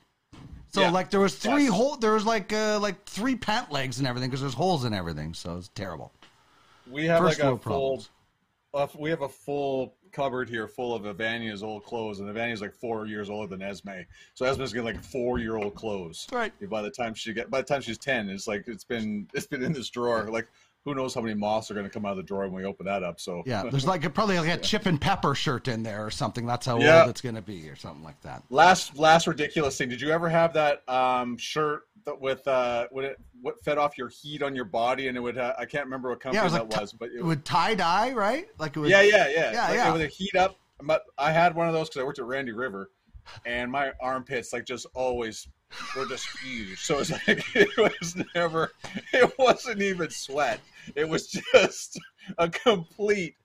So 0.71 0.81
Yeah. 0.81 0.91
like 0.91 1.09
there 1.09 1.19
was 1.21 1.35
three 1.35 1.63
Yes. 1.63 1.73
hole, 1.73 1.95
there 1.97 2.13
was 2.13 2.25
like 2.25 2.53
uh, 2.53 2.79
like 2.79 3.05
three 3.05 3.35
pant 3.35 3.71
legs 3.71 3.97
and 3.97 4.07
everything 4.07 4.29
because 4.29 4.41
there's 4.41 4.53
holes 4.53 4.85
in 4.85 4.93
everything. 4.93 5.33
So 5.33 5.57
it's 5.57 5.69
terrible. 5.69 6.11
We 6.91 7.05
have 7.05 7.19
First 7.21 7.39
like 7.39 7.47
a 7.47 7.49
full. 7.51 7.57
problems. 7.57 8.09
Uh, 8.75 8.87
we 8.99 9.09
have 9.09 9.21
a 9.21 9.29
full 9.29 9.95
cupboard 10.11 10.49
here 10.49 10.67
full 10.67 10.93
of 10.93 11.03
Evania's 11.03 11.63
old 11.63 11.85
clothes, 11.85 12.19
and 12.19 12.29
Evania's 12.29 12.61
like 12.61 12.73
four 12.73 13.05
years 13.05 13.29
older 13.29 13.47
than 13.47 13.61
Esme, 13.61 14.01
so 14.33 14.45
Esme's 14.45 14.73
getting 14.73 14.85
like 14.85 15.01
four 15.01 15.39
year 15.39 15.55
old 15.55 15.75
clothes. 15.75 16.27
Right. 16.31 16.51
By 16.69 16.81
the 16.81 16.91
time 16.91 17.13
she 17.13 17.31
get, 17.31 17.49
by 17.49 17.61
the 17.61 17.67
time 17.67 17.79
she's 17.79 17.97
ten, 17.97 18.29
it's 18.29 18.47
like 18.47 18.65
it's 18.67 18.83
been 18.83 19.27
it's 19.33 19.47
been 19.47 19.63
in 19.63 19.71
this 19.71 19.89
drawer. 19.89 20.29
Like 20.29 20.49
who 20.85 20.93
knows 20.93 21.15
how 21.15 21.21
many 21.21 21.33
moths 21.33 21.69
are 21.71 21.73
going 21.73 21.85
to 21.85 21.89
come 21.89 22.05
out 22.05 22.11
of 22.11 22.17
the 22.17 22.23
drawer 22.23 22.43
when 22.43 22.53
we 22.53 22.63
open 22.63 22.85
that 22.85 23.03
up? 23.03 23.19
So 23.19 23.41
Yeah, 23.45 23.63
there's 23.71 23.87
like 23.87 24.13
probably 24.13 24.39
like 24.39 24.49
a 24.49 24.57
chip 24.57 24.85
and 24.85 25.01
pepper 25.01 25.33
shirt 25.33 25.67
in 25.67 25.81
there 25.83 26.05
or 26.05 26.11
something. 26.11 26.45
That's 26.45 26.65
how 26.65 26.79
Yeah. 26.79 27.01
old 27.01 27.09
it's 27.09 27.21
gonna 27.21 27.41
be 27.41 27.67
or 27.69 27.75
something 27.75 28.03
like 28.03 28.21
that. 28.21 28.43
last 28.49 28.97
last 28.97 29.25
ridiculous 29.27 29.77
thing. 29.77 29.89
Did 29.89 29.99
you 29.99 30.11
ever 30.11 30.29
have 30.29 30.53
that 30.53 30.87
um, 30.87 31.37
shirt 31.37 31.87
that 32.05 32.21
with 32.21 32.47
uh, 32.47 32.87
when 32.91 33.05
it 33.05 33.19
what 33.41 33.63
fed 33.63 33.79
off 33.79 33.97
your 33.97 34.09
heat 34.09 34.43
on 34.43 34.55
your 34.55 34.65
body, 34.65 35.07
and 35.07 35.17
it 35.17 35.19
would 35.19 35.37
uh, 35.37 35.53
I 35.57 35.65
can't 35.65 35.85
remember 35.85 36.09
what 36.09 36.19
company 36.19 36.37
Yeah, 36.37 36.43
it 36.43 36.45
was 36.45 36.53
that 36.53 36.69
like 36.69 36.81
was, 36.81 36.93
but 36.93 37.09
it, 37.09 37.23
with 37.23 37.43
tie 37.43 37.73
dye, 37.73 38.11
right? 38.11 38.47
Like 38.59 38.77
it 38.77 38.79
was. 38.79 38.91
Yeah, 38.91 39.01
yeah, 39.01 39.27
yeah. 39.27 39.51
Yeah, 39.51 39.67
like, 39.67 39.75
yeah. 39.75 39.89
It 39.89 39.97
would 39.97 40.09
heat 40.09 40.35
up. 40.35 40.55
But 40.83 41.03
I 41.17 41.31
had 41.31 41.55
one 41.55 41.67
of 41.67 41.73
those 41.73 41.89
because 41.89 42.01
I 42.01 42.05
worked 42.05 42.19
at 42.19 42.25
Randy 42.25 42.51
River, 42.51 42.91
and 43.45 43.71
my 43.71 43.91
armpits 44.01 44.53
like 44.53 44.65
just 44.65 44.85
always 44.93 45.47
were 45.95 46.05
just 46.05 46.27
huge. 46.39 46.79
So 46.79 46.99
it's 46.99 47.11
like 47.11 47.43
it 47.55 47.75
was 47.77 48.15
never. 48.35 48.71
It 49.13 49.33
wasn't 49.39 49.81
even 49.81 50.09
sweat. 50.09 50.59
It 50.95 51.07
was 51.07 51.27
just 51.53 51.99
a 52.37 52.49
complete 52.49 53.35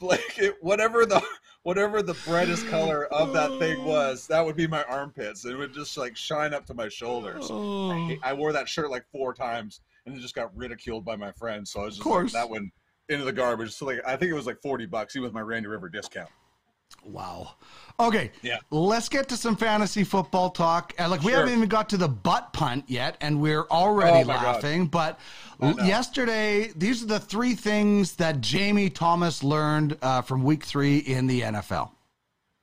like 0.00 0.38
it, 0.38 0.56
whatever 0.60 1.04
the 1.04 1.22
whatever 1.62 2.02
the 2.02 2.16
brightest 2.24 2.66
color 2.68 3.06
of 3.06 3.32
that 3.32 3.58
thing 3.58 3.78
oh. 3.80 3.86
was. 3.86 4.26
That 4.26 4.44
would 4.44 4.56
be 4.56 4.66
my 4.66 4.84
armpits. 4.84 5.44
It 5.44 5.56
would 5.56 5.74
just 5.74 5.96
like 5.96 6.16
shine 6.16 6.54
up 6.54 6.66
to 6.66 6.74
my 6.74 6.88
shoulders. 6.88 7.48
Oh. 7.50 7.90
I, 7.90 8.18
I 8.22 8.32
wore 8.32 8.52
that 8.52 8.68
shirt 8.68 8.90
like 8.90 9.04
four 9.10 9.34
times, 9.34 9.80
and 10.06 10.16
it 10.16 10.20
just 10.20 10.34
got 10.34 10.56
ridiculed 10.56 11.04
by 11.04 11.16
my 11.16 11.32
friends. 11.32 11.72
So 11.72 11.80
I 11.80 11.84
was 11.84 11.94
just 11.94 12.04
course. 12.04 12.34
like, 12.34 12.42
that 12.42 12.50
one 12.50 12.70
into 13.08 13.24
the 13.24 13.32
garbage. 13.32 13.72
So 13.72 13.86
like 13.86 14.00
I 14.06 14.16
think 14.16 14.30
it 14.30 14.34
was 14.34 14.46
like 14.46 14.60
forty 14.62 14.86
bucks, 14.86 15.16
even 15.16 15.24
with 15.24 15.34
my 15.34 15.40
Randy 15.40 15.68
River 15.68 15.88
discount. 15.88 16.30
Wow. 17.04 17.54
Okay. 18.00 18.30
Yeah. 18.42 18.58
Let's 18.70 19.08
get 19.08 19.28
to 19.30 19.36
some 19.36 19.56
fantasy 19.56 20.04
football 20.04 20.50
talk. 20.50 20.94
Uh, 20.98 21.08
like 21.08 21.22
we 21.22 21.30
Sure. 21.32 21.40
haven't 21.40 21.54
even 21.56 21.68
got 21.68 21.88
to 21.90 21.96
the 21.96 22.08
butt 22.08 22.52
punt 22.52 22.84
yet, 22.86 23.16
and 23.20 23.40
we're 23.40 23.64
already 23.70 24.18
Oh, 24.18 24.24
my 24.24 24.34
God. 24.34 24.44
laughing. 24.56 24.86
But 24.86 25.18
yesterday, 25.60 26.70
these 26.76 27.02
are 27.02 27.06
the 27.06 27.20
three 27.20 27.54
things 27.54 28.16
that 28.16 28.40
Jamie 28.40 28.90
Thomas 28.90 29.42
learned 29.42 29.96
uh, 30.02 30.22
from 30.22 30.44
Week 30.44 30.64
Three 30.64 30.98
in 30.98 31.26
the 31.26 31.42
NFL. 31.42 31.92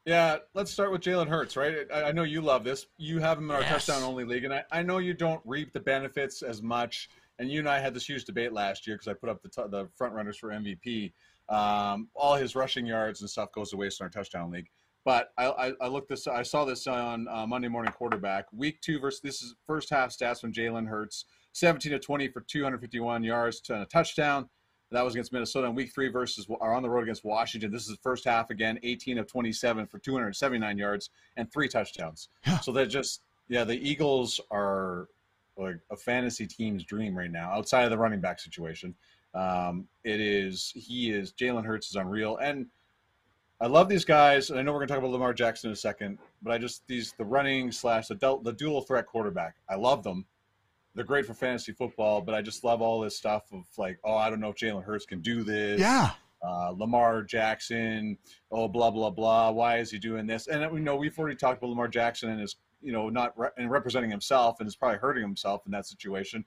Yeah, 0.05 0.37
let's 0.53 0.71
start 0.71 0.91
with 0.91 1.01
Jalen 1.01 1.27
Hurts, 1.27 1.57
right? 1.57 1.87
I, 1.91 2.03
I 2.03 2.11
know 2.11 2.23
you 2.23 2.41
love 2.41 2.63
this. 2.63 2.85
You 2.97 3.19
have 3.19 3.39
him 3.39 3.49
in 3.49 3.55
our 3.55 3.61
Yes. 3.61 3.85
touchdown 3.87 4.03
only 4.03 4.23
league, 4.23 4.43
and 4.43 4.53
I, 4.53 4.63
I 4.71 4.83
know 4.83 4.99
you 4.99 5.15
don't 5.15 5.41
reap 5.45 5.73
the 5.73 5.79
benefits 5.79 6.43
as 6.43 6.61
much. 6.61 7.09
And 7.39 7.49
you 7.51 7.59
and 7.59 7.67
I 7.67 7.79
had 7.79 7.93
this 7.93 8.07
huge 8.07 8.23
debate 8.23 8.53
last 8.53 8.85
year 8.87 8.95
because 8.95 9.07
I 9.09 9.13
put 9.13 9.29
up 9.29 9.41
the, 9.41 9.49
t- 9.49 9.63
the 9.69 9.89
front 9.97 10.13
runners 10.13 10.37
for 10.37 10.49
MVP. 10.51 11.11
Um, 11.49 12.09
all 12.15 12.35
his 12.35 12.55
rushing 12.55 12.85
yards 12.85 13.21
and 13.21 13.29
stuff 13.29 13.51
goes 13.51 13.69
to 13.71 13.77
waste 13.77 13.99
in 13.99 14.05
our 14.05 14.09
touchdown 14.09 14.51
league. 14.51 14.69
But 15.03 15.31
I, 15.37 15.45
I, 15.45 15.71
I 15.81 15.87
looked 15.87 16.09
this. 16.09 16.27
I 16.27 16.41
saw 16.41 16.65
this 16.65 16.87
on 16.87 17.27
uh, 17.27 17.45
Monday 17.45 17.67
Morning 17.67 17.93
Quarterback. 17.93 18.45
Week 18.51 18.81
two 18.81 18.99
versus 18.99 19.21
this 19.21 19.43
is 19.43 19.53
first 19.67 19.89
half 19.89 20.09
stats 20.09 20.41
from 20.41 20.51
Jalen 20.51 20.87
Hurts: 20.87 21.25
17 21.53 21.91
to 21.91 21.99
20 21.99 22.27
for 22.29 22.41
251 22.41 23.23
yards 23.23 23.61
and 23.69 23.83
a 23.83 23.85
touchdown. 23.85 24.49
That 24.91 25.03
was 25.03 25.13
against 25.13 25.33
Minnesota. 25.33 25.67
In 25.67 25.75
week 25.75 25.93
three 25.93 26.07
versus 26.07 26.47
are 26.61 26.73
on 26.73 26.81
the 26.81 26.89
road 26.89 27.03
against 27.03 27.23
Washington. 27.23 27.71
This 27.71 27.83
is 27.83 27.89
the 27.89 28.01
first 28.01 28.23
half 28.25 28.49
again, 28.49 28.79
18 28.81 29.17
of 29.17 29.27
27 29.27 29.87
for 29.87 29.99
279 29.99 30.77
yards 30.77 31.09
and 31.37 31.51
three 31.51 31.67
touchdowns. 31.67 32.29
Yeah. 32.45 32.59
So 32.59 32.71
they're 32.71 32.85
just 32.85 33.21
yeah, 33.47 33.63
the 33.63 33.77
Eagles 33.77 34.39
are 34.51 35.07
like 35.57 35.79
a 35.91 35.95
fantasy 35.95 36.47
team's 36.47 36.83
dream 36.83 37.17
right 37.17 37.31
now, 37.31 37.51
outside 37.51 37.83
of 37.83 37.91
the 37.91 37.97
running 37.97 38.19
back 38.19 38.39
situation. 38.39 38.95
Um, 39.35 39.87
it 40.03 40.21
is 40.21 40.71
he 40.73 41.11
is 41.11 41.33
Jalen 41.33 41.65
Hurts 41.65 41.89
is 41.89 41.95
unreal, 41.95 42.37
and 42.37 42.67
I 43.59 43.67
love 43.67 43.89
these 43.89 44.05
guys. 44.05 44.49
And 44.49 44.57
I 44.57 44.61
know 44.61 44.71
we're 44.71 44.79
gonna 44.79 44.87
talk 44.87 44.99
about 44.99 45.11
Lamar 45.11 45.33
Jackson 45.33 45.69
in 45.69 45.73
a 45.73 45.77
second, 45.77 46.17
but 46.41 46.51
I 46.51 46.57
just 46.57 46.87
these 46.87 47.13
the 47.17 47.25
running 47.25 47.71
slash 47.71 48.07
the 48.07 48.39
the 48.43 48.53
dual 48.53 48.81
threat 48.81 49.05
quarterback. 49.05 49.55
I 49.69 49.75
love 49.75 50.03
them. 50.03 50.25
They're 50.93 51.03
great 51.03 51.25
for 51.25 51.33
fantasy 51.33 51.73
football, 51.73 52.21
but 52.21 52.33
I 52.33 52.41
just 52.41 52.63
love 52.63 52.81
all 52.81 53.01
this 53.01 53.17
stuff 53.17 53.51
of 53.51 53.65
like, 53.77 53.99
oh, 54.05 54.15
I 54.15 54.29
don't 54.29 54.39
know 54.39 54.49
if 54.49 54.55
Jalen 54.55 54.85
Hurts 54.85 55.05
can 55.05 55.19
do 55.19 55.43
this. 55.43 55.81
Yeah. 55.81 56.11
Uh, 56.41 56.69
Lamar 56.69 57.23
Jackson, 57.23 58.17
oh, 58.51 58.69
blah 58.69 58.91
blah 58.91 59.09
blah. 59.09 59.51
Why 59.51 59.79
is 59.79 59.91
he 59.91 59.99
doing 59.99 60.25
this? 60.25 60.47
And 60.47 60.71
we 60.71 60.79
know 60.79 60.95
we've 60.95 61.17
already 61.19 61.35
talked 61.35 61.57
about 61.57 61.69
Lamar 61.69 61.89
Jackson 61.89 62.29
and 62.29 62.39
his, 62.39 62.55
you 62.81 62.93
know, 62.93 63.09
not 63.09 63.37
re- 63.37 63.49
and 63.57 63.69
representing 63.69 64.11
himself 64.11 64.61
and 64.61 64.67
is 64.67 64.77
probably 64.77 64.99
hurting 64.99 65.23
himself 65.23 65.63
in 65.65 65.71
that 65.73 65.85
situation. 65.85 66.45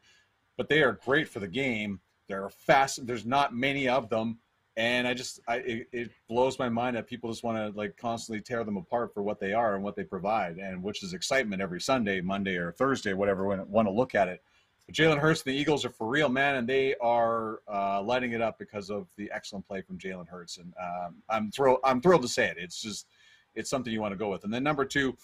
But 0.57 0.71
they 0.71 0.83
are 0.83 0.99
great 1.05 1.29
for 1.29 1.41
the 1.41 1.49
game. 1.49 2.01
They're 2.29 2.49
fast. 2.51 3.07
There's 3.07 3.27
not 3.27 3.55
many 3.55 3.89
of 3.89 4.09
them, 4.09 4.39
and 4.77 5.07
I 5.07 5.15
just 5.15 5.41
I 5.49 5.57
it, 5.57 5.89
it 5.93 6.11
blows 6.29 6.59
my 6.59 6.69
mind 6.69 6.97
that 6.97 7.07
people 7.07 7.31
just 7.31 7.43
want 7.43 7.59
to 7.59 7.77
like 7.79 7.97
constantly 7.97 8.41
tear 8.41 8.65
them 8.65 8.77
apart 8.77 9.13
for 9.13 9.23
what 9.23 9.41
they 9.41 9.53
are 9.53 9.75
and 9.75 9.83
what 9.83 9.97
they 9.97 10.05
provide, 10.05 10.59
and 10.59 10.83
which 10.83 11.03
is 11.03 11.15
excitement 11.15 11.63
every 11.63 11.81
Sunday, 11.81 12.21
Monday 12.21 12.57
or 12.57 12.73
Thursday, 12.73 13.13
whatever 13.13 13.47
When 13.47 13.69
want 13.71 13.89
to 13.89 13.93
look 13.93 14.15
at 14.15 14.29
it. 14.29 14.43
But 14.87 14.95
Jalen 14.95 15.19
Hurts 15.19 15.43
and 15.43 15.55
the 15.55 15.59
Eagles 15.59 15.85
are 15.85 15.91
for 15.91 16.07
real, 16.07 16.31
man, 16.31 16.57
and 16.57 16.67
they 16.67 16.95
are 17.03 17.61
uh, 17.71 18.01
lighting 18.03 18.33
it 18.33 18.41
up 18.41 18.59
because 18.59 18.89
of 18.89 19.07
the 19.17 19.31
excellent 19.35 19.67
play 19.67 19.83
from 19.83 19.99
Jalen 19.99 20.29
Hurts, 20.29 20.59
and 20.59 20.73
um, 20.81 21.17
I'm 21.29 21.51
thrilled. 21.51 21.81
I'm 21.85 22.01
thrilled 22.01 22.23
to 22.23 22.29
say 22.29 22.47
it. 22.47 22.57
It's 22.59 22.81
just 22.81 23.07
it's 23.55 23.69
something 23.69 23.93
you 23.93 24.01
want 24.01 24.13
to 24.13 24.19
go 24.19 24.31
with. 24.31 24.45
And 24.45 24.55
then 24.55 24.63
number 24.63 24.85
two, 24.85 25.17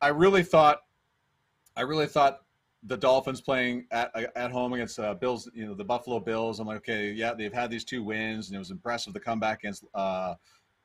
I 0.00 0.08
really 0.08 0.42
thought, 0.42 0.82
I 1.76 1.82
really 1.82 2.06
thought 2.06 2.42
the 2.84 2.96
Dolphins 2.96 3.40
playing 3.40 3.86
at 3.90 4.10
at 4.36 4.50
home 4.50 4.72
against 4.72 4.98
uh, 4.98 5.14
Bills, 5.14 5.48
you 5.54 5.66
know, 5.66 5.74
the 5.74 5.84
Buffalo 5.84 6.18
Bills. 6.18 6.58
I'm 6.58 6.66
like, 6.66 6.78
okay, 6.78 7.12
yeah, 7.12 7.32
they've 7.34 7.52
had 7.52 7.70
these 7.70 7.84
two 7.84 8.02
wins, 8.02 8.48
and 8.48 8.56
it 8.56 8.58
was 8.58 8.70
impressive 8.70 9.12
the 9.12 9.20
comeback 9.20 9.60
against 9.60 9.84
uh, 9.94 10.34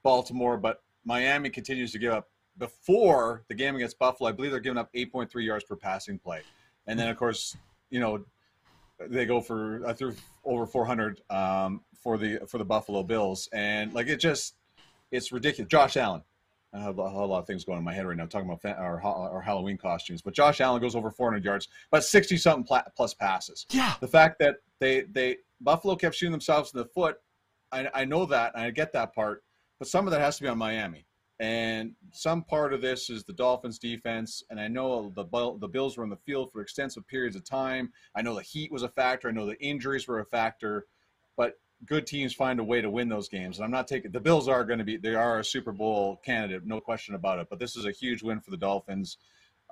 Baltimore, 0.04 0.58
but 0.58 0.82
Miami 1.06 1.50
continues 1.50 1.92
to 1.94 2.00
give 2.00 2.14
up. 2.14 2.30
Before 2.58 3.44
the 3.50 3.54
game 3.54 3.76
against 3.76 4.00
Buffalo, 4.00 4.30
I 4.30 4.32
believe 4.32 4.50
they're 4.50 4.60
giving 4.60 4.80
up 4.80 4.92
8.3 4.92 5.46
yards 5.46 5.64
per 5.64 5.76
passing 5.76 6.18
play, 6.18 6.42
and 6.88 7.00
then 7.00 7.08
of 7.08 7.18
course, 7.18 7.56
you 7.92 8.00
know, 8.00 8.26
they 9.00 9.26
go 9.26 9.42
for 9.42 9.86
I 9.88 9.94
threw 9.94 10.16
over 10.44 10.66
400 10.66 11.22
um, 11.30 11.82
for 12.02 12.18
the 12.18 12.40
for 12.48 12.58
the 12.58 12.66
Buffalo 12.66 13.04
Bills, 13.04 13.48
and 13.54 13.94
like 13.94 14.08
it 14.08 14.20
just 14.20 14.56
it's 15.12 15.32
ridiculous. 15.32 15.70
Josh 15.70 15.98
Allen, 15.98 16.24
I 16.78 16.84
have 16.84 17.00
a 17.00 17.10
whole 17.10 17.28
lot 17.28 17.40
of 17.40 17.48
things 17.48 17.66
going 17.66 17.80
in 17.80 17.84
my 17.84 17.94
head 17.94 18.06
right 18.06 18.16
now, 18.16 18.26
talking 18.26 18.50
about 18.50 18.78
our, 18.78 19.02
our 19.02 19.42
Halloween 19.42 19.78
costumes. 19.78 20.22
But 20.22 20.34
Josh 20.34 20.62
Allen 20.62 20.82
goes 20.82 20.96
over 20.96 21.10
400 21.10 21.44
yards, 21.44 21.68
but 21.92 22.04
60 22.04 22.38
something 22.38 22.82
plus 22.96 23.14
passes. 23.16 23.66
Yeah. 23.72 23.96
The 24.00 24.08
fact 24.08 24.40
that 24.40 24.58
they 24.80 25.02
they 25.12 25.38
Buffalo 25.62 25.96
kept 25.96 26.16
shooting 26.16 26.32
themselves 26.32 26.72
in 26.74 26.80
the 26.80 26.86
foot, 26.86 27.18
I, 27.72 27.90
I 27.94 28.06
know 28.06 28.26
that, 28.28 28.54
and 28.54 28.64
I 28.64 28.70
get 28.72 28.94
that 28.94 29.14
part. 29.14 29.44
But 29.80 29.88
some 29.88 30.08
of 30.08 30.12
that 30.12 30.22
has 30.22 30.38
to 30.38 30.44
be 30.44 30.50
on 30.50 30.58
Miami, 30.58 31.06
and 31.40 31.94
some 32.12 32.44
part 32.44 32.74
of 32.74 32.82
this 32.82 33.10
is 33.10 33.24
the 33.24 33.34
Dolphins' 33.34 33.80
defense. 33.80 34.44
And 34.50 34.60
I 34.60 34.68
know 34.68 35.12
the 35.16 35.26
the 35.60 35.68
Bills 35.68 35.98
were 35.98 36.04
on 36.04 36.10
the 36.10 36.18
field 36.18 36.52
for 36.52 36.62
extensive 36.62 37.08
periods 37.08 37.36
of 37.36 37.44
time. 37.44 37.92
I 38.16 38.22
know 38.22 38.36
the 38.36 38.42
heat 38.42 38.72
was 38.72 38.84
a 38.84 38.90
factor. 38.90 39.30
I 39.30 39.32
know 39.32 39.46
the 39.46 39.60
injuries 39.62 40.08
were 40.08 40.20
a 40.20 40.26
factor, 40.26 40.86
but 41.36 41.54
good 41.86 42.08
teams 42.08 42.34
find 42.34 42.60
a 42.60 42.64
way 42.64 42.82
to 42.82 42.90
win 42.90 43.10
those 43.10 43.30
games. 43.30 43.58
And 43.58 43.66
I'm 43.66 43.72
not 43.72 43.88
taking 43.88 44.12
the 44.12 44.20
Bills 44.20 44.48
are 44.48 44.64
going 44.64 44.80
to 44.80 44.86
be 44.86 44.98
they 44.98 45.16
are 45.16 45.40
a 45.40 45.46
Super 45.46 45.72
Bowl 45.72 46.20
candidate, 46.24 46.66
no 46.66 46.80
question 46.80 47.16
about 47.16 47.40
it. 47.40 47.48
But 47.50 47.60
this 47.60 47.76
is 47.76 47.86
a 47.86 47.92
huge 47.92 48.24
win 48.24 48.40
for 48.40 48.52
the 48.52 48.58
Dolphins. 48.58 49.18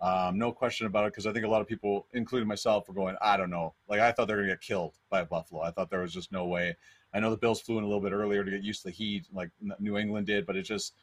Um, 0.02 0.38
no 0.38 0.52
question 0.52 0.88
about 0.88 1.06
it 1.06 1.14
because 1.14 1.26
I 1.26 1.32
think 1.32 1.46
a 1.46 1.50
lot 1.50 1.62
of 1.62 1.68
people, 1.68 2.08
including 2.14 2.48
myself, 2.48 2.88
were 2.88 2.94
going, 2.94 3.16
I 3.22 3.38
don't 3.38 3.50
know. 3.50 3.74
Like 3.88 4.02
I 4.02 4.12
thought 4.12 4.28
they 4.28 4.34
were 4.34 4.42
going 4.42 4.50
to 4.50 4.56
get 4.56 4.62
killed 4.62 4.94
by 5.10 5.24
Buffalo. 5.24 5.62
I 5.62 5.72
thought 5.72 5.90
there 5.90 6.02
was 6.02 6.14
just 6.14 6.32
no 6.32 6.46
way. 6.46 6.76
I 7.14 7.22
know 7.22 7.30
the 7.30 7.38
Bills 7.38 7.62
flew 7.62 7.78
in 7.78 7.86
a 7.86 7.88
little 7.88 8.02
bit 8.02 8.12
earlier 8.12 8.44
to 8.44 8.52
get 8.52 8.62
used 8.62 8.82
to 8.82 8.90
the 8.90 8.94
heat, 8.94 9.26
like 9.34 9.50
New 9.80 9.98
England 9.98 10.28
did, 10.28 10.46
but 10.46 10.58
it 10.58 10.64
just 10.64 10.94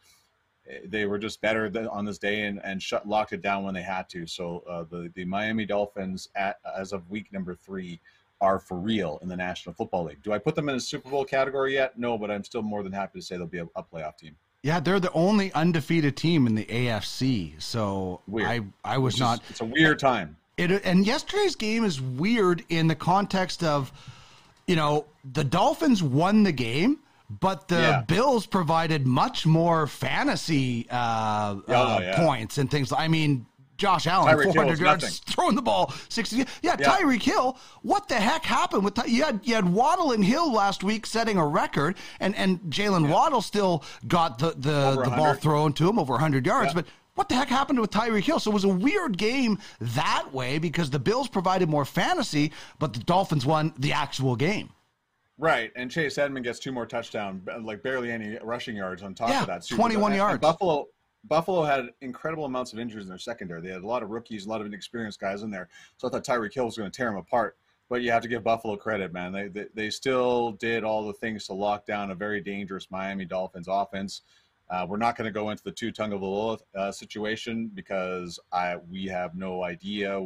they 0.86 1.06
were 1.06 1.18
just 1.18 1.40
better 1.40 1.72
on 1.90 2.04
this 2.04 2.18
day 2.18 2.42
and, 2.42 2.60
and 2.62 2.80
shut 2.80 3.08
locked 3.08 3.32
it 3.32 3.42
down 3.42 3.64
when 3.64 3.74
they 3.74 3.82
had 3.82 4.08
to. 4.10 4.26
So 4.26 4.62
uh, 4.68 4.84
the 4.84 5.10
the 5.14 5.24
Miami 5.24 5.64
Dolphins 5.64 6.28
at 6.34 6.58
as 6.76 6.92
of 6.92 7.10
week 7.10 7.32
number 7.32 7.54
three 7.54 8.00
are 8.42 8.58
for 8.58 8.76
real 8.76 9.18
in 9.22 9.28
the 9.28 9.36
National 9.36 9.74
Football 9.74 10.04
League. 10.04 10.22
Do 10.22 10.32
I 10.32 10.38
put 10.38 10.54
them 10.54 10.68
in 10.68 10.74
a 10.74 10.80
Super 10.80 11.08
Bowl 11.08 11.24
category 11.24 11.74
yet? 11.74 11.98
No, 11.98 12.18
but 12.18 12.30
I'm 12.30 12.44
still 12.44 12.60
more 12.60 12.82
than 12.82 12.92
happy 12.92 13.20
to 13.20 13.24
say 13.24 13.36
they'll 13.36 13.46
be 13.46 13.58
a, 13.58 13.68
a 13.76 13.82
playoff 13.82 14.18
team. 14.18 14.36
Yeah, 14.62 14.80
they're 14.80 15.00
the 15.00 15.12
only 15.12 15.52
undefeated 15.54 16.16
team 16.16 16.46
in 16.46 16.54
the 16.54 16.64
AFC. 16.64 17.60
So 17.62 18.20
weird. 18.26 18.48
I 18.48 18.60
I 18.84 18.98
was 18.98 19.18
not. 19.18 19.40
it's 19.48 19.60
a 19.60 19.64
weird 19.64 19.98
time. 19.98 20.36
It 20.56 20.84
and 20.84 21.06
yesterday's 21.06 21.56
game 21.56 21.84
is 21.84 22.00
weird 22.00 22.64
in 22.68 22.86
the 22.86 22.94
context 22.94 23.64
of, 23.64 23.90
you 24.66 24.76
know, 24.76 25.06
the 25.32 25.44
Dolphins 25.44 26.02
won 26.02 26.42
the 26.42 26.52
game, 26.52 26.98
but 27.40 27.68
the 27.68 27.80
yeah. 27.80 28.02
Bills 28.02 28.46
provided 28.46 29.06
much 29.06 29.46
more 29.46 29.86
fantasy 29.86 30.86
uh, 30.90 31.56
oh, 31.66 31.72
uh, 31.72 31.98
yeah. 32.00 32.16
points 32.16 32.58
and 32.58 32.70
things. 32.70 32.92
I 32.92 33.08
mean, 33.08 33.46
Josh 33.82 34.06
Allen, 34.06 34.32
Tyreek 34.32 34.44
400 34.44 34.78
yards, 34.78 35.02
nothing. 35.02 35.18
throwing 35.26 35.56
the 35.56 35.62
ball 35.62 35.92
60. 36.08 36.36
Yeah, 36.36 36.44
yeah, 36.62 36.76
Tyreek 36.76 37.20
Hill. 37.20 37.58
What 37.82 38.06
the 38.06 38.14
heck 38.14 38.44
happened 38.44 38.84
with 38.84 38.96
you 39.08 39.24
had 39.24 39.40
you 39.42 39.56
had 39.56 39.68
Waddle 39.68 40.12
and 40.12 40.24
Hill 40.24 40.52
last 40.52 40.84
week 40.84 41.04
setting 41.04 41.36
a 41.36 41.44
record, 41.44 41.96
and 42.20 42.36
and 42.36 42.60
Jalen 42.68 43.06
yeah. 43.06 43.12
Waddle 43.12 43.42
still 43.42 43.82
got 44.06 44.38
the 44.38 44.50
the, 44.50 45.02
the 45.02 45.10
ball 45.10 45.34
thrown 45.34 45.72
to 45.72 45.88
him 45.88 45.98
over 45.98 46.12
100 46.12 46.46
yards, 46.46 46.68
yeah. 46.68 46.74
but. 46.74 46.86
What 47.14 47.28
the 47.28 47.34
heck 47.34 47.48
happened 47.48 47.78
with 47.78 47.90
Tyreek 47.90 48.22
Hill? 48.22 48.40
So 48.40 48.50
it 48.50 48.54
was 48.54 48.64
a 48.64 48.68
weird 48.68 49.18
game 49.18 49.58
that 49.82 50.32
way 50.32 50.58
because 50.58 50.88
the 50.88 50.98
Bills 50.98 51.28
provided 51.28 51.68
more 51.68 51.84
fantasy, 51.84 52.52
but 52.78 52.94
the 52.94 53.00
Dolphins 53.00 53.44
won 53.44 53.74
the 53.76 53.92
actual 53.92 54.34
game. 54.34 54.70
Right, 55.36 55.70
and 55.76 55.90
Chase 55.90 56.16
Edmonds 56.16 56.46
gets 56.46 56.58
two 56.58 56.72
more 56.72 56.86
touchdowns, 56.86 57.46
like 57.60 57.82
barely 57.82 58.10
any 58.10 58.38
rushing 58.42 58.76
yards 58.76 59.02
on 59.02 59.12
top 59.12 59.28
yeah, 59.28 59.42
of 59.42 59.46
that. 59.48 59.62
Super 59.62 59.80
21 59.80 60.14
yards. 60.14 60.32
And 60.32 60.40
Buffalo 60.40 60.86
Buffalo 61.24 61.62
had 61.62 61.90
incredible 62.00 62.44
amounts 62.44 62.72
of 62.72 62.78
injuries 62.78 63.04
in 63.04 63.08
their 63.08 63.18
secondary. 63.18 63.60
They 63.60 63.70
had 63.70 63.82
a 63.82 63.86
lot 63.86 64.02
of 64.02 64.10
rookies, 64.10 64.46
a 64.46 64.48
lot 64.48 64.60
of 64.60 64.66
inexperienced 64.66 65.20
guys 65.20 65.42
in 65.42 65.50
there. 65.50 65.68
So 65.96 66.08
I 66.08 66.10
thought 66.10 66.24
Tyreek 66.24 66.52
Hill 66.52 66.64
was 66.64 66.76
going 66.76 66.90
to 66.90 66.96
tear 66.96 67.08
them 67.08 67.16
apart. 67.16 67.56
But 67.88 68.02
you 68.02 68.10
have 68.10 68.22
to 68.22 68.28
give 68.28 68.42
Buffalo 68.42 68.76
credit, 68.76 69.12
man. 69.12 69.32
They, 69.32 69.48
they, 69.48 69.66
they 69.74 69.90
still 69.90 70.52
did 70.52 70.82
all 70.82 71.06
the 71.06 71.12
things 71.12 71.46
to 71.46 71.52
lock 71.52 71.84
down 71.84 72.10
a 72.10 72.14
very 72.14 72.40
dangerous 72.40 72.90
Miami 72.90 73.24
Dolphins 73.24 73.68
offense. 73.70 74.22
Uh, 74.70 74.86
we're 74.88 74.96
not 74.96 75.16
going 75.16 75.26
to 75.26 75.32
go 75.32 75.50
into 75.50 75.62
the 75.62 75.70
Tua 75.70 75.92
Tagovailoa 75.92 76.58
uh, 76.74 76.90
situation 76.90 77.70
because 77.74 78.40
I 78.50 78.76
we 78.90 79.04
have 79.06 79.34
no 79.34 79.62
idea. 79.62 80.18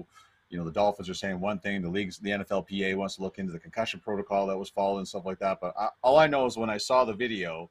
You 0.48 0.58
know, 0.58 0.64
the 0.64 0.70
Dolphins 0.70 1.10
are 1.10 1.14
saying 1.14 1.40
one 1.40 1.58
thing. 1.58 1.82
The 1.82 1.88
league's 1.88 2.18
the 2.18 2.30
NFLPA 2.30 2.94
wants 2.94 3.16
to 3.16 3.22
look 3.22 3.38
into 3.38 3.52
the 3.52 3.58
concussion 3.58 3.98
protocol 3.98 4.46
that 4.46 4.56
was 4.56 4.70
followed 4.70 4.98
and 4.98 5.08
stuff 5.08 5.26
like 5.26 5.40
that. 5.40 5.58
But 5.60 5.74
I, 5.76 5.88
all 6.02 6.18
I 6.18 6.28
know 6.28 6.46
is 6.46 6.56
when 6.56 6.70
I 6.70 6.76
saw 6.76 7.04
the 7.04 7.12
video 7.12 7.68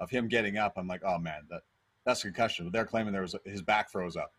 of 0.00 0.10
him 0.10 0.26
getting 0.26 0.58
up, 0.58 0.72
I'm 0.76 0.88
like, 0.88 1.02
oh 1.04 1.18
man, 1.18 1.42
that 1.50 1.62
that's 2.04 2.20
a 2.20 2.24
concussion. 2.24 2.70
They're 2.72 2.84
claiming 2.84 3.12
there 3.12 3.22
was 3.22 3.36
his 3.44 3.62
back 3.62 3.90
froze 3.90 4.16
up. 4.16 4.32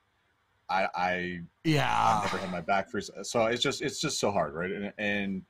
I, 0.70 0.88
I 0.96 1.40
yeah, 1.64 2.22
I've 2.24 2.24
never 2.24 2.38
had 2.38 2.52
my 2.52 2.62
back 2.62 2.90
freeze. 2.90 3.10
So 3.24 3.46
it's 3.46 3.62
just 3.62 3.82
it's 3.82 4.00
just 4.00 4.20
so 4.20 4.32
hard, 4.32 4.54
right? 4.54 4.72
And, 4.72 4.94
and 4.98 5.44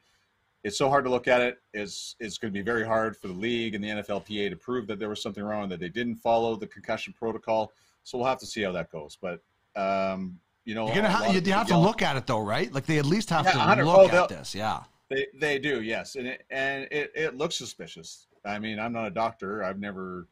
it's 0.64 0.78
so 0.78 0.90
hard 0.90 1.04
to 1.06 1.10
look 1.10 1.28
at 1.28 1.42
it. 1.42 1.58
It's 1.74 2.16
it's 2.20 2.38
going 2.38 2.54
to 2.54 2.58
be 2.58 2.64
very 2.64 2.86
hard 2.86 3.16
for 3.18 3.28
the 3.28 3.34
league 3.34 3.76
and 3.76 3.84
the 3.84 3.90
NFLPA 3.90 4.50
to 4.50 4.56
prove 4.56 4.88
that 4.88 5.00
there 5.00 5.10
was 5.10 5.22
something 5.22 5.44
wrong, 5.44 5.70
that 5.70 5.80
they 5.80 5.90
didn't 5.90 6.16
follow 6.16 6.56
the 6.56 6.68
concussion 6.68 7.14
protocol. 7.14 7.72
So 8.04 8.18
we'll 8.18 8.28
have 8.28 8.40
to 8.40 8.46
see 8.46 8.64
how 8.64 8.72
that 8.74 8.92
goes. 8.92 9.18
But 9.22 9.42
um, 9.76 10.40
you 10.66 10.76
know, 10.76 10.86
you're 10.88 10.96
gonna 10.96 11.10
ha- 11.10 11.32
you 11.32 11.54
have 11.54 11.68
to 11.68 11.78
look 11.78 12.02
at 12.02 12.16
it 12.16 12.26
though, 12.26 12.42
right? 12.42 12.72
Like 12.74 12.86
they 12.86 12.98
at 12.98 13.06
least 13.06 13.30
have 13.30 13.46
yeah, 13.46 13.76
to 13.76 13.86
look 13.86 14.14
oh, 14.14 14.24
at 14.24 14.30
this. 14.30 14.56
Yeah, 14.56 14.84
they 15.10 15.28
they 15.40 15.60
do. 15.60 15.82
Yes, 15.82 16.16
and 16.16 16.28
it, 16.28 16.44
and 16.50 16.88
it 16.92 17.12
it 17.16 17.38
looks 17.38 17.56
suspicious. 17.56 18.28
I 18.46 18.60
mean, 18.60 18.80
I'm 18.80 18.94
not 18.94 19.06
a 19.06 19.12
doctor. 19.12 19.64
I've 19.64 19.80
never 19.80 20.28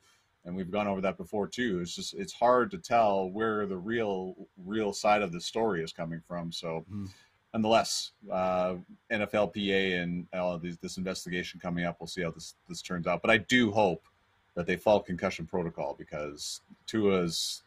and 0.45 0.55
we've 0.55 0.71
gone 0.71 0.87
over 0.87 1.01
that 1.01 1.17
before 1.17 1.47
too. 1.47 1.79
It's 1.81 1.95
just 1.95 2.13
it's 2.13 2.33
hard 2.33 2.71
to 2.71 2.77
tell 2.77 3.29
where 3.29 3.65
the 3.65 3.77
real 3.77 4.35
real 4.65 4.93
side 4.93 5.21
of 5.21 5.31
the 5.31 5.41
story 5.41 5.83
is 5.83 5.93
coming 5.93 6.21
from. 6.27 6.51
So 6.51 6.85
mm. 6.91 7.07
nonetheless 7.53 8.11
uh, 8.31 8.75
nflpa 9.11 10.01
and 10.01 10.27
all 10.33 10.57
these, 10.57 10.77
this 10.77 10.97
investigation 10.97 11.59
coming 11.59 11.85
up 11.85 11.97
we'll 11.99 12.07
see 12.07 12.23
how 12.23 12.31
this 12.31 12.55
this 12.67 12.81
turns 12.81 13.07
out. 13.07 13.21
But 13.21 13.31
i 13.31 13.37
do 13.37 13.71
hope 13.71 14.07
that 14.55 14.65
they 14.65 14.75
follow 14.75 14.99
concussion 14.99 15.45
protocol 15.45 15.95
because 15.97 16.61
tua's 16.87 17.63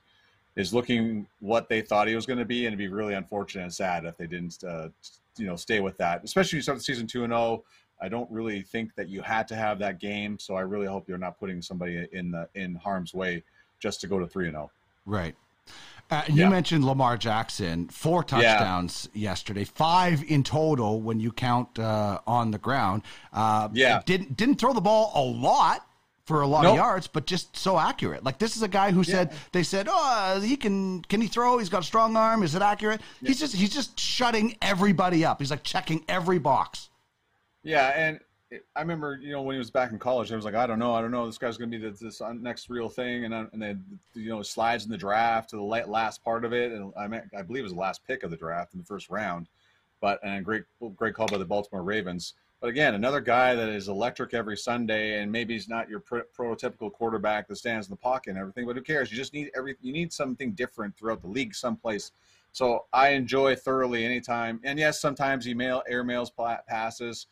is 0.57 0.73
looking 0.73 1.27
what 1.41 1.69
they 1.69 1.81
thought 1.81 2.07
he 2.07 2.15
was 2.15 2.27
going 2.27 2.39
to 2.39 2.45
be 2.45 2.67
and 2.67 2.69
it'd 2.69 2.79
be 2.79 2.89
really 2.89 3.15
unfortunate 3.15 3.63
and 3.63 3.75
sad 3.75 4.05
if 4.05 4.17
they 4.17 4.27
didn't 4.27 4.63
uh, 4.65 4.89
you 5.37 5.47
know 5.47 5.57
stay 5.57 5.81
with 5.81 5.97
that 5.99 6.23
especially 6.25 6.57
you 6.57 6.63
start 6.63 6.79
the 6.79 6.85
season 6.85 7.07
2 7.07 7.25
and 7.25 7.33
0 7.33 7.65
I 8.01 8.09
don't 8.09 8.31
really 8.31 8.63
think 8.63 8.95
that 8.97 9.09
you 9.09 9.23
had 9.23 9.49
to 9.49 9.57
have 9.57 9.79
that 9.79 10.01
game, 10.01 10.39
so 10.39 10.55
I 10.55 10.61
really 10.61 10.87
hope 10.87 11.09
you're 11.09 11.19
not 11.19 11.39
putting 11.39 11.63
somebody 11.63 12.07
in 12.13 12.31
the 12.31 12.49
in 12.55 12.75
harm's 12.75 13.15
way 13.15 13.43
just 13.81 14.01
to 14.03 14.07
go 14.07 14.19
to 14.19 14.27
three 14.27 14.47
and 14.47 14.55
zero. 14.55 14.71
Oh. 14.73 15.11
Right. 15.11 15.35
Uh, 16.11 16.23
you 16.29 16.43
yeah. 16.43 16.49
mentioned 16.51 16.85
Lamar 16.85 17.17
Jackson, 17.17 17.89
four 17.89 18.23
touchdowns 18.23 19.09
yeah. 19.15 19.31
yesterday, 19.31 19.65
five 19.65 20.23
in 20.29 20.43
total 20.43 21.01
when 21.01 21.19
you 21.19 21.33
count 21.33 21.79
uh, 21.79 22.19
on 22.27 22.51
the 22.51 22.59
ground. 22.59 23.03
Uh, 23.33 23.69
yeah, 23.73 24.03
didn't 24.05 24.37
didn't 24.37 24.57
throw 24.57 24.75
the 24.75 24.83
ball 24.83 25.13
a 25.15 25.23
lot 25.23 25.87
for 26.25 26.43
a 26.43 26.47
lot 26.47 26.63
nope. 26.63 26.73
of 26.73 26.77
yards, 26.77 27.07
but 27.07 27.27
just 27.27 27.57
so 27.57 27.79
accurate. 27.79 28.23
Like 28.23 28.39
this 28.39 28.55
is 28.55 28.63
a 28.63 28.69
guy 28.69 28.91
who 28.91 29.01
yeah. 29.01 29.15
said 29.15 29.33
they 29.53 29.63
said, 29.63 29.89
"Oh, 29.91 30.41
he 30.41 30.57
can 30.57 31.03
can 31.03 31.23
he 31.23 31.27
throw? 31.27 31.59
He's 31.59 31.71
got 31.71 31.83
a 31.83 31.87
strong 31.87 32.17
arm. 32.17 32.43
Is 32.43 32.55
it 32.55 32.63
accurate?" 32.63 33.01
He's 33.23 33.41
just 33.41 33.55
he's 33.55 33.73
just 33.73 33.99
shutting 33.99 34.57
everybody 34.61 35.25
up. 35.25 35.39
He's 35.39 35.51
like 35.51 35.63
checking 35.63 36.05
every 36.07 36.39
box. 36.39 36.91
Yeah, 37.65 37.93
and 37.97 38.21
I 38.77 38.81
remember, 38.81 39.19
you 39.21 39.33
know, 39.33 39.43
when 39.43 39.55
he 39.55 39.59
was 39.59 39.71
back 39.71 39.91
in 39.91 39.99
college, 39.99 40.31
I 40.31 40.37
was 40.37 40.45
like, 40.45 40.55
I 40.55 40.67
don't 40.67 40.79
know, 40.79 40.95
I 40.95 41.01
don't 41.01 41.11
know, 41.11 41.27
this 41.27 41.39
guy's 41.39 41.57
going 41.57 41.71
to 41.71 41.79
be 41.79 41.85
the, 41.85 41.97
this 41.97 42.21
uh, 42.21 42.33
next 42.35 42.69
real 42.69 42.89
thing, 42.89 43.25
and 43.25 43.35
and 43.35 43.61
then 43.61 43.83
you 44.13 44.29
know 44.29 44.43
slides 44.43 44.85
in 44.85 44.91
the 44.91 44.99
draft 44.99 45.51
to 45.51 45.57
the 45.57 45.63
last 45.63 46.23
part 46.23 46.45
of 46.45 46.53
it, 46.53 46.71
and 46.73 46.93
I 46.97 47.09
mean, 47.09 47.23
I 47.37 47.43
believe 47.43 47.61
it 47.61 47.65
was 47.65 47.73
the 47.73 47.81
last 47.81 48.07
pick 48.07 48.23
of 48.23 48.31
the 48.31 48.37
draft 48.37 48.75
in 48.75 48.81
the 48.81 48.87
first 48.87 49.09
round, 49.09 49.49
but 50.01 50.21
and 50.23 50.45
great 50.45 50.65
great 50.95 51.15
call 51.15 51.27
by 51.27 51.39
the 51.39 51.45
Baltimore 51.45 51.83
Ravens. 51.83 52.35
But 52.61 52.69
again, 52.69 52.95
another 52.95 53.21
guy 53.21 53.55
that 53.55 53.69
is 53.69 53.89
electric 53.89 54.33
every 54.35 54.57
Sunday, 54.57 55.21
and 55.21 55.33
maybe 55.33 55.55
he's 55.55 55.69
not 55.69 55.89
your 55.89 56.01
prototypical 56.01 56.93
quarterback 56.93 57.49
that 57.49 57.57
stands 57.57 57.89
in 57.89 57.91
the 57.91 57.97
pocket 57.97 58.31
and 58.31 58.39
everything. 58.39 58.67
But 58.67 58.77
who 58.77 58.83
cares? 58.83 59.11
You 59.11 59.17
just 59.17 59.35
need 59.35 59.51
every 59.57 59.77
you 59.81 59.93
need 59.93 60.13
something 60.13 60.53
different 60.53 60.97
throughout 60.97 61.23
the 61.23 61.29
league, 61.29 61.55
someplace. 61.55 62.13
So 62.53 62.85
I 62.93 63.09
enjoy 63.09 63.57
thoroughly 63.57 64.05
anytime. 64.05 64.61
And 64.65 64.79
yes, 64.79 65.01
sometimes 65.01 65.45
he 65.45 65.55
mail 65.55 65.83
air 65.89 66.05
mails 66.05 66.31
passes 66.69 67.27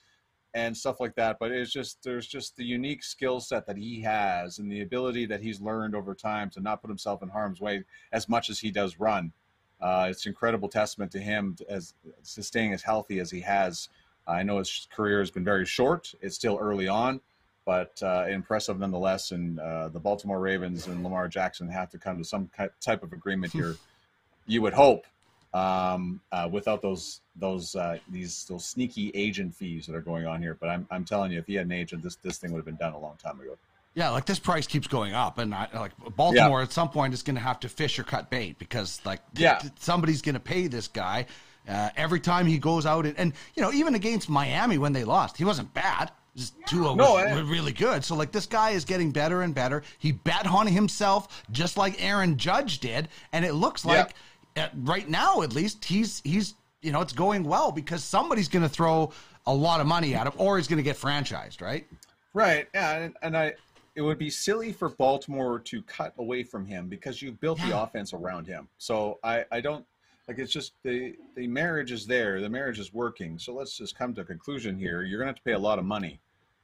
and 0.54 0.76
stuff 0.76 1.00
like 1.00 1.14
that. 1.16 1.38
But 1.38 1.50
it's 1.52 1.72
just 1.72 2.02
there's 2.02 2.26
just 2.26 2.56
the 2.56 2.64
unique 2.64 3.02
skill 3.02 3.40
set 3.40 3.66
that 3.66 3.76
he 3.76 4.00
has 4.02 4.58
and 4.58 4.70
the 4.70 4.82
ability 4.82 5.26
that 5.26 5.40
he's 5.40 5.60
learned 5.60 5.94
over 5.94 6.14
time 6.14 6.50
to 6.50 6.60
not 6.60 6.80
put 6.80 6.88
himself 6.88 7.22
in 7.22 7.28
harm's 7.28 7.60
way 7.60 7.84
as 8.12 8.28
much 8.28 8.50
as 8.50 8.60
he 8.60 8.70
does 8.70 8.98
run. 8.98 9.32
Uh, 9.80 10.06
it's 10.10 10.26
incredible 10.26 10.68
testament 10.68 11.10
to 11.10 11.18
him 11.18 11.56
as 11.68 11.94
to 12.34 12.42
staying 12.42 12.72
as 12.72 12.82
healthy 12.82 13.18
as 13.18 13.30
he 13.30 13.40
has. 13.40 13.88
I 14.26 14.44
know 14.44 14.58
his 14.58 14.86
career 14.94 15.18
has 15.18 15.30
been 15.30 15.44
very 15.44 15.66
short. 15.66 16.14
It's 16.20 16.36
still 16.36 16.56
early 16.60 16.86
on, 16.86 17.20
but 17.64 18.00
uh, 18.00 18.26
impressive 18.28 18.78
nonetheless. 18.78 19.32
And 19.32 19.58
uh, 19.58 19.88
the 19.88 19.98
Baltimore 19.98 20.38
Ravens 20.38 20.86
and 20.86 21.02
Lamar 21.02 21.26
Jackson 21.26 21.68
have 21.68 21.90
to 21.90 21.98
come 21.98 22.18
to 22.18 22.24
some 22.24 22.48
type 22.80 23.02
of 23.02 23.12
agreement 23.12 23.52
here. 23.52 23.76
you 24.46 24.62
would 24.62 24.74
hope 24.74 25.06
um, 25.54 26.20
uh, 26.30 26.48
without 26.50 26.82
those 26.82 27.20
those 27.36 27.74
uh, 27.74 27.98
these 28.10 28.44
those 28.44 28.64
sneaky 28.64 29.10
agent 29.14 29.54
fees 29.54 29.86
that 29.86 29.94
are 29.94 30.00
going 30.00 30.26
on 30.26 30.40
here. 30.40 30.56
But 30.58 30.70
I'm 30.70 30.86
I'm 30.90 31.04
telling 31.04 31.32
you, 31.32 31.38
if 31.38 31.46
he 31.46 31.54
had 31.54 31.66
an 31.66 31.72
agent, 31.72 32.02
this 32.02 32.16
this 32.16 32.38
thing 32.38 32.52
would 32.52 32.58
have 32.58 32.66
been 32.66 32.76
done 32.76 32.92
a 32.92 32.98
long 32.98 33.16
time 33.22 33.40
ago. 33.40 33.56
Yeah, 33.94 34.08
like 34.08 34.24
this 34.24 34.38
price 34.38 34.66
keeps 34.66 34.86
going 34.86 35.12
up, 35.12 35.36
and 35.36 35.54
I, 35.54 35.68
like 35.74 35.92
Baltimore 36.16 36.60
yeah. 36.60 36.64
at 36.64 36.72
some 36.72 36.88
point 36.88 37.12
is 37.12 37.22
going 37.22 37.36
to 37.36 37.42
have 37.42 37.60
to 37.60 37.68
fish 37.68 37.98
or 37.98 38.04
cut 38.04 38.30
bait 38.30 38.58
because 38.58 39.00
like 39.04 39.20
yeah. 39.34 39.60
somebody's 39.78 40.22
going 40.22 40.34
to 40.34 40.40
pay 40.40 40.66
this 40.66 40.88
guy 40.88 41.26
uh, 41.68 41.90
every 41.96 42.20
time 42.20 42.46
he 42.46 42.58
goes 42.58 42.86
out 42.86 43.06
and, 43.06 43.18
and 43.18 43.32
you 43.54 43.62
know 43.62 43.72
even 43.72 43.94
against 43.94 44.28
Miami 44.28 44.78
when 44.78 44.92
they 44.92 45.04
lost, 45.04 45.36
he 45.36 45.44
wasn't 45.44 45.72
bad. 45.74 46.10
Just 46.34 46.54
Tua 46.66 46.96
no, 46.96 47.14
was, 47.14 47.40
was 47.40 47.50
really 47.50 47.72
good. 47.72 48.02
So 48.04 48.14
like 48.14 48.32
this 48.32 48.46
guy 48.46 48.70
is 48.70 48.86
getting 48.86 49.10
better 49.10 49.42
and 49.42 49.54
better. 49.54 49.82
He 49.98 50.12
bet 50.12 50.46
on 50.46 50.66
himself 50.66 51.44
just 51.52 51.76
like 51.76 52.02
Aaron 52.02 52.38
Judge 52.38 52.78
did, 52.78 53.08
and 53.32 53.44
it 53.44 53.52
looks 53.52 53.84
like 53.84 54.08
yeah. 54.08 54.14
Uh, 54.56 54.68
right 54.82 55.08
now 55.08 55.42
at 55.42 55.54
least 55.54 55.84
he's 55.84 56.20
he's 56.24 56.54
you 56.80 56.92
know 56.92 57.00
it's 57.00 57.12
going 57.12 57.44
well 57.44 57.72
because 57.72 58.04
somebody's 58.04 58.48
going 58.48 58.62
to 58.62 58.68
throw 58.68 59.12
a 59.46 59.54
lot 59.54 59.80
of 59.80 59.86
money 59.86 60.14
at 60.14 60.26
him 60.26 60.32
or 60.36 60.56
he's 60.56 60.68
going 60.68 60.78
to 60.78 60.82
get 60.82 60.96
franchised, 60.96 61.60
right? 61.60 61.86
Right. 62.34 62.68
Yeah, 62.74 62.98
and, 62.98 63.16
and 63.22 63.36
I 63.36 63.54
it 63.94 64.02
would 64.02 64.18
be 64.18 64.30
silly 64.30 64.72
for 64.72 64.88
Baltimore 64.88 65.58
to 65.60 65.82
cut 65.82 66.14
away 66.18 66.42
from 66.42 66.64
him 66.64 66.88
because 66.88 67.20
you've 67.20 67.40
built 67.40 67.58
yeah. 67.58 67.68
the 67.68 67.82
offense 67.82 68.14
around 68.14 68.46
him. 68.46 68.68
So 68.78 69.18
I, 69.22 69.44
I 69.52 69.60
don't 69.60 69.84
like 70.28 70.38
it's 70.38 70.52
just 70.52 70.72
the 70.82 71.14
the 71.36 71.46
marriage 71.46 71.92
is 71.92 72.06
there, 72.06 72.40
the 72.40 72.48
marriage 72.48 72.78
is 72.78 72.92
working. 72.92 73.38
So 73.38 73.52
let's 73.52 73.76
just 73.76 73.96
come 73.96 74.14
to 74.14 74.22
a 74.22 74.24
conclusion 74.24 74.78
here. 74.78 75.02
You're 75.02 75.18
gonna 75.18 75.28
have 75.28 75.36
to 75.36 75.42
pay 75.42 75.52
a 75.52 75.58
lot 75.58 75.78
of 75.78 75.84
money, 75.84 76.20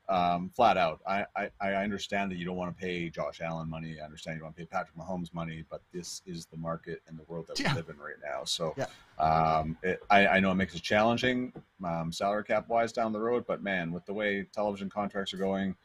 um, 0.08 0.50
flat 0.54 0.76
out. 0.76 1.00
I, 1.06 1.26
I, 1.36 1.50
I 1.60 1.74
understand 1.74 2.30
that 2.30 2.36
you 2.38 2.46
don't 2.46 2.56
want 2.56 2.74
to 2.74 2.82
pay 2.82 3.10
Josh 3.10 3.40
Allen 3.40 3.68
money. 3.68 3.96
I 4.00 4.04
understand 4.04 4.38
you 4.38 4.42
want 4.42 4.56
to 4.56 4.62
pay 4.62 4.66
Patrick 4.66 4.96
Mahomes 4.96 5.34
money, 5.34 5.64
but 5.68 5.82
this 5.92 6.22
is 6.26 6.46
the 6.46 6.56
market 6.56 7.02
and 7.06 7.18
the 7.18 7.24
world 7.24 7.46
that 7.48 7.60
yeah. 7.60 7.72
we 7.72 7.76
live 7.76 7.88
in 7.90 7.98
right 7.98 8.14
now. 8.22 8.44
So 8.44 8.74
yeah. 8.76 8.86
um, 9.22 9.76
it, 9.82 10.00
I, 10.08 10.26
I 10.26 10.40
know 10.40 10.50
it 10.50 10.54
makes 10.54 10.74
it 10.74 10.82
challenging, 10.82 11.52
um, 11.84 12.10
salary 12.10 12.44
cap 12.44 12.68
wise 12.68 12.92
down 12.92 13.12
the 13.12 13.20
road, 13.20 13.44
but 13.46 13.62
man, 13.62 13.92
with 13.92 14.06
the 14.06 14.14
way 14.14 14.46
television 14.54 14.88
contracts 14.88 15.34
are 15.34 15.38
going, 15.38 15.76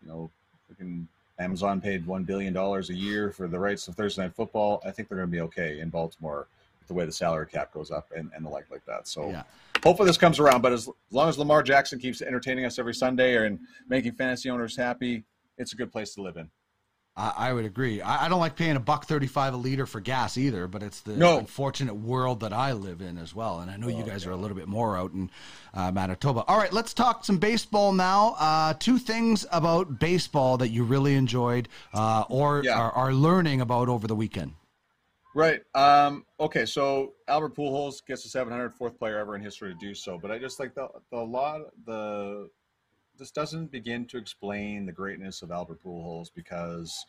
you 0.00 0.08
know, 0.08 0.30
freaking 0.70 1.06
Amazon 1.38 1.80
paid 1.80 2.06
one 2.06 2.22
billion 2.22 2.52
dollars 2.52 2.90
a 2.90 2.94
year 2.94 3.32
for 3.32 3.48
the 3.48 3.58
rights 3.58 3.88
of 3.88 3.96
Thursday 3.96 4.22
Night 4.22 4.34
Football. 4.36 4.80
I 4.86 4.92
think 4.92 5.08
they're 5.08 5.18
going 5.18 5.28
to 5.28 5.32
be 5.32 5.40
okay 5.40 5.80
in 5.80 5.88
Baltimore 5.88 6.46
the 6.86 6.94
way 6.94 7.04
the 7.04 7.12
salary 7.12 7.46
cap 7.46 7.72
goes 7.72 7.90
up 7.90 8.10
and, 8.14 8.30
and 8.34 8.44
the 8.44 8.50
like 8.50 8.70
like 8.70 8.84
that. 8.86 9.08
So 9.08 9.30
yeah. 9.30 9.42
hopefully 9.82 10.06
this 10.06 10.18
comes 10.18 10.38
around. 10.38 10.62
But 10.62 10.72
as, 10.72 10.88
as 10.88 11.12
long 11.12 11.28
as 11.28 11.38
Lamar 11.38 11.62
Jackson 11.62 11.98
keeps 11.98 12.22
entertaining 12.22 12.64
us 12.64 12.78
every 12.78 12.94
Sunday 12.94 13.44
and 13.46 13.58
making 13.88 14.12
fantasy 14.12 14.50
owners 14.50 14.76
happy, 14.76 15.24
it's 15.58 15.72
a 15.72 15.76
good 15.76 15.92
place 15.92 16.14
to 16.14 16.22
live 16.22 16.36
in. 16.36 16.50
I, 17.16 17.32
I 17.36 17.52
would 17.52 17.64
agree. 17.64 18.00
I, 18.00 18.26
I, 18.26 18.28
don't 18.28 18.40
like 18.40 18.56
paying 18.56 18.76
a 18.76 18.80
buck 18.80 19.06
thirty-five 19.06 19.52
a 19.52 19.56
liter 19.56 19.84
for 19.84 20.00
gas 20.00 20.38
either, 20.38 20.66
but 20.66 20.82
it's 20.82 21.00
the 21.00 21.14
no. 21.16 21.38
unfortunate 21.38 21.94
world 21.94 22.40
that 22.40 22.52
I 22.52 22.72
live 22.72 23.02
in 23.02 23.18
as 23.18 23.34
well. 23.34 23.60
And 23.60 23.70
I 23.70 23.76
know 23.76 23.88
oh, 23.88 23.98
you 23.98 24.02
guys 24.02 24.26
are 24.26 24.30
a 24.30 24.36
little 24.36 24.56
bit 24.56 24.66
more 24.66 24.96
out 24.96 25.12
in 25.12 25.30
uh, 25.74 25.92
Manitoba. 25.92 26.44
All 26.48 26.56
right, 26.56 26.72
let's 26.72 26.94
talk 26.94 27.24
some 27.24 27.38
baseball 27.38 27.92
now. 27.92 28.36
Uh, 28.38 28.74
two 28.74 28.98
things 28.98 29.44
about 29.52 29.98
baseball 29.98 30.56
that 30.58 30.68
you 30.68 30.84
really 30.84 31.14
enjoyed 31.14 31.68
uh, 31.92 32.24
or 32.28 32.62
yeah. 32.64 32.78
are, 32.78 32.92
are, 32.92 33.12
learning 33.12 33.60
about 33.60 33.88
over 33.88 34.06
the 34.06 34.16
weekend. 34.16 34.54
Right. 35.34 35.62
Um, 35.74 36.26
okay. 36.38 36.66
So 36.66 37.14
Albert 37.26 37.54
Pujols 37.54 38.04
gets 38.06 38.22
the 38.22 38.28
700 38.28 38.74
fourth 38.74 38.98
player 38.98 39.18
ever 39.18 39.34
in 39.34 39.42
history 39.42 39.72
to 39.72 39.78
do 39.78 39.94
so. 39.94 40.18
But 40.18 40.30
I 40.30 40.38
just 40.38 40.60
like 40.60 40.74
the 40.74 40.88
the 41.10 41.16
lot 41.16 41.62
the 41.86 42.50
this 43.18 43.30
doesn't 43.30 43.70
begin 43.70 44.04
to 44.06 44.18
explain 44.18 44.84
the 44.84 44.92
greatness 44.92 45.42
of 45.42 45.50
Albert 45.50 45.82
Pujols 45.82 46.30
because 46.34 47.06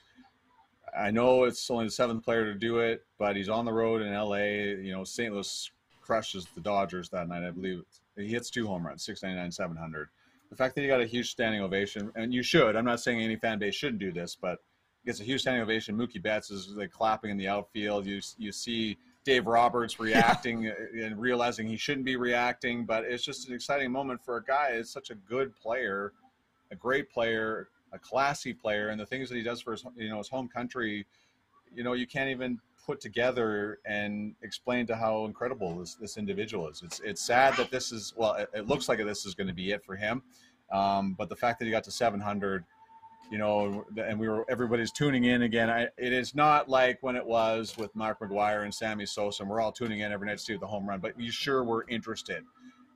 I 0.98 1.12
know 1.12 1.46
it's 1.46 1.70
only 1.70 1.86
the 1.86 1.92
seventh 1.92 2.24
player 2.24 2.46
to 2.46 2.54
do 2.54 2.80
it, 2.80 3.04
but 3.18 3.36
he's 3.36 3.50
on 3.50 3.66
the 3.66 3.74
road 3.74 4.02
in 4.02 4.14
LA. 4.14 4.36
You 4.82 4.92
know, 4.92 5.04
St. 5.04 5.34
Louis 5.34 5.72
crushes 6.02 6.46
the 6.54 6.62
Dodgers 6.62 7.10
that 7.10 7.28
night. 7.28 7.44
I 7.44 7.52
believe 7.52 7.84
he 8.16 8.28
hits 8.28 8.50
two 8.50 8.68
home 8.68 8.86
runs, 8.86 9.04
699, 9.04 9.52
700. 9.52 10.10
The 10.50 10.56
fact 10.56 10.76
that 10.76 10.82
he 10.82 10.88
got 10.88 11.02
a 11.02 11.06
huge 11.06 11.32
standing 11.32 11.62
ovation, 11.62 12.12
and 12.16 12.34
you 12.34 12.44
should, 12.44 12.76
I'm 12.76 12.86
not 12.86 13.00
saying 13.00 13.22
any 13.22 13.38
fan 13.38 13.58
base 13.58 13.74
shouldn't 13.74 14.00
do 14.00 14.12
this, 14.12 14.38
but 14.40 14.60
gets 15.06 15.20
a 15.20 15.24
huge 15.24 15.42
standing 15.42 15.62
ovation. 15.62 15.98
Mookie 15.98 16.22
Betts 16.22 16.52
is 16.52 16.70
like 16.70 16.92
clapping 16.92 17.32
in 17.32 17.38
the 17.38 17.48
outfield. 17.48 18.06
You, 18.06 18.22
you 18.38 18.52
see 18.52 18.98
Dave 19.24 19.48
Roberts 19.48 20.00
reacting 20.00 20.64
yeah. 20.64 21.06
and 21.06 21.20
realizing 21.20 21.68
he 21.68 21.78
shouldn't 21.78 22.06
be 22.06 22.16
reacting, 22.16 22.86
but 22.86 23.04
it's 23.04 23.24
just 23.24 23.48
an 23.48 23.56
exciting 23.56 23.92
moment 23.92 24.24
for 24.24 24.38
a 24.38 24.44
guy. 24.44 24.70
It's 24.72 24.92
such 24.92 25.10
a 25.10 25.16
good 25.16 25.56
player, 25.56 26.14
a 26.72 26.76
great 26.76 27.10
player, 27.10 27.70
a 27.92 28.00
classy 28.00 28.54
player, 28.54 28.90
and 28.90 29.00
the 29.00 29.06
things 29.06 29.30
that 29.30 29.36
he 29.36 29.44
does 29.44 29.62
for 29.62 29.72
his 29.72 29.86
you 29.96 30.10
know 30.10 30.18
his 30.18 30.30
home 30.30 30.48
country, 30.48 31.06
you 31.74 31.84
know, 31.84 31.94
you 31.94 32.08
can't 32.08 32.30
even 32.30 32.60
put 32.86 33.00
together 33.00 33.80
and 33.86 34.36
explain 34.42 34.86
to 34.88 34.96
how 34.96 35.26
incredible 35.26 35.78
this 35.78 35.96
this 35.96 36.18
individual 36.18 36.68
is. 36.68 36.82
It's 36.84 37.00
it's 37.02 37.22
sad 37.22 37.56
that 37.58 37.72
this 37.72 37.92
is 37.92 38.14
well, 38.16 38.34
it, 38.34 38.50
it 38.54 38.68
looks 38.68 38.90
like 38.90 39.00
this 39.00 39.26
is 39.26 39.36
going 39.36 39.48
to 39.48 39.54
be 39.54 39.72
it 39.72 39.84
for 39.84 39.96
him, 39.96 40.22
um, 40.72 41.16
but 41.18 41.30
the 41.30 41.36
fact 41.36 41.60
that 41.60 41.66
he 41.66 41.72
got 41.72 41.84
to 41.86 41.92
700 41.92 42.66
you 43.34 43.40
know, 43.40 43.84
and 43.98 44.20
we 44.20 44.30
were 44.30 44.46
everybody's 44.48 44.92
tuning 44.92 45.24
in 45.24 45.42
again. 45.42 45.68
I, 45.68 45.88
it 45.98 46.14
is 46.14 46.36
not 46.36 46.70
like 46.70 47.00
when 47.02 47.16
it 47.16 47.26
was 47.26 47.76
with 47.80 47.94
Mark 47.96 48.20
McGwire 48.20 48.64
and 48.64 48.72
Sammy 48.72 49.08
Sosa, 49.08 49.42
and 49.42 49.50
we're 49.50 49.60
all 49.60 49.72
tuning 49.72 50.02
in 50.02 50.12
every 50.12 50.28
night 50.28 50.38
to 50.38 50.44
see 50.44 50.56
the 50.56 50.68
home 50.68 50.88
run. 50.88 51.00
But 51.00 51.20
you 51.20 51.32
sure 51.32 51.64
were 51.64 51.84
interested. 51.90 52.44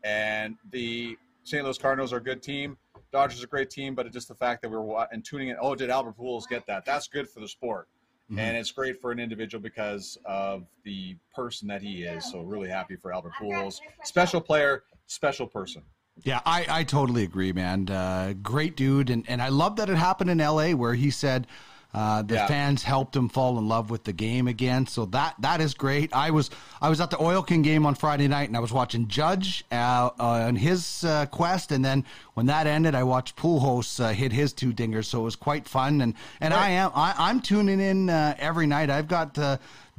And 0.04 0.56
the 0.70 1.18
St. 1.44 1.64
Louis 1.64 1.80
Cardinals 1.80 2.14
are 2.14 2.18
a 2.18 2.24
good 2.24 2.44
team. 2.44 2.78
Dodgers 3.12 3.42
are 3.42 3.46
a 3.46 3.50
great 3.50 3.72
team, 3.72 3.96
but 3.96 4.06
it's 4.06 4.14
just 4.14 4.28
the 4.28 4.36
fact 4.36 4.62
that 4.62 4.70
we 4.70 4.78
were 4.78 5.08
and 5.12 5.26
tuning 5.26 5.48
in. 5.48 5.58
Oh, 5.60 5.74
did 5.74 5.90
Albert 5.90 6.20
Pujols 6.20 6.48
get 6.48 6.68
that? 6.68 6.86
That's 6.86 7.08
good 7.08 7.28
for 7.28 7.40
the 7.40 7.48
sport, 7.48 7.88
mm-hmm. 8.30 8.38
and 8.38 8.56
it's 8.56 8.72
great 8.72 9.02
for 9.02 9.12
an 9.12 9.20
individual 9.20 9.60
because 9.60 10.20
of 10.24 10.68
the 10.84 11.16
person 11.34 11.68
that 11.70 11.82
he 11.82 12.04
is. 12.04 12.30
So 12.30 12.42
really 12.42 12.70
happy 12.70 12.96
for 12.96 13.12
Albert 13.12 13.34
Pujols, 13.42 13.80
special 14.04 14.40
player, 14.40 14.84
special 15.08 15.48
person. 15.48 15.82
Yeah, 16.24 16.42
I, 16.46 16.66
I 16.70 16.84
totally 16.84 17.24
agree, 17.24 17.54
man. 17.54 17.90
Uh, 17.90 18.34
great 18.42 18.76
dude, 18.76 19.10
and 19.10 19.24
and 19.30 19.42
I 19.42 19.50
love 19.50 19.78
that 19.78 19.90
it 19.90 19.96
happened 19.96 20.30
in 20.30 20.42
L.A. 20.42 20.74
where 20.74 20.94
he 20.94 21.12
said 21.12 21.48
uh, 21.94 22.22
the 22.22 22.36
yeah. 22.36 22.48
fans 22.48 22.84
helped 22.84 23.16
him 23.16 23.30
fall 23.30 23.58
in 23.58 23.68
love 23.68 23.90
with 23.90 24.04
the 24.04 24.14
game 24.14 24.48
again. 24.48 24.86
So 24.86 25.06
that 25.08 25.36
that 25.40 25.62
is 25.62 25.74
great. 25.74 26.14
I 26.14 26.32
was 26.32 26.50
I 26.82 26.90
was 26.90 27.00
at 27.00 27.10
the 27.10 27.22
Oil 27.22 27.42
King 27.42 27.62
game 27.62 27.86
on 27.86 27.96
Friday 27.96 28.28
night, 28.28 28.50
and 28.50 28.58
I 28.58 28.60
was 28.60 28.74
watching 28.74 29.08
Judge 29.08 29.64
uh, 29.72 30.10
on 30.20 30.56
his 30.58 31.04
uh, 31.04 31.26
quest, 31.28 31.72
and 31.72 31.84
then 31.84 32.06
when 32.34 32.46
that 32.48 32.68
ended, 32.68 32.94
I 32.94 33.04
watched 33.04 33.36
Pujols 33.36 34.04
uh, 34.04 34.10
hit 34.10 34.32
his 34.32 34.54
two 34.54 34.74
dingers. 34.74 35.06
So 35.06 35.22
it 35.22 35.24
was 35.24 35.36
quite 35.36 35.68
fun, 35.68 36.02
and 36.02 36.14
and 36.42 36.54
right. 36.54 36.66
I 36.66 36.70
am 36.72 36.92
I, 36.94 37.16
I'm 37.18 37.40
tuning 37.42 37.80
in 37.80 38.10
uh, 38.10 38.36
every 38.38 38.68
night. 38.68 38.90
I've 38.90 39.08
got 39.08 39.38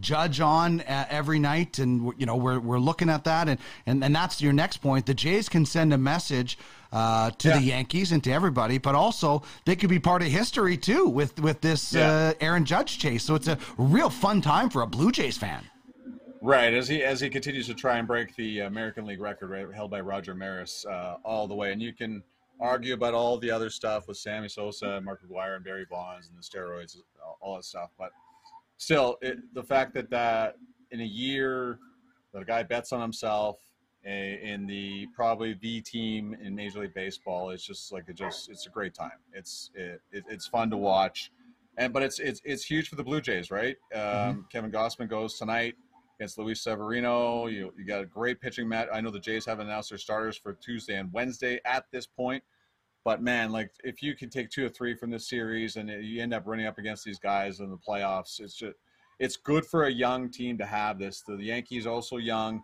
judge 0.01 0.41
on 0.41 0.81
uh, 0.83 1.07
every 1.11 1.39
night, 1.39 1.79
and 1.79 2.13
you 2.19 2.27
know 2.27 2.37
we're 2.37 2.59
we're 2.59 2.79
looking 2.79 3.09
at 3.09 3.25
that, 3.25 3.49
and 3.49 3.59
and 3.87 4.03
and 4.03 4.15
that's 4.15 4.41
your 4.41 4.53
next 4.53 4.79
point. 4.79 5.07
The 5.07 5.15
Jays 5.15 5.49
can 5.49 5.67
send 5.67 5.93
a 5.93 5.99
message 5.99 6.59
uh, 6.93 7.31
to 7.33 7.49
yeah. 7.49 7.59
the 7.59 7.65
Yankees 7.65 8.13
and 8.13 8.23
to 8.25 8.33
everybody, 8.33 8.79
but 8.79 8.95
also 8.95 9.43
they 9.65 9.77
could 9.77 9.91
be 9.91 9.99
part 9.99 10.23
of 10.23 10.29
history 10.29 10.77
too 10.77 11.07
with 11.09 11.39
with 11.41 11.61
this 11.61 11.93
yeah. 11.93 12.11
uh, 12.11 12.33
Aaron 12.41 12.65
Judge 12.65 12.99
chase. 12.99 13.25
So 13.25 13.35
it's 13.35 13.49
a 13.49 13.59
real 13.77 14.11
fun 14.11 14.41
time 14.41 14.71
for 14.71 14.83
a 14.83 14.87
Blue 14.87 15.13
Jays 15.13 15.37
fan. 15.37 15.65
Right, 16.41 16.73
as 16.73 16.87
he 16.87 17.03
as 17.03 17.21
he 17.21 17.29
continues 17.29 17.67
to 17.67 17.75
try 17.75 17.99
and 17.99 18.07
break 18.07 18.37
the 18.37 18.61
American 18.61 19.07
League 19.07 19.21
record 19.21 19.51
right, 19.51 19.67
held 19.75 19.91
by 19.91 20.01
Roger 20.01 20.35
Maris 20.35 20.87
uh, 20.87 21.17
all 21.25 21.49
the 21.49 21.55
way, 21.55 21.73
and 21.73 21.83
you 21.83 21.93
can 21.93 22.23
argue 22.61 22.95
about 22.95 23.15
all 23.15 23.39
the 23.39 23.51
other 23.51 23.71
stuff 23.71 24.09
with 24.09 24.17
Sammy 24.17 24.49
Sosa, 24.49 25.01
Mark 25.01 25.21
McGwire, 25.23 25.57
and 25.57 25.65
Barry 25.65 25.87
Bonds, 25.89 26.29
and 26.29 26.39
the 26.39 26.43
steroids, 26.43 26.97
all 27.41 27.57
that 27.57 27.65
stuff, 27.65 27.91
but 27.99 28.11
still, 28.79 29.19
it, 29.21 29.39
the 29.53 29.63
fact 29.63 29.95
that 29.95 30.09
that 30.11 30.57
in 30.91 31.01
a 31.01 31.05
year 31.05 31.79
that 32.33 32.43
a 32.43 32.45
guy 32.45 32.63
bets 32.63 32.93
on 32.93 33.01
himself 33.01 33.59
a, 34.07 34.41
in 34.43 34.67
the 34.67 35.07
probably 35.15 35.55
the 35.61 35.81
team 35.83 36.37
in 36.43 36.55
Major 36.55 36.81
League 36.81 36.95
Baseball, 36.95 37.51
it's 37.51 37.65
just 37.65 37.93
like 37.93 38.05
it 38.09 38.17
just 38.17 38.49
it's 38.49 38.67
a 38.67 38.71
great 38.71 38.95
time. 38.95 39.19
It's 39.33 39.71
it, 39.75 40.01
it 40.11 40.25
it's 40.29 40.47
fun 40.47 40.71
to 40.71 40.77
watch, 40.77 41.31
and 41.77 41.93
but 41.93 42.03
it's 42.03 42.19
it's 42.19 42.41
it's 42.45 42.65
huge 42.65 42.89
for 42.89 42.97
the 42.97 43.05
Blue 43.05 43.21
Jays, 43.21 43.51
right? 43.51 43.77
Um, 43.95 44.01
mm-hmm. 44.01 44.41
Kevin 44.51 44.71
Gausman 44.71 45.09
goes 45.09 45.35
tonight 45.39 45.75
against 46.19 46.39
Luis 46.39 46.63
Severino. 46.63 47.47
You 47.49 47.73
you 47.77 47.85
got 47.85 48.01
a 48.01 48.07
great 48.07 48.41
pitching 48.41 48.69
match. 48.69 48.89
I 48.93 49.01
know 49.01 49.11
the 49.11 49.21
Jays 49.21 49.45
haven't 49.45 49.67
announced 49.67 49.91
their 49.91 49.99
starters 49.99 50.37
for 50.37 50.55
Tuesday 50.55 50.97
and 50.97 51.13
Wednesday 51.13 51.61
at 51.65 51.85
this 51.93 52.07
point. 52.07 52.43
But 53.05 53.23
man, 53.23 53.53
like 53.53 53.71
if 53.85 54.03
you 54.03 54.15
can 54.15 54.29
take 54.29 54.51
two 54.51 54.67
or 54.67 54.69
three 54.69 54.95
from 54.95 55.11
this 55.11 55.29
series 55.29 55.77
and 55.77 55.89
you 55.89 56.23
end 56.23 56.35
up 56.35 56.43
running 56.47 56.67
up 56.67 56.79
against 56.79 57.05
these 57.05 57.19
guys 57.19 57.61
in 57.61 57.71
the 57.71 57.77
playoffs, 57.77 58.41
it's 58.41 58.55
just 58.55 58.77
it's 59.19 59.37
good 59.37 59.65
for 59.65 59.85
a 59.85 59.91
young 59.91 60.31
team 60.31 60.59
to 60.59 60.67
have 60.67 60.99
this. 60.99 61.23
The 61.23 61.37
Yankees 61.37 61.87
also 61.87 62.19
young. 62.19 62.63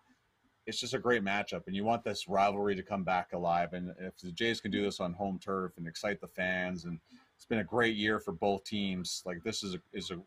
it's 0.66 0.80
just 0.80 0.94
a 0.94 0.98
great 0.98 1.22
matchup, 1.22 1.66
and 1.66 1.76
you 1.76 1.84
want 1.84 2.04
this 2.04 2.28
rivalry 2.28 2.74
to 2.74 2.82
come 2.82 3.04
back 3.04 3.32
alive. 3.32 3.72
And 3.72 3.92
if 3.98 4.16
the 4.18 4.32
Jays 4.32 4.60
can 4.60 4.70
do 4.70 4.82
this 4.82 5.00
on 5.00 5.12
home 5.12 5.38
turf 5.38 5.72
and 5.76 5.86
excite 5.86 6.20
the 6.20 6.28
fans, 6.28 6.84
and 6.84 6.98
it's 7.36 7.46
been 7.46 7.58
a 7.58 7.64
great 7.64 7.96
year 7.96 8.18
for 8.20 8.32
both 8.32 8.64
teams. 8.64 9.22
Like 9.26 9.42
this 9.42 9.62
is 9.62 9.74
a, 9.74 9.78
is 9.92 10.10
a 10.10 10.18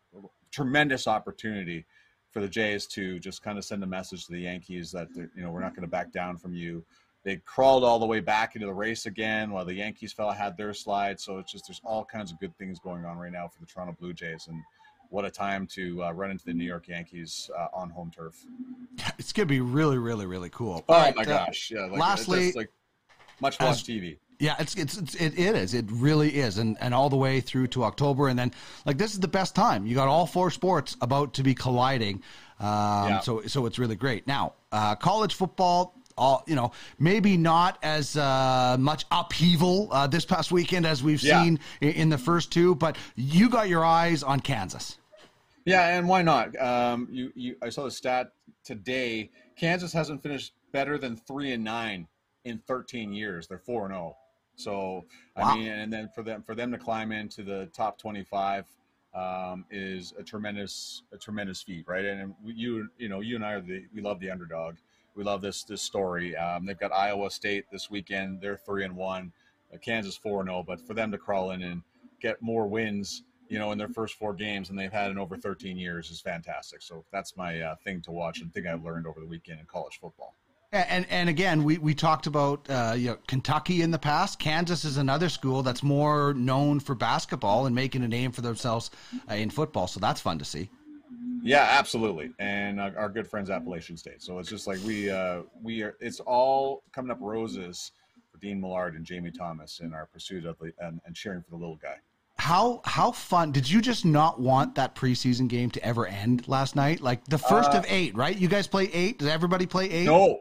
tremendous 0.50 1.06
opportunity 1.06 1.84
for 2.30 2.40
the 2.40 2.48
Jays 2.48 2.86
to 2.86 3.18
just 3.18 3.42
kind 3.42 3.58
of 3.58 3.64
send 3.64 3.82
a 3.82 3.86
message 3.86 4.26
to 4.26 4.32
the 4.32 4.40
Yankees 4.40 4.92
that 4.92 5.08
you 5.16 5.42
know 5.42 5.50
we're 5.50 5.60
not 5.60 5.74
going 5.74 5.82
to 5.82 5.90
back 5.90 6.12
down 6.12 6.36
from 6.36 6.54
you. 6.54 6.84
They 7.28 7.36
crawled 7.36 7.84
all 7.84 7.98
the 7.98 8.06
way 8.06 8.20
back 8.20 8.54
into 8.54 8.66
the 8.66 8.72
race 8.72 9.04
again, 9.04 9.50
while 9.50 9.66
the 9.66 9.74
Yankees 9.74 10.14
fella 10.14 10.32
had 10.32 10.56
their 10.56 10.72
slide. 10.72 11.20
So 11.20 11.36
it's 11.36 11.52
just 11.52 11.66
there's 11.68 11.82
all 11.84 12.02
kinds 12.02 12.32
of 12.32 12.40
good 12.40 12.56
things 12.56 12.78
going 12.78 13.04
on 13.04 13.18
right 13.18 13.30
now 13.30 13.48
for 13.48 13.60
the 13.60 13.66
Toronto 13.66 13.94
Blue 14.00 14.14
Jays, 14.14 14.46
and 14.48 14.62
what 15.10 15.26
a 15.26 15.30
time 15.30 15.66
to 15.74 16.04
uh, 16.04 16.12
run 16.12 16.30
into 16.30 16.46
the 16.46 16.54
New 16.54 16.64
York 16.64 16.88
Yankees 16.88 17.50
uh, 17.54 17.66
on 17.74 17.90
home 17.90 18.10
turf. 18.10 18.46
It's 19.18 19.34
gonna 19.34 19.44
be 19.44 19.60
really, 19.60 19.98
really, 19.98 20.24
really 20.24 20.48
cool. 20.48 20.82
Oh 20.88 20.94
right, 20.94 21.14
my 21.14 21.20
uh, 21.22 21.26
gosh! 21.26 21.70
Yeah. 21.70 21.82
Like, 21.82 22.00
lastly, 22.00 22.46
it's 22.46 22.56
like 22.56 22.72
much 23.42 23.60
watch 23.60 23.84
TV. 23.84 24.16
Yeah, 24.40 24.54
it's, 24.58 24.74
it's 24.76 24.96
it's 24.96 25.14
it, 25.16 25.38
it 25.38 25.54
is. 25.54 25.74
It 25.74 25.84
really 25.90 26.34
is, 26.34 26.56
and 26.56 26.78
and 26.80 26.94
all 26.94 27.10
the 27.10 27.16
way 27.16 27.42
through 27.42 27.66
to 27.68 27.84
October, 27.84 28.28
and 28.28 28.38
then 28.38 28.52
like 28.86 28.96
this 28.96 29.12
is 29.12 29.20
the 29.20 29.28
best 29.28 29.54
time. 29.54 29.86
You 29.86 29.94
got 29.94 30.08
all 30.08 30.26
four 30.26 30.50
sports 30.50 30.96
about 31.02 31.34
to 31.34 31.42
be 31.42 31.54
colliding, 31.54 32.22
um, 32.58 33.08
Yeah. 33.08 33.20
so 33.20 33.42
so 33.42 33.66
it's 33.66 33.78
really 33.78 33.96
great. 33.96 34.26
Now, 34.26 34.54
uh, 34.72 34.94
college 34.94 35.34
football. 35.34 35.94
All 36.18 36.42
you 36.46 36.54
know, 36.56 36.72
maybe 36.98 37.36
not 37.36 37.78
as 37.82 38.16
uh, 38.16 38.76
much 38.78 39.06
upheaval 39.10 39.88
uh, 39.92 40.06
this 40.06 40.24
past 40.24 40.50
weekend 40.52 40.84
as 40.84 41.02
we've 41.02 41.22
Yeah. 41.22 41.42
seen 41.42 41.60
in, 41.80 41.90
in 41.90 42.08
the 42.08 42.18
first 42.18 42.52
two, 42.52 42.74
but 42.74 42.96
you 43.14 43.48
got 43.48 43.68
your 43.68 43.84
eyes 43.84 44.22
on 44.22 44.40
Kansas. 44.40 44.98
Yeah, 45.64 45.96
and 45.98 46.08
why 46.08 46.22
not? 46.22 46.58
Um, 46.60 47.08
you, 47.10 47.30
you, 47.34 47.56
I 47.62 47.68
saw 47.68 47.84
the 47.84 47.90
stat 47.90 48.32
today. 48.64 49.30
Kansas 49.56 49.92
hasn't 49.92 50.22
finished 50.22 50.52
better 50.72 50.96
than 50.98 51.16
three 51.16 51.52
and 51.52 51.62
nine 51.62 52.06
in 52.44 52.58
13 52.66 53.12
years. 53.12 53.46
They're 53.46 53.58
four 53.58 53.84
and 53.84 53.94
zero. 53.94 54.16
So 54.56 55.04
Wow. 55.36 55.52
I 55.52 55.56
mean, 55.56 55.68
and 55.68 55.92
then 55.92 56.08
for 56.14 56.22
them 56.22 56.42
for 56.42 56.54
them 56.56 56.72
to 56.72 56.78
climb 56.78 57.12
into 57.12 57.44
the 57.44 57.66
top 57.72 57.98
25 57.98 58.66
um, 59.14 59.64
is 59.70 60.12
a 60.18 60.22
tremendous 60.22 61.02
a 61.12 61.16
tremendous 61.18 61.62
feat, 61.62 61.84
right? 61.86 62.04
And 62.04 62.34
you 62.44 62.88
you 62.98 63.08
know 63.08 63.20
you 63.20 63.36
and 63.36 63.44
I 63.44 63.52
are 63.52 63.60
the 63.60 63.84
we 63.94 64.00
love 64.00 64.18
the 64.20 64.30
underdog. 64.30 64.76
We 65.18 65.24
love 65.24 65.42
this 65.42 65.64
this 65.64 65.82
story. 65.82 66.36
Um, 66.36 66.64
they've 66.64 66.78
got 66.78 66.92
Iowa 66.92 67.28
State 67.32 67.64
this 67.72 67.90
weekend. 67.90 68.40
They're 68.40 68.56
three 68.56 68.84
and 68.84 68.94
one. 68.94 69.32
Uh, 69.74 69.78
Kansas 69.78 70.16
four 70.16 70.40
and 70.40 70.48
zero. 70.48 70.62
But 70.64 70.80
for 70.80 70.94
them 70.94 71.10
to 71.10 71.18
crawl 71.18 71.50
in 71.50 71.60
and 71.60 71.82
get 72.22 72.40
more 72.40 72.68
wins, 72.68 73.24
you 73.48 73.58
know, 73.58 73.72
in 73.72 73.78
their 73.78 73.88
first 73.88 74.14
four 74.14 74.32
games 74.32 74.68
than 74.68 74.76
they've 74.76 74.92
had 74.92 75.10
in 75.10 75.18
over 75.18 75.36
13 75.36 75.76
years 75.76 76.12
is 76.12 76.20
fantastic. 76.20 76.82
So 76.82 77.04
that's 77.10 77.36
my 77.36 77.60
uh, 77.60 77.74
thing 77.82 78.00
to 78.02 78.12
watch 78.12 78.42
and 78.42 78.54
thing 78.54 78.68
I've 78.68 78.84
learned 78.84 79.08
over 79.08 79.18
the 79.18 79.26
weekend 79.26 79.58
in 79.58 79.66
college 79.66 79.98
football. 80.00 80.36
And 80.70 81.04
and 81.10 81.28
again, 81.28 81.64
we, 81.64 81.78
we 81.78 81.94
talked 81.94 82.28
about 82.28 82.70
uh, 82.70 82.94
you 82.96 83.08
know, 83.08 83.18
Kentucky 83.26 83.82
in 83.82 83.90
the 83.90 83.98
past. 83.98 84.38
Kansas 84.38 84.84
is 84.84 84.98
another 84.98 85.28
school 85.28 85.64
that's 85.64 85.82
more 85.82 86.32
known 86.34 86.78
for 86.78 86.94
basketball 86.94 87.66
and 87.66 87.74
making 87.74 88.04
a 88.04 88.08
name 88.08 88.30
for 88.30 88.42
themselves 88.42 88.92
uh, 89.28 89.34
in 89.34 89.50
football. 89.50 89.88
So 89.88 89.98
that's 89.98 90.20
fun 90.20 90.38
to 90.38 90.44
see. 90.44 90.70
Yeah, 91.42 91.66
absolutely. 91.70 92.30
And 92.38 92.80
uh, 92.80 92.90
our 92.96 93.08
good 93.08 93.26
friends 93.26 93.50
Appalachian 93.50 93.96
State. 93.96 94.22
So 94.22 94.38
it's 94.38 94.48
just 94.48 94.66
like 94.66 94.78
we 94.84 95.10
uh, 95.10 95.42
we 95.62 95.82
are. 95.82 95.96
It's 96.00 96.20
all 96.20 96.82
coming 96.92 97.10
up 97.10 97.18
roses 97.20 97.92
for 98.30 98.38
Dean 98.38 98.60
Millard 98.60 98.94
and 98.94 99.04
Jamie 99.04 99.30
Thomas 99.30 99.80
in 99.80 99.92
our 99.92 100.06
pursuit 100.06 100.46
of 100.46 100.58
the 100.58 100.72
and, 100.78 101.00
and 101.06 101.14
cheering 101.14 101.42
for 101.42 101.50
the 101.50 101.56
little 101.56 101.76
guy. 101.76 101.96
How 102.36 102.80
how 102.84 103.10
fun? 103.10 103.50
Did 103.50 103.68
you 103.68 103.80
just 103.80 104.04
not 104.04 104.40
want 104.40 104.76
that 104.76 104.94
preseason 104.94 105.48
game 105.48 105.70
to 105.72 105.84
ever 105.84 106.06
end 106.06 106.46
last 106.46 106.76
night? 106.76 107.00
Like 107.00 107.24
the 107.24 107.38
first 107.38 107.70
of 107.72 107.84
eight, 107.88 108.14
right? 108.16 108.36
You 108.36 108.46
guys 108.48 108.68
play 108.68 108.84
eight. 108.92 109.18
Does 109.18 109.28
everybody 109.28 109.66
play 109.66 109.90
eight? 109.90 110.06
Uh, 110.08 110.12
No, 110.12 110.40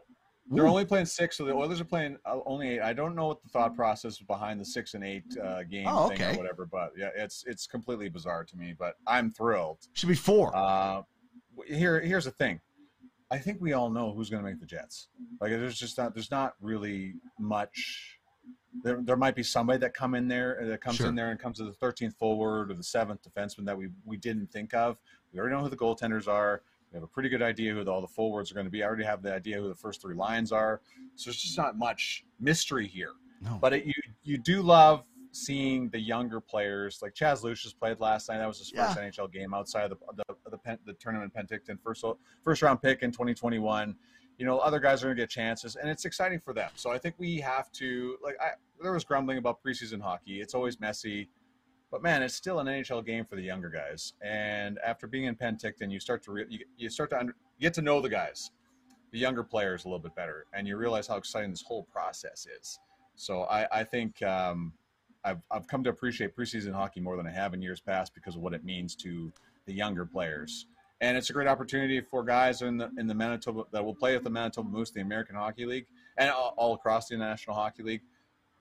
they're 0.50 0.66
Ooh. 0.66 0.70
only 0.70 0.86
playing 0.86 1.06
six, 1.06 1.38
so 1.38 1.46
the 1.46 1.54
Oilers 1.54 1.82
are 1.82 1.86
playing 1.86 2.18
uh, 2.26 2.40
only 2.46 2.70
eight. 2.70 2.82
I 2.82 2.94
don't 2.94 3.16
know 3.16 3.28
what 3.28 3.42
the 3.44 3.50
thought 3.50 3.76
process 3.76 4.18
behind 4.20 4.60
the 4.62 4.66
six 4.66 4.94
and 4.94 5.04
eight 5.04 5.24
uh, 5.44 5.64
game 5.64 5.86
Oh, 5.88 6.10
thing 6.10 6.22
or 6.22 6.38
whatever, 6.38 6.66
but 6.66 6.92
yeah, 6.98 7.10
it's 7.16 7.44
it's 7.48 7.68
completely 7.68 8.10
bizarre 8.10 8.44
to 8.46 8.58
me. 8.58 8.74
But 8.78 8.96
I'm 9.06 9.32
thrilled. 9.32 9.80
Should 9.94 10.10
be 10.10 10.16
four. 10.16 10.56
Uh, 10.56 11.02
here, 11.66 12.00
here's 12.00 12.26
the 12.26 12.32
thing. 12.32 12.62
I 13.30 13.38
think 13.38 13.60
we 13.60 13.74
all 13.74 13.90
know 13.90 14.14
who's 14.14 14.30
going 14.30 14.42
to 14.42 14.50
make 14.50 14.60
the 14.62 14.66
Jets. 14.66 15.10
Like, 15.42 15.50
there's 15.52 15.78
just 15.78 15.98
not, 15.98 16.14
there's 16.14 16.32
not 16.32 16.54
really 16.62 17.16
much. 17.38 18.18
There, 18.84 19.02
there 19.02 19.18
might 19.18 19.36
be 19.36 19.44
somebody 19.44 19.80
that 19.80 19.94
come 19.94 20.16
in 20.16 20.30
there 20.30 20.60
that 20.62 20.80
comes 20.82 20.98
Sure. 20.98 21.08
in 21.08 21.16
there 21.16 21.32
and 21.32 21.40
comes 21.40 21.58
to 21.58 21.66
the 21.66 21.72
13th 21.74 22.16
forward 22.16 22.72
or 22.72 22.74
the 22.74 22.84
seventh 22.84 23.20
defenseman 23.28 23.66
that 23.66 23.78
we 23.78 23.90
we 24.06 24.16
didn't 24.18 24.48
think 24.52 24.74
of. 24.74 24.98
We 25.34 25.40
already 25.40 25.56
know 25.56 25.62
who 25.64 25.70
the 25.70 25.76
goaltenders 25.76 26.28
are. 26.30 26.62
We 26.92 26.96
have 26.98 27.04
a 27.04 27.08
pretty 27.08 27.30
good 27.30 27.42
idea 27.42 27.74
who 27.74 27.84
the, 27.84 27.92
all 27.92 28.02
the 28.02 28.08
forwards 28.08 28.50
are 28.52 28.54
going 28.54 28.66
to 28.66 28.72
be. 28.72 28.82
I 28.84 28.88
already 28.88 29.04
have 29.04 29.22
the 29.22 29.34
idea 29.34 29.60
who 29.60 29.68
the 29.68 29.76
first 29.76 30.02
three 30.02 30.16
lines 30.16 30.52
are. 30.52 30.82
So 31.16 31.30
there's 31.30 31.42
just 31.42 31.58
not 31.58 31.78
much 31.78 32.24
mystery 32.40 32.88
here. 32.88 33.12
no. 33.42 33.58
But 33.62 33.74
it, 33.74 33.86
you 33.86 33.94
you 34.24 34.38
do 34.38 34.62
love 34.62 35.04
seeing 35.32 35.90
the 35.90 36.00
younger 36.00 36.40
players 36.40 37.00
like 37.02 37.14
Chaz 37.14 37.44
Lucius 37.44 37.74
played 37.74 38.00
last 38.00 38.30
night. 38.30 38.38
That 38.40 38.48
was 38.48 38.60
his 38.60 38.70
first 38.72 38.98
Yeah. 38.98 39.10
NHL 39.10 39.32
game 39.32 39.54
outside 39.54 39.92
of 39.92 39.98
the 40.16 40.24
the 40.26 40.36
the, 40.52 40.58
pen, 40.58 40.78
the 40.86 40.94
tournament 40.94 41.34
Penticton 41.34 41.78
first 41.84 42.04
first 42.44 42.62
round 42.62 42.82
pick 42.82 43.04
in 43.04 43.12
2021. 43.12 43.96
You 44.40 44.46
know, 44.46 44.60
other 44.60 44.80
guys 44.80 45.02
are 45.04 45.08
going 45.08 45.18
to 45.18 45.22
get 45.24 45.30
chances, 45.32 45.76
and 45.78 45.90
it's 45.90 46.06
exciting 46.06 46.40
for 46.40 46.54
them. 46.54 46.70
So 46.76 46.92
I 46.92 47.00
think 47.00 47.16
we 47.18 47.38
have 47.40 47.72
to 47.74 48.18
like. 48.24 48.36
I, 48.40 48.52
there 48.82 48.92
was 48.94 49.04
grumbling 49.04 49.40
about 49.40 49.62
preseason 49.64 50.00
hockey. 50.00 50.42
It's 50.42 50.54
always 50.54 50.80
messy, 50.80 51.28
but 51.92 52.02
man, 52.02 52.22
it's 52.22 52.34
still 52.34 52.60
an 52.60 52.68
NHL 52.68 53.06
game 53.06 53.26
for 53.26 53.36
the 53.36 53.42
younger 53.42 53.70
guys. 53.70 54.14
And 54.22 54.78
after 54.86 55.08
being 55.08 55.26
in 55.26 55.36
Penticton, 55.36 55.92
you 55.92 56.00
start 56.00 56.24
to 56.24 56.32
re- 56.32 56.46
you, 56.50 56.60
you 56.78 56.90
start 56.90 57.10
to 57.12 57.20
under, 57.20 57.36
get 57.60 57.74
to 57.76 57.82
know 57.82 58.02
the 58.02 58.10
guys, 58.10 58.52
the 59.12 59.20
younger 59.20 59.44
players 59.44 59.86
a 59.86 59.88
little 59.88 60.00
bit 60.00 60.16
better, 60.16 60.46
and 60.54 60.68
you 60.68 60.78
realize 60.78 61.08
how 61.08 61.18
exciting 61.18 61.50
this 61.50 61.62
whole 61.62 61.84
process 61.84 62.46
is. 62.60 62.80
So 63.16 63.44
I, 63.44 63.80
I 63.80 63.84
think 63.84 64.22
um, 64.22 64.74
I've, 65.24 65.42
I've 65.50 65.68
come 65.68 65.84
to 65.86 65.90
appreciate 65.90 66.36
preseason 66.36 66.74
hockey 66.74 67.00
more 67.00 67.18
than 67.18 67.26
I 67.26 67.32
have 67.32 67.54
in 67.54 67.62
years 67.62 67.80
past 67.80 68.14
because 68.14 68.36
of 68.36 68.42
what 68.42 68.54
it 68.54 68.64
means 68.64 68.96
to 68.98 69.32
the 69.66 69.74
younger 69.74 70.06
players. 70.06 70.68
And 71.00 71.16
it's 71.16 71.30
a 71.30 71.34
great 71.34 71.48
opportunity 71.48 72.02
for 72.02 72.24
guys 72.24 72.64
in 72.64 72.78
the 72.78 72.90
in 72.98 73.06
the 73.06 73.14
Manitoba 73.14 73.66
that 73.72 73.86
will 73.86 73.94
play 73.94 74.16
with 74.16 74.24
the 74.24 74.32
Manitoba 74.32 74.68
Moose, 74.68 74.90
the 74.90 75.02
American 75.02 75.36
Hockey 75.36 75.66
League, 75.66 75.86
and 76.18 76.32
all, 76.32 76.56
all 76.58 76.74
across 76.74 77.08
the 77.08 77.18
National 77.18 77.56
Hockey 77.56 77.84
League, 77.84 78.02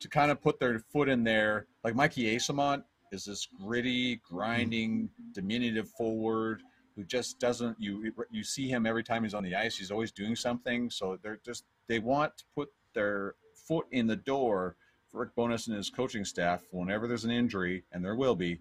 to 0.01 0.09
kind 0.09 0.31
of 0.31 0.43
put 0.43 0.61
their 0.61 0.79
foot 0.79 1.09
in 1.09 1.25
there. 1.25 1.67
Like 1.83 1.95
Mikey 1.95 2.37
Eyssimont 2.37 2.83
is 3.13 3.25
this 3.25 3.47
gritty, 3.61 4.21
grinding, 4.29 5.11
diminutive 5.33 5.89
forward 5.91 6.63
who 6.97 7.05
just 7.05 7.39
doesn't. 7.39 7.77
You 7.79 8.13
you 8.31 8.43
see 8.43 8.69
him 8.69 8.87
every 8.87 9.05
time 9.05 9.23
he's 9.23 9.35
on 9.35 9.43
the 9.43 9.55
ice. 9.55 9.77
He's 9.77 9.91
always 9.91 10.13
doing 10.13 10.35
something. 10.35 10.91
So 10.91 11.19
they're 11.23 11.41
just 11.45 11.65
they 11.89 11.99
want 11.99 12.37
to 12.39 12.45
put 12.55 12.71
their 12.95 13.35
foot 13.55 13.87
in 13.93 14.07
the 14.07 14.17
door 14.17 14.77
for 15.11 15.21
Rick 15.21 15.35
Bowness 15.37 15.67
and 15.69 15.77
his 15.77 15.91
coaching 15.91 16.25
staff 16.25 16.63
whenever 16.71 17.07
there's 17.07 17.25
an 17.25 17.31
injury, 17.31 17.85
and 17.93 18.05
there 18.05 18.17
will 18.17 18.35
be, 18.35 18.59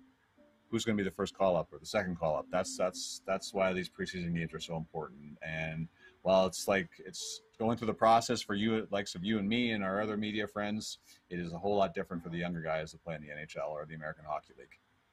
who's 0.70 0.86
going 0.86 0.98
to 0.98 1.04
be 1.04 1.10
the 1.10 1.16
first 1.16 1.38
call 1.38 1.56
up 1.56 1.70
or 1.72 1.80
the 1.80 1.86
second 1.86 2.20
call 2.20 2.36
up. 2.38 2.46
That's 2.52 2.78
that's 2.78 3.22
that's 3.26 3.54
why 3.54 3.74
these 3.74 3.90
preseason 3.90 4.36
games 4.36 4.54
are 4.54 4.60
so 4.60 4.76
important. 4.78 5.38
And 5.42 5.88
while 6.26 6.48
it's 6.48 6.68
like 6.68 6.90
it's 7.06 7.42
going 7.60 7.78
through 7.78 7.86
the 7.86 7.94
process 7.94 8.42
for 8.42 8.56
you, 8.56 8.88
likes 8.90 9.14
of 9.14 9.24
you 9.24 9.38
and 9.38 9.48
me 9.48 9.72
and 9.72 9.84
our 9.84 10.02
other 10.02 10.18
media 10.18 10.48
friends, 10.48 10.98
it 11.30 11.40
is 11.40 11.54
a 11.54 11.58
whole 11.58 11.78
lot 11.78 11.94
different 11.94 12.24
for 12.24 12.30
the 12.30 12.38
younger 12.40 12.62
guys 12.62 12.92
that 12.92 13.04
play 13.04 13.14
in 13.14 13.22
the 13.22 13.28
NHL 13.28 13.70
or 13.70 13.86
the 13.86 13.94
American 13.94 14.26
Hockey 14.28 14.54
League. 14.58 14.68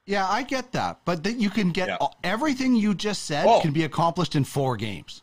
yeah, 0.05 0.27
I 0.27 0.41
get 0.43 0.71
that, 0.73 0.99
but 1.05 1.23
then 1.23 1.39
you 1.39 1.49
can 1.51 1.69
get 1.71 1.87
Yeah. 1.87 1.95
all- 2.01 2.17
everything 2.23 2.75
you 2.75 2.93
just 2.95 3.23
said 3.25 3.45
Oh. 3.47 3.61
can 3.61 3.71
be 3.71 3.83
accomplished 3.83 4.35
in 4.35 4.43
four 4.43 4.75
games. 4.75 5.21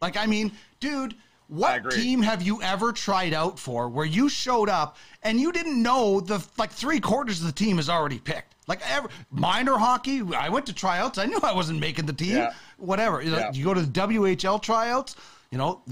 Like, 0.00 0.16
I 0.16 0.24
mean, 0.26 0.50
dude, 0.80 1.14
what 1.48 1.90
team 1.92 2.22
have 2.22 2.42
you 2.42 2.60
ever 2.62 2.92
tried 2.92 3.32
out 3.34 3.56
for 3.58 3.88
where 3.88 4.06
you 4.06 4.28
showed 4.30 4.68
up 4.70 4.96
and 5.22 5.38
you 5.38 5.52
didn't 5.52 5.80
know 5.80 6.18
the 6.20 6.44
like 6.56 6.72
three 6.72 6.98
quarters 6.98 7.40
of 7.40 7.46
the 7.46 7.52
team 7.52 7.78
is 7.78 7.88
already 7.90 8.18
picked? 8.18 8.54
Like 8.66 8.80
ever 8.90 9.08
minor 9.30 9.78
hockey, 9.78 10.22
I 10.34 10.48
went 10.48 10.66
to 10.66 10.72
tryouts. 10.72 11.18
I 11.18 11.26
knew 11.26 11.38
I 11.44 11.52
wasn't 11.52 11.78
making 11.78 12.06
the 12.06 12.12
team. 12.12 12.38
Yeah. 12.38 12.52
Whatever. 12.78 13.22
You, 13.22 13.30
know, 13.30 13.38
Yeah. 13.38 13.52
you 13.52 13.64
go 13.64 13.74
to 13.74 13.80
the 13.82 13.86
WHL 14.00 14.60
tryouts. 14.60 15.16
You 15.50 15.58
know, 15.58 15.82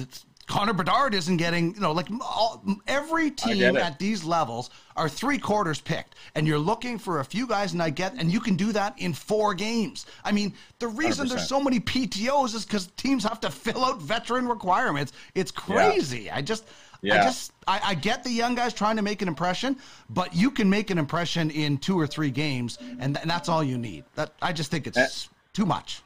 Connor 0.47 0.75
Bedard 0.75 1.15
isn't 1.15 1.39
getting. 1.39 1.75
You 1.75 1.81
know, 1.81 1.93
like 1.93 2.09
all, 2.21 2.63
every 2.87 3.31
team 3.31 3.77
at 3.77 3.99
these 3.99 4.25
levels 4.25 4.69
are 4.95 5.09
three 5.09 5.39
quarters 5.39 5.81
picked, 5.81 6.17
and 6.35 6.47
you're 6.47 6.59
looking 6.59 6.99
for 6.99 7.21
a 7.21 7.25
few 7.25 7.47
guys. 7.47 7.73
And 7.73 7.83
I 7.83 7.89
get, 7.89 8.15
and 8.19 8.31
you 8.31 8.41
can 8.41 8.55
do 8.55 8.71
that 8.73 8.95
in 8.99 9.15
four 9.15 9.55
games. 9.55 10.05
I 10.23 10.33
mean, 10.33 10.53
the 10.81 10.89
reason 10.89 11.29
there's 11.29 11.45
100%. 11.45 11.49
so 11.49 11.61
many 11.63 11.81
PTOS 11.81 12.55
is 12.55 12.67
because 12.67 12.89
teams 12.99 13.25
have 13.25 13.41
to 13.41 13.51
fill 13.65 13.85
out 13.85 14.03
veteran 14.03 14.47
requirements. 14.47 15.13
It's 15.35 15.51
crazy. 15.51 16.31
I 16.31 16.43
just, 16.43 16.65
I 17.03 17.17
just, 17.25 17.53
I, 17.67 17.81
I 17.83 17.95
get 17.95 18.23
the 18.23 18.31
young 18.31 18.55
guys 18.55 18.75
trying 18.75 18.97
to 18.97 19.03
make 19.03 19.23
an 19.23 19.29
impression, 19.29 19.77
but 20.11 20.35
you 20.35 20.51
can 20.51 20.69
make 20.69 20.91
an 20.91 20.99
impression 20.99 21.51
in 21.51 21.79
two 21.79 21.99
or 21.99 22.07
three 22.07 22.31
games, 22.31 22.77
and, 23.01 23.17
and 23.19 23.31
that's 23.31 23.49
all 23.49 23.65
you 23.65 23.79
need. 23.79 24.05
That 24.15 24.33
I 24.43 24.53
just 24.53 24.71
think 24.71 24.87
it's 24.87 24.99
Eh. 24.99 25.09
too 25.55 25.65
much. 25.65 26.03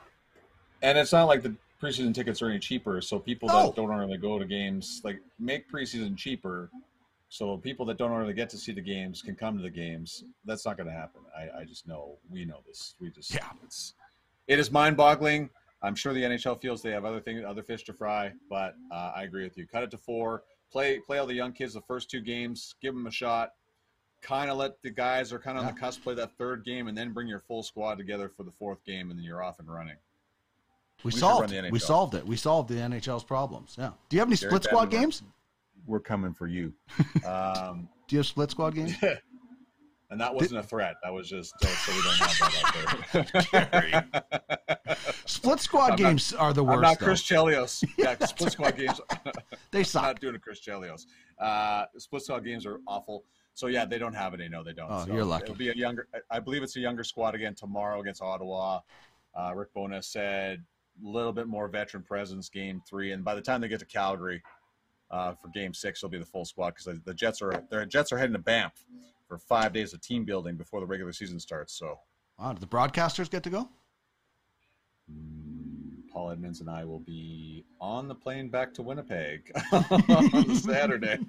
And 0.83 0.97
it's 0.97 1.13
not 1.13 1.25
like 1.25 1.43
the 1.43 1.55
preseason 1.83 2.15
tickets 2.15 2.43
are 2.43 2.49
any 2.49 2.59
cheaper. 2.59 3.01
So 3.01 3.19
people 3.19 3.49
that 3.49 3.77
don't 3.77 3.89
normally 3.89 4.19
go 4.19 4.39
to 4.39 4.45
games, 4.45 5.01
like 5.05 5.21
make 5.39 5.71
preseason 5.71 6.17
cheaper. 6.17 6.71
So 7.29 7.57
people 7.59 7.85
that 7.87 7.99
don't 7.99 8.11
normally 8.11 8.33
get 8.33 8.49
to 8.51 8.59
see 8.59 8.73
the 8.73 8.81
games 8.81 9.21
can 9.23 9.35
come 9.35 9.57
to 9.57 9.63
the 9.63 9.71
games. 9.71 10.25
That's 10.45 10.65
not 10.65 10.77
going 10.77 10.87
to 10.89 10.93
happen. 10.93 11.21
I, 11.37 11.61
I 11.61 11.65
just 11.65 11.87
know 11.87 12.17
we 12.31 12.45
know 12.45 12.61
this. 12.67 12.95
We 13.01 13.11
just 13.11 13.35
Yeah. 13.35 13.49
It's 13.65 13.95
it 14.47 14.59
is 14.59 14.71
mind 14.71 14.97
boggling. 14.97 15.51
I'm 15.83 15.95
sure 15.95 16.13
the 16.13 16.23
NHL 16.23 16.61
feels 16.61 16.83
they 16.83 16.91
have 16.91 17.05
other 17.05 17.21
things, 17.21 17.45
other 17.47 17.63
fish 17.63 17.85
to 17.85 17.93
fry. 17.93 18.33
But 18.49 18.75
uh, 18.91 19.13
I 19.15 19.25
agree 19.25 19.45
with 19.45 19.57
you. 19.59 19.67
Cut 19.67 19.83
it 19.83 19.91
to 19.93 19.99
four. 19.99 20.43
Play 20.73 20.99
play 20.99 21.19
all 21.19 21.27
the 21.27 21.35
young 21.35 21.53
kids 21.53 21.75
the 21.75 21.81
first 21.83 22.11
two 22.11 22.21
games. 22.21 22.75
Give 22.83 22.95
them 22.95 23.07
a 23.07 23.11
shot. 23.11 23.53
Kind 24.21 24.51
of 24.51 24.57
let 24.57 24.83
the 24.83 24.91
guys 24.91 25.33
are 25.33 25.39
kind 25.39 25.57
of 25.57 25.65
on 25.65 25.75
the 25.75 25.81
cusp 25.81 26.03
play 26.03 26.15
that 26.15 26.37
third 26.37 26.65
game, 26.65 26.89
and 26.89 26.99
then 26.99 27.13
bring 27.13 27.29
your 27.29 27.41
full 27.41 27.63
squad 27.63 27.99
together 27.99 28.29
for 28.29 28.43
the 28.43 28.51
fourth 28.51 28.85
game, 28.85 29.11
and 29.11 29.19
then 29.19 29.25
you're 29.25 29.43
off 29.43 29.61
and 29.61 29.73
running. 29.73 29.95
We, 31.05 31.11
should 31.12 31.20
solved 31.20 31.53
it. 31.53 31.70
We 31.73 31.79
solved 31.79 32.15
it. 32.15 32.27
We 32.27 32.37
solved 32.37 32.69
the 32.69 32.75
NHL's 32.77 33.25
problems. 33.25 33.77
Yeah. 33.79 33.93
Do 34.09 34.16
you 34.16 34.20
have 34.20 34.29
any 34.29 34.37
split 34.37 34.65
squad 34.65 34.91
games? 34.91 35.23
We're 35.87 36.01
coming 36.01 36.35
for 36.35 36.47
you. 36.47 36.73
Um, 37.27 37.89
Do 38.09 38.16
you 38.16 38.20
have 38.20 38.27
split 38.27 38.51
squad 38.51 38.75
games? 38.75 38.95
and 40.11 40.20
that 40.20 40.35
wasn't 40.35 40.59
a 40.61 40.62
threat. 40.62 40.97
That 41.03 41.12
was 41.12 41.29
just 41.29 41.55
uh, 41.62 41.66
so 41.69 41.93
we 41.93 42.03
don't 42.03 42.16
have 42.16 43.53
that 43.53 44.05
out 44.12 44.33
there. 44.73 44.97
Split 45.27 45.61
squad 45.61 45.85
I'm 45.85 45.91
not- 45.91 45.97
games 45.99 46.33
are 46.33 46.53
the 46.53 46.65
worst. 46.65 46.77
I'm 46.77 46.81
not 46.83 46.99
though. 46.99 47.07
Chris 47.07 47.23
Chelios. 47.23 47.85
Yeah, 47.97 48.16
split 48.25 48.53
squad 48.53 48.77
games. 48.77 49.01
They 49.70 49.81
I'm 49.81 49.85
suck. 49.85 50.03
not 50.03 50.20
doing 50.20 50.35
a 50.35 50.39
Chris 50.39 50.61
Chelios. 50.61 51.07
Uh, 51.39 51.85
split 51.99 52.23
squad 52.23 52.45
games 52.45 52.65
are 52.66 52.81
awful. 52.87 53.25
So 53.55 53.66
yeah, 53.66 53.85
they 53.85 53.99
don't 53.99 54.15
have 54.15 54.33
any. 54.35 54.49
No, 54.49 54.65
they 54.65 54.73
don't. 54.73 54.91
Oh, 54.91 55.05
So 55.05 55.12
you're 55.12 55.25
lucky. 55.25 55.45
It'll 55.45 55.55
be 55.57 55.69
a 55.69 55.75
younger. 55.75 56.09
I- 56.31 56.41
believe 56.41 56.62
it's 56.62 56.77
a 56.77 56.81
younger 56.81 57.05
squad 57.05 57.35
again 57.35 57.55
tomorrow 57.55 58.01
against 58.01 58.23
Ottawa. 58.23 58.81
Uh, 59.35 59.53
Rick 59.55 59.75
Bowness 59.75 60.07
said 60.07 60.65
little 61.03 61.33
bit 61.33 61.47
more 61.47 61.69
veteran 61.69 62.03
presence 62.03 62.49
game 62.49 62.83
three, 62.89 63.12
and 63.12 63.25
by 63.25 63.35
the 63.35 63.41
time 63.41 63.61
they 63.61 63.69
get 63.69 63.81
to 63.81 63.87
Calgary 63.87 64.43
uh, 65.11 65.35
for 65.35 65.49
game 65.49 65.75
six, 65.75 66.01
it'll 66.01 66.11
be 66.11 66.19
the 66.19 66.25
full 66.25 66.45
squad 66.45 66.70
because 66.70 66.85
the, 66.87 67.01
the 67.05 67.15
Jets 67.15 67.41
are 67.43 67.62
their 67.70 67.85
Jets 67.87 68.12
are 68.12 68.19
heading 68.19 68.35
to 68.35 68.39
Banff 68.39 68.85
for 69.27 69.39
five 69.39 69.73
days 69.73 69.93
of 69.93 70.01
team 70.01 70.25
building 70.25 70.57
before 70.57 70.81
the 70.81 70.87
regular 70.87 71.12
season 71.12 71.39
starts. 71.39 71.75
So 71.75 71.99
Wow, 72.39 72.53
do 72.53 72.61
the 72.61 72.66
broadcasters 72.66 73.29
get 73.29 73.43
to 73.45 73.51
go? 73.51 73.69
Paul 76.12 76.31
Edmonds 76.31 76.61
and 76.61 76.70
I 76.70 76.85
will 76.85 77.01
be 77.01 77.65
on 77.81 78.09
the 78.09 78.15
plane 78.15 78.49
back 78.49 78.75
to 78.75 78.83
Winnipeg 78.83 79.53
on 79.73 80.55
Saturday. 80.57 81.16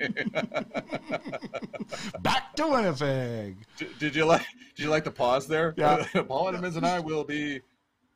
Back 2.21 2.55
to 2.55 2.67
Winnipeg. 2.67 3.57
did, 3.77 3.99
did 3.99 4.15
you 4.15 4.25
like? 4.25 4.45
Did 4.75 4.83
you 4.83 4.89
like 4.89 5.03
the 5.03 5.11
pause 5.11 5.47
there? 5.47 5.73
Yeah. 5.77 6.05
Paul 6.27 6.49
Edmonds 6.49 6.75
and 6.75 6.85
I 6.85 6.99
will 6.99 7.23
be 7.23 7.61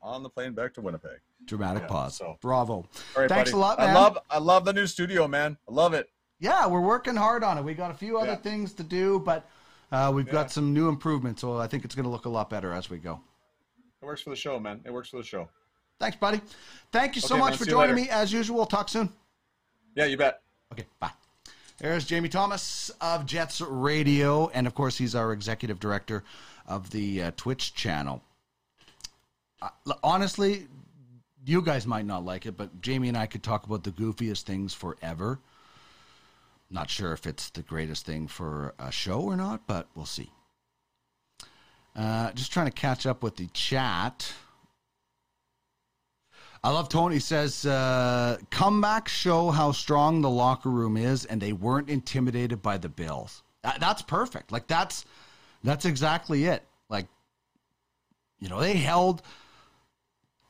on 0.01 0.23
the 0.23 0.29
plane 0.29 0.53
back 0.53 0.73
to 0.73 0.81
Winnipeg. 0.81 1.19
Dramatic 1.45 1.83
Yeah, 1.83 1.87
pause. 1.87 2.17
so- 2.17 2.37
Bravo. 2.41 2.85
Right, 3.17 3.29
Thanks 3.29 3.51
buddy. 3.51 3.57
a 3.57 3.65
lot, 3.65 3.79
man. 3.79 3.89
I 3.89 3.93
love, 3.93 4.17
I 4.29 4.37
love 4.39 4.65
the 4.65 4.73
new 4.73 4.87
studio, 4.87 5.27
man. 5.27 5.57
I 5.67 5.71
love 5.73 5.93
it. 5.93 6.09
Yeah, 6.39 6.67
we're 6.67 6.81
working 6.81 7.15
hard 7.15 7.43
on 7.43 7.57
it. 7.57 7.63
We 7.63 7.73
got 7.73 7.91
a 7.91 7.93
few 7.93 8.17
other 8.17 8.31
Yeah. 8.31 8.35
things 8.37 8.73
to 8.73 8.83
do, 8.83 9.19
but 9.19 9.49
uh, 9.91 10.11
we've 10.13 10.27
Yeah. 10.27 10.33
got 10.33 10.51
some 10.51 10.73
new 10.73 10.89
improvements. 10.89 11.41
So 11.41 11.57
I 11.57 11.67
think 11.67 11.85
it's 11.85 11.95
going 11.95 12.05
to 12.05 12.09
look 12.09 12.25
a 12.25 12.29
lot 12.29 12.49
better 12.49 12.73
as 12.73 12.89
we 12.89 12.97
go. 12.97 13.21
It 14.01 14.05
works 14.05 14.21
for 14.21 14.31
the 14.31 14.35
show, 14.35 14.59
man. 14.59 14.81
It 14.85 14.91
works 14.91 15.09
for 15.09 15.17
the 15.17 15.23
show. 15.23 15.47
Thanks, 15.99 16.17
buddy. 16.17 16.41
Thank 16.91 17.15
you 17.15 17.21
so 17.21 17.35
Okay, 17.35 17.39
much 17.39 17.51
man. 17.51 17.57
for 17.59 17.65
joining 17.65 17.95
me. 17.95 18.09
As 18.09 18.33
usual, 18.33 18.65
talk 18.65 18.89
soon. 18.89 19.13
Yeah, 19.95 20.05
you 20.05 20.17
bet. 20.17 20.41
Okay, 20.71 20.85
bye. 20.99 21.11
There's 21.77 22.05
Jamie 22.05 22.29
Thomas 22.29 22.89
of 23.01 23.25
Jets 23.25 23.61
Radio, 23.61 24.47
and 24.49 24.67
of 24.67 24.73
course, 24.75 24.97
he's 24.97 25.15
our 25.15 25.31
executive 25.31 25.79
director 25.79 26.23
of 26.67 26.89
the 26.89 27.23
uh, 27.23 27.31
Twitch 27.37 27.73
channel. 27.73 28.21
Uh, 29.61 29.69
honestly, 30.03 30.67
you 31.45 31.61
guys 31.61 31.85
might 31.85 32.05
not 32.05 32.23
like 32.23 32.45
it, 32.45 32.57
but 32.57 32.81
Jamie 32.81 33.09
and 33.09 33.17
I 33.17 33.25
could 33.25 33.43
talk 33.43 33.65
about 33.65 33.83
the 33.83 33.91
goofiest 33.91 34.43
things 34.43 34.73
forever. 34.73 35.39
Not 36.69 36.89
sure 36.89 37.13
if 37.13 37.27
it's 37.27 37.49
the 37.49 37.61
greatest 37.61 38.05
thing 38.05 38.27
for 38.27 38.73
a 38.79 38.91
show 38.91 39.21
or 39.21 39.35
not, 39.35 39.67
but 39.67 39.87
we'll 39.95 40.05
see. 40.05 40.31
Uh, 41.95 42.31
just 42.31 42.51
trying 42.51 42.65
to 42.65 42.71
catch 42.71 43.05
up 43.05 43.21
with 43.21 43.35
the 43.35 43.47
chat. 43.47 44.33
I 46.63 46.71
love 46.71 46.89
Tony 46.89 47.19
says 47.19 47.65
uh, 47.65 48.37
comebacks 48.49 49.09
show 49.09 49.51
how 49.51 49.73
strong 49.73 50.21
the 50.21 50.29
locker 50.29 50.69
room 50.69 50.97
is, 50.97 51.25
and 51.25 51.41
they 51.41 51.53
weren't 51.53 51.89
intimidated 51.89 52.61
by 52.61 52.77
the 52.77 52.89
Bills. 52.89 53.43
That, 53.63 53.79
that's 53.79 54.01
perfect. 54.01 54.51
Like 54.51 54.67
that's 54.67 55.05
that's 55.63 55.85
exactly 55.85 56.45
it. 56.45 56.63
Like 56.89 57.07
you 58.39 58.49
know 58.49 58.59
they 58.59 58.73
held 58.73 59.21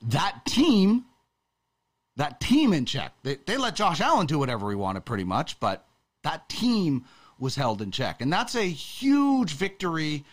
that 0.04 0.46
team 0.46 1.06
that 2.16 2.40
team 2.40 2.74
in 2.74 2.86
check. 2.86 3.14
They 3.24 3.38
they 3.46 3.58
let 3.58 3.76
Josh 3.76 4.02
Allen 4.02 4.28
do 4.28 4.38
whatever 4.38 4.70
he 4.70 4.76
wanted, 4.76 5.06
pretty 5.06 5.24
much, 5.24 5.60
but 5.60 5.86
that 6.24 6.48
team 6.50 7.06
was 7.40 7.56
held 7.56 7.82
in 7.82 7.92
check, 7.92 8.22
and 8.22 8.32
that's 8.32 8.56
a 8.56 8.64
huge 8.64 9.54
victory. 9.54 10.24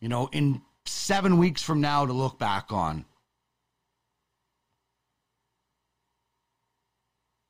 You 0.00 0.08
know, 0.08 0.28
in 0.32 0.60
seven 0.84 1.38
weeks 1.38 1.62
from 1.62 1.80
now 1.80 2.04
to 2.04 2.12
look 2.12 2.38
back 2.38 2.70
on. 2.70 3.04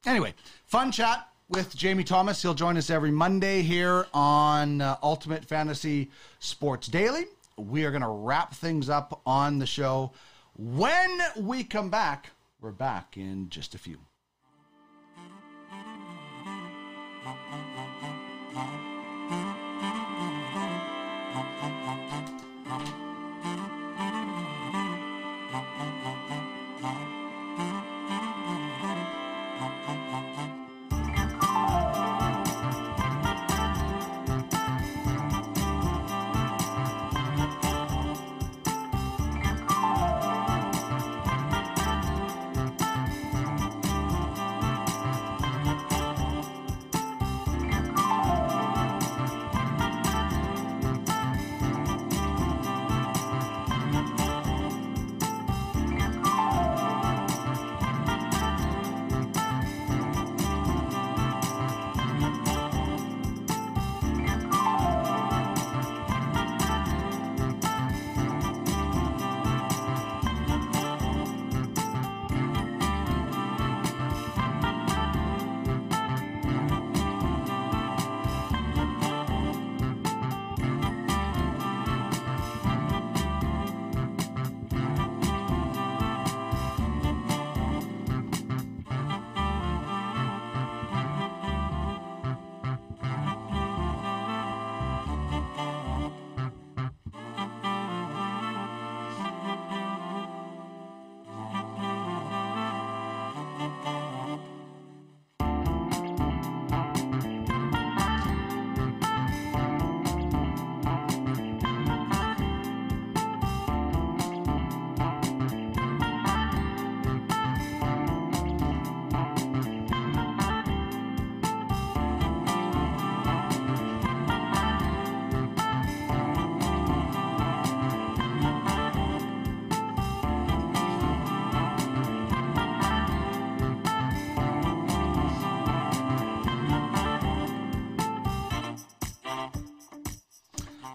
Anyway, 0.07 0.33
fun 0.65 0.93
chat 0.93 1.29
with 1.49 1.75
Jamie 1.77 2.05
Thomas. 2.05 2.41
He'll 2.41 2.55
join 2.55 2.77
us 2.77 2.91
every 2.91 3.11
Monday 3.11 3.63
here 3.63 4.07
on 4.15 4.81
uh, 4.81 4.97
Ultimate 5.03 5.45
Fantasy 5.45 6.13
Sports 6.39 6.87
Daily. 6.87 7.25
We 7.59 7.85
are 7.85 7.91
going 7.91 8.03
to 8.03 8.09
wrap 8.09 8.55
things 8.55 8.89
up 8.89 9.21
on 9.27 9.59
the 9.59 9.67
show. 9.67 10.13
When 10.59 11.21
we 11.37 11.65
come 11.65 11.91
back, 11.91 12.31
we're 12.63 12.73
back 12.73 13.19
in 13.19 13.51
just 13.51 13.75
a 13.75 13.79
few. 13.79 13.99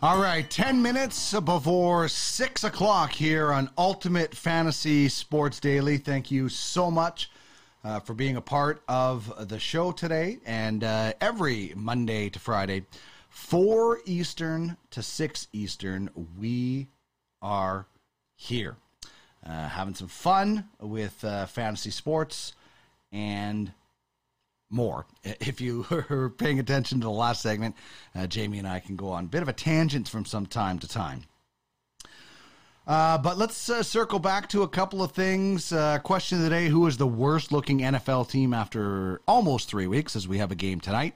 All 0.03 0.19
right, 0.19 0.49
10 0.49 0.82
minutes 0.82 1.40
before 1.41 2.07
6 2.07 2.64
o'clock 2.64 3.11
here 3.11 3.53
on 3.53 3.69
Ultimate 3.78 4.34
Fantasy 4.34 5.07
Sports 5.07 5.60
Daily. 5.60 5.99
Thank 5.99 6.32
you 6.32 6.49
so 6.49 6.90
much 6.90 7.30
uh, 7.84 7.99
for 7.99 8.15
being 8.15 8.36
a 8.36 8.41
part 8.41 8.82
of 8.88 9.48
the 9.48 9.60
show 9.60 9.91
today 9.91 10.40
and 10.44 10.84
uh, 10.84 11.14
every 11.22 11.73
Monday 11.76 12.30
to 12.30 12.40
Friday, 12.40 12.88
4 13.30 13.99
Eastern 14.06 14.76
to 14.90 15.03
6 15.03 15.48
Eastern. 15.53 16.10
We 16.36 16.88
are 17.40 17.86
here 18.36 18.78
uh, 19.45 19.68
having 19.68 19.94
some 19.94 20.07
fun 20.07 20.68
with 20.80 21.23
uh, 21.23 21.45
fantasy 21.45 21.91
sports 21.91 22.53
and 23.11 23.72
more. 24.72 25.06
If 25.23 25.61
you 25.61 25.85
are 26.10 26.30
paying 26.30 26.60
attention 26.60 26.99
to 27.02 27.06
the 27.06 27.11
last 27.11 27.41
segment, 27.41 27.76
uh, 28.15 28.27
Jamie 28.27 28.60
and 28.60 28.68
I 28.68 28.80
can 28.80 28.95
go 28.95 29.10
on 29.10 29.26
a 29.26 29.27
bit 29.27 29.41
of 29.41 29.49
a 29.49 29.53
tangent 29.53 30.07
from 30.07 30.26
some 30.26 30.45
time 30.45 30.80
to 30.80 30.88
time. 30.88 31.23
Uh, 32.88 33.18
but 33.18 33.38
let's 33.38 33.69
uh, 33.69 33.84
circle 33.84 34.19
back 34.19 34.49
to 34.49 34.64
a 34.64 34.68
couple 34.68 35.03
of 35.03 35.11
things. 35.11 35.72
Uh, 35.72 35.99
question 35.99 36.39
of 36.39 36.43
the 36.43 36.49
day 36.49 36.68
Who 36.68 36.88
is 36.88 36.98
the 36.98 37.07
worst 37.07 37.52
looking 37.52 37.80
NFL 37.80 38.30
team 38.30 38.53
after 38.53 39.22
almost 39.27 39.69
three 39.69 39.88
weeks 39.88 40.15
as 40.15 40.27
we 40.27 40.39
have 40.39 40.52
a 40.52 40.56
game 40.56 40.80
tonight? 40.80 41.15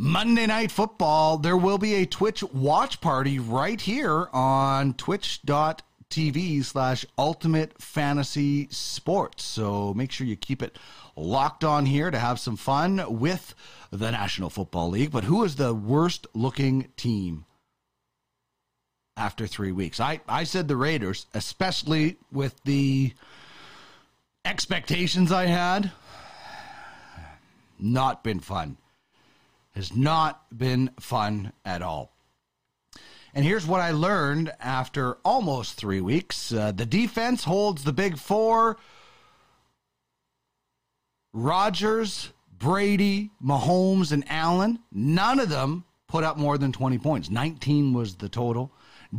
Monday 0.00 0.46
Night 0.46 0.70
Football, 0.70 1.38
there 1.38 1.56
will 1.56 1.78
be 1.78 1.94
a 1.94 2.06
Twitch 2.06 2.42
watch 2.44 3.00
party 3.00 3.40
right 3.40 3.80
here 3.80 4.28
on 4.32 4.94
twitch.tv 4.94 6.64
slash 6.64 7.04
ultimate 7.16 7.82
fantasy 7.82 8.68
sports. 8.70 9.42
So 9.42 9.92
make 9.94 10.12
sure 10.12 10.26
you 10.26 10.36
keep 10.36 10.62
it 10.62 10.78
locked 11.18 11.64
on 11.64 11.86
here 11.86 12.10
to 12.10 12.18
have 12.18 12.38
some 12.38 12.56
fun 12.56 13.18
with 13.18 13.54
the 13.90 14.10
National 14.10 14.50
Football 14.50 14.90
League. 14.90 15.10
But 15.10 15.24
who 15.24 15.44
is 15.44 15.56
the 15.56 15.74
worst 15.74 16.26
looking 16.34 16.88
team 16.96 17.44
after 19.16 19.46
three 19.46 19.72
weeks? 19.72 20.00
I, 20.00 20.20
I 20.28 20.44
said 20.44 20.68
the 20.68 20.76
Raiders, 20.76 21.26
especially 21.34 22.16
with 22.32 22.62
the 22.64 23.12
expectations 24.44 25.32
I 25.32 25.46
had. 25.46 25.92
Not 27.78 28.24
been 28.24 28.40
fun. 28.40 28.76
Has 29.74 29.94
not 29.94 30.56
been 30.56 30.90
fun 30.98 31.52
at 31.64 31.82
all. 31.82 32.12
And 33.34 33.44
here's 33.44 33.66
what 33.66 33.80
I 33.80 33.92
learned 33.92 34.52
after 34.58 35.18
almost 35.24 35.74
three 35.74 36.00
weeks 36.00 36.52
uh, 36.52 36.72
the 36.72 36.86
defense 36.86 37.44
holds 37.44 37.84
the 37.84 37.92
big 37.92 38.18
four 38.18 38.78
Rodgers, 41.32 42.32
Brady, 42.58 43.30
Mahomes, 43.42 44.12
and 44.12 44.24
Allen, 44.28 44.80
none 44.92 45.38
of 45.38 45.48
them 45.48 45.84
put 46.08 46.24
up 46.24 46.36
more 46.36 46.58
than 46.58 46.72
20 46.72 46.98
points. 46.98 47.30
19 47.30 47.92
was 47.92 48.16
the 48.16 48.28
total. 48.28 48.72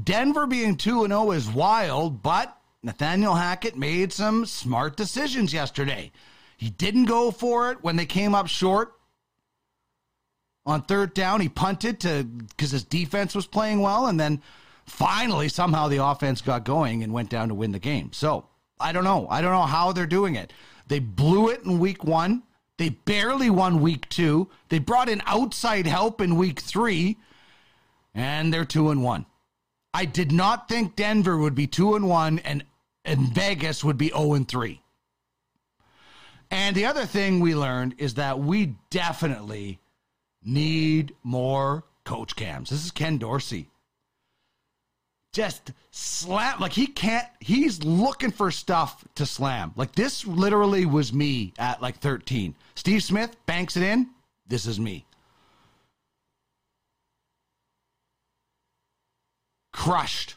Denver 0.04 0.48
being 0.48 0.76
2 0.76 1.08
0 1.08 1.32
is 1.32 1.50
wild, 1.50 2.22
but 2.22 2.56
Nathaniel 2.84 3.36
Hackett 3.36 3.78
made 3.78 4.14
some 4.14 4.46
smart 4.46 4.96
decisions 4.96 5.54
yesterday. 5.54 6.12
He 6.58 6.70
didn't 6.70 7.06
go 7.06 7.32
for 7.32 7.72
it 7.72 7.84
when 7.84 7.96
they 7.96 8.06
came 8.06 8.36
up 8.36 8.48
short. 8.48 8.94
On 10.66 10.82
third 10.82 11.14
down, 11.14 11.42
he 11.42 11.50
punted 11.50 12.00
to 12.02 12.24
because 12.24 12.72
his 12.72 12.84
defense 12.84 13.34
was 13.34 13.48
playing 13.48 13.82
well, 13.82 14.08
and 14.08 14.20
then 14.20 14.42
finally 14.86 15.50
somehow 15.50 15.88
the 15.88 16.04
offense 16.04 16.42
got 16.42 16.66
going 16.66 17.02
and 17.02 17.14
went 17.14 17.30
down 17.30 17.48
to 17.48 17.56
win 17.56 17.72
the 17.72 17.80
game. 17.80 18.12
So 18.14 18.46
I 18.80 18.92
don't 18.92 19.04
know. 19.04 19.28
I 19.30 19.42
don't 19.42 19.52
know 19.52 19.64
how 19.64 19.92
they're 19.92 20.06
doing 20.06 20.36
it. 20.36 20.54
They 20.90 21.00
blew 21.00 21.50
it 21.50 21.64
in 21.64 21.80
week 21.80 22.04
one. 22.04 22.44
They 22.78 22.90
barely 22.90 23.50
won 23.50 23.82
week 23.82 24.10
two. 24.10 24.50
They 24.70 24.80
brought 24.80 25.08
in 25.08 25.22
outside 25.26 25.88
help 25.88 26.20
in 26.20 26.36
week 26.36 26.60
three, 26.60 27.18
and 28.14 28.54
they're 28.54 28.66
two 28.66 28.90
and 28.90 29.04
one. 29.04 29.26
I 29.94 30.06
did 30.06 30.32
not 30.32 30.68
think 30.68 30.96
Denver 30.96 31.38
would 31.38 31.56
be 31.56 31.68
two 31.68 31.96
and 31.96 32.08
one 32.08 32.40
and, 32.40 32.64
and 33.06 33.34
Vegas 33.34 33.84
would 33.84 33.98
be 33.98 34.10
0 34.10 34.34
and 34.34 34.48
three. 34.48 34.82
And 36.52 36.76
the 36.76 36.86
other 36.86 37.06
thing 37.06 37.40
we 37.40 37.56
learned 37.56 37.96
is 37.98 38.16
that 38.16 38.40
we 38.40 38.76
definitely 38.90 39.80
need 40.44 41.16
more 41.24 41.84
coach 42.04 42.36
cams. 42.36 42.70
This 42.70 42.86
is 42.86 42.92
Ken 42.92 43.18
Dorsey 43.18 43.70
just 45.32 45.74
slam 45.92 46.60
like 46.60 46.74
he 46.74 46.88
can't 46.88 47.28
he's 47.40 47.84
looking 47.84 48.32
for 48.32 48.50
stuff 48.52 49.04
to 49.16 49.26
slam. 49.26 49.74
Like 49.76 49.94
this 49.94 50.26
literally 50.26 50.86
was 50.86 51.14
me 51.14 51.54
at 51.60 51.82
like 51.82 51.98
13 51.98 52.56
steve 52.76 53.04
smith 53.04 53.36
banks 53.46 53.78
it 53.78 53.84
in. 53.84 54.10
This 54.48 54.66
is 54.66 54.80
me. 54.80 55.06
Crushed. 59.72 60.36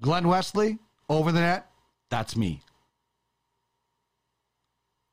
Glen 0.00 0.26
Wesley 0.26 0.78
over 1.08 1.32
the 1.32 1.40
net. 1.40 1.70
That's 2.10 2.36
me. 2.36 2.62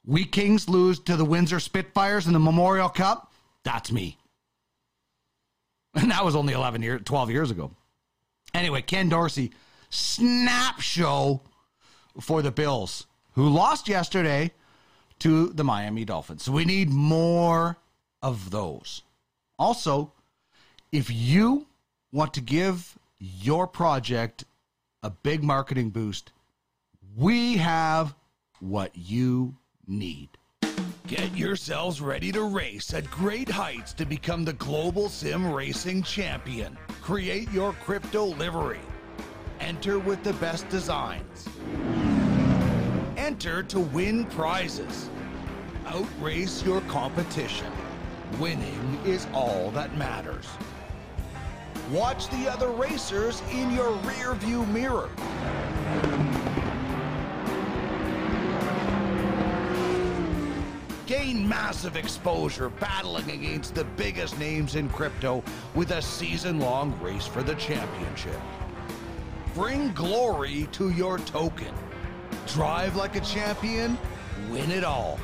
Wheat 0.06 0.32
Kings 0.32 0.69
lose 0.69 0.99
to 0.99 1.18
the 1.18 1.26
windsor 1.26 1.60
spitfires 1.60 2.27
in 2.27 2.34
the 2.34 2.40
memorial 2.40 2.90
cup. 2.90 3.34
That's 3.64 3.91
me 3.91 4.18
and 6.02 6.12
that 6.12 6.26
was 6.26 6.36
only 6.36 6.54
11 6.54 6.82
years, 6.82 7.02
12 7.06 7.32
years 7.32 7.52
ago. 7.52 7.72
Anyway, 8.54 8.82
Ken 8.82 9.10
Dorsey, 9.10 9.52
snap 9.90 10.80
show 10.80 11.42
for 12.20 12.42
the 12.42 12.52
Bills, 12.52 13.08
who 13.34 13.50
lost 13.50 13.88
yesterday 13.88 14.52
to 15.20 15.48
the 15.50 15.64
Miami 15.64 16.06
Dolphins. 16.06 16.44
So 16.44 16.52
we 16.52 16.66
need 16.66 16.90
more 16.90 17.78
of 18.22 18.52
those. 18.52 19.02
Also, 19.58 20.12
if 20.92 21.10
you 21.10 21.68
want 22.12 22.34
to 22.34 22.42
give 22.42 22.98
your 23.20 23.68
project 23.68 24.46
a 25.04 25.10
big 25.10 25.44
marketing 25.44 25.90
boost, 25.90 26.32
we 27.16 27.58
have 27.58 28.16
what 28.60 28.92
you 28.96 29.56
need. 29.88 30.30
Get 31.07 31.38
yourselves 31.38 32.02
ready 32.02 32.31
to 32.31 32.43
race 32.43 32.93
at 32.93 33.10
great 33.11 33.47
heights 33.47 33.93
to 33.93 34.06
become 34.06 34.43
the 34.43 34.53
global 34.53 35.07
sim 35.07 35.52
racing 35.53 36.02
champion. 36.02 36.77
Create 37.02 37.52
your 37.52 37.73
crypto 37.73 38.26
livery. 38.26 38.80
Enter 39.60 39.99
with 39.99 40.23
the 40.23 40.34
best 40.34 40.68
designs. 40.69 41.47
Enter 43.18 43.64
to 43.64 43.80
win 43.80 44.26
prizes. 44.26 45.10
Outrace 45.85 46.64
your 46.64 46.81
competition. 46.81 47.72
Winning 48.39 48.99
is 49.06 49.27
all 49.34 49.72
that 49.72 49.95
matters. 49.97 50.47
Watch 51.91 52.27
the 52.30 52.52
other 52.52 52.69
racers 52.69 53.43
in 53.52 53.72
your 53.72 53.91
rear 53.97 54.34
view 54.34 54.65
mirror. 54.65 55.10
Gain 61.06 61.48
massive 61.48 61.95
exposure 61.98 62.69
battling 62.69 63.30
against 63.30 63.76
the 63.76 63.84
biggest 63.84 64.40
names 64.40 64.76
in 64.76 64.90
crypto 64.90 65.44
with 65.76 65.91
a 65.91 66.02
season 66.02 66.60
long 66.60 66.99
race 66.99 67.27
for 67.27 67.44
the 67.44 67.53
championship. 67.56 68.40
Bring 69.53 69.91
glory 69.94 70.68
to 70.72 70.90
your 70.90 71.19
token. 71.19 71.73
Drive 72.48 72.95
like 72.95 73.15
a 73.15 73.22
champion, 73.22 73.99
win 74.49 74.72
it 74.72 74.84
all. 74.84 75.19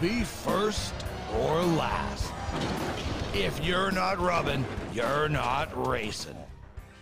Be 0.00 0.24
first 0.24 0.94
or 1.40 1.62
last. 1.62 2.32
If 3.34 3.62
you're 3.62 3.90
not 3.90 4.18
rubbing, 4.18 4.64
you're 4.94 5.28
not 5.28 5.70
racing. 5.88 6.38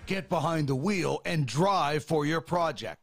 Get 0.06 0.28
behind 0.28 0.66
the 0.66 0.74
wheel 0.74 1.22
and 1.24 1.46
drive 1.46 2.04
for 2.04 2.26
your 2.26 2.40
project. 2.40 3.01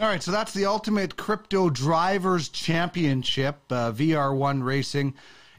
All 0.00 0.06
right, 0.06 0.22
so 0.22 0.30
that's 0.30 0.52
the 0.52 0.64
Ultimate 0.64 1.16
Crypto 1.16 1.68
Drivers 1.70 2.48
Championship. 2.50 3.56
Uh, 3.68 3.90
VR1 3.90 4.62
Racing 4.62 5.12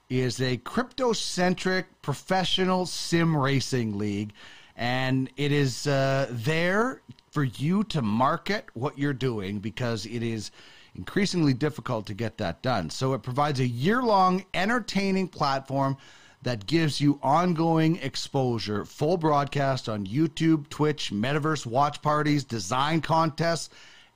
is 0.08 0.40
a 0.40 0.56
crypto 0.56 1.12
centric 1.12 1.88
professional 2.02 2.86
sim 2.86 3.36
racing 3.36 3.98
league, 3.98 4.32
and 4.78 5.30
it 5.36 5.52
is 5.52 5.88
uh, 5.88 6.28
there 6.30 7.02
for 7.32 7.44
you 7.44 7.84
to 7.84 8.02
market 8.02 8.68
what 8.76 8.98
you're 8.98 9.12
doing 9.12 9.60
because 9.60 10.06
it 10.06 10.24
is 10.24 10.52
increasingly 10.96 11.54
difficult 11.54 12.06
to 12.06 12.14
get 12.14 12.38
that 12.38 12.62
done. 12.62 12.90
So 12.90 13.14
it 13.16 13.24
provides 13.24 13.60
a 13.60 13.68
year 13.68 14.02
long 14.02 14.46
entertaining 14.54 15.28
platform 15.28 15.98
that 16.44 16.66
gives 16.66 17.02
you 17.02 17.20
ongoing 17.22 17.98
exposure, 17.98 18.86
full 18.86 19.18
broadcast 19.18 19.90
on 19.90 20.08
YouTube, 20.08 20.70
Twitch, 20.70 21.12
metaverse 21.12 21.66
watch 21.66 22.02
parties, 22.02 22.46
design 22.46 23.02
contests 23.02 23.70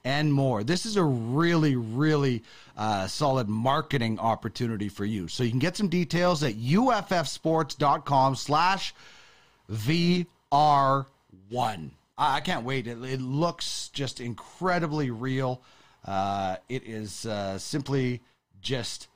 and 0.04 0.34
more. 0.34 0.64
This 0.64 0.86
is 0.86 0.98
a 0.98 1.04
really, 1.04 1.76
really 1.76 2.44
uh, 2.78 3.08
solid 3.08 3.48
marketing 3.48 4.20
opportunity 4.20 4.90
for 4.90 5.06
you. 5.06 5.28
So 5.28 5.44
you 5.44 5.50
can 5.50 5.60
get 5.60 5.78
some 5.78 5.88
details 5.88 6.44
at 6.44 6.56
uffsports.com 6.56 8.36
slash 8.36 8.94
VR1. 9.72 10.26
I 12.18 12.40
can't 12.42 12.66
wait. 12.66 12.88
It, 12.88 13.04
it, 13.04 13.22
looks 13.22 13.90
just 13.94 14.20
incredibly 14.20 15.10
real. 15.10 15.62
Uh, 16.06 16.58
it 16.70 16.84
is 16.86 17.26
uh, 17.26 17.58
simply 17.58 18.22
just 18.62 19.08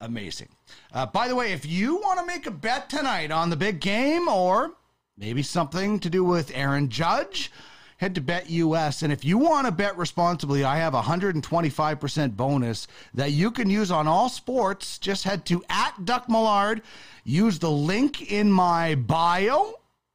amazing. 0.00 0.48
Uh, 0.92 1.06
by 1.06 1.28
the 1.28 1.36
way, 1.36 1.52
if 1.52 1.66
you 1.66 1.96
want 1.96 2.18
to 2.18 2.26
make 2.26 2.46
a 2.46 2.50
bet 2.50 2.88
tonight 2.88 3.30
on 3.30 3.50
the 3.50 3.56
big 3.56 3.80
game 3.80 4.28
or 4.28 4.72
maybe 5.18 5.42
something 5.42 5.98
to 6.00 6.08
do 6.08 6.24
with 6.24 6.50
Aaron 6.54 6.88
Judge, 6.88 7.52
head 8.00 8.14
to 8.14 8.20
BetUS. 8.22 9.02
And 9.02 9.12
if 9.12 9.26
you 9.26 9.36
want 9.36 9.66
to 9.66 9.72
bet 9.72 9.98
responsibly, 9.98 10.64
I 10.64 10.78
have 10.78 10.94
a 10.94 11.02
125% 11.02 12.34
bonus 12.34 12.86
that 13.12 13.32
you 13.32 13.50
can 13.50 13.68
use 13.68 13.90
on 13.90 14.08
all 14.08 14.30
sports. 14.30 14.98
Just 14.98 15.24
head 15.24 15.44
to 15.46 15.62
at 15.68 16.06
Duck 16.06 16.26
Millard, 16.26 16.80
use 17.24 17.58
the 17.58 17.70
link 17.70 18.32
in 18.32 18.50
my 18.50 18.94
bio, 18.94 19.74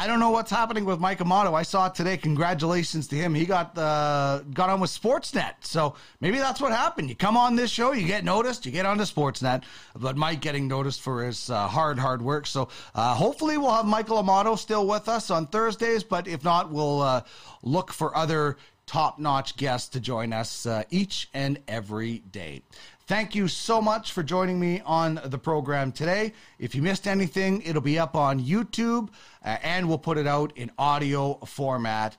I 0.00 0.06
don't 0.06 0.18
know 0.18 0.30
what's 0.30 0.50
happening 0.50 0.86
with 0.86 0.98
Mike 0.98 1.20
Amato. 1.20 1.54
I 1.54 1.62
saw 1.62 1.88
it 1.88 1.94
today. 1.94 2.16
Congratulations 2.16 3.06
to 3.08 3.16
him. 3.16 3.34
He 3.34 3.44
got 3.44 3.76
uh, 3.76 4.40
got 4.54 4.70
on 4.70 4.80
with 4.80 4.88
Sportsnet. 4.88 5.56
So 5.60 5.94
maybe 6.22 6.38
that's 6.38 6.58
what 6.58 6.72
happened. 6.72 7.10
You 7.10 7.14
come 7.14 7.36
on 7.36 7.54
this 7.54 7.70
show, 7.70 7.92
you 7.92 8.06
get 8.06 8.24
noticed, 8.24 8.64
you 8.64 8.72
get 8.72 8.86
onto 8.86 9.04
Sportsnet. 9.04 9.62
But 9.94 10.16
Mike 10.16 10.40
getting 10.40 10.66
noticed 10.66 11.02
for 11.02 11.22
his 11.22 11.50
uh, 11.50 11.68
hard, 11.68 11.98
hard 11.98 12.22
work. 12.22 12.46
So 12.46 12.70
uh, 12.94 13.14
hopefully 13.14 13.58
we'll 13.58 13.72
have 13.72 13.84
Michael 13.84 14.16
Amato 14.16 14.56
still 14.56 14.86
with 14.86 15.06
us 15.06 15.30
on 15.30 15.46
Thursdays. 15.46 16.02
But 16.02 16.26
if 16.26 16.44
not, 16.44 16.70
we'll 16.70 17.02
uh, 17.02 17.20
look 17.62 17.92
for 17.92 18.16
other 18.16 18.56
top 18.86 19.18
notch 19.18 19.54
guests 19.58 19.90
to 19.90 20.00
join 20.00 20.32
us 20.32 20.64
uh, 20.64 20.82
each 20.88 21.28
and 21.34 21.58
every 21.68 22.20
day. 22.20 22.62
Thank 23.10 23.34
you 23.34 23.48
so 23.48 23.82
much 23.82 24.12
for 24.12 24.22
joining 24.22 24.60
me 24.60 24.82
on 24.86 25.20
the 25.24 25.36
program 25.36 25.90
today. 25.90 26.32
If 26.60 26.76
you 26.76 26.82
missed 26.82 27.08
anything, 27.08 27.60
it'll 27.62 27.82
be 27.82 27.98
up 27.98 28.14
on 28.14 28.38
YouTube 28.38 29.08
uh, 29.44 29.56
and 29.64 29.88
we'll 29.88 29.98
put 29.98 30.16
it 30.16 30.28
out 30.28 30.56
in 30.56 30.70
audio 30.78 31.34
format 31.44 32.16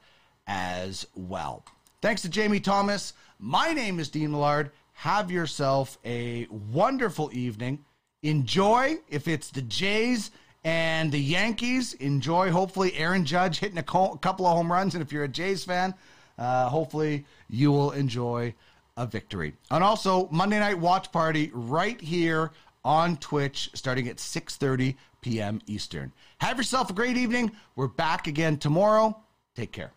as 0.47 1.07
well. 1.15 1.63
Thanks 2.01 2.23
to 2.23 2.29
Jamie 2.29 2.59
Thomas. 2.59 3.13
My 3.39 3.71
name 3.71 4.01
is 4.01 4.09
Dean 4.09 4.31
Millard. 4.31 4.71
Have 4.91 5.31
yourself 5.31 5.97
a 6.03 6.45
wonderful 6.49 7.29
evening. 7.31 7.85
Enjoy 8.21 8.97
if 9.07 9.29
it's 9.29 9.49
the 9.49 9.61
Jays 9.61 10.31
and 10.65 11.09
the 11.09 11.21
Yankees. 11.21 11.93
Enjoy, 11.93 12.51
hopefully, 12.51 12.93
Aaron 12.95 13.23
Judge 13.23 13.59
hitting 13.59 13.77
a 13.77 13.83
couple 13.83 14.45
of 14.45 14.57
home 14.57 14.69
runs. 14.69 14.93
And 14.93 15.01
if 15.01 15.13
you're 15.13 15.23
a 15.23 15.29
Jays 15.29 15.63
fan, 15.63 15.93
uh, 16.37 16.67
hopefully 16.67 17.25
you 17.47 17.71
will 17.71 17.91
enjoy 17.91 18.53
a 19.01 19.07
victory. 19.07 19.53
And 19.71 19.83
also 19.83 20.29
Monday 20.31 20.59
night 20.59 20.79
watch 20.79 21.11
party 21.11 21.51
right 21.53 21.99
here 21.99 22.51
on 22.85 23.17
Twitch 23.17 23.71
starting 23.73 24.07
at 24.07 24.17
6:30 24.17 24.95
p.m. 25.21 25.61
Eastern. 25.67 26.13
Have 26.39 26.57
yourself 26.57 26.89
a 26.89 26.93
great 26.93 27.17
evening. 27.17 27.51
We're 27.75 27.87
back 27.87 28.27
again 28.27 28.57
tomorrow. 28.57 29.17
Take 29.55 29.71
care. 29.71 29.91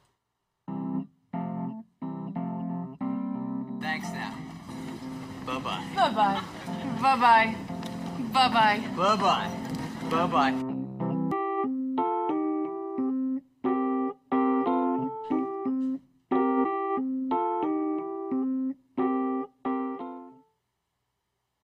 Thanks 3.81 4.09
now. 4.09 4.35
Bye-bye. 5.47 5.85
Bye 5.95 6.11
bye. 6.11 6.43
Bye 7.01 7.17
bye. 7.17 7.57
Bye 8.33 8.49
bye. 8.49 8.83
Bye-bye. 8.97 9.51
Bye-bye. 10.11 10.74